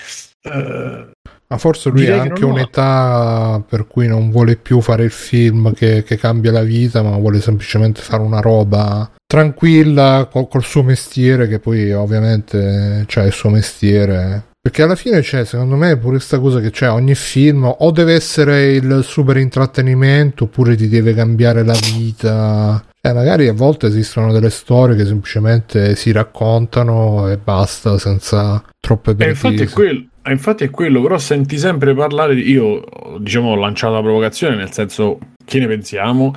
Eh, 0.42 1.06
Ma 1.46 1.58
forse 1.58 1.90
lui 1.90 2.06
ha 2.08 2.14
che 2.14 2.28
anche 2.28 2.44
un'età 2.44 3.62
per 3.68 3.86
cui 3.86 4.08
non 4.08 4.30
vuole 4.30 4.56
più 4.56 4.80
fare 4.80 5.04
il 5.04 5.12
film 5.12 5.72
che, 5.74 6.02
che 6.02 6.16
cambia 6.16 6.50
la 6.50 6.62
vita, 6.62 7.02
ma 7.02 7.16
vuole 7.16 7.40
semplicemente 7.40 8.00
fare 8.00 8.22
una 8.22 8.40
roba 8.40 9.08
tranquilla 9.26 10.28
col, 10.30 10.48
col 10.48 10.64
suo 10.64 10.82
mestiere, 10.82 11.48
che 11.48 11.58
poi 11.58 11.92
ovviamente 11.92 13.04
c'è 13.06 13.24
il 13.24 13.32
suo 13.32 13.50
mestiere. 13.50 14.44
Perché 14.66 14.82
alla 14.82 14.96
fine 14.96 15.20
c'è, 15.20 15.44
secondo 15.44 15.76
me, 15.76 15.96
pure 15.96 16.16
questa 16.16 16.40
cosa 16.40 16.58
che 16.58 16.70
c'è 16.70 16.90
ogni 16.90 17.14
film 17.14 17.64
o 17.64 17.90
deve 17.92 18.14
essere 18.14 18.72
il 18.72 19.02
super 19.04 19.36
intrattenimento 19.36 20.44
oppure 20.44 20.74
ti 20.74 20.88
deve 20.88 21.14
cambiare 21.14 21.64
la 21.64 21.78
vita. 21.94 22.84
Cioè, 23.00 23.14
magari 23.14 23.46
a 23.46 23.52
volte 23.52 23.86
esistono 23.86 24.32
delle 24.32 24.50
storie 24.50 24.96
che 24.96 25.04
semplicemente 25.04 25.94
si 25.94 26.10
raccontano 26.10 27.28
e 27.28 27.38
basta, 27.38 27.96
senza 27.98 28.60
troppe 28.80 29.14
E 29.16 29.28
infatti 29.28 29.54
è, 29.54 29.58
pretese. 29.58 29.74
quello, 29.74 30.04
eh, 30.24 30.32
infatti 30.32 30.64
è 30.64 30.70
quello, 30.70 31.00
però 31.00 31.16
senti 31.16 31.58
sempre 31.58 31.94
parlare 31.94 32.34
di... 32.34 32.50
Io, 32.50 32.82
diciamo, 33.20 33.50
ho 33.50 33.54
lanciato 33.54 33.94
la 33.94 34.02
provocazione, 34.02 34.56
nel 34.56 34.72
senso, 34.72 35.20
che 35.44 35.60
ne 35.60 35.68
pensiamo? 35.68 36.34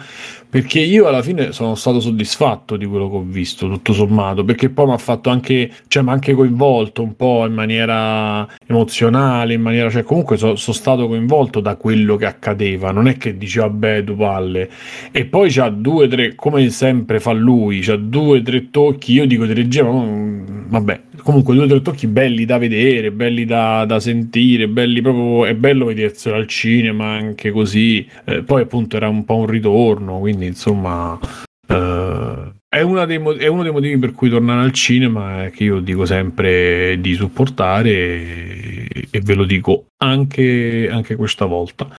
Perché 0.50 0.80
io 0.80 1.06
alla 1.06 1.22
fine 1.22 1.52
sono 1.52 1.76
stato 1.76 2.00
soddisfatto 2.00 2.76
di 2.76 2.88
quello 2.88 3.08
che 3.08 3.16
ho 3.18 3.24
visto, 3.24 3.70
tutto 3.70 3.94
sommato, 3.94 4.44
perché 4.44 4.70
poi 4.70 4.88
mi 4.88 4.94
ha 4.94 4.98
fatto 4.98 5.30
anche, 5.30 5.70
cioè 5.88 6.02
mi 6.02 6.10
ha 6.10 6.14
anche 6.14 6.34
coinvolto 6.34 7.04
un 7.04 7.16
po' 7.16 7.46
in 7.46 7.54
maniera 7.54 8.48
emozionale, 8.66 9.54
in 9.54 9.62
maniera, 9.62 9.92
cioè 9.92 10.02
comunque 10.02 10.38
so- 10.38 10.56
sono 10.56 10.76
stato 10.76 11.08
coinvolto 11.08 11.60
da 11.60 11.76
quello 11.76 12.16
che 12.16 12.26
accadeva, 12.26 12.92
non 12.92 13.08
è 13.08 13.16
che 13.18 13.38
dice 13.38 13.60
vabbè 13.60 14.04
tu 14.04 14.16
palle, 14.16 14.70
e 15.12 15.26
poi 15.26 15.52
c'ha 15.52 15.70
due, 15.70 16.08
tre, 16.08 16.34
come 16.34 16.68
sempre 16.72 17.20
fa 17.20 17.32
lui, 17.32 17.82
c'ha 17.82 17.96
due, 17.96 18.42
tre 18.42 18.72
tocchi, 18.72 19.14
io 19.14 19.28
dico 19.28 19.46
di 19.46 19.54
regia, 19.54 19.84
ma 19.84 20.02
mm, 20.02 20.70
vabbè, 20.70 21.02
comunque 21.22 21.54
due, 21.54 21.68
tre 21.68 21.82
tocchi 21.84 22.08
belli 22.08 22.46
da 22.46 22.58
vedere, 22.58 23.12
belli 23.12 23.46
da, 23.46 23.86
da 23.86 24.00
sentire, 24.00 24.68
belli 24.68 25.00
proprio, 25.02 25.46
è 25.46 25.54
bello 25.54 25.86
vederselo 25.86 26.36
al 26.36 26.48
cinema 26.48 27.06
anche 27.06 27.52
così, 27.52 28.04
eh, 28.26 28.42
poi 28.42 28.64
appunto 28.64 28.96
era 28.96 29.10
un 29.10 29.24
po' 29.26 29.36
un 29.36 29.46
ritorno, 29.46 30.18
quindi 30.18 30.39
insomma... 30.46 31.20
eh, 31.68 32.54
è, 32.70 32.84
mo- 32.84 33.34
è 33.34 33.48
uno 33.48 33.64
dei 33.64 33.72
motivi 33.72 33.98
per 33.98 34.14
cui 34.14 34.30
tornare 34.30 34.62
al 34.62 34.72
cinema 34.72 35.46
è 35.46 35.50
che 35.50 35.64
io 35.64 35.80
dico 35.80 36.06
sempre 36.06 36.98
di 37.00 37.16
supportare 37.16 37.90
e, 37.90 39.08
e 39.10 39.22
ve 39.22 39.34
lo 39.34 39.44
dico 39.44 39.86
anche, 39.98 40.88
anche 40.92 41.16
questa 41.16 41.46
volta. 41.46 41.96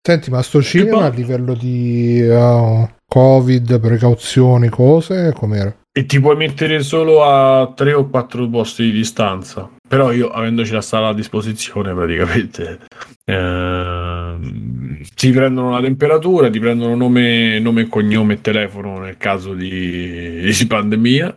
Senti, 0.00 0.30
ma 0.30 0.40
sto 0.42 0.62
cinema 0.62 0.98
poi- 0.98 1.06
a 1.06 1.08
livello 1.10 1.54
di 1.54 2.20
uh, 2.22 2.88
Covid, 3.06 3.80
precauzioni, 3.80 4.68
cose, 4.68 5.32
com'era? 5.34 5.74
E 5.92 6.06
ti 6.06 6.20
puoi 6.20 6.36
mettere 6.36 6.82
solo 6.82 7.22
a 7.24 7.72
3 7.74 7.92
o 7.92 8.08
4 8.08 8.48
posti 8.48 8.84
di 8.84 8.92
distanza. 8.92 9.68
Però 9.92 10.10
io, 10.10 10.30
avendoci 10.30 10.72
la 10.72 10.80
sala 10.80 11.08
a 11.08 11.12
disposizione, 11.12 11.92
praticamente 11.92 12.78
ehm, 13.26 15.02
ti 15.14 15.30
prendono 15.30 15.72
la 15.72 15.82
temperatura, 15.82 16.48
ti 16.48 16.58
prendono 16.58 16.94
nome, 16.94 17.58
nome, 17.58 17.88
cognome 17.88 18.32
e 18.32 18.40
telefono 18.40 19.00
nel 19.00 19.18
caso 19.18 19.52
di, 19.52 20.50
di 20.50 20.66
pandemia. 20.66 21.36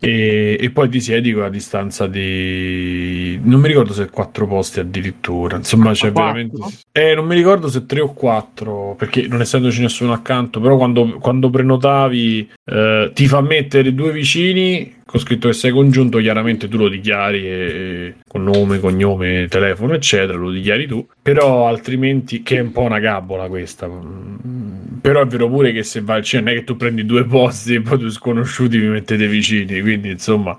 E, 0.00 0.58
e 0.60 0.70
poi 0.70 0.90
ti 0.90 1.00
siedi 1.00 1.32
con 1.32 1.42
la 1.42 1.48
distanza 1.48 2.06
di 2.06 3.40
non 3.42 3.58
mi 3.58 3.66
ricordo 3.66 3.92
se 3.92 4.08
4 4.08 4.46
posti 4.46 4.78
addirittura 4.78 5.56
insomma 5.56 5.90
c'è 5.90 6.12
Quattro? 6.12 6.22
veramente 6.22 6.56
eh, 6.92 7.14
non 7.16 7.26
mi 7.26 7.34
ricordo 7.34 7.66
se 7.68 7.84
3 7.84 8.02
o 8.02 8.12
4 8.12 8.94
perché 8.96 9.26
non 9.26 9.40
essendoci 9.40 9.80
nessuno 9.80 10.12
accanto 10.12 10.60
però 10.60 10.76
quando, 10.76 11.18
quando 11.18 11.50
prenotavi 11.50 12.50
eh, 12.64 13.10
ti 13.12 13.26
fa 13.26 13.40
mettere 13.40 13.92
due 13.92 14.12
vicini 14.12 14.97
con 15.08 15.20
scritto 15.20 15.48
che 15.48 15.54
sei 15.54 15.70
congiunto 15.70 16.18
chiaramente 16.18 16.68
tu 16.68 16.76
lo 16.76 16.88
dichiari 16.88 17.46
e, 17.46 17.50
e- 17.50 18.14
con 18.28 18.42
nome, 18.44 18.78
cognome, 18.78 19.46
telefono 19.48 19.94
eccetera 19.94 20.36
lo 20.36 20.50
dichiari 20.50 20.86
tu 20.86 21.06
però 21.22 21.66
altrimenti 21.66 22.42
che 22.42 22.58
è 22.58 22.60
un 22.60 22.72
po' 22.72 22.82
una 22.82 22.98
gabola 22.98 23.48
questa 23.48 23.86
Mm, 23.88 24.98
però 25.00 25.22
è 25.22 25.26
vero 25.26 25.48
pure 25.48 25.72
che 25.72 25.82
se 25.82 26.02
vai 26.02 26.18
al 26.18 26.24
cinema 26.24 26.50
non 26.50 26.56
è 26.56 26.60
che 26.60 26.66
tu 26.66 26.76
prendi 26.76 27.06
due 27.06 27.24
posti 27.24 27.74
e 27.74 27.80
poi 27.80 27.98
due 27.98 28.10
sconosciuti 28.10 28.78
vi 28.78 28.86
mettete 28.86 29.26
vicini 29.26 29.80
quindi 29.80 30.10
insomma 30.10 30.56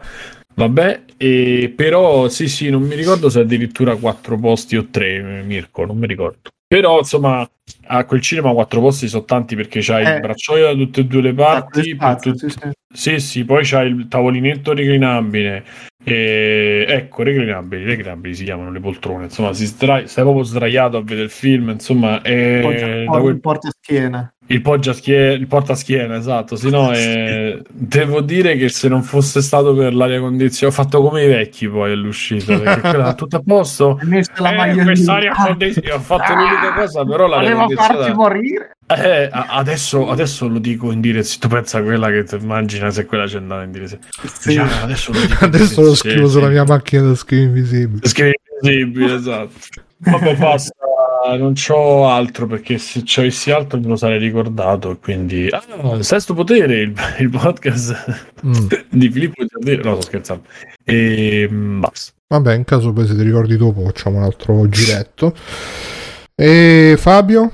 Vabbè, 0.55 1.03
e 1.15 1.71
però 1.73 2.27
sì, 2.27 2.49
sì, 2.49 2.69
non 2.69 2.81
mi 2.81 2.95
ricordo 2.95 3.29
se 3.29 3.39
addirittura 3.39 3.95
quattro 3.95 4.37
posti 4.37 4.75
o 4.75 4.87
tre, 4.91 5.41
Mirko, 5.43 5.85
non 5.85 5.97
mi 5.97 6.05
ricordo. 6.05 6.49
Però 6.71 6.99
insomma, 6.99 7.49
a 7.87 8.05
quel 8.05 8.21
cinema 8.21 8.51
quattro 8.53 8.79
posti 8.79 9.07
sono 9.07 9.25
tanti 9.25 9.55
perché 9.55 9.79
c'hai 9.81 10.05
Eh. 10.05 10.13
il 10.13 10.19
bracciaio 10.19 10.67
da 10.67 10.73
tutte 10.73 10.99
e 11.01 11.05
due 11.05 11.21
le 11.23 11.33
Da 11.33 11.43
parti, 11.43 11.93
spazio, 11.95 12.35
più 12.35 12.47
sì, 12.47 12.55
tut- 12.59 12.63
sì. 12.91 13.11
sì, 13.15 13.19
sì, 13.19 13.43
poi 13.43 13.61
c'hai 13.63 13.87
il 13.89 14.07
tavolinetto 14.07 14.73
reclinabile. 14.73 15.65
E... 16.03 16.85
Ecco, 16.87 17.23
reclinabili, 17.23 17.85
reclinabili 17.85 18.35
si 18.35 18.43
chiamano 18.43 18.71
le 18.71 18.79
poltrone. 18.79 19.23
Insomma, 19.23 19.51
si 19.53 19.65
sdra- 19.65 20.05
stai 20.05 20.23
proprio 20.23 20.43
sdraiato 20.43 20.97
a 20.97 21.01
vedere 21.01 21.23
il 21.23 21.29
film. 21.31 21.69
Insomma, 21.69 22.21
è 22.21 22.61
da 22.61 22.67
poggia- 22.67 23.19
quel- 23.19 23.39
porta 23.39 23.69
schiena. 23.71 24.31
Il, 24.51 24.61
poggiaschie- 24.61 25.33
il 25.33 25.47
portaschiena, 25.47 26.15
esatto. 26.17 26.55
Sì, 26.55 26.69
no, 26.69 26.91
eh, 26.93 27.61
devo 27.69 28.21
dire 28.21 28.55
che 28.57 28.69
se 28.69 28.87
non 28.87 29.03
fosse 29.03 29.41
stato 29.41 29.73
per 29.75 29.93
l'aria 29.93 30.19
condizionata, 30.19 30.79
ho 30.79 30.83
fatto 30.83 31.01
come 31.01 31.23
i 31.23 31.27
vecchi 31.27 31.67
poi 31.67 31.91
all'uscita. 31.91 32.57
Perché 32.57 32.79
quella 32.89 33.13
tutto 33.13 33.35
a 33.37 33.41
posto. 33.45 33.99
La 34.37 34.65
Eh, 34.65 34.75
quest'aria 34.83 35.31
Ah, 35.33 35.45
condizionata. 35.47 35.95
Ho 35.95 35.99
fatto 35.99 36.33
l'unica 36.33 36.73
cosa, 36.75 37.05
però 37.05 37.27
l'aria 37.27 37.53
Voleva 37.55 37.67
farci 37.75 37.87
condizionata. 37.93 38.13
morire. 38.15 38.71
Eh, 38.91 39.29
adesso, 39.31 40.09
adesso 40.09 40.47
lo 40.47 40.57
dico 40.57 40.91
in 40.91 40.99
diretta. 40.99 41.29
Tu 41.39 41.47
pensa 41.47 41.77
a 41.77 41.81
quella 41.83 42.09
che 42.09 42.23
ti 42.23 42.35
immagina 42.35 42.89
se 42.89 43.05
quella 43.05 43.25
c'è 43.27 43.37
andata 43.37 43.61
in 43.63 43.71
diretta. 43.71 43.97
Sì. 44.25 44.53
Già, 44.53 44.81
adesso 44.81 45.11
lo 45.11 45.19
Adesso 45.41 45.81
lo 45.81 45.93
scrivo 45.95 46.27
sulla 46.27 46.47
mia 46.49 46.63
macchina 46.65 47.03
da 47.03 47.15
scrivere 47.15 47.47
invisibile. 47.49 48.07
Scrivi 48.07 48.33
invisibile, 48.63 49.13
esatto. 49.13 49.51
Vabbè, 50.01 50.35
basta, 50.37 50.73
non 51.37 51.53
c'ho 51.53 52.07
altro 52.07 52.47
perché 52.47 52.77
se 52.77 53.03
ci 53.03 53.19
avessi 53.19 53.51
altro 53.51 53.79
me 53.79 53.87
lo 53.87 53.95
sarei 53.95 54.17
ricordato. 54.19 54.97
Quindi, 55.01 55.47
ah, 55.49 56.01
Sesto 56.01 56.33
Potere, 56.33 56.79
il, 56.81 56.93
il 57.19 57.29
podcast 57.29 58.27
Mm. 58.45 58.67
di 58.89 59.09
Filippo 59.11 59.43
Giardino. 59.45 59.89
No, 59.89 59.95
sto 59.95 60.05
scherzando. 60.07 60.43
E 60.85 61.47
mm, 61.51 61.79
basta. 61.81 62.11
Vabbè, 62.27 62.53
in 62.55 62.63
caso 62.63 62.93
poi 62.93 63.05
se 63.07 63.15
ti 63.15 63.23
ricordi 63.23 63.57
dopo 63.57 63.81
facciamo 63.83 64.17
un 64.17 64.23
altro 64.23 64.69
giretto. 64.69 65.35
E 66.35 66.95
Fabio? 66.97 67.51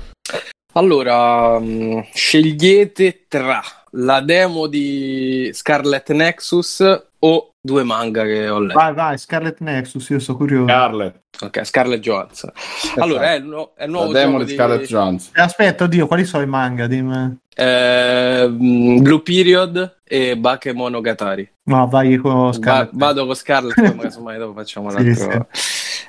Allora, 0.74 1.58
mh, 1.58 2.06
scegliete 2.12 3.24
tra 3.26 3.60
la 3.92 4.20
demo 4.20 4.66
di 4.66 5.50
Scarlet 5.52 6.10
Nexus 6.12 6.84
o 7.18 7.50
due 7.66 7.82
manga 7.82 8.22
che 8.24 8.48
ho 8.48 8.60
letto. 8.60 8.78
Vai, 8.78 8.94
vai, 8.94 9.18
Scarlet 9.18 9.58
Nexus, 9.60 10.08
io 10.08 10.18
sono 10.20 10.38
curioso. 10.38 10.66
Scarlett. 10.68 11.20
Ok, 11.42 11.64
Scarlett 11.66 12.00
Johansson. 12.00 12.50
Allora, 12.96 13.32
è 13.32 13.36
il, 13.36 13.44
nu- 13.44 13.70
è 13.76 13.84
il 13.84 13.90
nuovo 13.90 14.12
la 14.12 14.18
demo 14.20 14.42
di 14.42 14.54
Scarlett 14.54 14.86
Johansson. 14.86 15.32
Eh, 15.36 15.40
Aspetta, 15.42 15.84
oddio, 15.84 16.06
quali 16.06 16.24
sono 16.24 16.42
i 16.42 16.46
manga? 16.46 16.86
Dimmi. 16.86 17.38
Eh, 17.54 18.48
Blue 18.50 19.20
Period 19.22 19.98
e 20.04 20.36
Bakemonogatari. 20.38 21.50
No, 21.64 21.86
vai 21.88 22.16
con 22.16 22.44
Va- 22.46 22.52
Scarlet. 22.52 22.90
vado 22.92 23.26
con 23.26 23.34
magari 23.74 24.04
insomma, 24.04 24.36
dopo 24.36 24.52
facciamo 24.54 24.90
Sì, 24.90 25.02
l'altro. 25.04 25.48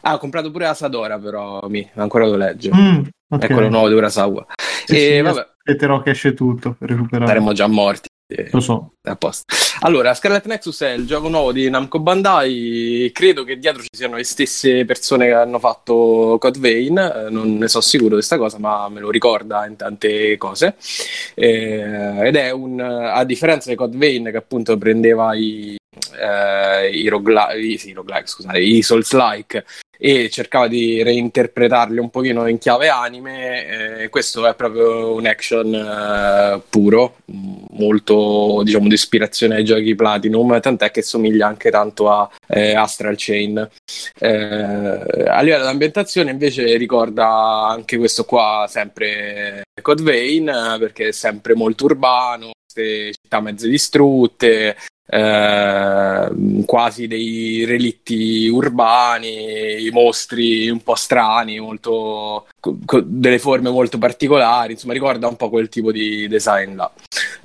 Ah, 0.01 0.13
ho 0.13 0.17
comprato 0.19 0.51
pure 0.51 0.67
Asadora, 0.67 1.17
però 1.17 1.59
mi 1.67 1.89
ancora 1.95 2.25
lo 2.27 2.35
leggo. 2.37 2.69
Mm, 2.75 3.01
ok. 3.29 3.41
È 3.43 3.47
quello 3.47 3.69
nuovo 3.69 3.89
di 3.89 3.95
Urasawa. 3.95 4.45
Sì, 4.85 4.95
e 4.95 5.15
sì, 5.15 5.21
vabbè, 5.21 5.47
aspetterò 5.57 6.01
che 6.01 6.11
esce 6.11 6.33
tutto 6.33 6.75
per 6.77 6.89
recuperare. 6.89 7.27
saremmo 7.27 7.51
già 7.53 7.67
morti. 7.67 8.06
Eh, 8.29 8.49
Lo 8.51 8.59
so. 8.59 8.91
Allora, 9.81 10.13
Scarlet 10.13 10.45
Nexus 10.47 10.81
è 10.81 10.91
il 10.91 11.05
gioco 11.05 11.29
nuovo 11.29 11.53
di 11.53 11.69
Namco 11.69 11.99
Bandai. 11.99 13.09
Credo 13.13 13.45
che 13.45 13.57
dietro 13.57 13.81
ci 13.81 13.87
siano 13.91 14.17
le 14.17 14.25
stesse 14.25 14.83
persone 14.83 15.27
che 15.27 15.33
hanno 15.33 15.59
fatto 15.59 16.37
Code 16.39 16.59
Vein. 16.59 16.97
eh, 16.97 17.29
Non 17.29 17.57
ne 17.57 17.67
so 17.69 17.79
sicuro 17.79 18.09
di 18.09 18.15
questa 18.15 18.37
cosa, 18.37 18.59
ma 18.59 18.89
me 18.89 18.99
lo 18.99 19.09
ricorda 19.09 19.65
in 19.65 19.77
tante 19.77 20.35
cose. 20.35 20.75
Eh, 21.35 22.27
ed 22.27 22.35
è 22.35 22.51
un 22.51 22.81
a 22.81 23.23
differenza 23.23 23.69
di 23.69 23.75
Code 23.75 23.97
Vein, 23.97 24.25
che 24.25 24.37
appunto 24.37 24.77
prendeva 24.77 25.33
i, 25.33 25.77
eh, 26.19 26.89
i, 26.89 27.07
rogla- 27.07 27.53
i, 27.53 27.77
sì, 27.77 27.93
roguelike, 27.93 28.27
scusate, 28.27 28.59
i 28.59 28.81
Souls-like 28.81 29.63
e 29.97 30.29
cercava 30.29 30.67
di 30.67 31.01
reinterpretarli 31.03 31.99
un 31.99 32.09
pochino 32.09 32.47
in 32.47 32.57
chiave 32.57 32.89
anime. 32.89 33.65
eh, 34.03 34.09
questo 34.09 34.47
è 34.47 34.55
proprio 34.55 35.13
un 35.13 35.25
action 35.25 35.73
eh, 35.73 36.61
puro, 36.69 37.17
molto 37.71 38.61
diciamo 38.63 38.87
di 38.87 38.93
ispirazione 38.93 39.55
ai 39.55 39.63
giochi 39.63 39.95
Platinum, 39.95 40.59
tant'è 40.59 40.91
che 40.91 41.01
somiglia 41.01 41.47
anche 41.47 41.69
tanto 41.71 42.09
a 42.09 42.29
eh, 42.47 42.75
Astral 42.75 43.15
Chain. 43.17 43.69
Eh, 44.19 44.27
a 44.27 45.41
livello 45.41 45.63
di 45.63 45.69
ambientazione 45.69 46.31
invece 46.31 46.75
ricorda 46.77 47.67
anche 47.67 47.97
questo 47.97 48.25
qua 48.25 48.65
sempre 48.69 49.63
Code 49.81 50.03
Vein 50.03 50.47
eh, 50.47 50.77
perché 50.79 51.09
è 51.09 51.11
sempre 51.11 51.55
molto 51.55 51.85
urbano, 51.85 52.51
città 52.73 53.39
mezze 53.41 53.67
distrutte, 53.67 54.75
eh, 55.07 56.63
quasi 56.65 57.07
dei 57.07 57.65
relitti 57.65 58.47
urbani, 58.47 59.89
mostri 59.91 60.69
un 60.69 60.81
po' 60.83 60.95
strani, 60.95 61.59
molto, 61.59 62.47
co- 62.59 63.01
delle 63.05 63.39
forme 63.39 63.69
molto 63.69 63.97
particolari, 63.97 64.73
insomma 64.73 64.93
ricorda 64.93 65.27
un 65.27 65.35
po' 65.35 65.49
quel 65.49 65.69
tipo 65.69 65.91
di 65.91 66.27
design 66.27 66.75
là. 66.75 66.91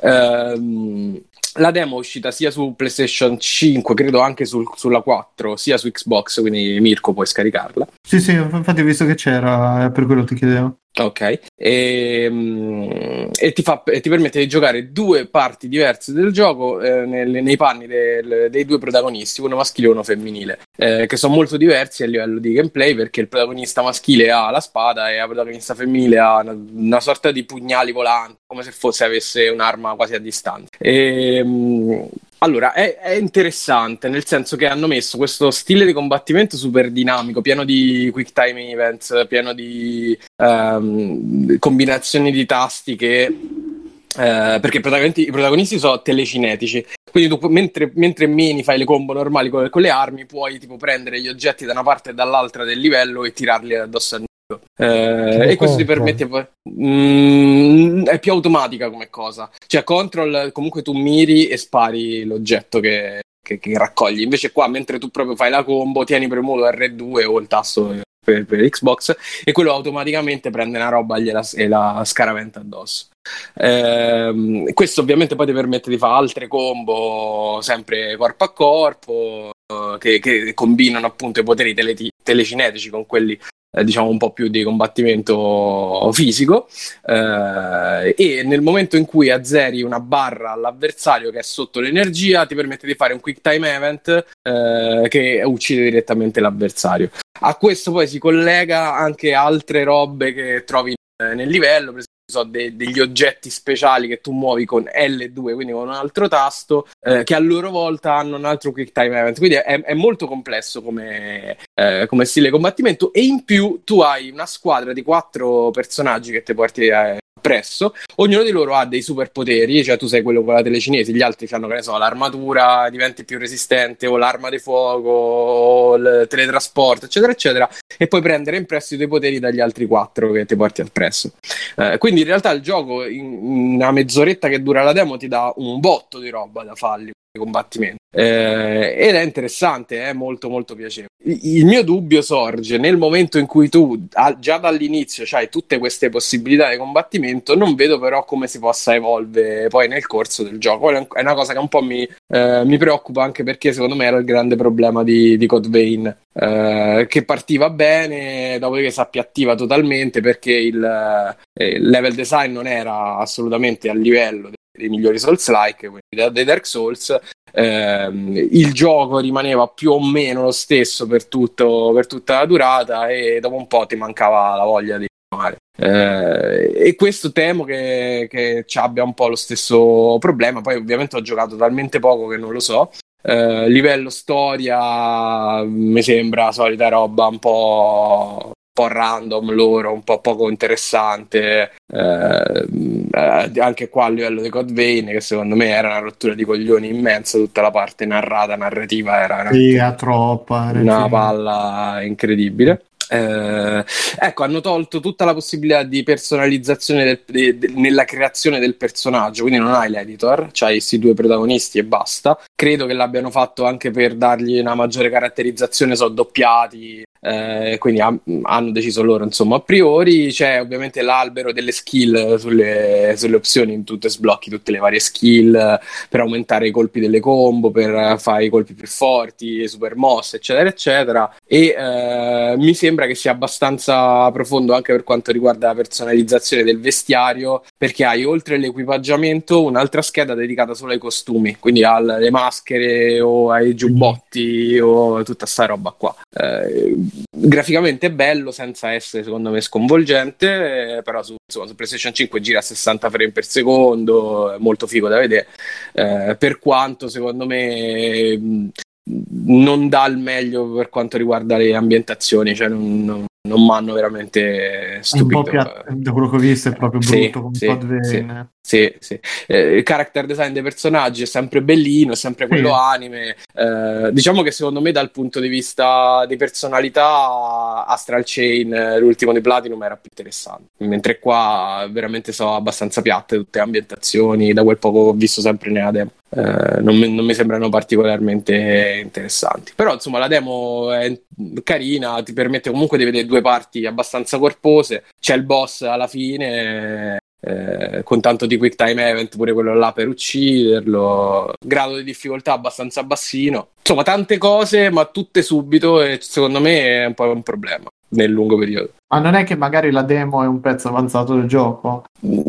Ehm, 0.00 1.20
la 1.56 1.70
demo 1.70 1.96
è 1.96 1.98
uscita 1.98 2.30
sia 2.30 2.50
su 2.50 2.74
PlayStation 2.74 3.38
5, 3.38 3.94
credo 3.94 4.20
anche 4.20 4.44
sul- 4.46 4.70
sulla 4.74 5.02
4, 5.02 5.56
sia 5.56 5.76
su 5.76 5.90
Xbox, 5.90 6.40
quindi 6.40 6.80
Mirko 6.80 7.12
puoi 7.12 7.26
scaricarla. 7.26 7.86
Sì, 8.02 8.20
sì, 8.20 8.32
infatti 8.32 8.80
ho 8.80 8.84
visto 8.84 9.04
che 9.04 9.14
c'era, 9.14 9.84
eh, 9.84 9.90
per 9.90 10.06
quello 10.06 10.24
ti 10.24 10.34
chiedevo. 10.34 10.78
Ok, 11.00 11.38
e, 11.56 12.28
mm, 12.30 13.28
e 13.40 13.52
ti, 13.54 13.62
fa, 13.62 13.82
e 13.84 14.00
ti 14.00 14.10
permette 14.10 14.38
di 14.40 14.46
giocare 14.46 14.92
due 14.92 15.26
parti 15.26 15.66
diverse 15.66 16.12
del 16.12 16.32
gioco 16.32 16.82
eh, 16.82 17.06
nel- 17.06 17.42
nei 17.42 17.56
panni 17.56 17.86
del- 17.86 18.48
dei 18.50 18.66
due 18.66 18.78
protagonisti, 18.78 19.40
uno 19.40 19.56
maschile 19.56 19.86
e 19.86 19.90
uno 19.90 20.02
femminile, 20.02 20.58
eh, 20.76 21.06
che 21.06 21.16
sono 21.16 21.34
molto 21.34 21.56
diversi 21.56 22.02
a 22.02 22.06
livello 22.06 22.38
di 22.38 22.52
gameplay 22.52 22.94
perché 22.94 23.22
il 23.22 23.28
protagonista 23.28 23.80
maschile 23.80 24.30
ha 24.30 24.50
la 24.50 24.60
spada 24.60 25.10
e 25.10 25.16
la 25.16 25.24
protagonista 25.24 25.74
femminile 25.74 26.18
ha 26.18 26.40
una, 26.40 26.52
una 26.74 27.00
sorta 27.00 27.32
di 27.32 27.44
pugnali 27.44 27.90
volanti, 27.90 28.36
come 28.46 28.62
se 28.62 28.70
fosse 28.70 29.04
avesse 29.04 29.48
un'arma 29.48 29.94
quasi 29.94 30.14
a 30.14 30.18
distanza. 30.18 30.68
E, 30.78 31.42
mm, 31.42 32.02
allora, 32.42 32.72
è, 32.72 32.98
è 32.98 33.12
interessante 33.12 34.08
nel 34.08 34.26
senso 34.26 34.56
che 34.56 34.66
hanno 34.66 34.88
messo 34.88 35.16
questo 35.16 35.52
stile 35.52 35.84
di 35.84 35.92
combattimento 35.92 36.56
super 36.56 36.90
dinamico, 36.90 37.40
pieno 37.40 37.64
di 37.64 38.10
quick 38.12 38.32
time 38.32 38.68
events, 38.68 39.26
pieno 39.28 39.52
di 39.52 40.18
ehm, 40.36 41.58
combinazioni 41.58 42.32
di 42.32 42.44
tasti 42.44 42.96
che 42.96 43.22
eh, 43.24 44.58
perché 44.60 44.78
i 44.78 45.30
protagonisti, 45.30 45.78
sono 45.78 46.02
telecinetici, 46.02 46.84
quindi 47.10 47.38
tu 47.38 47.46
mentre, 47.48 47.92
mentre 47.94 48.26
mini 48.26 48.62
fai 48.62 48.76
le 48.76 48.84
combo 48.84 49.12
normali 49.12 49.48
con, 49.48 49.70
con, 49.70 49.80
le 49.80 49.90
armi, 49.90 50.26
puoi 50.26 50.58
tipo 50.58 50.76
prendere 50.76 51.20
gli 51.20 51.28
oggetti 51.28 51.64
da 51.64 51.72
una 51.72 51.82
parte 51.82 52.10
e 52.10 52.14
dall'altra 52.14 52.64
del 52.64 52.78
livello 52.78 53.24
e 53.24 53.32
tirarli 53.32 53.76
addosso 53.76 54.16
nemico. 54.16 54.31
Eh, 54.76 55.50
e 55.50 55.56
questo 55.56 55.76
ti 55.76 55.84
permette 55.84 56.26
poi. 56.26 56.44
Mm, 56.68 58.04
è 58.04 58.18
più 58.18 58.32
automatica 58.32 58.90
come 58.90 59.10
cosa. 59.10 59.50
Cioè, 59.66 59.84
control 59.84 60.50
comunque 60.52 60.82
tu 60.82 60.92
miri 60.92 61.46
e 61.46 61.56
spari 61.56 62.24
l'oggetto 62.24 62.80
che, 62.80 63.22
che, 63.42 63.58
che 63.58 63.78
raccogli. 63.78 64.22
Invece, 64.22 64.52
qua 64.52 64.68
mentre 64.68 64.98
tu 64.98 65.08
proprio 65.08 65.36
fai 65.36 65.50
la 65.50 65.64
combo, 65.64 66.04
tieni 66.04 66.28
premuto 66.28 66.68
R2 66.68 67.24
o 67.26 67.38
il 67.38 67.46
tasto 67.46 67.94
per, 68.24 68.44
per, 68.44 68.68
Xbox 68.68 69.16
e 69.44 69.52
quello 69.52 69.72
automaticamente 69.72 70.50
prende 70.50 70.78
una 70.78 70.88
roba 70.88 71.16
e, 71.16 71.22
gliela, 71.22 71.42
e 71.54 71.68
la 71.68 72.02
scaraventa 72.04 72.60
addosso. 72.60 73.08
Eh, 73.54 74.70
questo 74.74 75.00
ovviamente 75.00 75.36
poi 75.36 75.46
ti 75.46 75.52
permette 75.52 75.90
di 75.90 75.98
fare 75.98 76.14
altre 76.14 76.48
combo 76.48 77.60
sempre 77.62 78.16
corpo 78.16 78.44
a 78.44 78.52
corpo 78.52 79.50
che, 79.98 80.18
che 80.18 80.54
combinano 80.54 81.06
appunto 81.06 81.40
i 81.40 81.44
poteri 81.44 81.74
tele, 81.74 81.94
telecinetici 82.22 82.90
con 82.90 83.06
quelli 83.06 83.38
eh, 83.74 83.84
diciamo 83.84 84.08
un 84.08 84.18
po' 84.18 84.32
più 84.32 84.48
di 84.48 84.62
combattimento 84.62 86.10
fisico 86.12 86.68
eh, 87.06 88.14
e 88.16 88.42
nel 88.44 88.60
momento 88.60 88.96
in 88.96 89.06
cui 89.06 89.30
azzeri 89.30 89.82
una 89.82 90.00
barra 90.00 90.52
all'avversario 90.52 91.30
che 91.30 91.38
è 91.38 91.42
sotto 91.42 91.80
l'energia 91.80 92.46
ti 92.46 92.54
permette 92.54 92.86
di 92.86 92.94
fare 92.94 93.14
un 93.14 93.20
quick 93.20 93.40
time 93.40 93.74
event 93.74 94.24
eh, 94.42 95.06
che 95.08 95.42
uccide 95.44 95.84
direttamente 95.84 96.40
l'avversario. 96.40 97.10
A 97.40 97.56
questo 97.56 97.90
poi 97.92 98.06
si 98.06 98.18
collega 98.18 98.94
anche 98.94 99.32
altre 99.32 99.84
robe 99.84 100.32
che 100.32 100.64
trovi 100.64 100.94
nel 101.22 101.48
livello 101.48 101.92
per 101.92 102.02
so, 102.24 102.44
de- 102.44 102.76
degli 102.76 103.00
oggetti 103.00 103.50
speciali 103.50 104.08
che 104.08 104.20
tu 104.20 104.32
muovi 104.32 104.64
con 104.64 104.84
L2, 104.84 105.54
quindi 105.54 105.72
con 105.72 105.88
un 105.88 105.94
altro 105.94 106.28
tasto, 106.28 106.88
eh, 107.00 107.24
che 107.24 107.34
a 107.34 107.38
loro 107.38 107.70
volta 107.70 108.14
hanno 108.14 108.36
un 108.36 108.44
altro 108.44 108.72
quick 108.72 108.92
time 108.92 109.18
event. 109.18 109.38
Quindi 109.38 109.56
è, 109.56 109.82
è 109.82 109.94
molto 109.94 110.26
complesso 110.26 110.82
come, 110.82 111.56
eh, 111.74 112.06
come, 112.08 112.24
stile 112.24 112.50
combattimento. 112.50 113.12
E 113.12 113.22
in 113.24 113.44
più 113.44 113.82
tu 113.84 114.00
hai 114.00 114.30
una 114.30 114.46
squadra 114.46 114.92
di 114.92 115.02
quattro 115.02 115.70
personaggi 115.70 116.32
che 116.32 116.42
ti 116.42 116.54
porti 116.54 116.90
a, 116.90 117.16
presso, 117.42 117.94
ognuno 118.16 118.42
di 118.44 118.50
loro 118.50 118.74
ha 118.74 118.86
dei 118.86 119.02
superpoteri, 119.02 119.84
cioè 119.84 119.98
tu 119.98 120.06
sei 120.06 120.22
quello 120.22 120.42
con 120.42 120.54
la 120.54 120.62
telecinese, 120.62 121.12
gli 121.12 121.20
altri 121.20 121.46
hanno, 121.50 121.66
che 121.66 121.74
ne 121.74 121.82
so, 121.82 121.98
l'armatura 121.98 122.88
diventi 122.88 123.24
più 123.24 123.38
resistente, 123.38 124.06
o 124.06 124.16
l'arma 124.16 124.48
di 124.48 124.58
fuoco, 124.58 125.10
o 125.10 125.96
il 125.96 126.26
teletrasporto, 126.28 127.04
eccetera, 127.04 127.32
eccetera, 127.32 127.68
e 127.98 128.06
puoi 128.06 128.22
prendere 128.22 128.56
in 128.56 128.64
prestito 128.64 129.02
i 129.02 129.08
poteri 129.08 129.38
dagli 129.38 129.60
altri 129.60 129.86
quattro 129.86 130.30
che 130.30 130.46
ti 130.46 130.56
porti 130.56 130.80
appresso. 130.80 131.32
Eh, 131.76 131.98
quindi 131.98 132.20
in 132.20 132.26
realtà 132.28 132.50
il 132.52 132.62
gioco, 132.62 133.04
in, 133.04 133.32
in 133.32 133.74
una 133.74 133.90
mezz'oretta 133.90 134.48
che 134.48 134.62
dura 134.62 134.82
la 134.82 134.92
demo, 134.92 135.16
ti 135.16 135.28
dà 135.28 135.52
un 135.56 135.80
botto 135.80 136.18
di 136.18 136.30
roba 136.30 136.62
da 136.62 136.74
farli 136.74 137.10
combattimento 137.38 138.00
eh, 138.14 138.94
ed 138.94 139.14
è 139.14 139.22
interessante, 139.22 140.02
è 140.02 140.12
molto 140.12 140.50
molto 140.50 140.74
piacevole. 140.74 141.08
Il 141.24 141.64
mio 141.64 141.82
dubbio 141.82 142.20
sorge 142.20 142.76
nel 142.76 142.98
momento 142.98 143.38
in 143.38 143.46
cui 143.46 143.70
tu 143.70 144.06
già 144.38 144.58
dall'inizio 144.58 145.24
hai 145.36 145.48
tutte 145.48 145.78
queste 145.78 146.10
possibilità 146.10 146.68
di 146.68 146.76
combattimento, 146.76 147.56
non 147.56 147.74
vedo 147.74 147.98
però 147.98 148.24
come 148.24 148.48
si 148.48 148.58
possa 148.58 148.94
evolvere 148.94 149.68
poi 149.68 149.88
nel 149.88 150.06
corso 150.06 150.42
del 150.42 150.58
gioco. 150.58 150.90
È 150.90 151.20
una 151.20 151.34
cosa 151.34 151.54
che 151.54 151.58
un 151.58 151.68
po' 151.68 151.80
mi, 151.80 152.06
eh, 152.28 152.64
mi 152.64 152.76
preoccupa 152.76 153.22
anche 153.22 153.44
perché 153.44 153.72
secondo 153.72 153.94
me 153.94 154.04
era 154.04 154.18
il 154.18 154.24
grande 154.24 154.56
problema 154.56 155.02
di, 155.02 155.38
di 155.38 155.46
Code 155.46 155.68
Vein, 155.70 156.14
eh, 156.34 157.06
che 157.08 157.24
partiva 157.24 157.70
bene, 157.70 158.58
dopodiché 158.58 158.90
si 158.90 159.00
appiattiva 159.00 159.54
totalmente 159.54 160.20
perché 160.20 160.52
il, 160.52 161.36
eh, 161.54 161.66
il 161.76 161.88
level 161.88 162.14
design 162.14 162.52
non 162.52 162.66
era 162.66 163.16
assolutamente 163.16 163.88
a 163.88 163.94
livello 163.94 164.50
dei 164.72 164.88
migliori 164.88 165.18
Souls-like, 165.18 165.88
quindi 165.88 166.32
dei 166.32 166.44
Dark 166.44 166.66
Souls, 166.66 167.18
ehm, 167.52 168.34
il 168.36 168.72
gioco 168.72 169.18
rimaneva 169.18 169.68
più 169.68 169.92
o 169.92 170.04
meno 170.04 170.42
lo 170.42 170.50
stesso 170.50 171.06
per, 171.06 171.26
tutto, 171.26 171.92
per, 171.94 172.06
tutta 172.06 172.38
la 172.38 172.46
durata 172.46 173.08
e 173.08 173.38
dopo 173.40 173.56
un 173.56 173.66
po' 173.66 173.86
ti 173.86 173.96
mancava 173.96 174.56
la 174.56 174.64
voglia 174.64 174.98
di 174.98 175.06
fare. 175.28 175.56
Eh, 175.76 176.88
e 176.88 176.94
questo 176.94 177.32
temo 177.32 177.64
che, 177.64 178.26
che 178.30 178.64
ci 178.66 178.78
abbia 178.78 179.02
un 179.02 179.14
po' 179.14 179.28
lo 179.28 179.36
stesso 179.36 180.16
problema. 180.18 180.60
Poi, 180.60 180.76
ovviamente, 180.76 181.16
ho 181.16 181.22
giocato 181.22 181.56
talmente 181.56 181.98
poco 181.98 182.26
che 182.26 182.36
non 182.36 182.52
lo 182.52 182.60
so. 182.60 182.90
Eh, 183.24 183.68
livello 183.68 184.10
storia 184.10 185.62
mi 185.62 186.02
sembra 186.02 186.50
solita 186.50 186.88
roba 186.88 187.26
un 187.26 187.38
po' 187.38 188.52
po' 188.72 188.88
random 188.88 189.52
loro, 189.52 189.92
un 189.92 190.02
po' 190.02 190.20
poco 190.20 190.48
interessante. 190.48 191.72
Eh, 191.86 192.66
eh, 193.12 193.60
anche 193.60 193.88
qua 193.88 194.06
a 194.06 194.08
livello 194.08 194.40
di 194.40 194.48
Code 194.48 194.72
Vein, 194.72 195.06
che 195.06 195.20
secondo 195.20 195.54
me 195.54 195.68
era 195.68 195.88
una 195.88 195.98
rottura 195.98 196.34
di 196.34 196.44
coglioni 196.44 196.88
immensa, 196.88 197.38
tutta 197.38 197.60
la 197.60 197.70
parte 197.70 198.06
narrata, 198.06 198.56
narrativa 198.56 199.22
era 199.22 199.50
sì, 199.52 199.78
troppa, 199.96 200.70
una 200.74 201.08
palla 201.08 202.02
incredibile. 202.02 202.84
Eh, 203.12 203.84
ecco, 204.20 204.42
hanno 204.42 204.60
tolto 204.62 205.00
tutta 205.00 205.26
la 205.26 205.34
possibilità 205.34 205.82
di 205.82 206.02
personalizzazione 206.02 207.04
del, 207.04 207.20
de, 207.26 207.58
de, 207.58 207.68
nella 207.74 208.06
creazione 208.06 208.58
del 208.58 208.76
personaggio, 208.76 209.42
quindi 209.42 209.60
non 209.60 209.74
hai 209.74 209.90
l'editor, 209.90 210.48
c'hai 210.50 210.72
questi 210.74 210.98
due 210.98 211.12
protagonisti 211.12 211.78
e 211.78 211.84
basta. 211.84 212.38
Credo 212.54 212.86
che 212.86 212.94
l'abbiano 212.94 213.30
fatto 213.30 213.66
anche 213.66 213.90
per 213.90 214.14
dargli 214.14 214.58
una 214.58 214.74
maggiore 214.74 215.10
caratterizzazione, 215.10 215.94
sono 215.94 216.08
doppiati, 216.08 217.02
eh, 217.24 217.76
quindi 217.78 218.00
ha, 218.00 218.12
hanno 218.42 218.72
deciso 218.72 219.02
loro, 219.02 219.22
insomma, 219.22 219.56
a 219.56 219.60
priori 219.60 220.28
c'è 220.32 220.60
ovviamente 220.60 221.02
l'albero 221.02 221.52
delle 221.52 221.70
skill 221.70 222.34
sulle, 222.36 223.14
sulle 223.16 223.36
opzioni, 223.36 223.84
tu 223.84 223.96
te 223.96 224.08
sblocchi 224.08 224.50
tutte 224.50 224.72
le 224.72 224.78
varie 224.78 224.98
skill 224.98 225.78
per 226.08 226.20
aumentare 226.20 226.66
i 226.66 226.72
colpi 226.72 226.98
delle 226.98 227.20
combo, 227.20 227.70
per 227.70 228.18
fare 228.18 228.46
i 228.46 228.48
colpi 228.48 228.74
più 228.74 228.88
forti, 228.88 229.68
super 229.68 229.94
mosse, 229.94 230.36
eccetera, 230.36 230.68
eccetera. 230.68 231.34
E 231.46 231.74
eh, 231.78 232.54
mi 232.58 232.74
sembra 232.74 233.06
che 233.06 233.14
sia 233.14 233.30
abbastanza 233.30 234.28
profondo 234.32 234.74
anche 234.74 234.92
per 234.92 235.04
quanto 235.04 235.30
riguarda 235.30 235.68
la 235.68 235.74
personalizzazione 235.74 236.64
del 236.64 236.80
vestiario, 236.80 237.62
perché 237.76 238.04
hai 238.04 238.24
oltre 238.24 238.56
all'equipaggiamento 238.56 239.62
un'altra 239.62 240.02
scheda 240.02 240.34
dedicata 240.34 240.74
solo 240.74 240.90
ai 240.90 240.98
costumi, 240.98 241.56
quindi 241.60 241.84
alle 241.84 242.30
maschere 242.30 243.20
o 243.20 243.52
ai 243.52 243.76
giubbotti 243.76 244.76
o 244.80 245.22
tutta 245.22 245.46
sta 245.46 245.66
roba 245.66 245.94
qua. 245.96 246.16
Eh, 246.34 247.10
graficamente 247.30 248.10
bello 248.10 248.50
senza 248.50 248.92
essere 248.92 249.22
secondo 249.22 249.50
me 249.50 249.60
sconvolgente, 249.60 250.96
eh, 250.98 251.02
però 251.02 251.22
su, 251.22 251.36
insomma, 251.44 251.66
su, 251.66 251.74
PlayStation 251.74 252.12
5 252.14 252.40
gira 252.40 252.58
a 252.58 252.62
60 252.62 253.10
frame 253.10 253.32
per 253.32 253.44
secondo, 253.44 254.52
è 254.52 254.58
molto 254.58 254.86
figo 254.86 255.08
da 255.08 255.18
vedere, 255.18 255.48
eh, 255.92 256.36
per 256.38 256.58
quanto 256.58 257.08
secondo 257.08 257.46
me 257.46 258.70
non 259.04 259.88
dà 259.88 260.06
il 260.06 260.18
meglio 260.18 260.72
per 260.72 260.88
quanto 260.88 261.16
riguarda 261.16 261.56
le 261.56 261.74
ambientazioni, 261.74 262.54
cioè 262.54 262.68
non, 262.68 263.04
non, 263.04 263.24
non 263.48 263.64
mi 263.64 263.70
hanno 263.70 263.92
veramente 263.94 264.98
stupito. 265.02 265.42
Pia- 265.42 265.84
da 265.88 266.12
quello 266.12 266.30
che 266.30 266.36
ho 266.36 266.40
visto 266.40 266.68
è 266.68 266.76
proprio 266.76 267.00
brutto 267.00 267.14
sì, 267.14 267.30
come 267.30 267.54
sì, 268.02 268.08
sì, 268.08 268.26
sì, 268.64 268.94
sì. 269.00 269.18
Eh, 269.48 269.76
il 269.76 269.82
character 269.82 270.24
design 270.24 270.52
dei 270.52 270.62
personaggi 270.62 271.22
è 271.22 271.26
sempre 271.26 271.62
bellino, 271.62 272.12
è 272.12 272.16
sempre 272.16 272.46
quello 272.46 272.68
sì. 272.68 272.74
anime. 272.78 273.36
Eh, 273.54 274.10
diciamo 274.12 274.42
che 274.42 274.52
secondo 274.52 274.80
me 274.80 274.92
dal 274.92 275.10
punto 275.10 275.40
di 275.40 275.48
vista 275.48 276.24
di 276.26 276.36
personalità 276.36 277.84
Astral 277.84 278.22
Chain, 278.24 278.98
l'ultimo 279.00 279.32
di 279.32 279.40
Platinum, 279.40 279.82
era 279.82 279.96
più 279.96 280.10
interessante. 280.10 280.84
Mentre 280.84 281.18
qua 281.18 281.88
veramente 281.90 282.30
sono 282.32 282.54
abbastanza 282.54 283.02
piatte 283.02 283.36
tutte 283.36 283.58
le 283.58 283.64
ambientazioni, 283.64 284.52
da 284.52 284.62
quel 284.62 284.78
poco 284.78 284.98
ho 284.98 285.12
visto 285.12 285.40
sempre 285.40 285.70
nella 285.70 285.90
demo. 285.90 286.12
Eh, 286.34 286.80
non, 286.80 286.96
mi, 286.96 287.12
non, 287.12 287.26
mi, 287.26 287.34
sembrano 287.34 287.68
particolarmente 287.68 289.00
interessanti. 289.02 289.72
Però 289.74 289.92
insomma 289.92 290.18
la 290.18 290.28
demo 290.28 290.92
è 290.92 291.20
carina, 291.64 292.22
ti 292.22 292.32
permette 292.32 292.70
comunque 292.70 292.96
di 292.96 293.04
vedere 293.04 293.26
due 293.26 293.42
parti 293.42 293.84
abbastanza 293.84 294.38
corpose. 294.38 295.04
C'è 295.20 295.34
il 295.34 295.42
boss 295.42 295.82
alla 295.82 296.06
fine. 296.06 297.18
Eh, 297.44 298.02
con 298.04 298.20
tanto 298.20 298.46
di 298.46 298.56
quick 298.56 298.76
time 298.76 299.10
event 299.10 299.36
pure 299.36 299.52
quello 299.52 299.74
là 299.74 299.90
per 299.90 300.06
ucciderlo 300.06 301.52
grado 301.58 301.96
di 301.96 302.04
difficoltà 302.04 302.52
abbastanza 302.52 303.02
bassino. 303.02 303.70
Insomma 303.80 304.04
tante 304.04 304.38
cose 304.38 304.90
ma 304.90 305.04
tutte 305.06 305.42
subito 305.42 306.00
e 306.00 306.18
secondo 306.20 306.60
me 306.60 307.02
è 307.02 307.04
un 307.06 307.14
po' 307.14 307.24
un 307.24 307.42
problema 307.42 307.90
nel 308.12 308.30
lungo 308.30 308.56
periodo. 308.56 308.92
Ma 309.12 309.18
non 309.18 309.34
è 309.34 309.44
che 309.44 309.56
magari 309.56 309.90
la 309.90 310.02
demo 310.02 310.42
è 310.42 310.46
un 310.46 310.60
pezzo 310.60 310.88
avanzato 310.88 311.34
del 311.34 311.46
gioco? 311.46 312.04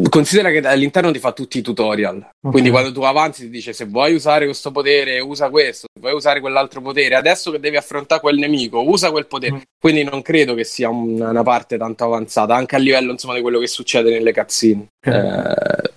Considera 0.09 0.49
che 0.49 0.59
all'interno 0.59 1.11
ti 1.11 1.19
fa 1.19 1.33
tutti 1.33 1.57
i 1.57 1.61
tutorial. 1.61 2.15
Okay. 2.15 2.51
Quindi 2.51 2.69
quando 2.69 2.93
tu 2.93 3.01
avanzi 3.01 3.43
ti 3.43 3.49
dice 3.49 3.73
se 3.73 3.85
vuoi 3.85 4.13
usare 4.13 4.45
questo 4.45 4.71
potere, 4.71 5.19
usa 5.19 5.49
questo, 5.49 5.87
se 5.93 5.99
vuoi 5.99 6.13
usare 6.13 6.39
quell'altro 6.39 6.79
potere, 6.81 7.15
adesso 7.15 7.51
che 7.51 7.59
devi 7.59 7.75
affrontare 7.75 8.21
quel 8.21 8.37
nemico, 8.37 8.81
usa 8.81 9.11
quel 9.11 9.27
potere. 9.27 9.55
Mm. 9.55 9.61
Quindi 9.77 10.03
non 10.03 10.21
credo 10.21 10.53
che 10.53 10.63
sia 10.63 10.87
una, 10.87 11.31
una, 11.31 11.43
parte 11.43 11.77
tanto 11.77 12.05
avanzata, 12.05 12.55
anche 12.55 12.77
a 12.77 12.79
livello 12.79 13.11
insomma, 13.11 13.33
di 13.33 13.41
quello 13.41 13.59
che 13.59 13.67
succede 13.67 14.11
nelle 14.11 14.31
cutscene. 14.31 14.87
Okay. 15.05 15.19
Eh, 15.19 15.91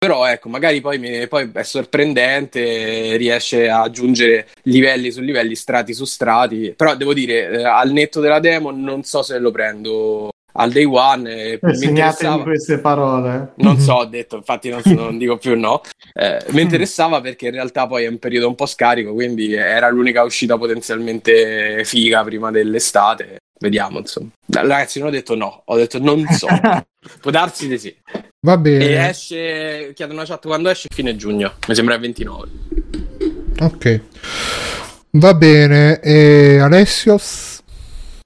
però 0.00 0.24
ecco, 0.24 0.48
magari 0.48 0.80
poi, 0.80 0.98
mi, 0.98 1.28
poi, 1.28 1.50
è 1.52 1.62
sorprendente, 1.62 3.16
riesce 3.16 3.68
a 3.68 3.82
aggiungere 3.82 4.48
livelli 4.62 5.10
su 5.10 5.20
livelli, 5.20 5.54
strati 5.54 5.92
su 5.92 6.06
strati. 6.06 6.72
Però 6.74 6.96
devo 6.96 7.12
dire, 7.12 7.50
eh, 7.50 7.64
al 7.64 7.92
netto 7.92 8.20
della 8.20 8.40
demo, 8.40 8.70
non 8.70 9.02
so 9.02 9.20
se 9.20 9.38
lo 9.38 9.50
prendo 9.50 10.30
al 10.52 10.70
day 10.70 10.84
one. 10.84 11.30
E 11.30 11.58
mi 11.60 11.76
Segnatevi 11.76 12.42
queste 12.44 12.78
parole. 12.78 13.52
Non 13.56 13.78
so, 13.78 13.96
ho 14.00 14.04
detto, 14.06 14.36
infatti 14.36 14.70
non, 14.70 14.80
non 14.86 15.18
dico 15.18 15.36
più 15.36 15.54
no. 15.54 15.82
Eh, 16.14 16.46
mi 16.52 16.62
interessava 16.62 17.20
perché 17.20 17.48
in 17.48 17.52
realtà 17.52 17.86
poi 17.86 18.04
è 18.04 18.08
un 18.08 18.18
periodo 18.18 18.48
un 18.48 18.54
po' 18.54 18.64
scarico, 18.64 19.12
quindi 19.12 19.52
era 19.52 19.90
l'unica 19.90 20.22
uscita 20.22 20.56
potenzialmente 20.56 21.84
figa 21.84 22.24
prima 22.24 22.50
dell'estate. 22.50 23.40
Vediamo, 23.60 23.98
insomma. 23.98 24.30
Ragazzi, 24.46 24.98
non 24.98 25.08
ho 25.08 25.10
detto 25.10 25.34
no, 25.34 25.60
ho 25.62 25.76
detto 25.76 25.98
non 25.98 26.24
so. 26.28 26.46
Può 27.20 27.30
darsi 27.30 27.68
di 27.68 27.78
sì. 27.78 27.94
Va 28.42 28.54
E 28.54 28.58
bene. 28.58 29.08
esce, 29.10 29.92
chiedo 29.94 30.14
una 30.14 30.24
chat 30.24 30.46
quando 30.46 30.70
esce, 30.70 30.88
fine 30.90 31.14
giugno. 31.14 31.52
Mi 31.68 31.74
sembra 31.74 31.96
il 31.96 32.00
29. 32.00 32.48
Ok. 33.60 34.00
Va 35.10 35.34
bene. 35.34 36.00
E 36.00 36.58
Alessios? 36.58 37.62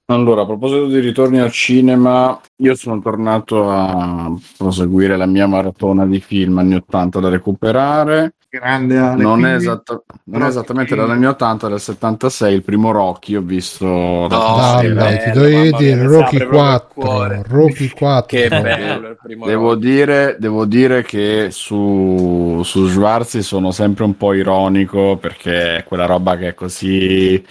Allora, 0.05 0.43
a 0.43 0.45
proposito 0.45 0.85
di 0.85 0.99
ritorni 0.99 1.39
al 1.39 1.51
cinema, 1.51 2.39
io 2.61 2.75
sono 2.75 3.01
tornato 3.01 3.69
a 3.69 4.33
proseguire 4.55 5.17
la 5.17 5.25
mia 5.25 5.47
maratona 5.47 6.05
di 6.05 6.21
film 6.21 6.59
anni 6.59 6.75
80 6.75 7.19
da 7.19 7.27
recuperare. 7.27 8.34
Grande 8.59 8.97
Ale. 8.97 9.21
Non, 9.21 9.39
è, 9.39 9.41
quindi- 9.41 9.55
esatta- 9.55 10.01
non 10.25 10.43
è 10.43 10.47
esattamente 10.47 10.95
dagli 10.95 11.09
anni 11.09 11.25
80, 11.25 11.67
del 11.67 11.79
76, 11.79 12.53
il 12.53 12.63
primo 12.63 12.91
Rocky 12.91 13.35
ho 13.35 13.41
visto 13.41 13.85
No, 13.85 14.27
dai, 14.29 14.91
bello, 14.93 15.23
ti 15.23 15.31
dovevi 15.31 15.71
dire 15.73 16.03
Rocky 16.05 16.37
apre 16.37 16.37
proprio 16.37 16.43
il 16.43 16.47
4. 16.47 16.87
cuore. 16.93 17.43
Rocky 17.47 17.89
4. 17.89 18.25
Che 18.39 18.47
bello 18.49 19.07
il 19.09 19.17
primo 19.21 19.45
Devo 19.45 19.69
Rocky. 19.73 19.79
dire, 19.79 20.35
devo 20.39 20.65
dire 20.65 21.03
che 21.03 21.47
su, 21.51 22.61
su 22.63 22.87
Schwarzi 22.87 23.41
sono 23.41 23.71
sempre 23.71 24.03
un 24.05 24.15
po' 24.15 24.33
ironico 24.33 25.17
perché 25.17 25.77
è 25.77 25.83
quella 25.83 26.05
roba 26.05 26.37
che 26.37 26.47
è 26.49 26.53
così 26.53 27.43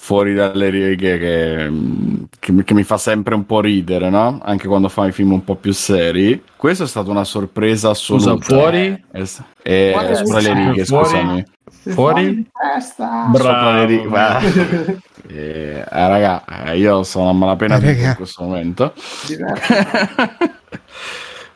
fuori 0.00 0.32
dalle 0.32 0.70
righe 0.70 1.18
che, 1.18 1.70
che 2.38 2.52
mi- 2.52 2.62
che 2.62 2.72
mi 2.72 2.84
fa 2.84 2.96
sempre 2.98 3.34
un 3.34 3.44
po' 3.44 3.60
ridere, 3.60 4.08
no? 4.10 4.38
Anche 4.42 4.68
quando 4.68 4.88
fa 4.88 5.06
i 5.08 5.12
film 5.12 5.32
un 5.32 5.42
po' 5.44 5.56
più 5.56 5.72
seri. 5.72 6.40
Questa 6.56 6.84
è 6.84 6.86
stata 6.86 7.10
una 7.10 7.24
sorpresa 7.24 7.90
assoluta. 7.90 8.30
Scusa, 8.36 8.44
fuori? 8.60 9.04
Eh, 9.12 9.26
eh, 9.62 9.90
Fuori? 9.92 10.14
sopra 10.16 10.40
le 10.40 10.54
righe, 10.54 10.84
Fuori? 10.84 11.04
scusami. 11.08 11.44
Fuori? 11.90 12.46
testa. 12.74 13.30
Sopra 13.34 13.72
le 13.72 13.84
righe. 13.86 14.08
Bravo. 14.08 14.46
Eh, 14.46 14.96
eh, 15.30 15.84
raga, 15.90 16.44
eh, 16.70 16.78
io 16.78 17.02
sono 17.02 17.28
a 17.28 17.32
malapena 17.32 17.78
Eh, 17.78 17.90
in 17.92 18.14
questo 18.16 18.44
momento. 18.44 18.94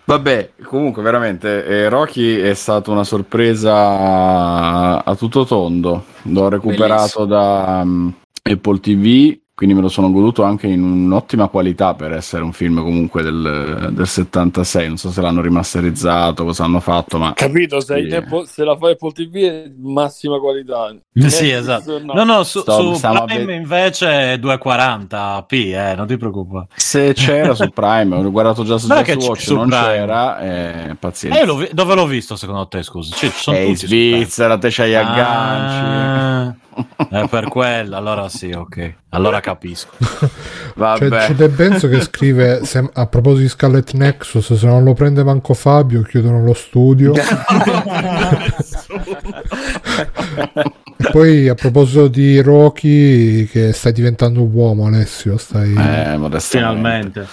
Vabbè, 0.04 0.50
comunque 0.64 1.00
veramente 1.02 1.64
eh, 1.64 1.88
Rocky 1.88 2.36
è 2.40 2.54
stata 2.54 2.90
una 2.90 3.04
sorpresa 3.04 3.72
a, 3.72 4.98
a 4.98 5.14
tutto 5.14 5.46
tondo. 5.46 6.04
L'ho 6.22 6.48
recuperato 6.48 7.24
da 7.24 7.82
mm, 7.84 8.08
Apple 8.42 8.80
TV, 8.80 9.38
quindi 9.54 9.76
me 9.76 9.82
lo 9.82 9.88
sono 9.88 10.10
goduto 10.10 10.42
anche 10.42 10.66
in 10.66 10.82
un'ottima 10.82 11.46
qualità 11.46 11.94
per 11.94 12.12
essere 12.12 12.42
un 12.42 12.52
film 12.52 12.82
comunque 12.82 13.22
del, 13.22 13.90
del 13.92 14.06
76. 14.08 14.88
Non 14.88 14.96
so 14.96 15.12
se 15.12 15.20
l'hanno 15.20 15.40
rimasterizzato, 15.40 16.42
cosa 16.44 16.64
hanno 16.64 16.80
fatto, 16.80 17.18
ma 17.18 17.32
Capito, 17.34 17.80
se, 17.80 18.04
Sì. 18.08 18.12
Apple- 18.14 18.46
se 18.46 18.64
la 18.64 18.76
fai 18.76 18.92
Apple 18.92 19.12
TV 19.12 19.34
è 19.44 19.70
massima 19.80 20.38
qualità. 20.40 20.88
Sì, 20.88 20.98
Netflix 21.12 21.40
esatto. 21.52 22.02
no. 22.02 22.12
No, 22.14 22.24
no, 22.24 22.42
su, 22.42 22.60
Sto- 22.60 22.94
su 22.96 23.00
Prime 23.00 23.44
ve- 23.44 23.54
invece 23.54 24.32
è 24.32 24.38
240p, 24.38 25.52
eh, 25.74 25.94
non 25.96 26.06
ti 26.08 26.16
preoccupare. 26.16 26.66
se 26.74 27.12
c'era 27.14 27.54
su 27.54 27.68
Prime, 27.70 28.16
ho 28.16 28.30
guardato 28.32 28.64
già 28.64 28.78
su 28.78 28.88
Just 28.88 29.02
che 29.04 29.12
Watch, 29.14 29.40
su 29.42 29.54
non 29.54 29.68
Prime. 29.68 29.84
c'era, 29.86 30.40
eh, 30.40 30.96
pazienza. 30.98 31.40
Eh, 31.40 31.44
l'ho 31.44 31.56
vi- 31.56 31.68
dove 31.72 31.94
l'ho 31.94 32.06
visto 32.06 32.34
secondo 32.34 32.66
te, 32.66 32.82
scusa? 32.82 33.14
Ci, 33.14 33.28
ci 33.30 33.32
sono 33.36 33.56
Prime. 33.58 33.76
Svizzera, 33.76 34.58
te 34.58 34.68
c'hai 34.72 34.94
agganci. 34.96 35.84
Ah, 35.84 36.56
è 37.10 37.28
per 37.28 37.48
quello, 37.48 37.96
allora 37.96 38.28
sì, 38.28 38.50
ok. 38.52 38.94
Allora 39.10 39.40
capisco. 39.40 39.90
Vabbè. 40.76 41.08
C'è, 41.08 41.26
c'è 41.26 41.34
De 41.34 41.48
Benzo 41.48 41.88
che 41.88 42.00
scrive 42.00 42.64
se- 42.64 42.88
a 42.92 43.06
proposito 43.06 43.42
di 43.42 43.48
Scarlet 43.48 43.92
Nexus 43.92 44.54
se 44.54 44.66
non 44.66 44.82
lo 44.84 44.94
prende 44.94 45.22
manco 45.22 45.52
Fabio 45.54 46.00
chiudono 46.02 46.42
lo 46.42 46.54
studio 46.54 47.12
e 50.96 51.10
poi 51.10 51.48
a 51.48 51.54
proposito 51.54 52.08
di 52.08 52.40
Rocky 52.40 53.46
che 53.46 53.72
stai 53.72 53.92
diventando 53.92 54.42
un 54.42 54.50
uomo 54.52 54.86
Alessio 54.86 55.36
stai 55.36 55.72
Eh. 55.74 56.40
Finalmente. 56.40 57.26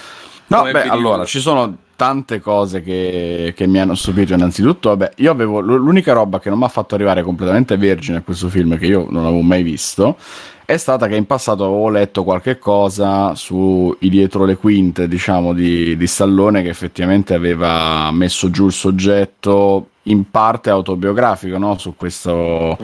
No, 0.48 0.58
Come 0.58 0.72
beh, 0.72 0.82
allora 0.82 1.24
ci 1.24 1.38
sono 1.40 1.76
tante 2.00 2.40
cose 2.40 2.82
che, 2.82 3.52
che 3.54 3.66
mi 3.66 3.78
hanno 3.78 3.94
stupito. 3.94 4.32
Innanzitutto, 4.32 4.88
vabbè, 4.88 5.10
io 5.16 5.30
avevo 5.30 5.60
l'unica 5.60 6.14
roba 6.14 6.40
che 6.40 6.48
non 6.48 6.58
mi 6.58 6.64
ha 6.64 6.68
fatto 6.68 6.94
arrivare 6.94 7.22
completamente 7.22 7.76
vergine 7.76 8.16
a 8.16 8.22
questo 8.22 8.48
film, 8.48 8.78
che 8.78 8.86
io 8.86 9.06
non 9.10 9.26
avevo 9.26 9.42
mai 9.42 9.62
visto, 9.62 10.16
è 10.64 10.78
stata 10.78 11.08
che 11.08 11.16
in 11.16 11.26
passato 11.26 11.66
avevo 11.66 11.90
letto 11.90 12.24
qualche 12.24 12.58
cosa 12.58 13.34
sui 13.34 14.08
dietro 14.08 14.46
le 14.46 14.56
quinte, 14.56 15.08
diciamo, 15.08 15.52
di, 15.52 15.94
di 15.94 16.06
Stallone, 16.06 16.62
che 16.62 16.70
effettivamente 16.70 17.34
aveva 17.34 18.10
messo 18.12 18.48
giù 18.48 18.64
il 18.64 18.72
soggetto 18.72 19.89
in 20.04 20.30
parte 20.30 20.70
autobiografico, 20.70 21.58
no? 21.58 21.76
Su 21.78 21.94
questo 21.96 22.76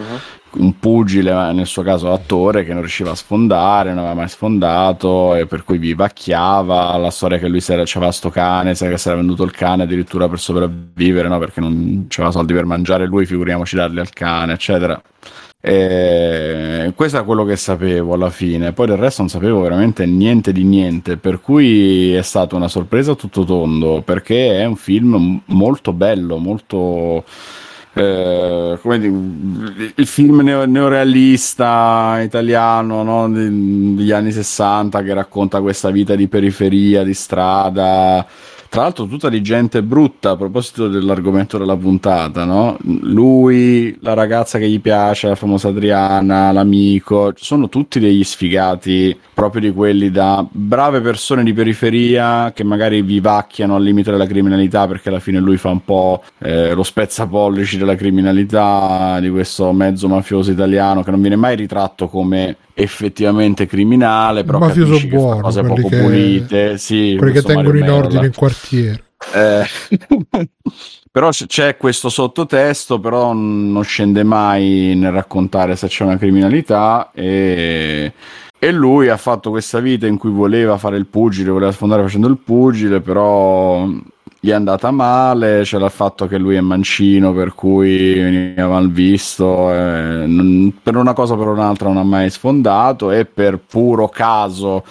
un 0.56 0.78
pugile, 0.78 1.52
nel 1.52 1.66
suo 1.66 1.82
caso 1.82 2.12
attore, 2.12 2.64
che 2.64 2.72
non 2.72 2.80
riusciva 2.80 3.10
a 3.10 3.14
sfondare, 3.14 3.90
non 3.90 3.98
aveva 3.98 4.14
mai 4.14 4.28
sfondato, 4.28 5.34
e 5.34 5.46
per 5.46 5.64
cui 5.64 5.78
vivacchiava 5.78 6.96
la 6.96 7.10
storia 7.10 7.38
che 7.38 7.48
lui 7.48 7.60
si 7.60 7.72
era, 7.72 7.82
c'aveva 7.84 8.12
sto 8.12 8.30
cane, 8.30 8.74
che 8.74 8.98
si 8.98 9.08
era 9.08 9.16
venduto 9.16 9.42
il 9.44 9.50
cane 9.50 9.82
addirittura 9.82 10.28
per 10.28 10.38
sopravvivere, 10.38 11.28
no? 11.28 11.38
perché 11.38 11.60
non 11.60 12.06
c'aveva 12.08 12.32
soldi 12.32 12.54
per 12.54 12.64
mangiare 12.64 13.06
lui, 13.06 13.26
figuriamoci 13.26 13.76
darli 13.76 14.00
al 14.00 14.10
cane, 14.10 14.52
eccetera. 14.54 15.00
E 15.60 16.92
questo 16.94 17.18
è 17.18 17.24
quello 17.24 17.44
che 17.44 17.56
sapevo 17.56 18.14
alla 18.14 18.30
fine, 18.30 18.72
poi 18.72 18.86
del 18.86 18.96
resto 18.98 19.22
non 19.22 19.30
sapevo 19.30 19.60
veramente 19.60 20.06
niente 20.06 20.52
di 20.52 20.62
niente, 20.62 21.16
per 21.16 21.40
cui 21.40 22.12
è 22.14 22.22
stata 22.22 22.54
una 22.54 22.68
sorpresa 22.68 23.14
tutto 23.14 23.44
tondo, 23.44 24.02
perché 24.02 24.60
è 24.60 24.64
un 24.64 24.76
film 24.76 25.40
molto 25.46 25.92
bello, 25.92 26.36
molto 26.38 27.24
eh, 27.98 28.78
come 28.82 28.98
dire, 28.98 29.92
il 29.94 30.06
film 30.06 30.40
neo- 30.42 30.66
neorealista 30.66 32.20
italiano 32.22 33.02
no? 33.02 33.26
De- 33.30 33.48
degli 33.48 34.12
anni 34.12 34.32
60 34.32 35.02
che 35.02 35.14
racconta 35.14 35.62
questa 35.62 35.90
vita 35.90 36.14
di 36.14 36.28
periferia, 36.28 37.02
di 37.02 37.14
strada. 37.14 38.26
Tra 38.76 38.84
l'altro, 38.84 39.06
tutta 39.06 39.30
di 39.30 39.40
gente 39.40 39.82
brutta 39.82 40.32
a 40.32 40.36
proposito 40.36 40.88
dell'argomento 40.88 41.56
della 41.56 41.78
puntata, 41.78 42.44
no? 42.44 42.76
Lui, 42.82 43.96
la 44.02 44.12
ragazza 44.12 44.58
che 44.58 44.68
gli 44.68 44.82
piace, 44.82 45.28
la 45.28 45.34
famosa 45.34 45.68
Adriana, 45.68 46.52
l'amico, 46.52 47.32
sono 47.36 47.70
tutti 47.70 47.98
degli 47.98 48.22
sfigati, 48.22 49.18
proprio 49.36 49.60
di 49.60 49.70
quelli 49.70 50.10
da 50.10 50.42
brave 50.50 51.02
persone 51.02 51.44
di 51.44 51.52
periferia 51.52 52.52
che 52.54 52.64
magari 52.64 53.02
vivacchiano 53.02 53.74
al 53.74 53.82
limite 53.82 54.10
della 54.10 54.24
criminalità 54.24 54.86
perché 54.86 55.10
alla 55.10 55.20
fine 55.20 55.40
lui 55.40 55.58
fa 55.58 55.68
un 55.68 55.84
po' 55.84 56.22
eh, 56.38 56.72
lo 56.72 56.82
spezzapollici 56.82 57.76
della 57.76 57.96
criminalità 57.96 59.20
di 59.20 59.28
questo 59.28 59.70
mezzo 59.72 60.08
mafioso 60.08 60.52
italiano 60.52 61.02
che 61.02 61.10
non 61.10 61.20
viene 61.20 61.36
mai 61.36 61.54
ritratto 61.54 62.08
come 62.08 62.56
effettivamente 62.72 63.66
criminale, 63.66 64.42
però 64.42 64.58
Mafioso 64.58 65.06
buono, 65.06 65.42
cose 65.42 65.62
poco 65.62 65.86
che- 65.86 65.98
pulite, 65.98 66.78
sì, 66.78 67.14
quelli 67.18 67.34
che 67.34 67.42
tengono 67.42 67.68
Mario 67.68 67.80
in 67.80 67.86
Merola. 67.86 68.04
ordine 68.06 68.26
il 68.28 68.34
quartiere 68.34 69.04
Eh, 69.34 69.64
però 71.12 71.28
c'è 71.28 71.76
questo 71.76 72.08
sottotesto, 72.08 72.98
però 73.00 73.34
non 73.34 73.84
scende 73.84 74.24
mai 74.24 74.94
nel 74.96 75.12
raccontare 75.12 75.76
se 75.76 75.88
c'è 75.88 76.04
una 76.04 76.16
criminalità 76.16 77.10
e, 77.12 78.12
e 78.66 78.72
lui 78.72 79.08
ha 79.08 79.16
fatto 79.16 79.50
questa 79.50 79.78
vita 79.78 80.08
in 80.08 80.18
cui 80.18 80.30
voleva 80.30 80.76
fare 80.76 80.96
il 80.96 81.06
pugile, 81.06 81.50
voleva 81.50 81.70
sfondare 81.70 82.02
facendo 82.02 82.26
il 82.26 82.38
pugile, 82.38 83.00
però 83.00 83.86
gli 84.40 84.48
è 84.48 84.54
andata 84.54 84.90
male, 84.90 85.60
c'è 85.62 85.78
il 85.78 85.88
fatto 85.88 86.26
che 86.26 86.36
lui 86.36 86.56
è 86.56 86.60
mancino, 86.60 87.32
per 87.32 87.54
cui 87.54 88.14
veniva 88.14 88.66
mal 88.66 88.90
visto, 88.90 89.72
eh, 89.72 90.72
per 90.82 90.96
una 90.96 91.12
cosa 91.12 91.34
o 91.34 91.36
per 91.36 91.46
un'altra 91.46 91.86
non 91.86 91.98
ha 91.98 92.02
mai 92.02 92.28
sfondato 92.28 93.12
e 93.12 93.24
per 93.24 93.60
puro 93.60 94.08
caso 94.08 94.82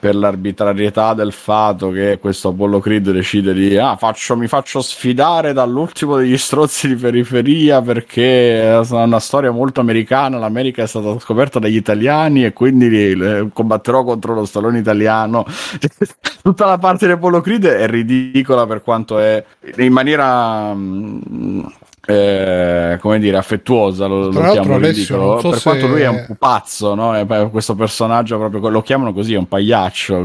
per 0.00 0.16
l'arbitrarietà 0.16 1.12
del 1.12 1.32
fatto 1.32 1.90
che 1.90 2.18
questo 2.18 2.48
Apollo 2.48 2.80
Creed 2.80 3.10
decide 3.10 3.52
di 3.52 3.76
ah, 3.76 3.96
faccio, 3.96 4.36
mi 4.36 4.48
faccio 4.48 4.80
sfidare 4.80 5.52
dall'ultimo 5.52 6.16
degli 6.16 6.38
strozzi 6.38 6.88
di 6.88 6.96
periferia 6.96 7.82
perché 7.82 8.62
è 8.62 8.80
una 8.90 9.20
storia 9.20 9.50
molto 9.50 9.80
americana, 9.80 10.38
l'America 10.38 10.82
è 10.82 10.86
stata 10.86 11.18
scoperta 11.18 11.58
dagli 11.58 11.76
italiani 11.76 12.46
e 12.46 12.54
quindi 12.54 12.88
eh, 13.10 13.48
combatterò 13.52 14.02
contro 14.02 14.34
lo 14.34 14.46
stallone 14.46 14.78
italiano. 14.78 15.44
Tutta 16.42 16.64
la 16.64 16.78
parte 16.78 17.04
di 17.06 17.12
Apollo 17.12 17.42
Creed 17.42 17.66
è 17.66 17.86
ridicola 17.86 18.66
per 18.66 18.82
quanto 18.82 19.18
è 19.18 19.44
in 19.76 19.92
maniera 19.92 20.72
mm, 20.74 21.60
eh, 22.06 22.98
come 23.00 23.18
dire 23.18 23.36
affettuosa 23.36 24.06
lo, 24.06 24.26
lo 24.26 24.30
Tra 24.30 24.40
l'altro, 24.40 24.62
chiamo 24.62 24.76
Alessio, 24.76 25.16
ridicolo, 25.16 25.40
so 25.40 25.50
per 25.50 25.62
quanto 25.62 25.86
lui 25.86 26.00
è 26.00 26.08
un 26.08 26.24
pupazzo 26.26 26.94
no? 26.94 27.48
Questo 27.50 27.74
personaggio 27.74 28.38
proprio 28.38 28.68
lo 28.70 28.82
chiamano 28.82 29.12
così 29.12 29.34
è 29.34 29.36
un 29.36 29.46
pagliaccio 29.46 30.22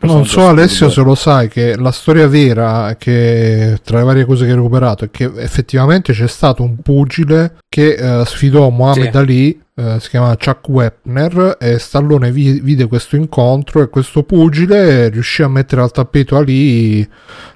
non 0.00 0.24
so 0.26 0.46
Alessio 0.46 0.88
se 0.88 1.02
lo 1.02 1.14
sai 1.14 1.48
che 1.48 1.76
la 1.76 1.90
storia 1.90 2.28
vera 2.28 2.94
che 2.96 3.78
tra 3.82 3.98
le 3.98 4.04
varie 4.04 4.24
cose 4.24 4.44
che 4.44 4.50
hai 4.50 4.56
recuperato 4.56 5.04
è 5.04 5.10
che 5.10 5.30
effettivamente 5.36 6.12
c'è 6.12 6.28
stato 6.28 6.62
un 6.62 6.76
pugile 6.76 7.56
che 7.76 7.92
eh, 7.92 8.24
sfidò 8.24 8.70
Muhammad 8.70 9.10
Sì. 9.10 9.16
Ali 9.18 9.60
eh, 9.74 9.96
si 10.00 10.08
chiama 10.08 10.34
Chuck 10.42 10.66
Wepner 10.66 11.58
e 11.60 11.78
Stallone 11.78 12.30
vi- 12.32 12.60
vide 12.60 12.86
questo 12.86 13.16
incontro 13.16 13.82
e 13.82 13.90
questo 13.90 14.22
pugile 14.22 15.10
riuscì 15.10 15.42
a 15.42 15.48
mettere 15.48 15.82
al 15.82 15.90
tappeto 15.90 16.38
Ali 16.38 17.06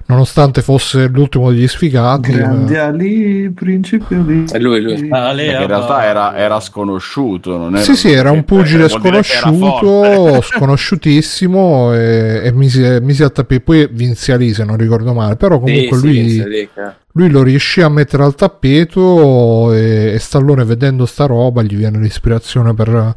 nonostante 0.05 0.61
fosse 0.61 1.07
l'ultimo 1.07 1.49
degli 1.49 1.67
sfigati 1.67 2.33
Grande 2.33 2.75
eh, 2.75 2.77
Ali, 2.77 3.49
principe 3.49 4.13
Ali. 4.13 4.43
È 4.51 4.59
lui, 4.59 4.79
lui. 4.81 5.07
Ah, 5.09 5.31
in 5.31 5.65
realtà 5.65 6.05
era, 6.05 6.37
era 6.37 6.59
sconosciuto. 6.59 7.57
Non 7.57 7.73
era 7.73 7.83
sì 7.83 7.95
sì 7.95 8.11
era 8.11 8.29
un 8.29 8.43
pugile 8.43 8.89
sconosciuto 8.89 10.39
sconosciutissimo 10.45 11.95
e, 11.95 12.41
e 12.43 12.51
mise, 12.51 13.01
mise 13.01 13.23
al 13.23 13.31
tappeto 13.31 13.63
poi 13.63 13.89
vinse 13.91 14.33
Ali 14.33 14.53
se 14.53 14.63
non 14.65 14.77
ricordo 14.77 15.13
male 15.15 15.35
però 15.35 15.59
comunque 15.59 15.97
Sì, 15.97 16.05
lui 16.05 16.29
sì. 16.29 16.69
Lui 17.13 17.29
lo 17.29 17.43
riuscì 17.43 17.81
a 17.81 17.89
mettere 17.89 18.23
al 18.23 18.35
tappeto 18.35 19.73
e, 19.73 20.13
e 20.13 20.19
Stallone 20.19 20.63
vedendo 20.63 21.05
sta 21.05 21.25
roba 21.25 21.61
gli 21.61 21.75
viene 21.75 21.99
l'ispirazione 21.99 22.73
per, 22.73 23.15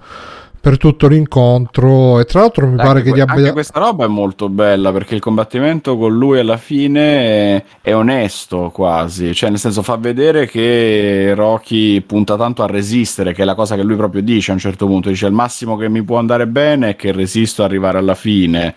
per 0.65 0.78
tutto 0.78 1.09
l'incontro. 1.09 2.19
E 2.20 2.24
tra 2.24 2.41
l'altro 2.41 2.65
mi 2.66 2.73
Anche 2.73 2.85
pare 2.85 3.03
che 3.03 3.11
que- 3.11 3.19
gli 3.19 3.20
anche 3.20 3.32
abbia 3.35 3.53
questa 3.53 3.78
roba 3.78 4.07
è 4.07 4.09
molto 4.09 4.49
bella 4.49 4.93
perché 4.93 5.15
il 5.15 5.20
combattimento 5.20 5.99
con 5.99 6.16
lui 6.16 6.39
alla 6.39 6.57
fine 6.57 7.62
è, 7.82 7.95
onesto 7.95 8.70
quasi, 8.73 9.35
cioè 9.35 9.51
nel 9.51 9.59
senso 9.59 9.82
fa 9.82 9.97
vedere 9.97 10.47
che 10.47 11.32
Rocky 11.36 12.01
punta 12.01 12.36
tanto 12.36 12.62
a 12.62 12.66
resistere, 12.66 13.35
che 13.35 13.43
è 13.43 13.45
la 13.45 13.55
cosa 13.55 13.77
che 13.77 13.82
lui 13.82 13.97
proprio 13.97 14.23
dice 14.23 14.53
a 14.53 14.55
un 14.55 14.61
certo 14.61 14.86
punto, 14.86 15.11
dice 15.11 15.27
il 15.27 15.32
massimo 15.35 15.77
che 15.77 15.91
mi 15.91 16.03
può 16.03 16.16
andare 16.16 16.47
bene 16.47 16.91
è 16.91 16.97
che 16.97 17.12
resisto 17.12 17.62
ad 17.62 17.69
arrivare 17.69 17.99
alla 17.99 18.15
fine, 18.15 18.74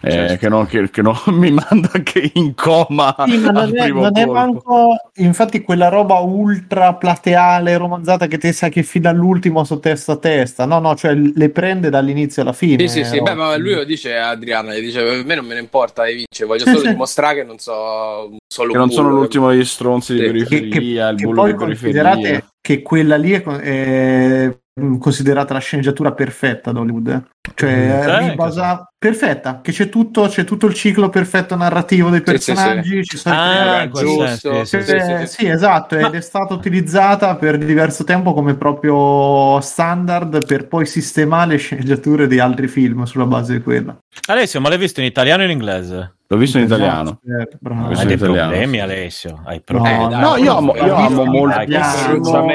eh, 0.00 0.10
Certo. 0.10 0.36
che, 0.36 0.48
non, 0.48 0.66
che- 0.66 0.88
che 0.90 1.02
non 1.02 1.16
mi 1.32 1.50
manda 1.50 1.90
anche 1.92 2.30
in 2.34 2.54
coma 2.54 3.14
Sì, 3.26 3.40
non 3.40 3.56
è, 3.76 3.88
non 3.88 4.16
è 4.16 4.24
manco 4.26 4.88
infatti 5.16 5.62
quella 5.62 5.88
roba 5.88 6.16
ultra 6.18 6.94
plateale 6.94 7.76
romanzata 7.76 8.26
che 8.26 8.38
te 8.38 8.52
sa 8.52 8.68
che 8.68 8.82
fino 8.82 9.08
all'ultimo 9.08 9.64
su 9.64 9.78
testa 9.80 10.12
a 10.12 10.16
testa. 10.16 10.64
No 10.66 10.78
no 10.78 10.94
cioè 10.94 11.14
le 11.34 11.50
prende 11.50 11.90
dall'inizio 11.90 12.42
alla 12.42 12.52
fine 12.52 12.86
Sì, 12.88 13.02
sì, 13.02 13.10
sì, 13.10 13.22
beh, 13.22 13.34
ma 13.34 13.56
lui 13.56 13.74
lo 13.74 13.84
dice 13.84 14.16
a 14.16 14.30
Adriana, 14.30 14.74
gli 14.74 14.80
dice, 14.80 15.00
a 15.00 15.22
me 15.24 15.34
non 15.34 15.44
me 15.46 15.54
ne 15.54 15.60
importa 15.60 16.04
di 16.04 16.12
vincere, 16.14 16.46
voglio 16.46 16.64
Sì, 16.64 16.70
solo 16.70 16.82
sì. 16.82 16.88
dimostrare 16.88 17.34
che 17.36 17.44
non 17.44 17.58
so 17.58 18.36
solo 18.46 18.72
Che 18.72 18.78
non 18.78 18.90
sono 18.90 19.10
l'ultimo 19.10 19.50
degli 19.50 19.64
stronzi 19.64 20.14
di 20.14 20.18
Sì. 20.20 20.24
che, 20.24 20.30
periferia, 20.32 21.06
che- 21.06 21.12
il 21.12 21.18
che 21.18 21.24
bullo 21.24 21.40
poi 21.42 21.52
di 21.52 21.56
periferia. 21.58 22.02
considerate 22.02 22.46
che 22.60 22.82
quella 22.82 23.16
lì 23.16 23.32
è, 23.32 23.42
è, 23.42 24.58
considerata 24.98 25.54
la 25.54 25.60
sceneggiatura 25.60 26.12
perfetta 26.12 26.70
da 26.72 26.80
Hollywood 26.80 27.08
eh. 27.08 27.22
Cioè 27.54 27.70
eh, 27.70 28.18
ribasa- 28.30 28.90
perfetta 28.98 29.60
che 29.62 29.72
c'è 29.72 29.88
tutto, 29.88 30.26
c'è 30.26 30.44
tutto 30.44 30.66
il 30.66 30.74
ciclo 30.74 31.08
perfetto 31.08 31.54
narrativo 31.54 32.10
dei 32.10 32.22
Sì, 32.24 32.32
sì, 32.32 32.38
sì. 32.38 32.52
personaggi 32.54 33.04
ci 33.04 33.16
sono 33.16 33.34
Ah, 33.36 33.88
giusto. 33.88 34.64
sì, 34.64 34.64
sì, 34.64 34.64
Sì, 34.64 34.82
sì. 34.82 34.98
sì, 35.00 35.12
eh, 35.12 35.26
sì. 35.26 35.34
sì, 35.34 35.46
esatto, 35.48 35.94
Ma- 35.98 36.06
ed 36.08 36.14
è 36.14 36.20
stata 36.20 36.54
utilizzata 36.54 37.36
per 37.36 37.58
diverso 37.58 38.04
tempo 38.04 38.32
come 38.32 38.54
proprio 38.56 39.60
standard 39.60 40.44
per 40.44 40.66
poi 40.68 40.86
sistemare 40.86 41.50
le 41.52 41.56
sceneggiature 41.58 42.26
di 42.26 42.38
altri 42.38 42.68
film 42.68 43.04
sulla 43.04 43.26
base 43.26 43.54
di 43.54 43.62
quella. 43.62 43.96
Alessio, 44.28 44.60
ma 44.60 44.68
l'hai 44.68 44.78
visto 44.78 45.00
in 45.00 45.06
italiano 45.06 45.42
o 45.42 45.44
in 45.44 45.50
inglese? 45.52 46.14
L'ho 46.28 46.36
visto 46.38 46.58
in 46.58 46.64
italiano. 46.64 47.20
Eh, 47.24 47.48
bravo. 47.60 47.86
Questo 47.86 48.02
Hai 48.02 48.08
dei 48.08 48.16
italiano, 48.16 48.48
problemi, 48.48 48.72
sì. 48.74 48.80
Alessio? 48.80 49.42
Hai 49.44 49.56
No, 49.56 49.62
problemi? 49.64 50.08
dai, 50.08 50.20
No, 50.20 50.36
io 50.36 50.56
amo, 50.56 50.74
io 50.74 50.96
amo 50.96 51.24
moltissimo. 51.24 52.46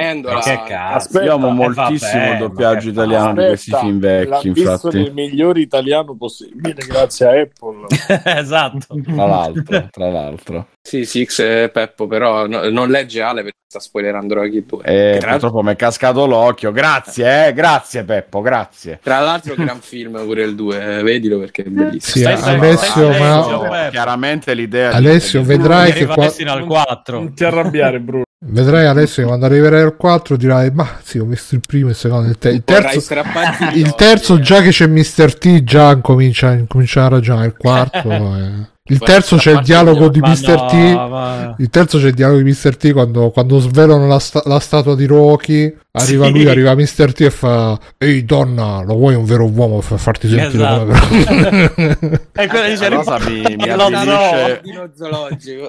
Che 0.41 0.63
cazzo? 0.68 0.95
Aspetta, 0.97 1.23
Io 1.23 1.34
amo 1.35 1.47
eh, 1.47 1.51
moltissimo 1.53 2.22
vabbè, 2.23 2.31
il 2.34 2.38
doppiaggio 2.38 2.89
italiano 2.89 3.34
di 3.34 3.45
questi 3.47 3.72
Aspetta, 3.72 3.85
film 3.88 3.99
vecchi, 3.99 4.49
visto 4.49 4.81
infatti. 4.88 5.03
nel 5.03 5.14
miglior 5.14 5.58
italiano 5.58 6.16
possibile 6.16 6.84
grazie 6.88 7.26
a 7.26 7.41
Apple. 7.41 7.86
esatto. 8.40 8.88
Tra 9.03 9.26
l'altro, 9.26 9.88
tra 9.90 10.10
l'altro. 10.10 10.68
Sì, 10.82 11.06
Six 11.06 11.40
e 11.40 11.70
Peppo, 11.72 12.08
però 12.08 12.48
no- 12.48 12.68
non 12.70 12.90
legge 12.90 13.22
Ale 13.22 13.44
perché 13.44 13.58
sta 13.68 13.80
spoilerando 13.80 14.34
Rocky 14.34 14.66
2. 14.66 14.80
E 14.84 15.18
Tra 15.20 15.30
l'altro- 15.30 15.30
purtroppo 15.49 15.62
mi 15.62 15.72
è 15.72 15.76
cascato 15.76 16.26
l'occhio. 16.26 16.72
Grazie, 16.72 17.48
eh, 17.48 17.53
grazie 17.53 18.03
Peppo, 18.03 18.41
grazie. 18.41 18.99
Tra 19.02 19.20
l'altro, 19.20 19.53
gran 19.56 19.80
film 19.80 20.24
pure 20.26 20.44
il 20.44 20.56
2, 20.56 21.03
vedilo 21.03 21.38
perché 21.40 21.64
è 21.64 21.70
bellissimo. 21.70 22.26
Sì, 22.26 22.38
Stai- 22.38 22.56
Alessio, 22.58 22.90
stai- 23.14 23.20
ma- 23.20 23.34
Alessio, 23.44 23.90
chiaramente 23.91 24.53
l'idea 24.53 24.90
di- 24.90 24.95
Alessio, 25.08 25.41
di- 25.41 25.45
vedrai 25.48 25.94
che 25.94 26.06
qua- 26.06 26.14
arriva 26.16 26.30
fino 26.32 26.52
al 26.52 26.66
4. 26.66 27.18
Non 27.20 27.34
ti 27.34 27.44
arrabbiare, 27.44 27.99
Bruno. 27.99 28.24
Vedrai 28.43 28.85
Alessio 28.88 29.22
che 29.22 29.27
quando 29.27 29.45
arriverai 29.45 29.81
al 29.81 29.95
4 29.95 30.35
dirai 30.35 30.72
ma 30.72 30.97
sì 31.03 31.19
ho 31.19 31.26
visto 31.26 31.53
il 31.55 31.61
primo 31.65 31.88
e 31.88 31.91
il 31.91 31.95
secondo 31.95 32.27
il, 32.27 32.38
te- 32.38 32.49
il 32.49 32.63
terzo 32.63 33.13
il 33.73 33.93
terzo 33.95 34.34
occhi, 34.34 34.41
già 34.41 34.61
che 34.61 34.69
c'è 34.69 34.88
Mr. 34.88 35.38
T 35.38 35.63
già 35.63 35.95
comincia, 35.97 36.57
comincia 36.68 37.05
a 37.05 37.09
ragionare 37.09 37.47
il 37.47 37.55
quarto 37.55 38.09
eh. 38.11 38.69
Il 38.84 38.98
terzo 38.99 39.38
c'è 39.38 39.52
il 39.52 39.62
dialogo 39.62 40.10
di 40.10 40.20
Mr. 40.20 40.66
T 40.66 40.74
ma- 40.74 41.56
Il 41.60 41.70
terzo 41.70 41.99
c'è 41.99 42.08
il 42.08 42.14
dialogo 42.14 42.41
di 42.41 42.49
Mr. 42.49 42.76
T 42.78 42.91
quando, 42.91 43.30
quando 43.30 43.60
svelano 43.60 44.08
la, 44.08 44.18
sta- 44.20 44.41
la 44.45 44.60
statua 44.60 44.95
di 44.95 45.06
Rocky. 45.06 45.76
Arriva 45.94 46.26
Sì. 46.28 46.32
lui, 46.32 46.48
arriva 46.48 46.74
Mr. 46.74 47.12
T 47.14 47.20
e 47.22 47.30
fa: 47.30 47.78
Ehi 47.98 48.24
donna, 48.24 48.82
lo 48.82 48.95
vuoi 48.95 49.14
un 49.14 49.26
vero 49.26 49.45
uomo 49.45 49.84
per 49.86 49.99
farti 49.99 50.30
sentire 50.30 50.64
Esatto. 50.64 50.86
come 50.86 52.20
E 52.34 52.48
quello 52.48 52.68
dice, 52.70 52.90
cosa 52.95 53.20
mi, 53.20 53.41
mi 53.58 53.68
Lo 53.76 53.84
avvilisce-. 53.84 54.62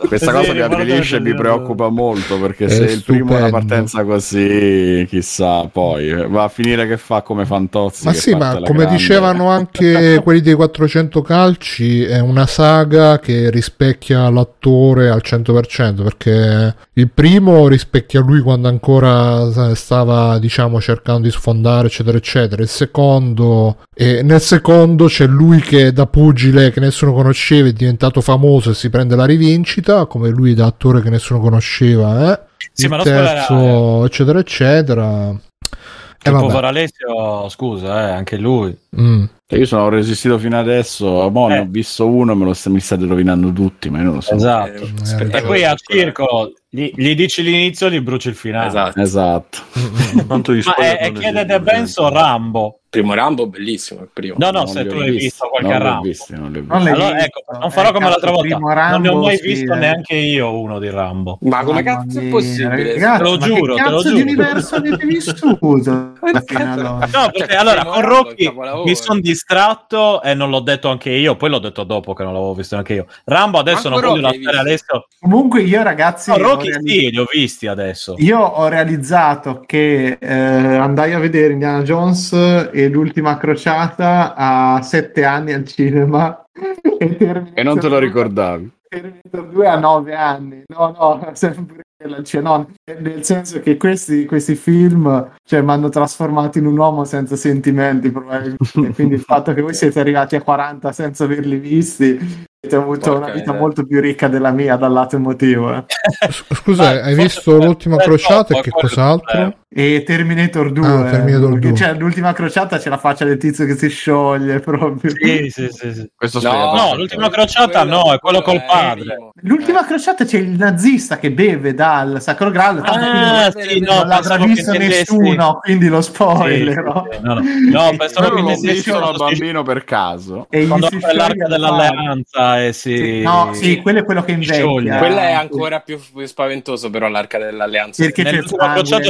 Questa 0.06 0.30
Sì, 0.30 0.32
cosa 0.36 0.52
mi 0.52 0.60
avvilisce 0.60 1.16
e 1.16 1.20
mi 1.20 1.34
preoccupa 1.34 1.88
molto 1.88 2.38
perché 2.38 2.66
È 2.66 2.68
se 2.68 2.82
il 2.84 3.02
primo 3.02 3.32
è 3.32 3.38
una 3.38 3.46
stupendo. 3.48 3.66
partenza 3.66 4.04
così, 4.04 5.04
chissà, 5.08 5.66
poi 5.66 6.12
va 6.28 6.44
a 6.44 6.48
finire 6.48 6.86
che 6.86 6.96
fa 6.98 7.22
come 7.22 7.44
Fantozzi. 7.44 8.04
Ma 8.06 8.12
sì, 8.12 8.34
ma 8.36 8.54
come 8.64 8.78
grande. 8.84 8.86
dicevano 8.96 9.48
anche 9.50 10.20
quelli 10.22 10.40
dei 10.40 10.54
400 10.54 11.20
calci, 11.20 12.04
è 12.04 12.20
una 12.20 12.46
saga 12.46 13.01
che 13.20 13.50
rispecchia 13.50 14.28
l'attore 14.30 15.10
al 15.10 15.20
100%, 15.22 16.02
perché 16.02 16.74
il 16.94 17.10
primo 17.10 17.68
rispecchia 17.68 18.20
lui 18.20 18.40
quando 18.40 18.68
ancora 18.68 19.50
sa- 19.50 19.74
stava, 19.74 20.38
diciamo, 20.38 20.80
cercando 20.80 21.22
di 21.22 21.30
sfondare, 21.30 21.86
eccetera, 21.88 22.16
eccetera. 22.16 22.62
Il 22.62 22.68
secondo, 22.68 23.78
e 23.94 24.22
nel 24.22 24.40
secondo 24.40 25.06
c'è 25.06 25.26
lui 25.26 25.60
che 25.60 25.92
da 25.92 26.06
pugile 26.06 26.70
che 26.70 26.80
nessuno 26.80 27.12
conosceva 27.12 27.68
è 27.68 27.72
diventato 27.72 28.20
famoso 28.20 28.70
e 28.70 28.74
si 28.74 28.90
prende 28.90 29.16
la 29.16 29.24
rivincita, 29.24 30.06
come 30.06 30.28
lui 30.30 30.54
da 30.54 30.66
attore 30.66 31.02
che 31.02 31.10
nessuno 31.10 31.40
conosceva, 31.40 32.32
eh? 32.32 32.40
Sì, 32.72 32.86
il 32.86 33.00
terzo, 33.02 34.04
eccetera, 34.04 34.38
eccetera. 34.38 35.28
E 35.30 36.30
Il 36.30 36.32
vabbè. 36.32 36.46
povero 36.46 36.66
Alessio, 36.68 37.48
scusa, 37.48 38.08
eh, 38.08 38.12
anche 38.12 38.36
lui. 38.36 38.76
Mm. 39.00 39.24
Cioè, 39.46 39.58
Io 39.58 39.66
sono 39.66 39.88
resistito 39.88 40.38
fino 40.38 40.58
adesso, 40.58 41.28
mo 41.30 41.48
ne 41.48 41.56
Eh. 41.56 41.60
ho 41.60 41.66
visto 41.68 42.06
uno, 42.06 42.34
me 42.34 42.44
lo 42.44 42.52
st- 42.54 42.68
mi 42.68 42.80
state 42.80 43.06
rovinando 43.06 43.50
tutti, 43.52 43.88
ma 43.90 43.98
io 43.98 44.04
non 44.04 44.14
lo 44.14 44.20
so. 44.20 44.34
Esatto. 44.34 44.82
Eh, 44.82 45.24
Eh, 45.32 45.36
E 45.38 45.42
poi 45.42 45.64
al 45.64 45.76
circolo 45.78 46.52
gli, 46.68 46.90
gli 46.94 47.14
dici 47.14 47.42
l'inizio, 47.42 47.90
gli 47.90 48.00
bruci 48.00 48.28
il 48.28 48.34
finale. 48.34 48.68
Esatto. 48.68 49.00
Esatto. 49.00 49.58
Tanto 50.28 50.52
gli 50.54 50.62
Ma 50.64 50.72
spoiler 50.72 50.96
è, 50.96 50.98
è 51.00 51.10
non 51.10 51.20
chiede 51.20 51.38
esistono, 51.40 51.58
De 51.58 51.60
Benson 51.72 52.10
Rambo. 52.12 52.76
Primo 52.92 53.14
Rambo, 53.14 53.46
bellissimo 53.46 54.02
il 54.02 54.10
primo. 54.12 54.34
No, 54.36 54.50
no, 54.50 54.58
Non 54.58 54.66
se 54.68 54.84
tu 54.86 54.96
l'hai 54.96 55.08
visti, 55.12 55.22
visto 55.24 55.48
qualche 55.48 55.68
non 55.70 55.78
Rambo. 55.82 56.02
visti, 56.02 56.32
non 56.34 56.52
visti. 56.52 56.66
Non 56.68 56.82
l'hai 56.84 56.92
Allora, 56.92 57.12
visto? 57.14 57.24
ecco, 57.26 57.58
non 57.58 57.70
farò 57.70 57.88
Eh, 57.88 57.92
come 57.92 58.04
cazzo, 58.04 58.10
l'altra 58.10 58.30
volta. 58.30 58.54
primo 58.54 58.66
non 58.66 58.74
ne 59.00 59.08
ho 59.08 59.12
Rambo, 59.12 59.20
mai 59.26 59.36
sì, 59.38 59.46
visto 59.46 59.72
eh. 59.72 59.76
neanche 59.78 60.14
io 60.14 60.60
uno 60.60 60.78
di 60.78 60.90
Rambo. 60.90 61.38
Ma 61.40 61.64
come 61.64 61.82
Mamma 61.82 62.02
cazzo 62.04 62.20
è 62.20 62.24
possibile? 62.28 62.92
ragazzi, 62.92 63.22
Te 63.22 63.28
lo 63.30 63.36
ma 63.38 63.46
giuro, 63.46 63.74
che 63.74 63.82
te 63.82 63.88
lo 63.90 63.96
cazzo 63.96 64.08
giuro. 64.10 64.14
di 64.14 64.20
universo 64.22 64.74
avete 64.76 65.06
vissuto? 65.06 65.58
No, 65.62 65.80
Cioè, 65.82 67.30
perché 67.32 67.54
allora 67.56 67.80
primo 67.80 67.92
con 67.94 68.02
Rambo 68.02 68.16
è 68.18 68.22
Rocky 68.24 68.44
mi 68.84 68.94
sono 68.94 69.20
distratto 69.20 70.22
e 70.22 70.34
non 70.34 70.50
l'ho 70.50 70.60
detto 70.60 70.88
anche 70.88 71.10
io, 71.10 71.36
poi 71.36 71.50
l'ho 71.50 71.58
detto 71.58 71.84
dopo 71.84 72.12
che 72.14 72.22
non 72.22 72.32
l'avevo 72.32 72.54
visto 72.54 72.74
neanche 72.74 72.94
io. 72.94 73.06
Rambo 73.24 73.58
adesso 73.58 73.88
non 73.88 74.00
voglio 74.00 74.20
lasciare 74.20 74.56
Alessio. 74.58 75.06
Comunque 75.20 75.62
io 75.62 75.82
ragazzi 75.82 76.30
No, 76.30 76.36
ho 76.36 76.38
Rocky 76.38 76.68
realizzato- 76.68 76.86
sì, 76.88 77.10
li 77.10 77.18
ho 77.18 77.26
visti 77.32 77.66
adesso. 77.66 78.14
Io 78.18 78.38
ho 78.38 78.68
realizzato 78.68 79.62
che 79.66 80.18
eh, 80.20 80.34
andai 80.34 81.12
a 81.12 81.18
vedere 81.18 81.52
Indiana 81.52 81.82
Jones 81.82 82.32
e 82.72 82.88
l'ultima 82.88 83.36
crociata 83.36 84.34
a 84.34 84.82
sette 84.82 85.24
anni 85.24 85.52
al 85.52 85.66
cinema 85.66 86.44
e, 86.98 87.16
E 87.54 87.62
non 87.62 87.78
te 87.78 87.88
lo 87.88 87.96
2 87.96 88.00
ricordavi. 88.00 88.70
Terminator 88.88 89.46
2 89.48 89.66
a 89.68 89.78
nove 89.78 90.14
anni. 90.14 90.62
No, 90.66 90.94
no, 90.98 91.30
sempre 91.34 91.82
cioè, 92.22 92.40
no, 92.40 92.70
nel 92.98 93.24
senso 93.24 93.60
che 93.60 93.76
questi, 93.76 94.24
questi 94.26 94.54
film 94.54 95.30
cioè, 95.44 95.60
mi 95.60 95.70
hanno 95.70 95.88
trasformato 95.88 96.58
in 96.58 96.66
un 96.66 96.76
uomo 96.76 97.04
senza 97.04 97.36
sentimenti 97.36 98.10
probabilmente. 98.10 98.92
Quindi 98.94 99.14
il 99.14 99.20
fatto 99.20 99.52
che 99.54 99.60
voi 99.62 99.74
siete 99.74 100.00
arrivati 100.00 100.36
a 100.36 100.42
40 100.42 100.92
senza 100.92 101.24
averli 101.24 101.58
visti 101.58 102.18
avete 102.64 102.76
avuto 102.76 102.98
Porca 103.00 103.16
una 103.16 103.26
vita 103.26 103.38
miseria. 103.38 103.60
molto 103.60 103.84
più 103.84 104.00
ricca 104.00 104.28
della 104.28 104.50
mia 104.52 104.76
dal 104.76 104.92
lato 104.92 105.16
emotivo. 105.16 105.74
eh. 105.74 105.84
Scusa, 106.30 106.88
Ah, 106.88 107.02
hai 107.02 107.14
visto 107.14 107.56
l'ultima 107.56 107.96
crociata 107.96 108.56
e 108.56 108.60
che 108.60 108.70
cos'altro? 108.70 109.56
E 109.74 110.02
Terminator 110.04 110.70
2, 110.70 110.86
Ah, 110.86 111.10
Terminator 111.10 111.52
perché 111.52 111.68
2. 111.68 111.78
c'è 111.78 111.94
l'ultima 111.94 112.34
crociata 112.34 112.76
c'è 112.78 112.90
la 112.90 112.98
faccia 112.98 113.24
del 113.24 113.38
tizio 113.38 113.64
che 113.64 113.74
si 113.74 113.88
scioglie 113.88 114.60
proprio. 114.60 115.10
Sì, 115.10 115.48
sì, 115.50 115.68
sì, 115.70 115.94
sì. 115.94 116.10
Questo 116.14 116.40
No, 116.42 116.74
No, 116.74 116.94
l'ultima 116.96 117.30
crociata 117.30 117.82
no, 117.84 118.12
è 118.12 118.18
quello 118.18 118.42
col 118.42 118.62
padre. 118.66 119.16
L'ultima 119.42 119.84
crociata 119.86 120.24
c'è 120.26 120.38
il 120.38 120.50
nazista 120.50 121.18
che 121.18 121.30
beve 121.30 121.72
dal 121.72 122.20
Sacro 122.20 122.50
Graal, 122.50 122.82
tanto 122.82 123.00
Ah, 123.02 123.50
sì, 123.50 123.80
no, 123.80 124.02
non 124.04 124.38
che 124.38 124.46
visto 124.46 124.72
nessuno, 124.72 125.58
quindi 125.62 125.88
lo 125.88 126.00
spoiler. 126.02 126.74
sì, 126.74 127.20
no? 127.22 127.34
no, 127.34 127.34
no. 127.34 127.40
No, 127.82 127.96
pensavo 127.96 128.28
Quello 128.28 128.46
che 128.48 128.52
intendessi 128.52 128.82
si- 128.82 129.16
bambino 129.16 129.62
per 129.62 129.84
caso. 129.84 130.46
E 130.50 130.66
quando 130.66 130.88
si 130.88 130.96
apre 130.96 131.14
l'arca 131.14 131.44
il 131.44 131.50
dell'alleanza 131.50 132.62
e 132.62 132.72
si... 132.74 133.22
No, 133.22 133.50
sì, 133.54 133.80
quello 133.80 134.00
è 134.00 134.04
quello 134.04 134.22
che 134.22 134.32
invecchia. 134.32 134.98
Quella 134.98 135.28
è 135.28 135.32
ancora 135.32 135.80
più 135.80 135.98
spaventoso, 136.24 136.90
però 136.90 137.08
l'arca 137.08 137.38
dell'alleanza. 137.38 138.02
Perché 138.02 138.22
c'è 138.24 138.30
il 138.36 138.44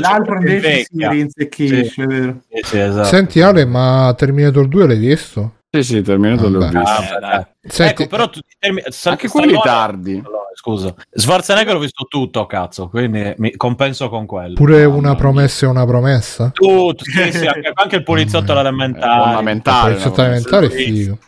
L'altro 0.03 0.23
proprio 0.25 0.52
esce 0.57 1.89
si 1.91 2.01
è 2.01 2.07
vero. 2.07 2.43
Sì, 2.49 2.61
sì, 2.63 2.79
esatto. 2.79 3.09
Senti 3.09 3.41
Ale, 3.41 3.65
ma 3.65 4.15
Terminator 4.17 4.69
2 4.69 4.87
l'hai 4.87 4.99
visto? 4.99 5.57
Sì, 5.71 5.83
sì, 5.83 6.03
terminato 6.03 6.49
l'ho 6.49 6.59
Vabbè. 6.59 6.79
visto. 6.79 7.17
Ah. 7.21 7.52
Senti, 7.65 8.03
Ecco, 8.03 8.11
però 8.17 8.29
tu, 8.29 8.41
termi- 8.59 8.83
Anche 9.05 9.29
quelli 9.29 9.57
tardi. 9.63 10.21
Allora, 10.25 10.41
Scusa, 10.55 10.95
Schwarzenegger 11.13 11.77
ho 11.77 11.79
visto 11.79 12.05
tutto, 12.09 12.45
cazzo, 12.47 12.89
quindi 12.89 13.33
mi 13.39 13.57
compenso 13.57 14.09
con 14.09 14.27
quello. 14.27 14.55
pure 14.55 14.85
una 14.85 15.11
mia. 15.11 15.15
promessa 15.17 15.67
è 15.67 15.69
una 15.69 15.87
promessa? 15.87 16.51
Tutto, 16.53 17.05
sì, 17.05 17.11
sì, 17.33 17.47
anche, 17.47 17.71
anche 17.73 17.97
il 17.97 18.03
poliziotto 18.03 18.55
È 18.55 18.59
elementare. 18.59 19.23
fondamentale. 19.23 19.95
Il 19.95 20.03
no? 20.05 20.15
elementare 20.17 20.67
è 20.67 20.71
sì. 20.71 20.77
figo. 20.85 21.19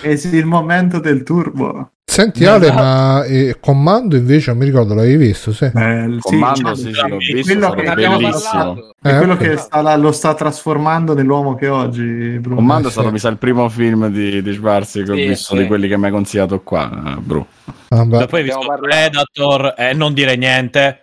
E 0.00 0.16
sì, 0.16 0.34
il 0.34 0.46
momento 0.46 0.98
del 0.98 1.22
turbo. 1.22 1.90
Senti 2.04 2.44
Ale, 2.44 2.70
ma 2.72 3.24
eh, 3.24 3.56
Comando 3.58 4.16
invece 4.16 4.50
non 4.50 4.58
mi 4.58 4.66
ricordo, 4.66 4.92
l'avevi 4.92 5.16
visto? 5.16 5.50
Sì. 5.52 5.64
Eh, 5.66 6.16
sì, 6.18 6.18
Comando, 6.20 6.74
cioè, 6.74 6.74
sì, 6.74 6.82
sì, 6.82 6.90
l'ho 6.90 7.06
Quello 7.06 7.18
visto, 7.18 7.42
che 7.54 7.60
sarebbe 7.60 7.88
abbiamo 7.90 8.16
bellissimo. 8.18 8.50
parlato. 8.52 8.94
è 9.00 9.08
Eh, 9.08 9.16
quello 9.16 9.32
ok. 9.32 9.38
che 9.38 9.56
sta- 9.56 9.96
lo 9.96 10.12
sta 10.12 10.34
trasformando 10.34 11.14
nell'uomo 11.14 11.54
che 11.54 11.68
oggi, 11.68 12.02
Bruno. 12.40 12.56
Comando 12.56 12.88
è 12.88 12.90
Eh, 12.90 12.92
stato, 12.92 13.06
sì. 13.06 13.12
mi 13.14 13.18
sa, 13.18 13.28
il 13.30 13.38
primo 13.38 13.66
film 13.70 14.08
di, 14.08 14.42
di 14.42 14.52
Schwarzi 14.52 15.04
che 15.04 15.12
ho 15.12 15.14
Sì, 15.14 15.26
visto 15.28 15.54
sì. 15.54 15.62
di 15.62 15.66
quelli 15.68 15.81
che 15.88 15.96
mi 15.96 16.06
hai 16.06 16.10
consigliato 16.10 16.60
qua, 16.60 16.90
eh, 17.08 17.14
bro. 17.20 17.46
Vabbè. 17.88 18.26
Poi 18.26 18.38
hai 18.40 18.44
visto. 18.46 18.60
Predator 18.80 19.74
e 19.76 19.92
non 19.92 20.14
dire 20.14 20.36
niente 20.36 21.02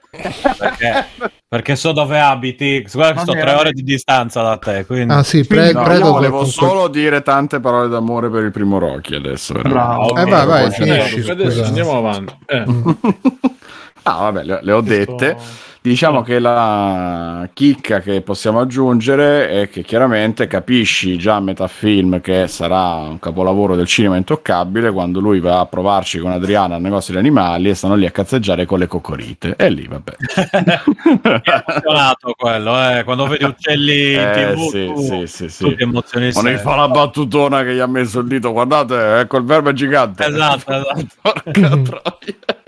perché, 0.57 1.05
perché 1.47 1.75
so 1.75 1.91
dove 1.91 2.19
abiti. 2.19 2.83
Guarda 2.91 3.13
che 3.13 3.31
sto 3.31 3.31
tre 3.39 3.53
ore 3.53 3.71
di 3.71 3.83
distanza 3.83 4.41
da 4.41 4.57
te. 4.57 4.85
Quindi... 4.85 5.13
Ah 5.13 5.21
sì, 5.23 5.45
Quindi 5.45 5.71
pre- 5.71 5.73
No, 5.73 5.79
io 5.79 5.83
Predator 5.85 6.11
volevo 6.11 6.45
solo 6.45 6.87
dire 6.87 7.21
tante 7.21 7.59
parole 7.59 7.89
d'amore 7.89 8.29
per 8.29 8.43
il 8.43 8.51
primo 8.51 8.79
Rocky 8.79 9.15
adesso. 9.15 9.53
Bravo. 9.53 10.15
Eh, 10.15 10.25
vai, 10.25 10.45
vai, 10.47 10.65
Eh, 10.65 10.71
finisci, 10.71 11.29
adesso 11.29 11.63
andiamo 11.63 11.97
avanti. 11.97 12.35
Eh, 12.47 12.63
Ah, 14.03 14.13
vabbè, 14.31 14.43
le, 14.43 14.59
le 14.63 14.71
ho 14.71 14.81
dette. 14.81 15.33
questo- 15.35 15.67
Diciamo 15.81 16.23
che 16.23 16.39
la 16.39 17.47
chicca 17.53 18.01
che 18.01 18.19
possiamo 18.19 18.59
aggiungere 18.59 19.49
è 19.49 19.69
che 19.69 19.81
chiaramente 19.81 20.45
capisci 20.45 21.17
già 21.17 21.35
a 21.35 21.39
metà 21.39 21.69
film 21.69 22.19
che 22.19 22.49
sarà 22.49 22.95
un 22.95 23.17
capolavoro 23.17 23.77
del 23.77 23.87
cinema 23.87 24.17
intoccabile 24.17 24.91
quando 24.91 25.21
lui 25.21 25.39
va 25.39 25.61
a 25.61 25.65
provarci 25.67 26.19
con 26.19 26.31
Adriana 26.31 26.75
al 26.75 26.81
negozio 26.81 27.13
di 27.13 27.19
animali 27.19 27.69
e 27.69 27.75
stanno 27.75 27.95
lì 27.95 28.05
a 28.05 28.11
cazzeggiare 28.11 28.65
con 28.65 28.77
le 28.79 28.87
coccorite. 28.87 29.55
E 29.55 29.69
lì, 29.69 29.87
vabbè. 29.87 30.15
Ha 31.49 31.63
emozionato 31.65 32.33
quello, 32.37 32.89
eh. 32.89 33.03
quando 33.05 33.27
vedi 33.27 33.45
uccelli 33.45 34.13
in 34.13 34.19
Eh, 34.19 34.53
tv, 34.53 34.69
sì, 34.69 34.85
tu, 34.85 35.01
sì, 35.01 35.27
sì, 35.27 35.49
sì. 35.49 35.75
ti 35.75 35.83
emozioni 35.83 36.31
Ma 36.33 36.57
fa 36.57 36.75
la 36.75 36.87
battutona 36.89 37.63
che 37.63 37.73
gli 37.75 37.79
ha 37.79 37.87
messo 37.87 38.19
il 38.19 38.27
dito. 38.27 38.51
Guardate, 38.51 39.19
ecco 39.19 39.37
il 39.37 39.45
verbo 39.45 39.69
è 39.69 39.73
gigante. 39.73 40.25
Esatto, 40.25 40.73
esatto. 40.73 41.05
Porca 41.21 41.69
troia. 41.69 42.11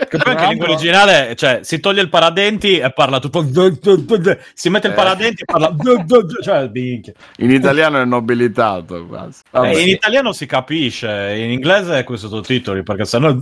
Che 0.08 0.18
poi 0.18 0.32
anche 0.32 0.42
in 0.42 0.48
lingua 0.50 0.66
originale, 0.68 1.34
cioè, 1.36 1.60
si 1.62 1.80
toglie 1.80 2.02
il 2.02 2.08
paradenti 2.08 2.78
e 2.78 2.90
parla 3.02 3.18
tutto. 3.18 3.44
Si 4.54 4.68
mette 4.70 4.86
il 4.86 4.92
Eh. 4.92 4.96
paradenti 4.96 5.42
e 5.42 5.44
parla. 5.44 5.74
Cioè. 6.42 6.70
In 7.38 7.50
italiano 7.50 8.00
è 8.00 8.04
nobilitato 8.04 9.06
quasi. 9.06 9.42
Eh, 9.50 9.80
in 9.82 9.88
italiano 9.88 10.32
si 10.32 10.46
capisce, 10.46 11.34
in 11.36 11.50
inglese 11.50 11.98
è 11.98 12.04
con 12.04 12.14
i 12.14 12.18
sottotitoli 12.18 12.82
perché 12.82 13.04
sennò. 13.04 13.36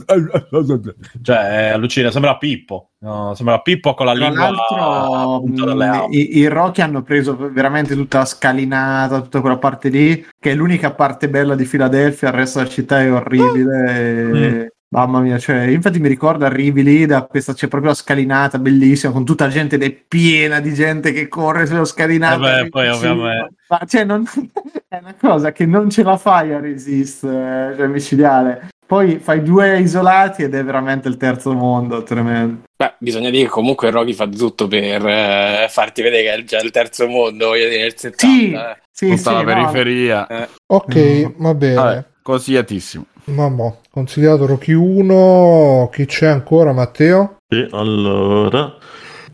Cioè, 1.23 1.37
è 1.37 1.69
allucina, 1.71 2.11
sembra 2.11 2.37
Pippo. 2.37 2.91
No, 3.03 3.35
sembra 3.35 3.61
Pippo 3.61 3.95
con 3.95 4.07
la 4.07 4.15
Tra 4.15 4.25
lingua 4.27 4.51
l'altro, 4.51 5.79
api. 6.03 6.17
i, 6.19 6.39
i 6.39 6.47
Rocky 6.49 6.83
hanno 6.83 7.03
preso 7.03 7.37
veramente 7.51 7.95
tutta 7.95 8.19
la 8.19 8.25
scalinata, 8.25 9.21
tutta 9.23 9.41
quella 9.41 9.59
parte 9.59 9.89
lì, 9.89 10.27
che 10.39 10.51
è 10.51 10.55
l'unica 10.55 10.93
parte 10.93 11.29
bella 11.29 11.55
di 11.55 11.65
Filadelfia, 11.65 12.29
il 12.29 12.35
resto 12.35 12.59
della 12.59 12.71
città 12.71 13.01
è 13.01 13.13
orribile. 13.13 13.99
e- 13.99 14.29
Mm. 14.31 14.67
Mamma 14.93 15.21
mia, 15.21 15.39
cioè, 15.39 15.67
infatti 15.67 16.01
mi 16.01 16.09
ricordo 16.09 16.45
arrivi 16.45 16.83
lì, 16.83 17.07
da 17.07 17.23
questa 17.23 17.55
c'è 17.55 17.69
proprio 17.69 17.91
la 17.91 17.97
scalinata 17.97 18.59
bellissima, 18.59 19.13
con 19.13 19.25
tutta 19.25 19.45
la 19.45 19.53
gente 19.53 19.77
ed 19.77 19.85
è 19.85 19.93
piena 19.93 20.59
di 20.59 20.75
gente 20.75 21.13
che 21.13 21.29
corre 21.29 21.67
sulla 21.67 21.85
scalinata. 21.85 22.37
Vabbè, 22.39 22.69
poi 22.71 22.93
Sì, 22.95 23.07
ovviamente. 23.07 23.55
ma, 23.69 23.81
cioè, 23.87 24.05
non- 24.05 24.25
è 24.89 24.99
una 25.01 25.15
cosa 25.21 25.53
che 25.53 25.65
non 25.65 25.91
ce 25.91 26.03
la 26.03 26.17
fai 26.17 26.53
a 26.53 26.59
resistere, 26.59 27.77
cioè, 27.77 27.87
micidiale. 27.87 28.69
Poi 28.85 29.21
fai 29.21 29.41
due 29.45 29.79
isolati 29.79 30.43
ed 30.43 30.53
è 30.57 30.65
veramente 30.65 31.07
il 31.07 31.17
terzo 31.17 31.53
mondo, 31.53 32.03
tremendo. 32.03 32.63
Beh, 32.77 32.95
bisogna 32.99 33.31
dire 33.31 33.45
che 33.45 33.49
comunque 33.51 33.91
Rocky 33.91 34.13
fa 34.13 34.27
di 34.27 34.37
tutto 34.37 34.67
per 34.67 35.07
eh, 35.07 35.67
farti 35.71 36.03
vedere 36.03 36.23
che 36.25 36.33
è 36.33 36.43
già 36.43 36.59
il 36.59 36.73
terzo 36.73 37.07
mondo, 37.07 37.47
voglio 37.47 37.69
dire, 37.69 37.83
nel 37.83 37.97
70. 37.97 38.17
Sì, 38.27 38.53
eh. 38.53 38.77
sì, 38.91 39.17
Tutta 39.17 39.31
sì, 39.31 39.37
la 39.37 39.43
no. 39.43 39.45
periferia. 39.71 40.27
Ok, 40.67 40.97
Mm. 40.97 41.25
va 41.37 41.55
bene. 41.55 41.75
Vabbè, 41.75 42.05
consigliatissimo. 42.23 43.05
Mamma, 43.25 43.75
consigliato 43.91 44.47
Rocky 44.47 44.73
1. 44.73 45.89
Chi 45.93 46.07
c'è 46.07 46.27
ancora, 46.27 46.73
Matteo? 46.73 47.37
Sì, 47.49 47.67
allora, 47.73 48.77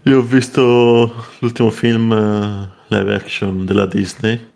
io 0.03 0.19
ho 0.19 0.23
visto 0.23 1.27
l'ultimo 1.39 1.71
film 1.71 2.13
eh, 2.13 2.69
live 2.89 3.15
action 3.15 3.65
della 3.65 3.87
Disney, 3.87 4.53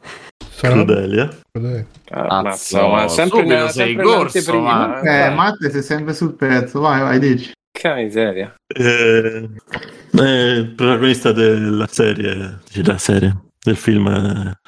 Sarà? 0.51 0.74
Crudelia. 0.74 1.28
Crudelia. 1.51 1.86
Ammazza, 2.11 2.86
ma 2.86 3.09
sempre, 3.09 3.39
subito 3.40 3.55
una, 3.55 3.69
sei 3.69 3.86
sempre 3.86 4.05
corso, 4.05 4.61
ma- 4.61 5.01
eh. 5.01 5.24
Eh, 5.27 5.31
Matte 5.31 5.70
sei 5.70 5.82
sempre 5.82 6.15
sul 6.15 6.35
pezzo, 6.35 6.81
vai, 6.81 7.01
vai, 7.01 7.19
dici. 7.19 7.52
Che 7.73 7.94
miseria. 7.94 8.55
Eh, 8.66 9.48
eh, 10.12 10.51
il 10.52 10.73
protagonista 10.74 11.32
della 11.32 11.86
serie, 11.86 12.59
della 12.73 12.98
serie, 12.98 13.35
del 13.62 13.77
film 13.77 14.07
eh, 14.09 14.59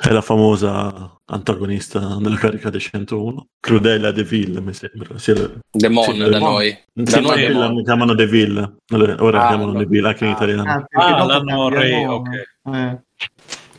è 0.00 0.10
la 0.12 0.20
famosa 0.20 1.12
antagonista 1.24 1.98
della 2.20 2.36
carica 2.36 2.70
dei 2.70 2.78
101, 2.78 3.48
Crudelia 3.58 4.12
De 4.12 4.22
Vil, 4.22 4.62
mi 4.62 4.72
sembra. 4.72 5.18
Sì, 5.18 5.34
la- 5.34 5.50
Demon 5.72 6.04
Sì, 6.04 6.18
da 6.18 6.28
Demon. 6.28 6.52
noi. 6.52 6.70
sì, 6.70 7.02
Da 7.02 7.20
noi 7.20 7.52
la 7.52 7.72
chiamano 7.82 8.14
De 8.14 8.26
Vil, 8.28 8.76
allora, 8.90 9.16
ora 9.18 9.38
la 9.38 9.44
Ah, 9.44 9.48
chiamano 9.48 9.72
no. 9.72 9.78
De 9.78 9.86
Vil 9.86 10.06
anche 10.06 10.24
in 10.24 10.30
Ah, 10.30 10.34
italiano. 10.34 10.86
Ah, 10.92 11.10
dopo 11.10 11.26
l'hanno 11.26 11.68
re- 11.68 12.04
nome. 12.04 12.46
Eh. 12.72 13.02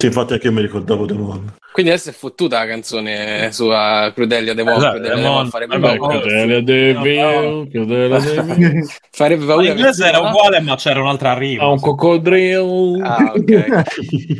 Sì, 0.01 0.05
infatti 0.05 0.31
anche 0.31 0.47
io 0.47 0.53
mi 0.53 0.61
ricordavo 0.61 1.05
Demon. 1.05 1.55
Quindi 1.73 1.91
adesso 1.91 2.09
è 2.09 2.13
fottuta 2.13 2.59
la 2.59 2.65
canzone 2.67 3.51
sua 3.51 4.09
Crudelia 4.15 4.53
Demon. 4.53 4.77
Esatto, 4.77 4.97
Crudelia 4.97 5.45
farebbe 5.47 5.77
Vabbè, 5.77 5.97
paura. 5.97 6.19
Crudelia 6.21 6.61
De 6.61 6.93
Vil, 6.93 7.67
Crudelia 7.69 8.19
De 8.19 8.41
Vil. 8.41 8.89
Farebbe 9.11 9.45
paura. 9.45 9.67
inglese 9.67 10.05
era 10.05 10.19
uguale, 10.19 10.61
ma 10.61 10.76
c'era 10.77 11.01
un'altra 11.01 11.38
rima. 11.38 11.67
Un 11.67 11.81
coccodrillo. 11.81 13.05
Ah, 13.05 13.34
ok. 13.35 13.84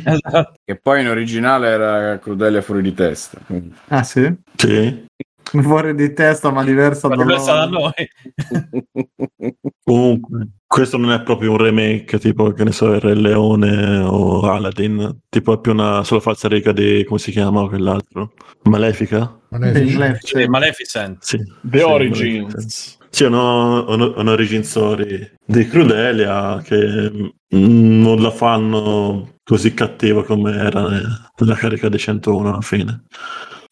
Esatto. 0.02 0.54
Che 0.64 0.76
poi 0.76 1.02
in 1.02 1.08
originale 1.08 1.68
era 1.68 2.18
Crudelia 2.18 2.62
fuori 2.62 2.80
di 2.80 2.94
testa. 2.94 3.38
ah 3.88 4.02
sì? 4.02 4.34
Sì. 4.56 5.04
Fuori 5.50 5.94
di 5.94 6.12
testa 6.12 6.50
ma 6.50 6.62
diversa 6.62 7.08
Ma 7.08 7.16
da 7.16 7.22
diversa 7.22 7.54
da 7.54 7.64
loro. 7.66 7.92
noi. 7.96 9.54
Comunque, 9.84 10.48
questo 10.66 10.96
non 10.96 11.10
è 11.12 11.22
proprio 11.22 11.52
un 11.52 11.56
remake 11.56 12.18
tipo, 12.18 12.52
che 12.52 12.62
ne 12.64 12.72
so, 12.72 12.92
il 12.92 13.00
Re 13.00 13.14
Leone 13.14 13.98
o 13.98 14.42
Aladdin. 14.42 15.22
Tipo 15.28 15.54
è 15.54 15.60
più 15.60 15.72
una 15.72 16.04
sola 16.04 16.20
falsariga 16.20 16.72
di, 16.72 17.04
come 17.04 17.18
si 17.18 17.32
chiama 17.32 17.66
quell'altro? 17.66 18.32
Malefica? 18.64 19.40
Sì, 19.50 19.98
Sì, 20.20 20.46
Maleficent. 20.46 21.22
Sì. 21.22 21.38
The 21.62 21.78
Sì, 21.78 21.84
Origins. 21.84 22.52
Malefica. 22.52 22.98
Sì, 23.12 23.24
una, 23.24 23.80
una 23.90 24.30
origin 24.30 24.62
story 24.62 25.28
di 25.44 25.66
Crudelia 25.66 26.62
che 26.62 27.10
mm, 27.52 28.02
non 28.02 28.22
la 28.22 28.30
fanno 28.30 29.38
così 29.42 29.74
cattiva 29.74 30.22
come 30.24 30.54
era 30.54 30.86
nella 31.36 31.54
carica 31.56 31.88
dei 31.88 31.98
101 31.98 32.48
alla 32.50 32.60
fine. 32.60 33.02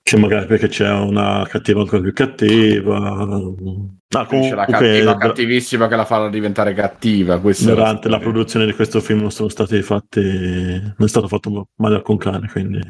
Che 0.09 0.17
magari 0.17 0.47
perché 0.47 0.69
c'è 0.69 0.91
una 0.91 1.45
cattiva 1.47 1.81
ancora 1.81 2.01
più 2.01 2.13
cattiva. 2.15 2.97
Ah, 2.97 4.25
Quindi 4.27 4.49
c'è 4.49 4.55
la 4.55 4.65
comunque, 4.65 4.89
cattiva, 4.89 5.17
cattivissima 5.19 5.87
che 5.89 5.97
la 5.97 6.05
fa 6.07 6.29
diventare 6.31 6.73
cattiva. 6.73 7.37
Durante 7.37 8.09
la 8.09 8.17
storia. 8.17 8.19
produzione 8.19 8.65
di 8.65 8.73
questo 8.73 9.01
film 9.01 9.21
non 9.21 9.31
sono 9.31 9.51
stati 9.51 9.83
fatti 9.83 10.21
non 10.23 10.95
è 10.97 11.09
stato 11.09 11.29
fatto 11.29 11.69
male 11.77 11.97
alcun 11.97 12.17
cane 12.17 12.49
quindi 12.49 12.81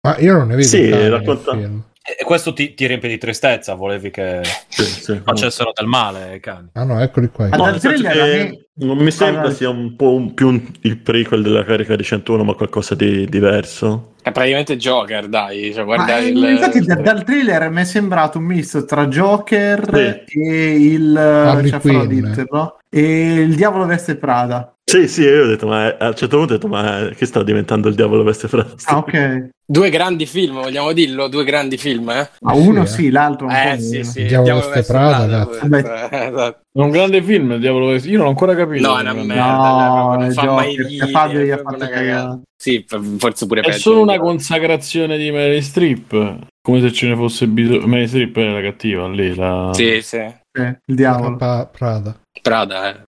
Ma 0.00 0.16
io 0.18 0.32
non 0.38 0.46
ne 0.48 0.54
vedo 0.56 0.66
Sì, 0.68 1.08
racconta- 1.08 1.52
film. 1.52 1.84
E 2.18 2.22
questo 2.24 2.52
ti, 2.52 2.74
ti 2.74 2.86
riempie 2.86 3.08
di 3.08 3.18
tristezza, 3.18 3.74
volevi 3.74 4.10
che 4.10 4.40
sì, 4.68 4.84
sì. 4.84 5.20
facessero 5.24 5.72
del 5.74 5.86
male 5.88 6.36
i 6.36 6.40
cani. 6.40 6.68
Ah 6.74 6.84
no, 6.84 7.00
eccoli 7.02 7.28
qua. 7.30 7.48
No, 7.48 7.64
che 7.72 8.66
non 8.74 8.98
mi 8.98 9.10
sembra 9.10 9.48
Ah, 9.48 9.50
sia 9.50 9.70
un 9.70 9.96
po' 9.96 10.12
un- 10.14 10.32
più 10.32 10.46
un- 10.48 10.70
il 10.82 10.98
prequel 10.98 11.42
della 11.42 11.64
carica 11.64 11.96
di 11.96 12.04
101 12.04 12.44
ma 12.44 12.54
qualcosa 12.54 12.94
di 12.94 13.26
diverso 13.26 14.12
È 14.22 14.30
praticamente 14.30 14.76
Joker, 14.76 15.26
dai. 15.28 15.72
Cioè, 15.72 15.84
Ma, 15.84 15.94
guarda 15.96 16.18
eh, 16.18 16.26
il... 16.28 16.44
infatti 16.44 16.80
da- 16.80 16.94
dal 16.96 17.24
trailer 17.24 17.70
mi 17.70 17.80
è 17.80 17.84
sembrato 17.84 18.38
un 18.38 18.44
misto 18.44 18.84
tra 18.84 19.06
Joker 19.08 20.24
Sì. 20.26 20.38
e 20.40 20.74
il 20.92 21.16
Harley 21.16 21.70
cioè, 21.70 22.06
dirtelo, 22.06 22.46
no? 22.50 22.78
e 22.88 23.34
il 23.34 23.54
Diavolo 23.56 23.86
Veste 23.86 24.16
Prada. 24.16 24.75
Sì 24.88 25.08
sì 25.08 25.22
io 25.22 25.42
ho 25.44 25.46
detto 25.46 25.66
ma 25.66 25.96
a 25.96 26.08
un 26.08 26.14
certo 26.14 26.36
punto 26.38 26.52
ho 26.52 26.56
detto 26.56 26.68
ma 26.68 27.08
che 27.16 27.26
sta 27.26 27.42
diventando 27.42 27.88
il 27.88 27.94
diavolo 27.96 28.22
veste 28.22 28.46
frasi 28.48 28.74
Ah, 28.86 28.98
ok. 28.98 29.48
Due 29.68 29.90
grandi 29.90 30.26
film, 30.26 30.60
vogliamo 30.62 30.92
dirlo? 30.92 31.26
Due 31.26 31.42
grandi 31.42 31.76
film, 31.76 32.08
eh? 32.10 32.30
Ma 32.42 32.52
uno 32.52 32.82
eh. 32.82 32.86
sì, 32.86 33.10
l'altro 33.10 33.48
un 33.48 33.52
Eh, 33.52 33.80
sì, 33.80 33.90
meno. 33.96 34.04
sì. 34.04 34.20
Il 34.20 34.26
Diavolo 34.28 34.44
Diavolo 34.52 34.74
Veste 34.74 34.92
Prada, 34.92 35.48
eh, 35.50 36.28
esatto. 36.28 36.58
È 36.72 36.80
un 36.80 36.90
grande 36.90 37.20
film, 37.24 37.50
il 37.50 37.58
diavolo 37.60 37.86
vestito. 37.86 38.12
Io 38.12 38.18
non 38.18 38.26
ho 38.28 38.30
ancora 38.30 38.54
capito. 38.54 38.86
No, 38.86 38.96
è 38.96 39.00
una 39.00 39.12
merda. 39.14 39.56
No, 39.56 40.14
non 40.14 40.22
è 40.22 40.30
fa 40.30 40.52
mai 40.52 40.76
ridere, 40.76 41.10
Fabio 41.10 41.40
gli 41.40 41.50
ha 41.50 41.54
è 41.56 41.62
fatto 41.62 41.74
una 41.74 41.88
cagata. 41.88 42.04
cagare. 42.22 42.40
Sì, 42.56 42.86
forse 43.18 43.46
pure 43.48 43.60
È 43.62 43.64
peggio. 43.64 43.78
solo 43.80 44.02
una 44.02 44.12
di- 44.12 44.18
consacrazione 44.20 45.18
di 45.18 45.30
Mary 45.32 45.60
Streep. 45.62 46.38
Come 46.62 46.80
se 46.80 46.92
ce 46.92 47.08
ne 47.08 47.16
fosse 47.16 47.48
bisogno. 47.48 47.86
Mary 47.88 48.06
Streep 48.06 48.36
è 48.38 48.44
la 48.44 48.60
cattiva 48.62 49.08
lì. 49.08 49.34
La... 49.34 49.70
Sì, 49.72 50.00
sì. 50.00 50.24
Sì, 50.56 50.62
il 50.62 50.94
diavolo. 50.94 51.34
Prada. 51.36 52.16
Prada, 52.40 52.88
eh. 52.94 53.00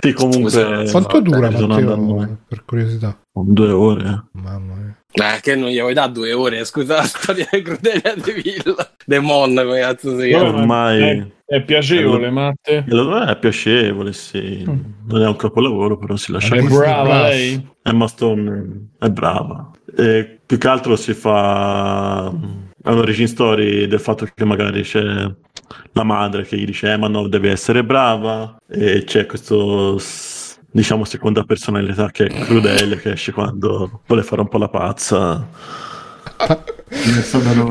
Sì, 0.00 0.12
comunque... 0.12 0.50
Scusa, 0.50 0.90
Quanto 0.90 1.20
dura, 1.20 1.50
sono 1.50 1.66
Matteo, 1.66 2.38
per 2.46 2.64
curiosità? 2.64 3.18
Due 3.32 3.70
ore. 3.70 4.08
eh. 4.08 4.38
Mamma 4.40 4.74
mia. 4.74 4.96
Eh, 5.10 5.40
che 5.40 5.56
non 5.56 5.70
gli 5.70 5.80
vuoi 5.80 5.94
dare 5.94 6.12
due 6.12 6.32
ore, 6.32 6.64
scusa 6.64 6.96
la 6.96 7.02
storia 7.02 7.46
di 7.50 7.62
Crudelia 7.62 8.14
di 8.14 8.32
Villa. 8.32 8.90
De 9.04 9.18
Mon, 9.20 9.54
come 9.54 9.80
cazzo 9.80 10.18
si 10.18 10.28
chiama? 10.28 10.48
Ormai- 10.58 11.00
È, 11.46 11.54
è 11.56 11.62
piacevole, 11.64 12.30
Matte. 12.30 12.84
Allora, 12.88 13.26
È 13.30 13.38
piacevole, 13.38 14.12
sì. 14.12 14.62
Non 14.64 15.22
è 15.22 15.26
un 15.26 15.36
capolavoro, 15.36 15.96
però 15.96 16.14
si 16.16 16.30
lascia 16.30 16.54
È 16.54 16.58
È 16.58 16.62
brava 16.62 17.02
brava. 17.02 17.28
lei? 17.28 17.68
Emma 17.82 18.06
Stone 18.06 18.90
è 18.98 19.08
brava. 19.08 19.70
E 19.96 20.40
più 20.44 20.58
che 20.58 20.68
altro 20.68 20.94
si 20.96 21.14
fa 21.14 22.28
è 22.30 22.67
una 22.90 23.00
origin 23.00 23.28
story 23.28 23.86
del 23.86 24.00
fatto 24.00 24.26
che 24.32 24.44
magari 24.44 24.82
c'è 24.82 25.02
la 25.92 26.02
madre 26.02 26.44
che 26.44 26.56
gli 26.56 26.64
dice 26.64 26.92
eh, 26.92 26.96
ma 26.96 27.08
no, 27.08 27.28
devi 27.28 27.48
essere 27.48 27.84
brava 27.84 28.56
e 28.68 29.04
c'è 29.04 29.26
questo 29.26 30.00
diciamo 30.70 31.04
seconda 31.04 31.44
personalità 31.44 32.10
che 32.10 32.26
è 32.26 32.44
crudele 32.44 32.96
che 32.98 33.12
esce 33.12 33.32
quando 33.32 34.02
vuole 34.06 34.22
fare 34.22 34.40
un 34.40 34.48
po' 34.48 34.58
la 34.58 34.68
pazza 34.68 35.46
loro. 36.46 36.77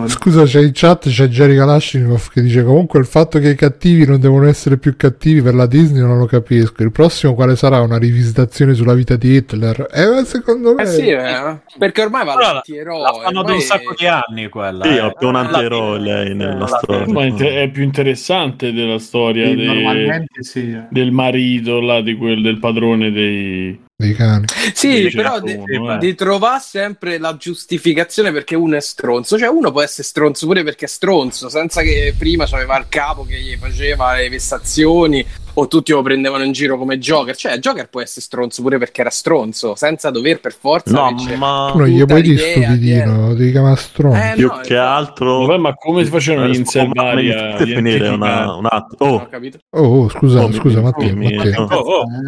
Scusa, 0.08 0.44
c'è 0.44 0.62
in 0.62 0.72
chat 0.74 1.10
c'è 1.10 1.28
Jerry 1.28 1.56
Kalashnikov 1.56 2.30
che 2.30 2.42
dice 2.42 2.64
comunque 2.64 3.00
il 3.00 3.06
fatto 3.06 3.40
che 3.40 3.50
i 3.50 3.56
cattivi 3.56 4.06
non 4.06 4.20
devono 4.20 4.48
essere 4.48 4.78
più 4.78 4.96
cattivi 4.96 5.42
per 5.42 5.54
la 5.56 5.66
Disney 5.66 6.02
non 6.02 6.18
lo 6.18 6.26
capisco. 6.26 6.84
Il 6.84 6.92
prossimo 6.92 7.34
quale 7.34 7.56
sarà? 7.56 7.82
Una 7.82 7.98
rivisitazione 7.98 8.74
sulla 8.74 8.94
vita 8.94 9.16
di 9.16 9.36
Hitler? 9.36 9.88
Eh, 9.92 10.26
secondo 10.26 10.74
me... 10.74 10.84
Eh 10.84 10.86
sì, 10.86 11.08
eh, 11.10 11.58
perché 11.78 12.02
ormai 12.02 12.26
va 12.26 12.34
Allora, 12.34 12.54
l'antieroe. 12.54 13.02
La 13.02 13.12
fanno 13.14 13.32
da 13.32 13.40
ormai- 13.40 13.56
un 13.56 13.62
sacco 13.62 13.94
di 13.98 14.08
anni 14.08 14.50
quella. 14.50 14.84
sì, 14.86 14.90
eh. 14.96 15.06
è 15.06 15.14
più 15.18 15.28
un 15.28 15.36
antieroe 15.36 16.00
lei 16.00 16.36
nella 16.36 16.68
storia 16.68 17.06
Ma 17.08 17.26
è, 17.26 17.70
più 17.70 17.84
interessante 17.84 18.72
della 18.74 19.00
storia 19.00 19.48
Sì, 19.48 19.56
de- 19.56 19.66
Normalmente 19.66 20.44
sì. 20.44 20.72
eh. 20.72 20.88
del 20.90 21.12
marito, 21.12 21.80
là, 21.80 22.02
di 22.02 22.16
quel, 22.16 22.42
del 22.42 22.60
padrone 22.60 23.12
dei... 23.12 23.86
Dei 24.00 24.14
cani. 24.14 24.46
Sì, 24.76 25.02
Dice 25.06 25.18
però 25.18 25.38
uno, 25.42 25.44
di, 25.44 25.54
eh. 25.54 25.98
di 25.98 26.14
trovare 26.14 26.60
sempre 26.62 27.18
la 27.18 27.36
giustificazione 27.36 28.32
perché 28.32 28.54
uno 28.56 28.76
è 28.76 28.80
stronzo. 28.80 29.40
Cioè, 29.40 29.48
uno 29.50 29.72
può 29.72 29.82
essere 29.82 30.04
stronzo 30.04 30.46
pure 30.46 30.64
perché 30.64 30.86
è 30.86 30.88
stronzo, 30.88 31.50
senza 31.50 31.82
che 31.82 32.14
prima 32.16 32.46
c'aveva 32.46 32.78
il 32.78 32.86
capo 32.90 33.24
che 33.24 33.40
gli 33.42 33.56
faceva 33.56 34.14
le 34.14 34.30
vessazioni 34.30 35.26
o 35.56 35.68
tutti 35.68 35.94
lo 35.94 36.04
prendevano 36.04 36.44
in 36.44 36.52
giro 36.52 36.78
come 36.78 37.00
Joker. 37.00 37.36
Cioè, 37.36 37.58
Joker 37.58 37.90
può 37.90 38.00
essere 38.00 38.22
stronzo 38.22 38.62
pure 38.62 38.78
perché 38.78 39.02
era 39.02 39.10
stronzo, 39.10 39.74
senza 39.74 40.12
dover 40.12 40.42
per 40.42 40.54
forza. 40.54 40.92
no 40.92 41.12
ma 41.36 41.70
Tu 41.72 41.80
non 41.80 41.88
gli 41.88 42.06
puoi 42.06 42.22
dire 42.22 42.52
stupidino, 42.52 43.34
devi 43.34 43.50
chiamare 43.52 43.76
stronzo. 43.78 44.22
Eh, 44.22 44.34
più 44.36 44.46
no, 44.48 44.60
che 44.62 44.78
altro 44.78 45.46
Vabbè, 45.48 45.58
ma 45.60 45.74
come 45.74 46.04
si 46.06 46.12
facevano 46.12 46.50
gli 46.50 46.60
Eh, 46.60 46.66
fate 46.66 47.66
finire 47.66 48.10
una, 48.10 48.54
un 48.58 48.68
attimo 48.70 49.10
oh. 49.12 49.28
Oh, 49.72 50.04
oh, 50.04 50.10
scusa, 50.10 50.44
Oh, 50.44 50.52
scusa 50.52 50.82
Matteo, 50.82 51.16
mi- 51.16 51.34
Matteo. 51.34 51.66
no. 51.68 51.76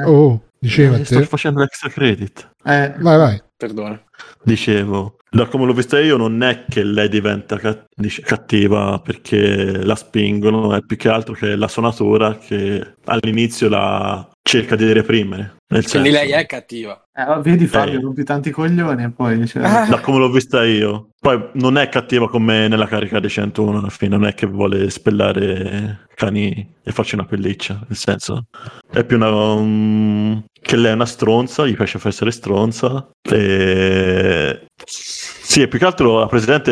Oh, 0.07 0.41
oh. 0.61 0.95
Eh, 0.95 1.05
sto 1.05 1.21
facendo 1.23 1.59
l'extra 1.59 1.89
credit 1.89 2.51
eh, 2.65 2.93
Vai, 2.99 3.17
vai. 3.17 3.41
Perdona. 3.55 4.01
Dicevo, 4.41 5.17
da 5.29 5.45
come 5.47 5.65
l'ho 5.65 5.73
vista 5.73 5.99
io, 5.99 6.15
non 6.15 6.41
è 6.43 6.65
che 6.69 6.83
lei 6.83 7.09
diventa 7.09 7.59
dice, 7.93 8.21
cattiva 8.21 8.99
perché 8.99 9.83
la 9.83 9.95
spingono, 9.95 10.73
è 10.73 10.81
più 10.81 10.95
che 10.95 11.09
altro 11.09 11.33
che 11.33 11.55
la 11.55 11.67
suonatura 11.67 12.37
che 12.37 12.95
all'inizio 13.05 13.67
la 13.67 14.29
cerca 14.41 14.75
di 14.77 14.91
reprimere. 14.93 15.57
Nel 15.71 15.87
Quindi 15.87 16.09
senso, 16.09 16.25
lei 16.31 16.41
è 16.41 16.45
cattiva. 16.47 16.99
eh, 17.13 17.41
vedi 17.41 17.67
Fabio, 17.67 17.99
Eh. 17.99 18.01
rompi 18.01 18.23
tanti 18.23 18.49
coglioni 18.49 19.03
e 19.03 19.11
poi... 19.11 19.45
Cioè, 19.45 19.63
Ah. 19.63 19.85
Da 19.87 19.99
come 19.99 20.17
l'ho 20.17 20.31
vista 20.31 20.63
io, 20.63 21.09
poi 21.19 21.49
non 21.53 21.77
è 21.77 21.89
cattiva 21.89 22.27
come 22.27 22.67
nella 22.67 22.87
carica 22.87 23.19
dei 23.19 23.29
101 23.29 23.77
alla 23.77 23.89
fine, 23.89 24.17
non 24.17 24.25
è 24.25 24.33
che 24.33 24.47
vuole 24.47 24.89
spellare 24.89 26.07
cani 26.15 26.75
e 26.83 26.91
farci 26.91 27.13
una 27.13 27.25
pelliccia, 27.25 27.79
nel 27.87 27.95
senso 27.97 28.47
è 28.91 29.03
più 29.03 29.17
una 29.17 29.29
um, 29.29 30.43
che 30.59 30.75
lei 30.75 30.89
è 30.91 30.95
una 30.95 31.05
stronza, 31.05 31.67
gli 31.67 31.75
piace 31.75 31.99
essere 32.03 32.31
stronza 32.31 33.07
e 33.29 34.65
sì, 34.85 35.67
più 35.67 35.77
che 35.79 35.85
altro 35.85 36.19
la 36.19 36.25
presidente 36.27 36.71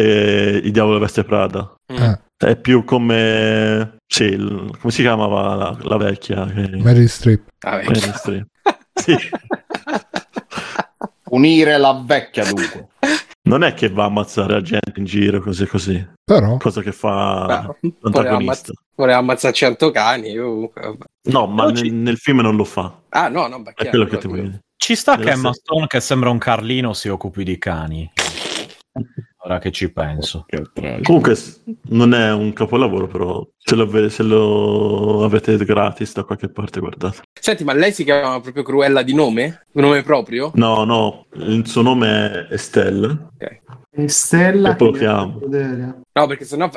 il 0.63 0.71
diavolo 0.71 0.97
veste 0.99 1.23
Prada. 1.23 1.71
Mm. 1.93 1.97
Ah, 1.97 2.19
È 2.35 2.55
più 2.57 2.83
come. 2.83 3.97
Sì, 4.07 4.35
come 4.37 4.91
si 4.91 5.01
chiamava 5.01 5.55
la, 5.55 5.77
la 5.81 5.97
vecchia? 5.97 6.45
Che... 6.45 6.77
Mary 6.77 7.07
Strip. 7.07 7.43
Vabbè. 7.59 7.83
Meryl 7.87 8.13
Streep. 8.13 8.45
Sì. 8.97 9.15
Punire 11.23 11.77
la 11.77 12.01
vecchia 12.05 12.45
dunque. 12.45 12.87
Non 13.43 13.63
è 13.63 13.73
che 13.73 13.89
va 13.89 14.03
a 14.03 14.07
ammazzare 14.07 14.53
la 14.53 14.61
gente 14.61 14.93
in 14.99 15.05
giro, 15.05 15.39
così 15.41 15.65
così. 15.65 16.05
Però, 16.23 16.57
Cosa 16.57 16.81
che 16.81 16.91
fa. 16.91 17.45
Voleva, 17.45 17.77
l'antagonista. 18.01 18.73
voleva 18.95 19.17
ammazzare 19.19 19.53
100 19.53 19.91
cani. 19.91 20.35
comunque, 20.35 20.81
vabbè. 20.81 21.05
No, 21.29 21.47
ma 21.47 21.63
Però 21.65 21.67
nel, 21.75 21.83
ci- 21.83 21.91
nel 21.91 22.17
film 22.17 22.39
non 22.41 22.55
lo 22.57 22.65
fa. 22.65 22.93
Ah, 23.09 23.29
no, 23.29 23.47
no, 23.47 23.61
beh, 23.61 23.71
È 23.75 23.87
quello 23.89 24.03
che 24.05 24.17
ti 24.17 24.27
però- 24.27 24.29
voglio 24.31 24.41
dire. 24.43 24.59
Ci 24.75 24.95
sta 24.95 25.15
Deve 25.15 25.29
che 25.29 25.35
Emma 25.37 25.53
Stone, 25.53 25.87
che 25.87 25.99
sembra 26.01 26.29
un 26.29 26.37
Carlino, 26.37 26.93
si 26.93 27.07
occupi 27.09 27.43
di 27.43 27.57
cani. 27.57 28.09
Ora 29.47 29.59
che 29.59 29.71
ci 29.71 29.89
penso. 29.93 30.45
Comunque 31.03 31.37
non 31.83 32.13
è 32.13 32.33
un 32.33 32.51
capolavoro, 32.51 33.07
però 33.07 33.47
se 33.57 33.75
lo, 33.75 33.83
ave- 33.83 34.09
se 34.09 34.21
lo 34.21 35.23
avete 35.23 35.55
gratis 35.63 36.11
da 36.11 36.25
qualche 36.25 36.49
parte, 36.49 36.81
guardate. 36.81 37.21
Senti, 37.39 37.63
ma 37.63 37.71
lei 37.71 37.93
si 37.93 38.03
chiama 38.03 38.41
proprio 38.41 38.63
Cruella 38.63 39.03
di 39.03 39.13
nome? 39.13 39.67
Nome 39.71 40.03
proprio? 40.03 40.51
No, 40.55 40.83
no, 40.83 41.27
il 41.35 41.65
suo 41.65 41.81
nome 41.81 42.47
è 42.49 42.53
Estelle. 42.53 43.27
E 43.99 44.07
Stella... 44.09 44.75
Che-. 44.75 45.05
No, 45.05 46.27
perché 46.27 46.45
sennò 46.45 46.69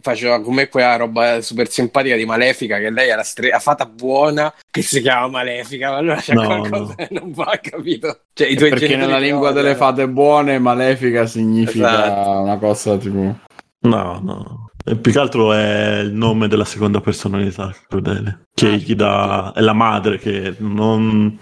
faceva 0.00 0.40
come 0.40 0.68
quella 0.68 0.94
roba 0.94 1.40
super 1.40 1.68
simpatica 1.68 2.14
di 2.14 2.24
Malefica, 2.24 2.78
che 2.78 2.90
lei 2.90 3.08
era 3.08 3.24
stre- 3.24 3.50
fatta 3.58 3.84
buona, 3.86 4.52
che 4.70 4.82
si 4.82 5.00
chiama 5.00 5.26
Malefica, 5.26 5.90
ma 5.90 5.96
allora 5.96 6.16
c'è 6.20 6.34
No, 6.34 6.44
qualcosa 6.44 6.82
no. 6.82 6.94
che 6.94 7.08
non 7.10 7.32
va, 7.32 7.58
capito? 7.60 8.20
Cioè, 8.32 8.46
i 8.46 8.54
tuoi 8.56 8.70
Perché 8.70 8.94
nella 8.96 9.18
lingua 9.18 9.50
delle 9.50 9.74
fate 9.74 10.08
buone, 10.08 10.60
malefica 10.60 11.26
significa 11.26 12.04
Esatto. 12.04 12.30
una 12.42 12.58
cosa 12.58 12.96
tipo. 12.96 13.36
No, 13.80 14.20
no. 14.22 14.70
E 14.84 14.96
più 14.96 15.10
che 15.10 15.18
altro 15.18 15.52
è 15.52 15.98
il 15.98 16.12
nome 16.12 16.46
della 16.46 16.64
seconda 16.64 17.00
personalità, 17.00 17.74
Crudele. 17.88 18.46
Che 18.54 18.76
gli 18.76 18.94
dà. 18.94 19.52
È 19.52 19.60
la 19.60 19.72
madre 19.72 20.18
che 20.18 20.54
non. 20.58 21.38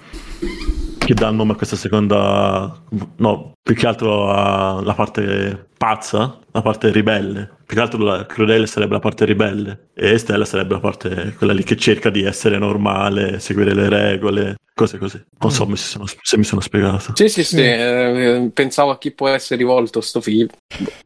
Che 0.99 1.15
dà 1.15 1.29
il 1.29 1.35
nome 1.35 1.53
a 1.53 1.57
questa 1.57 1.77
seconda. 1.77 2.83
No, 3.17 3.53
più 3.67 3.75
che 3.75 3.89
altro 3.89 4.31
alla 4.31 4.95
parte 4.95 5.67
pazza, 5.77 6.39
la 6.53 6.63
parte 6.63 6.93
ribelle. 6.93 7.51
Più 7.67 7.75
che 7.75 7.83
altro 7.83 7.99
la 8.05 8.25
Crudele 8.25 8.65
sarebbe 8.69 8.93
la 8.93 9.01
parte 9.01 9.25
ribelle. 9.25 9.89
E 9.93 10.19
Stella 10.19 10.45
sarebbe 10.45 10.75
la 10.75 10.79
parte. 10.79 11.35
quella 11.37 11.53
lì 11.53 11.65
che 11.65 11.75
cerca 11.75 12.09
di 12.09 12.23
essere 12.23 12.59
normale, 12.59 13.41
seguire 13.41 13.75
le 13.75 13.89
regole, 13.89 14.55
cose 14.73 14.99
così. 14.99 15.21
Non 15.41 15.51
so 15.51 15.67
se, 15.75 15.77
sono- 15.77 16.05
se 16.23 16.39
mi 16.39 16.45
sono 16.45 16.61
spiegato. 16.61 17.13
Sì, 17.15 17.29
sì, 17.29 17.43
sì, 17.43 17.61
eh, 17.61 18.51
pensavo 18.55 18.91
a 18.93 18.99
chi 18.99 19.11
può 19.11 19.27
essere 19.27 19.59
rivolto 19.59 20.01
sto 20.01 20.21
film. 20.21 20.49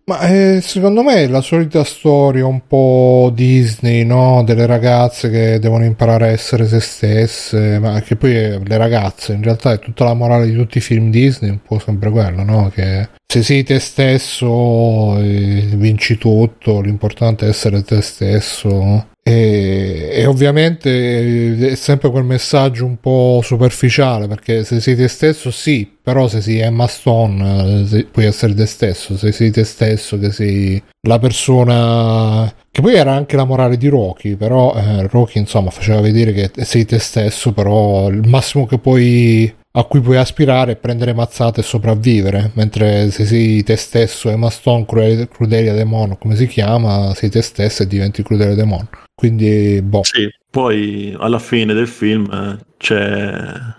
ma 0.04 0.20
eh, 0.28 0.60
secondo 0.60 1.02
me 1.02 1.14
è 1.14 1.28
la 1.28 1.40
solita 1.40 1.82
storia 1.84 2.44
un 2.44 2.66
po' 2.66 3.30
Disney, 3.32 4.04
no? 4.04 4.42
Delle 4.44 4.66
ragazze 4.66 5.30
che 5.30 5.58
devono 5.60 5.84
imparare 5.84 6.24
a 6.26 6.30
essere 6.32 6.66
se 6.66 6.80
stesse, 6.80 7.78
ma 7.78 8.00
che 8.02 8.16
poi 8.16 8.36
eh, 8.36 8.60
le 8.62 8.76
ragazze, 8.76 9.32
in 9.32 9.42
realtà 9.42 9.72
è 9.72 9.78
tutta 9.78 10.04
la 10.04 10.14
morale 10.14 10.46
di 10.46 10.54
tutti 10.54 10.78
i 10.78 10.82
film 10.82 11.10
Disney, 11.10 11.50
un 11.50 11.62
po' 11.62 11.78
sempre 11.78 12.10
quello, 12.10 12.42
no? 12.42 12.49
Che 12.72 13.08
se 13.30 13.44
sei 13.44 13.62
te 13.62 13.78
stesso 13.78 15.16
eh, 15.18 15.68
vinci 15.74 16.18
tutto, 16.18 16.80
l'importante 16.80 17.46
è 17.46 17.48
essere 17.50 17.82
te 17.82 18.02
stesso. 18.02 19.06
E, 19.22 20.08
e 20.12 20.26
ovviamente 20.26 20.90
eh, 20.90 21.70
è 21.70 21.74
sempre 21.76 22.10
quel 22.10 22.24
messaggio 22.24 22.86
un 22.86 22.98
po' 22.98 23.40
superficiale 23.44 24.26
perché 24.26 24.64
se 24.64 24.80
sei 24.80 24.96
te 24.96 25.06
stesso 25.06 25.50
sì, 25.52 25.88
però 26.02 26.26
se 26.26 26.40
sei 26.40 26.58
Emma 26.58 26.86
Stone 26.88 27.82
eh, 27.82 27.86
se- 27.86 28.06
puoi 28.06 28.24
essere 28.24 28.54
te 28.54 28.66
stesso, 28.66 29.16
se 29.16 29.30
sei 29.30 29.50
te 29.52 29.62
stesso 29.62 30.18
che 30.18 30.32
sei 30.32 30.82
la 31.06 31.18
persona 31.20 32.52
che 32.72 32.80
poi 32.80 32.94
era 32.94 33.12
anche 33.12 33.36
la 33.36 33.44
morale 33.44 33.76
di 33.76 33.88
Rocky, 33.88 34.34
però 34.34 34.74
eh, 34.74 35.06
Rocky 35.06 35.38
insomma 35.38 35.70
faceva 35.70 36.00
vedere 36.00 36.32
che 36.32 36.64
sei 36.64 36.84
te 36.84 36.98
stesso, 36.98 37.52
però 37.52 38.08
il 38.08 38.26
massimo 38.26 38.66
che 38.66 38.78
puoi 38.78 39.52
a 39.72 39.84
cui 39.84 40.00
puoi 40.00 40.16
aspirare 40.16 40.76
prendere 40.76 41.12
mazzate 41.12 41.60
e 41.60 41.64
sopravvivere, 41.64 42.50
mentre 42.54 43.10
se 43.10 43.24
sei 43.24 43.62
te 43.62 43.76
stesso 43.76 44.28
Emma 44.28 44.50
Stone, 44.50 44.84
Cruel- 44.84 45.28
Crudelia 45.28 45.74
Demon, 45.74 46.18
come 46.18 46.34
si 46.34 46.46
chiama, 46.46 47.14
sei 47.14 47.30
te 47.30 47.40
stesso 47.42 47.82
e 47.82 47.86
diventi 47.86 48.22
Crudelia 48.22 48.54
Demon. 48.54 48.88
Quindi, 49.14 49.80
boh. 49.82 50.02
Sì, 50.02 50.28
poi 50.50 51.14
alla 51.18 51.38
fine 51.38 51.72
del 51.74 51.86
film 51.86 52.58
c'è 52.78 53.78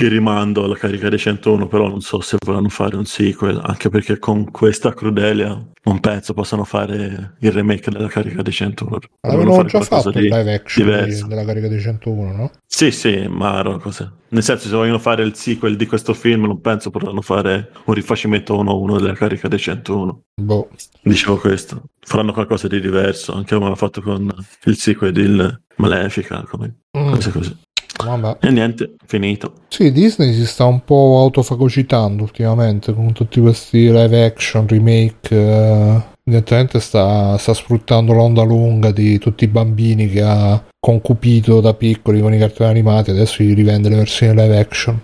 il 0.00 0.08
rimando 0.10 0.64
alla 0.64 0.74
carica 0.74 1.10
dei 1.10 1.18
101, 1.18 1.66
però 1.68 1.86
non 1.86 2.00
so 2.00 2.20
se 2.22 2.38
vorranno 2.44 2.70
fare 2.70 2.96
un 2.96 3.04
sequel, 3.04 3.60
anche 3.62 3.90
perché 3.90 4.18
con 4.18 4.50
questa 4.50 4.94
Crudelia 4.94 5.62
non 5.84 6.00
penso 6.00 6.32
possano 6.32 6.64
fare 6.64 7.34
il 7.38 7.52
remake 7.52 7.90
della 7.90 8.08
carica 8.08 8.40
dei 8.40 8.52
101. 8.54 8.98
Dovranno 9.20 9.42
Avevano 9.42 9.64
già 9.68 9.80
fatto 9.82 10.10
di 10.10 10.18
il 10.20 10.24
live 10.34 10.54
action 10.54 10.86
diverso. 10.86 11.22
di- 11.24 11.28
della 11.28 11.44
carica 11.44 11.68
dei 11.68 11.80
101, 11.80 12.32
no? 12.32 12.50
Sì, 12.66 12.90
sì, 12.90 13.26
ma 13.28 13.58
erano 13.58 13.78
cose. 13.78 14.10
Nel 14.28 14.42
senso, 14.42 14.68
se 14.68 14.74
vogliono 14.74 14.98
fare 14.98 15.24
il 15.24 15.34
sequel 15.34 15.76
di 15.76 15.84
questo 15.84 16.14
film, 16.14 16.46
non 16.46 16.62
penso 16.62 16.88
potranno 16.88 17.20
fare 17.20 17.70
un 17.84 17.92
rifacimento 17.92 18.56
uno 18.56 18.70
a 18.70 18.74
uno 18.74 18.98
della 18.98 19.12
carica 19.12 19.46
dei 19.46 19.58
101. 19.58 20.22
Boh. 20.40 20.70
Dicevo 21.02 21.36
questo. 21.36 21.82
Faranno 22.00 22.32
qualcosa 22.32 22.66
di 22.66 22.80
diverso, 22.80 23.34
anche 23.34 23.52
come 23.54 23.66
hanno 23.66 23.74
fatto 23.76 24.00
con 24.00 24.26
il 24.64 24.76
sequel 24.76 25.12
di 25.12 25.54
Malefica, 25.76 26.44
come 26.48 26.76
Mm. 26.96 27.12
cose 27.12 27.30
così. 27.30 27.56
Vabbè. 28.04 28.36
E 28.40 28.50
niente, 28.50 28.94
finito. 29.06 29.52
Sì, 29.68 29.92
Disney 29.92 30.32
si 30.32 30.46
sta 30.46 30.64
un 30.64 30.84
po' 30.84 31.18
autofagocitando 31.20 32.22
ultimamente 32.22 32.92
con 32.92 33.12
tutti 33.12 33.40
questi 33.40 33.90
live 33.90 34.24
action, 34.24 34.66
remake. 34.66 35.28
eh, 35.30 36.02
evidentemente 36.24 36.78
sta, 36.80 37.36
sta 37.38 37.54
sfruttando 37.54 38.12
l'onda 38.12 38.42
lunga 38.42 38.92
di 38.92 39.18
tutti 39.18 39.44
i 39.44 39.48
bambini 39.48 40.08
che 40.08 40.22
ha 40.22 40.62
concupito 40.78 41.60
da 41.60 41.74
piccoli 41.74 42.20
con 42.20 42.32
i 42.32 42.38
cartoni 42.38 42.70
animati, 42.70 43.10
adesso 43.10 43.42
gli 43.42 43.54
rivende 43.54 43.88
le 43.88 43.96
versioni 43.96 44.34
live 44.34 44.58
action. 44.58 45.00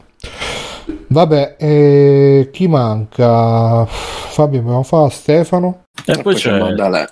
Vabbè, 1.11 1.57
e 1.59 2.51
chi 2.53 2.69
manca? 2.69 3.87
Fabio, 3.87 4.59
abbiamo 4.61 4.83
fa 4.83 5.09
Stefano. 5.09 5.85
E 6.05 6.21
poi 6.23 6.35
c'è... 6.35 6.51
c'è 6.51 6.59
Mandalè. 6.59 7.05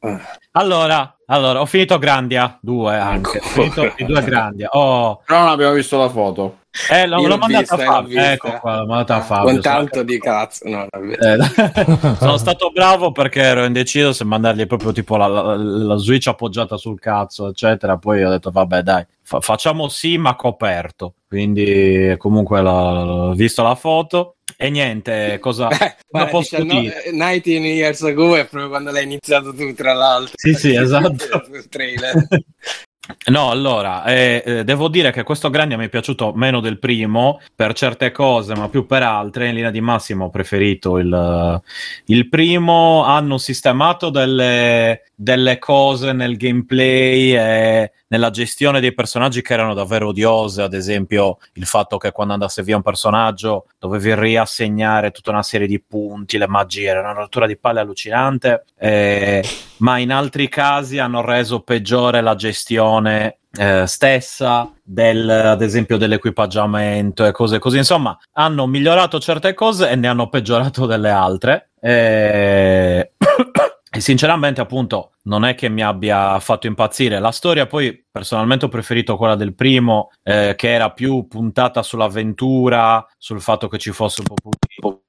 eh. 0.00 0.18
Allora, 0.52 1.14
allora, 1.26 1.60
ho 1.60 1.66
finito 1.66 1.98
Grandia 1.98 2.58
2 2.60 2.96
anche. 2.96 3.38
Ho 3.38 3.42
finito 3.42 3.92
i 3.98 4.04
due 4.06 4.22
Grandia. 4.24 4.68
Oh, 4.72 5.20
Però 5.26 5.40
non 5.40 5.48
abbiamo 5.48 5.74
visto 5.74 5.98
la 5.98 6.08
foto. 6.08 6.58
eh, 6.90 7.06
l'ho, 7.06 7.24
l'ho 7.26 7.36
mandata 7.36 7.74
a 7.74 7.78
Fabio. 7.78 8.20
Ecco 8.20 8.58
qua, 8.60 8.76
l'ho 8.78 8.86
mandata 8.86 9.16
a 9.16 9.20
Fabio. 9.20 9.50
Con 9.52 9.60
tanto 9.60 10.02
di 10.02 10.18
cazzo. 10.18 10.66
No. 10.68 10.86
Eh, 10.90 11.38
sono 12.18 12.38
stato 12.38 12.70
bravo 12.70 13.12
perché 13.12 13.40
ero 13.42 13.64
indeciso 13.64 14.12
se 14.12 14.24
mandargli 14.24 14.66
proprio 14.66 14.92
tipo 14.92 15.16
la, 15.16 15.26
la- 15.28 15.54
la 15.56 15.96
Switch 15.96 16.26
appoggiata 16.28 16.76
sul 16.78 16.98
cazzo, 16.98 17.48
eccetera. 17.48 17.98
Poi 17.98 18.24
ho 18.24 18.30
detto, 18.30 18.50
vabbè, 18.50 18.82
dai, 18.82 19.06
fa- 19.22 19.40
facciamo 19.40 19.88
sì, 19.88 20.16
ma 20.18 20.34
coperto. 20.34 21.12
Quindi, 21.28 22.14
comunque, 22.16 22.62
l'ho, 22.62 23.04
l'ho 23.04 23.32
visto 23.34 23.62
la 23.62 23.74
foto. 23.74 24.36
E 24.56 24.70
niente, 24.70 25.38
cosa, 25.38 25.68
Eh, 25.78 25.96
cosa 26.10 26.26
posso 26.26 26.56
19 26.56 26.80
dire? 26.80 27.04
eh, 27.04 27.40
19 27.40 27.68
years 27.68 28.02
ago 28.02 28.34
è 28.34 28.46
proprio 28.46 28.70
quando 28.70 28.90
l'hai 28.90 29.04
iniziato 29.04 29.52
tu, 29.54 29.72
tra 29.74 29.92
l'altro. 29.92 30.32
Sì, 30.36 30.54
sì, 30.54 30.74
esatto. 30.74 31.44
Sul 31.44 31.68
trailer. 31.68 32.26
No, 33.26 33.50
allora, 33.50 34.04
eh, 34.04 34.42
eh, 34.44 34.64
devo 34.64 34.88
dire 34.88 35.10
che 35.12 35.22
questo 35.22 35.48
Grandia 35.48 35.78
mi 35.78 35.86
è 35.86 35.88
piaciuto 35.88 36.32
meno 36.34 36.60
del 36.60 36.78
primo 36.78 37.40
per 37.54 37.72
certe 37.72 38.10
cose, 38.10 38.54
ma 38.54 38.68
più 38.68 38.86
per 38.86 39.02
altre. 39.02 39.48
In 39.48 39.54
linea 39.54 39.70
di 39.70 39.80
massima 39.80 40.24
ho 40.24 40.30
preferito 40.30 40.98
il, 40.98 41.62
il 42.06 42.28
primo. 42.28 43.04
Hanno 43.04 43.38
sistemato 43.38 44.10
delle, 44.10 45.04
delle 45.14 45.58
cose 45.58 46.12
nel 46.12 46.36
gameplay 46.36 47.34
e 47.34 47.92
nella 48.08 48.30
gestione 48.30 48.80
dei 48.80 48.94
personaggi 48.94 49.42
che 49.42 49.52
erano 49.54 49.74
davvero 49.74 50.08
odiose. 50.08 50.62
Ad 50.62 50.74
esempio, 50.74 51.38
il 51.54 51.66
fatto 51.66 51.96
che 51.96 52.12
quando 52.12 52.34
andasse 52.34 52.62
via 52.62 52.76
un 52.76 52.82
personaggio 52.82 53.66
dovevi 53.78 54.14
riassegnare 54.14 55.10
tutta 55.10 55.30
una 55.30 55.42
serie 55.42 55.66
di 55.66 55.80
punti, 55.80 56.38
le 56.38 56.48
magie, 56.48 56.88
era 56.88 57.00
una 57.00 57.12
rottura 57.12 57.46
di 57.46 57.56
palle 57.56 57.80
allucinante. 57.80 58.64
eh, 58.78 59.42
ma 59.78 59.98
in 59.98 60.10
altri 60.10 60.48
casi 60.48 60.98
hanno 60.98 61.20
reso 61.20 61.60
peggiore 61.60 62.20
la 62.20 62.34
gestione 62.34 62.97
eh, 63.06 63.86
stessa 63.86 64.70
del, 64.82 65.28
ad 65.28 65.62
esempio 65.62 65.96
dell'equipaggiamento 65.96 67.24
e 67.24 67.32
cose 67.32 67.58
così 67.58 67.78
insomma 67.78 68.16
hanno 68.32 68.66
migliorato 68.66 69.18
certe 69.18 69.54
cose 69.54 69.88
e 69.90 69.96
ne 69.96 70.08
hanno 70.08 70.28
peggiorato 70.28 70.86
delle 70.86 71.10
altre 71.10 71.70
e... 71.80 73.12
e 73.90 74.00
sinceramente 74.00 74.60
appunto 74.60 75.12
non 75.22 75.44
è 75.46 75.54
che 75.54 75.68
mi 75.70 75.82
abbia 75.82 76.38
fatto 76.40 76.66
impazzire 76.66 77.18
la 77.20 77.30
storia 77.32 77.66
poi 77.66 78.04
personalmente 78.10 78.66
ho 78.66 78.68
preferito 78.68 79.16
quella 79.16 79.34
del 79.34 79.54
primo 79.54 80.10
eh, 80.22 80.54
che 80.56 80.72
era 80.72 80.90
più 80.90 81.26
puntata 81.26 81.82
sull'avventura 81.82 83.06
sul 83.16 83.40
fatto 83.40 83.68
che 83.68 83.78
ci 83.78 83.92
fosse 83.92 84.20
un 84.20 84.26
po' 84.34 84.50
più 84.66 85.04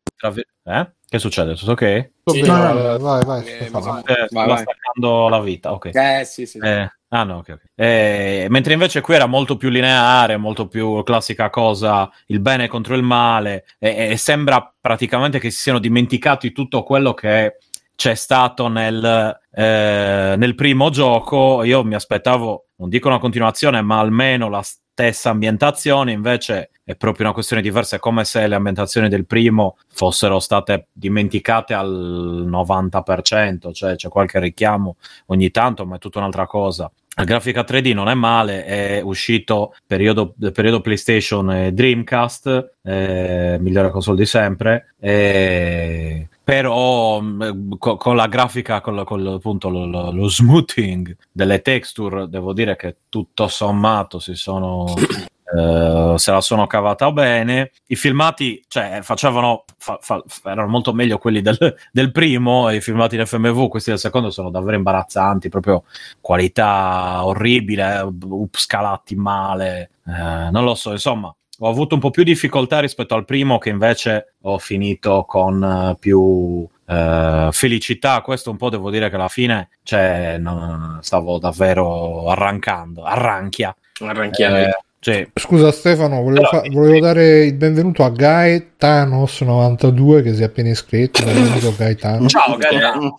eh? 0.64 0.92
che 1.08 1.20
succede 1.20 1.56
tutto 1.56 1.72
ok? 1.72 2.12
Sì, 2.26 2.42
bene, 2.42 2.54
no, 2.54 2.98
vai, 2.98 3.00
vai, 3.00 3.24
vai, 3.26 3.48
eh, 3.48 3.70
ma- 3.70 4.02
Eh, 4.06 4.16
Vai, 4.16 4.28
sto 4.28 4.46
vai. 4.46 4.58
staccando 4.60 5.28
la 5.30 5.40
vita 5.42 5.72
ok 5.74 5.86
Eh, 5.94 6.24
sì, 6.26 6.46
sì. 6.46 6.58
eh, 6.60 6.90
ah 7.10 7.24
no, 7.24 7.38
ok, 7.38 7.50
ok. 7.50 7.62
Eh, 7.76 8.48
mentre 8.50 8.74
invece 8.74 9.02
qui 9.02 9.16
era 9.16 9.26
molto 9.26 9.58
più 9.58 9.70
lineare, 9.70 10.38
molto 10.38 10.68
più 10.68 11.04
classica 11.04 11.50
cosa, 11.50 12.10
il 12.28 12.40
bene 12.40 12.68
contro 12.68 12.96
il 12.96 13.04
male, 13.04 13.66
e, 13.78 14.10
e 14.12 14.18
sembra 14.18 14.74
praticamente 14.80 15.40
che 15.40 15.50
si 15.52 15.58
siano 15.58 15.80
dimenticati 15.80 16.52
tutto 16.52 16.84
quello 16.84 17.14
che 17.14 17.58
c'è 17.96 18.16
stato 18.16 18.70
nel, 18.70 19.38
eh, 19.52 20.36
nel 20.38 20.56
primo 20.56 20.90
gioco. 20.90 21.64
Io 21.64 21.84
mi 21.84 21.96
aspettavo, 21.96 22.70
non 22.78 22.88
dico 22.88 23.10
una 23.10 23.20
continuazione, 23.20 23.82
ma 23.82 24.00
almeno 24.00 24.48
la 24.48 24.64
stessa 25.00 25.30
ambientazione, 25.30 26.12
invece 26.12 26.72
è 26.84 26.94
proprio 26.96 27.26
una 27.26 27.34
questione 27.34 27.62
diversa, 27.62 27.96
è 27.96 28.00
come 28.00 28.26
se 28.26 28.46
le 28.46 28.56
ambientazioni 28.56 29.08
del 29.08 29.26
primo 29.26 29.78
fossero 29.94 30.40
state 30.40 30.88
dimenticate 30.92 31.74
al 31.74 32.46
90%, 32.46 33.72
cioè 33.72 33.96
c'è 33.96 34.10
qualche 34.10 34.40
richiamo 34.40 34.98
ogni 35.28 35.52
tanto, 35.52 35.86
ma 35.86 35.96
è 35.96 36.00
tutta 36.00 36.20
un'altra 36.20 36.46
cosa. 36.48 36.92
La 37.16 37.24
grafica 37.24 37.62
3D 37.62 37.94
non 37.94 38.10
è 38.10 38.14
male, 38.14 38.66
è 38.66 39.02
uscito 39.02 39.74
periodo, 39.88 40.36
periodo 40.54 40.82
PlayStation 40.82 41.50
e 41.52 41.72
Dreamcast, 41.72 42.72
eh, 42.84 43.58
migliore 43.60 43.92
console 43.92 44.18
di 44.18 44.26
sempre, 44.26 44.96
eh, 45.00 46.28
però 46.50 47.20
mh, 47.22 47.78
co- 47.78 47.96
con 47.96 48.16
la 48.16 48.26
grafica, 48.26 48.82
con, 48.82 49.04
con 49.06 49.22
lo- 49.22 49.36
appunto 49.36 49.70
lo, 49.70 49.86
lo- 49.86 50.12
lo 50.12 50.28
smoothing 50.28 51.16
delle 51.32 51.62
texture, 51.62 52.28
devo 52.28 52.54
dire 52.54 52.76
che 52.76 52.98
tutto 53.08 53.48
sommato 53.48 54.18
si 54.18 54.34
sono 54.34 54.86
eh, 55.56 56.14
se 56.18 56.32
la 56.32 56.42
sono 56.42 56.66
cavata 56.66 57.12
bene. 57.12 57.70
I 57.86 57.96
filmati, 57.96 58.64
cioè, 58.68 59.02
facevano, 59.04 59.64
fa- 59.78 60.00
fa- 60.02 60.24
erano 60.46 60.68
molto 60.70 60.92
meglio 60.92 61.20
quelli 61.20 61.42
del, 61.42 61.76
del 61.92 62.12
primo, 62.12 62.72
i 62.72 62.82
filmati 62.82 63.16
in 63.16 63.28
FMV, 63.28 63.68
questi 63.68 63.92
del 63.92 64.00
secondo 64.00 64.32
sono 64.32 64.50
davvero 64.50 64.76
imbarazzanti, 64.78 65.50
proprio 65.50 65.84
qualità 66.20 67.26
orribile, 67.26 68.00
up 68.00 68.56
scalati 68.58 69.14
male, 69.16 69.92
eh, 70.08 70.50
non 70.50 70.64
lo 70.64 70.74
so, 70.74 70.92
insomma. 70.94 71.32
Ho 71.62 71.70
avuto 71.70 71.96
un 71.96 72.02
po' 72.02 72.10
più 72.10 72.24
difficoltà 72.24 72.80
rispetto 72.80 73.16
al 73.16 73.26
primo, 73.26 73.58
che 73.58 73.70
invece 73.70 74.36
ho 74.42 74.58
finito 74.58 75.26
con 75.28 75.64
eh, 75.64 75.98
più 76.00 76.66
eh, 76.86 77.50
felicità. 77.52 78.22
Questo 78.22 78.50
un 78.50 78.58
po' 78.58 78.70
devo 78.70 78.90
dire 78.90 79.10
che 79.10 79.16
alla 79.16 79.28
fine 79.28 79.70
cioè, 79.84 80.38
non- 80.40 81.00
stavo 81.02 81.38
davvero 81.38 82.30
arrancando, 82.30 83.04
arranchia. 83.04 83.76
Arranchiano. 84.02 84.58
Eh, 84.58 84.78
sì. 85.00 85.28
Scusa 85.34 85.72
Stefano, 85.72 86.22
volevo, 86.22 86.48
Però- 86.50 86.62
fa- 86.64 86.70
volevo 86.72 87.00
dare 87.00 87.46
il 87.46 87.54
benvenuto 87.56 88.04
a 88.04 88.10
Gaetanos92 88.10 90.24
che 90.24 90.34
si 90.36 90.42
è 90.42 90.46
appena 90.46 90.70
iscritto. 90.70 91.24
Benvenuto 91.24 91.74
Gaetano. 91.78 92.28
Ciao, 92.28 92.58
Gaetano. 92.58 93.18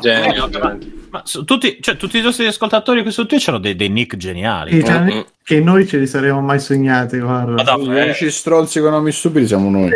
Genio, 0.00 0.48
Ma 1.10 1.22
su- 1.24 1.44
tutti, 1.44 1.78
cioè, 1.80 1.96
tutti 1.96 2.18
i 2.18 2.22
nostri 2.22 2.46
ascoltatori 2.46 3.02
qui 3.02 3.10
su 3.10 3.26
Twitch 3.26 3.48
hanno 3.48 3.58
dei, 3.58 3.74
dei 3.76 3.88
nick 3.88 4.16
geniali. 4.16 4.72
Sì, 4.72 4.84
cioè, 4.84 5.00
Mm. 5.00 5.20
che 5.42 5.60
noi 5.60 5.86
ce 5.86 5.98
li 5.98 6.06
saremmo 6.06 6.40
mai 6.40 6.60
sognati, 6.60 7.18
guarda. 7.18 7.52
Ma 7.52 7.62
davvero? 7.62 7.92
Gli 7.92 8.02
unici 8.04 8.30
stronzi 8.30 8.80
con 8.80 8.90
nomi 8.90 9.12
stupidi 9.12 9.46
siamo 9.46 9.70
noi. 9.70 9.90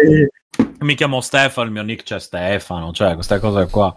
Mi 0.81 0.95
chiamo 0.95 1.21
Stefano, 1.21 1.67
il 1.67 1.73
mio 1.73 1.83
nick 1.83 2.05
c'è 2.05 2.19
Stefano, 2.19 2.93
cioè 2.93 3.15
queste 3.15 3.39
cose 3.39 3.69
qua. 3.71 3.95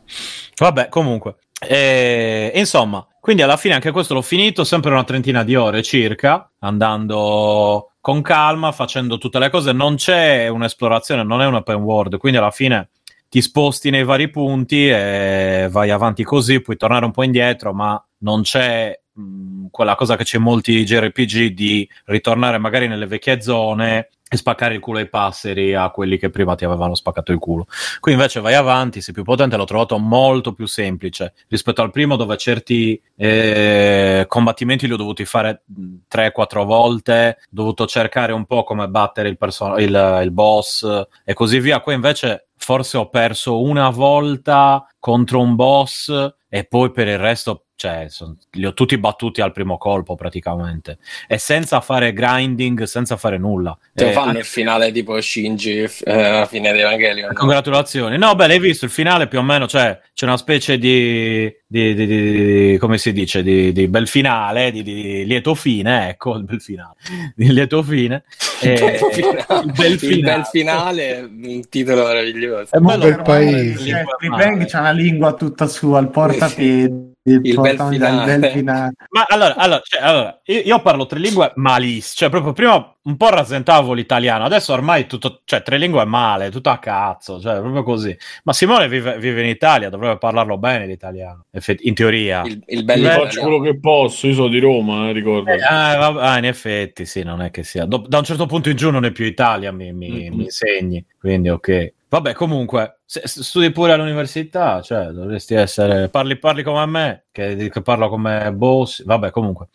Vabbè, 0.57 0.89
comunque. 0.89 1.35
E, 1.65 2.52
insomma, 2.56 3.06
quindi 3.19 3.41
alla 3.41 3.57
fine 3.57 3.76
anche 3.76 3.91
questo 3.91 4.14
l'ho 4.14 4.22
finito, 4.22 4.64
sempre 4.64 4.91
una 4.91 5.03
trentina 5.03 5.44
di 5.44 5.56
ore 5.56 5.81
circa, 5.81 6.52
andando 6.60 7.91
con 8.02 8.22
calma, 8.22 8.72
facendo 8.72 9.18
tutte 9.18 9.40
le 9.40 9.49
cose. 9.49 9.72
Non 9.72 9.95
c'è 9.95 10.48
un'esplorazione, 10.48 11.23
non 11.23 11.41
è 11.41 11.45
un 11.45 11.56
open 11.56 11.81
world, 11.81 12.18
quindi 12.18 12.38
alla 12.38 12.52
fine 12.52 12.90
ti 13.30 13.41
sposti 13.41 13.90
nei 13.90 14.03
vari 14.03 14.30
punti 14.30 14.90
e 14.90 15.68
vai 15.72 15.90
avanti 15.90 16.23
così, 16.23 16.61
puoi 16.61 16.77
tornare 16.77 17.06
un 17.06 17.11
po' 17.11 17.23
indietro, 17.23 17.73
ma 17.73 18.03
non 18.19 18.41
c'è 18.41 18.99
mh, 19.11 19.68
quella 19.72 19.95
cosa 19.95 20.15
che 20.15 20.23
c'è 20.23 20.38
in 20.38 20.44
molti 20.44 20.84
JRPG 20.84 21.48
di 21.53 21.90
ritornare 22.06 22.57
magari 22.57 22.88
nelle 22.88 23.07
vecchie 23.07 23.41
zone 23.41 24.10
e 24.34 24.38
spaccare 24.38 24.73
il 24.73 24.80
culo 24.80 24.97
ai 24.97 25.07
passeri 25.07 25.76
a 25.76 25.91
quelli 25.91 26.18
che 26.18 26.31
prima 26.31 26.55
ti 26.55 26.65
avevano 26.65 26.95
spaccato 26.95 27.31
il 27.31 27.38
culo. 27.38 27.68
Qui 27.99 28.14
invece 28.14 28.39
vai 28.39 28.55
avanti, 28.55 28.99
sei 28.99 29.14
più 29.14 29.22
potente, 29.22 29.57
l'ho 29.57 29.65
trovato 29.65 29.99
molto 29.99 30.53
più 30.53 30.65
semplice 30.65 31.35
rispetto 31.49 31.84
al 31.84 31.91
primo 31.91 32.15
dove 32.15 32.35
certi 32.35 32.99
eh, 33.15 34.26
combattimenti 34.27 34.88
li 34.88 34.93
ho 34.93 34.97
dovuti 34.97 35.23
fare 35.23 35.65
3-4 36.11 36.65
volte, 36.65 37.38
ho 37.39 37.47
dovuto 37.47 37.85
cercare 37.85 38.34
un 38.34 38.45
po' 38.45 38.64
come 38.64 38.88
battere 38.88 39.30
il, 39.30 39.38
perso- 39.38 39.77
il, 39.77 40.22
il 40.23 40.31
boss 40.31 40.84
e 41.23 41.34
così 41.35 41.60
via. 41.60 41.80
Qui 41.81 41.93
invece 41.93 42.47
forse 42.57 42.97
ho 42.97 43.10
perso 43.10 43.61
una 43.61 43.91
volta 43.91 44.88
contro 44.97 45.41
un 45.41 45.53
boss 45.53 46.34
e 46.49 46.64
poi 46.64 46.91
per 46.91 47.07
il 47.07 47.19
resto 47.19 47.65
cioè, 47.84 48.05
son- 48.07 48.38
li 48.51 48.65
ho 48.65 48.73
tutti 48.73 48.97
battuti 48.97 49.41
al 49.41 49.51
primo 49.51 49.77
colpo 49.77 50.15
praticamente 50.15 50.99
e 51.27 51.38
senza 51.38 51.81
fare 51.81 52.14
grinding, 52.14 52.84
senza 52.84 53.18
fare 53.18 53.38
nulla. 53.38 53.77
Te 53.93 54.05
lo 54.05 54.10
Eh, 54.11 54.14
fanno 54.14 54.38
il 54.38 54.45
finale 54.45 54.89
tipo 54.93 55.19
Shinji 55.19 55.80
eh, 55.80 55.89
alla 56.05 56.45
fine 56.45 56.72
di 56.72 56.80
Evangelion. 56.80 57.34
Congratulazioni. 57.34 58.18
No, 58.18 58.35
beh, 58.35 58.47
l'hai 58.47 58.60
visto 58.60 58.85
il 58.85 58.91
finale 58.91 59.27
più 59.27 59.39
o 59.39 59.41
meno, 59.41 59.68
cioè 59.68 59.99
c'è 60.14 60.26
una 60.26 60.38
specie 60.38 60.77
di, 60.77 61.53
di, 61.68 61.93
di- 61.93 62.05
di- 62.07 62.77
come 62.80 62.97
si 62.97 63.11
dice, 63.11 63.43
di, 63.43 63.73
di 63.73 63.89
bel 63.89 64.07
finale, 64.07 64.72
di, 64.72 64.81
di 64.81 65.26
lieto 65.26 65.53
fine, 65.53 66.07
ecco, 66.07 66.35
il 66.38 66.45
bel 66.45 66.61
finale, 66.61 66.95
di 67.35 67.51
lieto 67.51 67.84
fine. 67.84 68.23
Il 68.61 68.69
Eh, 68.69 68.80
bel 68.80 69.11
finale. 69.11 69.61
il 69.65 69.72
bel 69.73 69.91
Il 70.39 70.45
finale. 70.49 71.30
un 71.30 71.61
titolo 71.69 72.05
meraviglioso. 72.05 72.73
È 72.76 72.80
bello 72.80 73.03
bel 73.03 73.22
paese. 73.23 73.85
Cioè, 73.89 74.03
Free 74.18 74.30
Bang 74.30 74.65
c'ha 74.68 74.80
una 74.80 74.91
lingua 74.91 75.34
tutta 75.34 75.68
sua, 75.68 75.99
il 75.99 76.10
portapiedi. 76.10 77.11
Il, 77.26 77.40
Il 77.44 77.58
bel 77.62 77.78
finale. 77.80 78.38
bel 78.38 78.52
finale. 78.52 78.94
Ma 79.12 79.24
allora, 79.30 79.56
allora, 79.56 79.82
cioè, 79.82 80.02
allora, 80.02 80.41
io, 80.44 80.60
io 80.60 80.82
parlo 80.82 81.06
tre 81.06 81.20
lingue 81.20 81.54
malissimo, 81.56 82.16
cioè 82.16 82.30
proprio 82.30 82.52
prima 82.52 82.95
un 83.04 83.16
po' 83.16 83.30
rasentavo 83.30 83.94
l'italiano, 83.94 84.44
adesso 84.44 84.74
ormai 84.74 85.08
tutto, 85.08 85.40
cioè 85.45 85.62
tre 85.62 85.78
lingue 85.78 86.02
è 86.02 86.06
male, 86.06 86.52
tutto 86.52 86.70
a 86.70 86.80
cazzo, 86.80 87.40
cioè 87.40 87.60
proprio 87.62 87.84
così. 87.84 88.14
Ma 88.44 88.52
Simone 88.52 88.90
vive, 88.90 89.18
vive 89.20 89.41
in 89.41 89.48
Italia, 89.48 89.90
dovrebbe 89.90 90.18
parlarlo 90.18 90.58
bene 90.58 90.86
l'italiano, 90.86 91.45
in 91.80 91.94
teoria. 91.94 92.41
Il, 92.44 92.62
il 92.68 92.84
bello 92.84 93.04
Io 93.04 93.10
faccio 93.12 93.24
italiano. 93.24 93.48
quello 93.58 93.72
che 93.72 93.80
posso, 93.80 94.28
io 94.28 94.34
sono 94.34 94.48
di 94.50 94.60
Roma, 94.60 95.08
eh, 95.08 95.12
ricordo. 95.14 95.50
Eh, 95.50 95.62
ah, 95.66 95.95
vabbè, 95.98 96.22
ah, 96.26 96.38
in 96.40 96.45
effetti, 96.45 97.06
sì, 97.06 97.24
non 97.24 97.41
è 97.41 97.52
che 97.52 97.64
sia. 97.64 97.86
do- 97.86 98.04
da 98.06 98.18
un 98.18 98.26
certo 98.26 98.48
punto 98.48 98.68
in 98.70 98.76
giù 98.76 98.90
non 98.91 99.06
è 99.06 99.12
più 99.12 99.24
Italia, 99.24 99.72
mi, 99.72 99.94
mi- 99.94 100.28
Mhm. 100.30 100.36
mi 100.36 100.44
insegni, 100.44 101.06
quindi 101.18 101.48
ok. 101.48 101.94
Vabbè, 102.14 102.34
comunque, 102.34 102.99
studi 103.06 103.72
pure 103.72 103.94
all'università, 103.94 104.84
cioè, 104.84 105.07
dovresti 105.07 105.56
essere. 105.56 106.10
Parli, 106.10 106.38
parli 106.38 106.61
come 106.61 106.85
me, 106.85 107.23
che, 107.31 107.69
che 107.72 107.81
parlo 107.81 108.07
come 108.07 108.53
boss. 108.53 109.03
Vabbè, 109.03 109.31
comunque. 109.31 109.69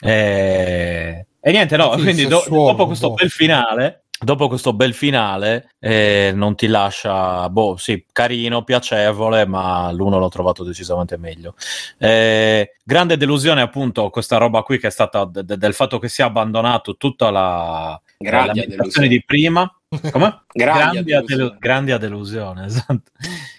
Eh, 0.00 1.26
E, 1.40 1.50
niente, 1.50 1.76
no, 1.76 1.96
Sì, 1.96 2.02
quindi 2.02 2.26
do- 2.28 2.38
sessuolo, 2.38 2.70
dopo 2.70 2.86
questo 2.86 3.08
boh. 3.08 3.14
bel 3.14 3.30
finale. 3.30 4.04
Dopo 4.22 4.46
questo 4.46 4.72
bel 4.72 4.94
finale, 4.94 5.70
eh, 5.80 6.30
non 6.32 6.54
ti 6.54 6.68
lascia, 6.68 7.48
boh, 7.50 7.76
sì, 7.76 8.04
carino, 8.12 8.62
piacevole, 8.62 9.44
ma 9.44 9.90
l'uno 9.90 10.18
l'ho 10.20 10.28
trovato 10.28 10.62
decisamente 10.62 11.16
meglio. 11.16 11.54
Eh, 11.98 12.76
grande 12.84 13.16
delusione, 13.16 13.62
appunto, 13.62 14.10
questa 14.10 14.36
roba 14.36 14.62
qui 14.62 14.78
che 14.78 14.86
è 14.86 14.90
stata 14.90 15.24
de- 15.24 15.42
de- 15.42 15.56
del 15.56 15.74
fatto 15.74 15.98
che 15.98 16.08
si 16.08 16.20
è 16.20 16.24
abbandonato 16.24 16.96
tutta 16.96 17.30
la, 17.30 18.00
Grandi 18.16 18.76
la 18.76 19.06
di 19.08 19.24
prima. 19.24 19.74
Come? 20.12 20.42
Grandi 20.52 20.96
a 20.96 21.00
a 21.00 21.02
delusione. 21.02 21.24
delu- 21.26 21.58
grandi 21.58 21.90
a 21.90 21.98
delusione, 21.98 22.64
esatto. 22.66 23.02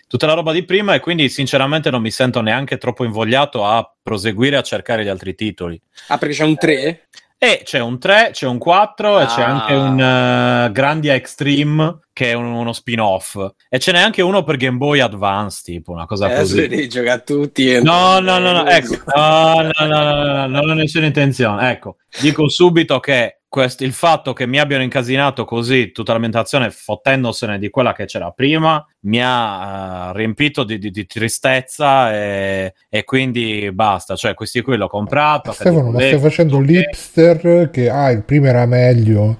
Tutta 0.08 0.26
la 0.28 0.34
roba 0.34 0.54
di 0.54 0.64
prima 0.64 0.94
e 0.94 1.00
quindi 1.02 1.28
sinceramente 1.30 1.90
non 1.90 2.02
mi 2.02 2.12
sento 2.12 2.42
neanche 2.42 2.78
troppo 2.78 3.04
invogliato 3.04 3.66
a 3.66 3.90
proseguire 4.02 4.56
a 4.58 4.62
cercare 4.62 5.04
gli 5.04 5.08
altri 5.10 5.36
titoli. 5.36 5.82
Ah, 6.08 6.18
perché 6.18 6.36
c'è 6.36 6.44
un 6.46 6.56
3? 6.58 7.08
E 7.38 7.62
c'è 7.64 7.80
un 7.80 7.98
3, 8.00 8.30
c'è 8.34 8.46
un 8.46 8.60
4 8.60 9.20
e 9.20 9.26
c'è 9.26 9.42
Ah. 9.42 9.46
anche 9.48 9.74
un 9.74 10.00
eh, 10.00 10.72
Grandia 10.72 11.16
Extreme 11.16 12.00
che 12.14 12.30
è 12.30 12.34
un- 12.34 12.46
uno 12.54 12.72
spin-off. 12.72 13.38
E 13.68 13.80
ce 13.80 13.92
n'è 13.92 14.00
anche 14.00 14.22
uno 14.22 14.44
per 14.44 14.58
Game 14.58 14.78
Boy 14.78 15.00
Advance, 15.00 15.62
tipo 15.66 15.92
una 15.92 16.06
cosa 16.06 16.26
Adesso 16.28 16.42
così. 16.56 16.68
devi 16.68 16.88
giocare 16.88 17.12
a 17.12 17.20
tutti. 17.20 17.74
e- 17.74 17.82
No, 17.82 18.20
no, 18.20 18.38
no, 18.38 18.52
no, 18.54 18.68
ecco, 18.68 18.98
no, 19.16 19.62
no, 19.64 19.72
no, 19.80 19.86
no, 19.88 20.14
no, 20.14 20.24
no, 20.24 20.48
non 20.48 20.70
ho 20.70 20.74
nessuna 20.76 21.08
intenzione. 21.08 21.72
Ecco, 21.72 21.98
dico 22.22 22.48
subito 22.48 23.00
che 23.00 23.41
quest- 23.52 23.82
il 23.82 23.92
fatto 23.92 24.32
che 24.32 24.48
mi 24.48 24.60
abbiano 24.60 24.82
incasinato 24.82 25.44
così 25.44 25.92
tutta 25.92 26.14
l'ambientazione 26.14 26.72
fottendosene 26.72 27.60
di 27.60 27.70
quella 27.70 27.92
che 27.92 28.06
c'era 28.06 28.32
prima 28.32 28.84
mi 29.02 29.20
ha 29.22 30.12
eh, 30.14 30.18
riempito 30.18 30.64
di, 30.64 30.78
di- 30.80 30.90
di 30.90 31.06
tristezza 31.06 32.14
e, 32.14 32.74
e 32.88 33.04
quindi 33.04 33.70
basta. 33.74 34.16
Cioè, 34.16 34.34
questi 34.36 34.62
qui 34.62 34.78
l'ho 34.78 34.88
comprato. 34.88 35.52
Stefano, 35.52 35.92
ma 35.92 36.00
stai 36.00 36.12
"Beh, 36.14 36.20
facendo 36.20 36.58
ok". 36.58 36.66
l'hipster 36.66 37.70
che 37.70 37.90
ah, 37.90 38.10
il 38.12 38.24
primo 38.24 38.46
era 38.48 38.66
meglio. 38.66 39.40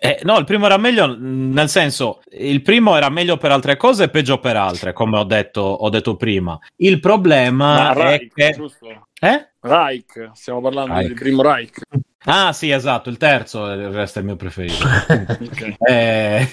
Eh, 0.00 0.18
no, 0.24 0.36
il 0.36 0.44
primo 0.44 0.66
era 0.66 0.76
meglio, 0.78 1.16
nel 1.16 1.68
senso, 1.68 2.20
il 2.32 2.60
primo 2.60 2.96
era 2.96 3.08
meglio 3.08 3.36
per 3.36 3.52
altre 3.52 3.76
cose 3.76 4.04
e 4.04 4.08
peggio 4.10 4.38
per 4.40 4.56
altre, 4.56 4.92
come 4.92 5.16
ho 5.16 5.24
detto, 5.24 5.60
ho 5.60 5.88
detto 5.88 6.16
prima. 6.16 6.58
Il 6.76 6.98
problema 6.98 7.74
Ma 7.74 7.90
è 7.92 7.94
Reich, 7.94 8.34
che... 8.34 8.52
giusto? 8.56 8.86
Eh? 9.20 9.48
Reich, 9.60 10.30
stiamo 10.34 10.60
parlando 10.60 10.92
Reich. 10.92 11.06
del 11.06 11.16
primo 11.16 11.40
Reich. 11.42 11.80
Ah, 12.28 12.52
sì, 12.52 12.70
esatto, 12.70 13.08
il 13.08 13.16
terzo 13.18 13.90
resta 13.90 14.18
il 14.18 14.24
mio 14.26 14.36
preferito. 14.36 14.84
Eh, 15.88 16.48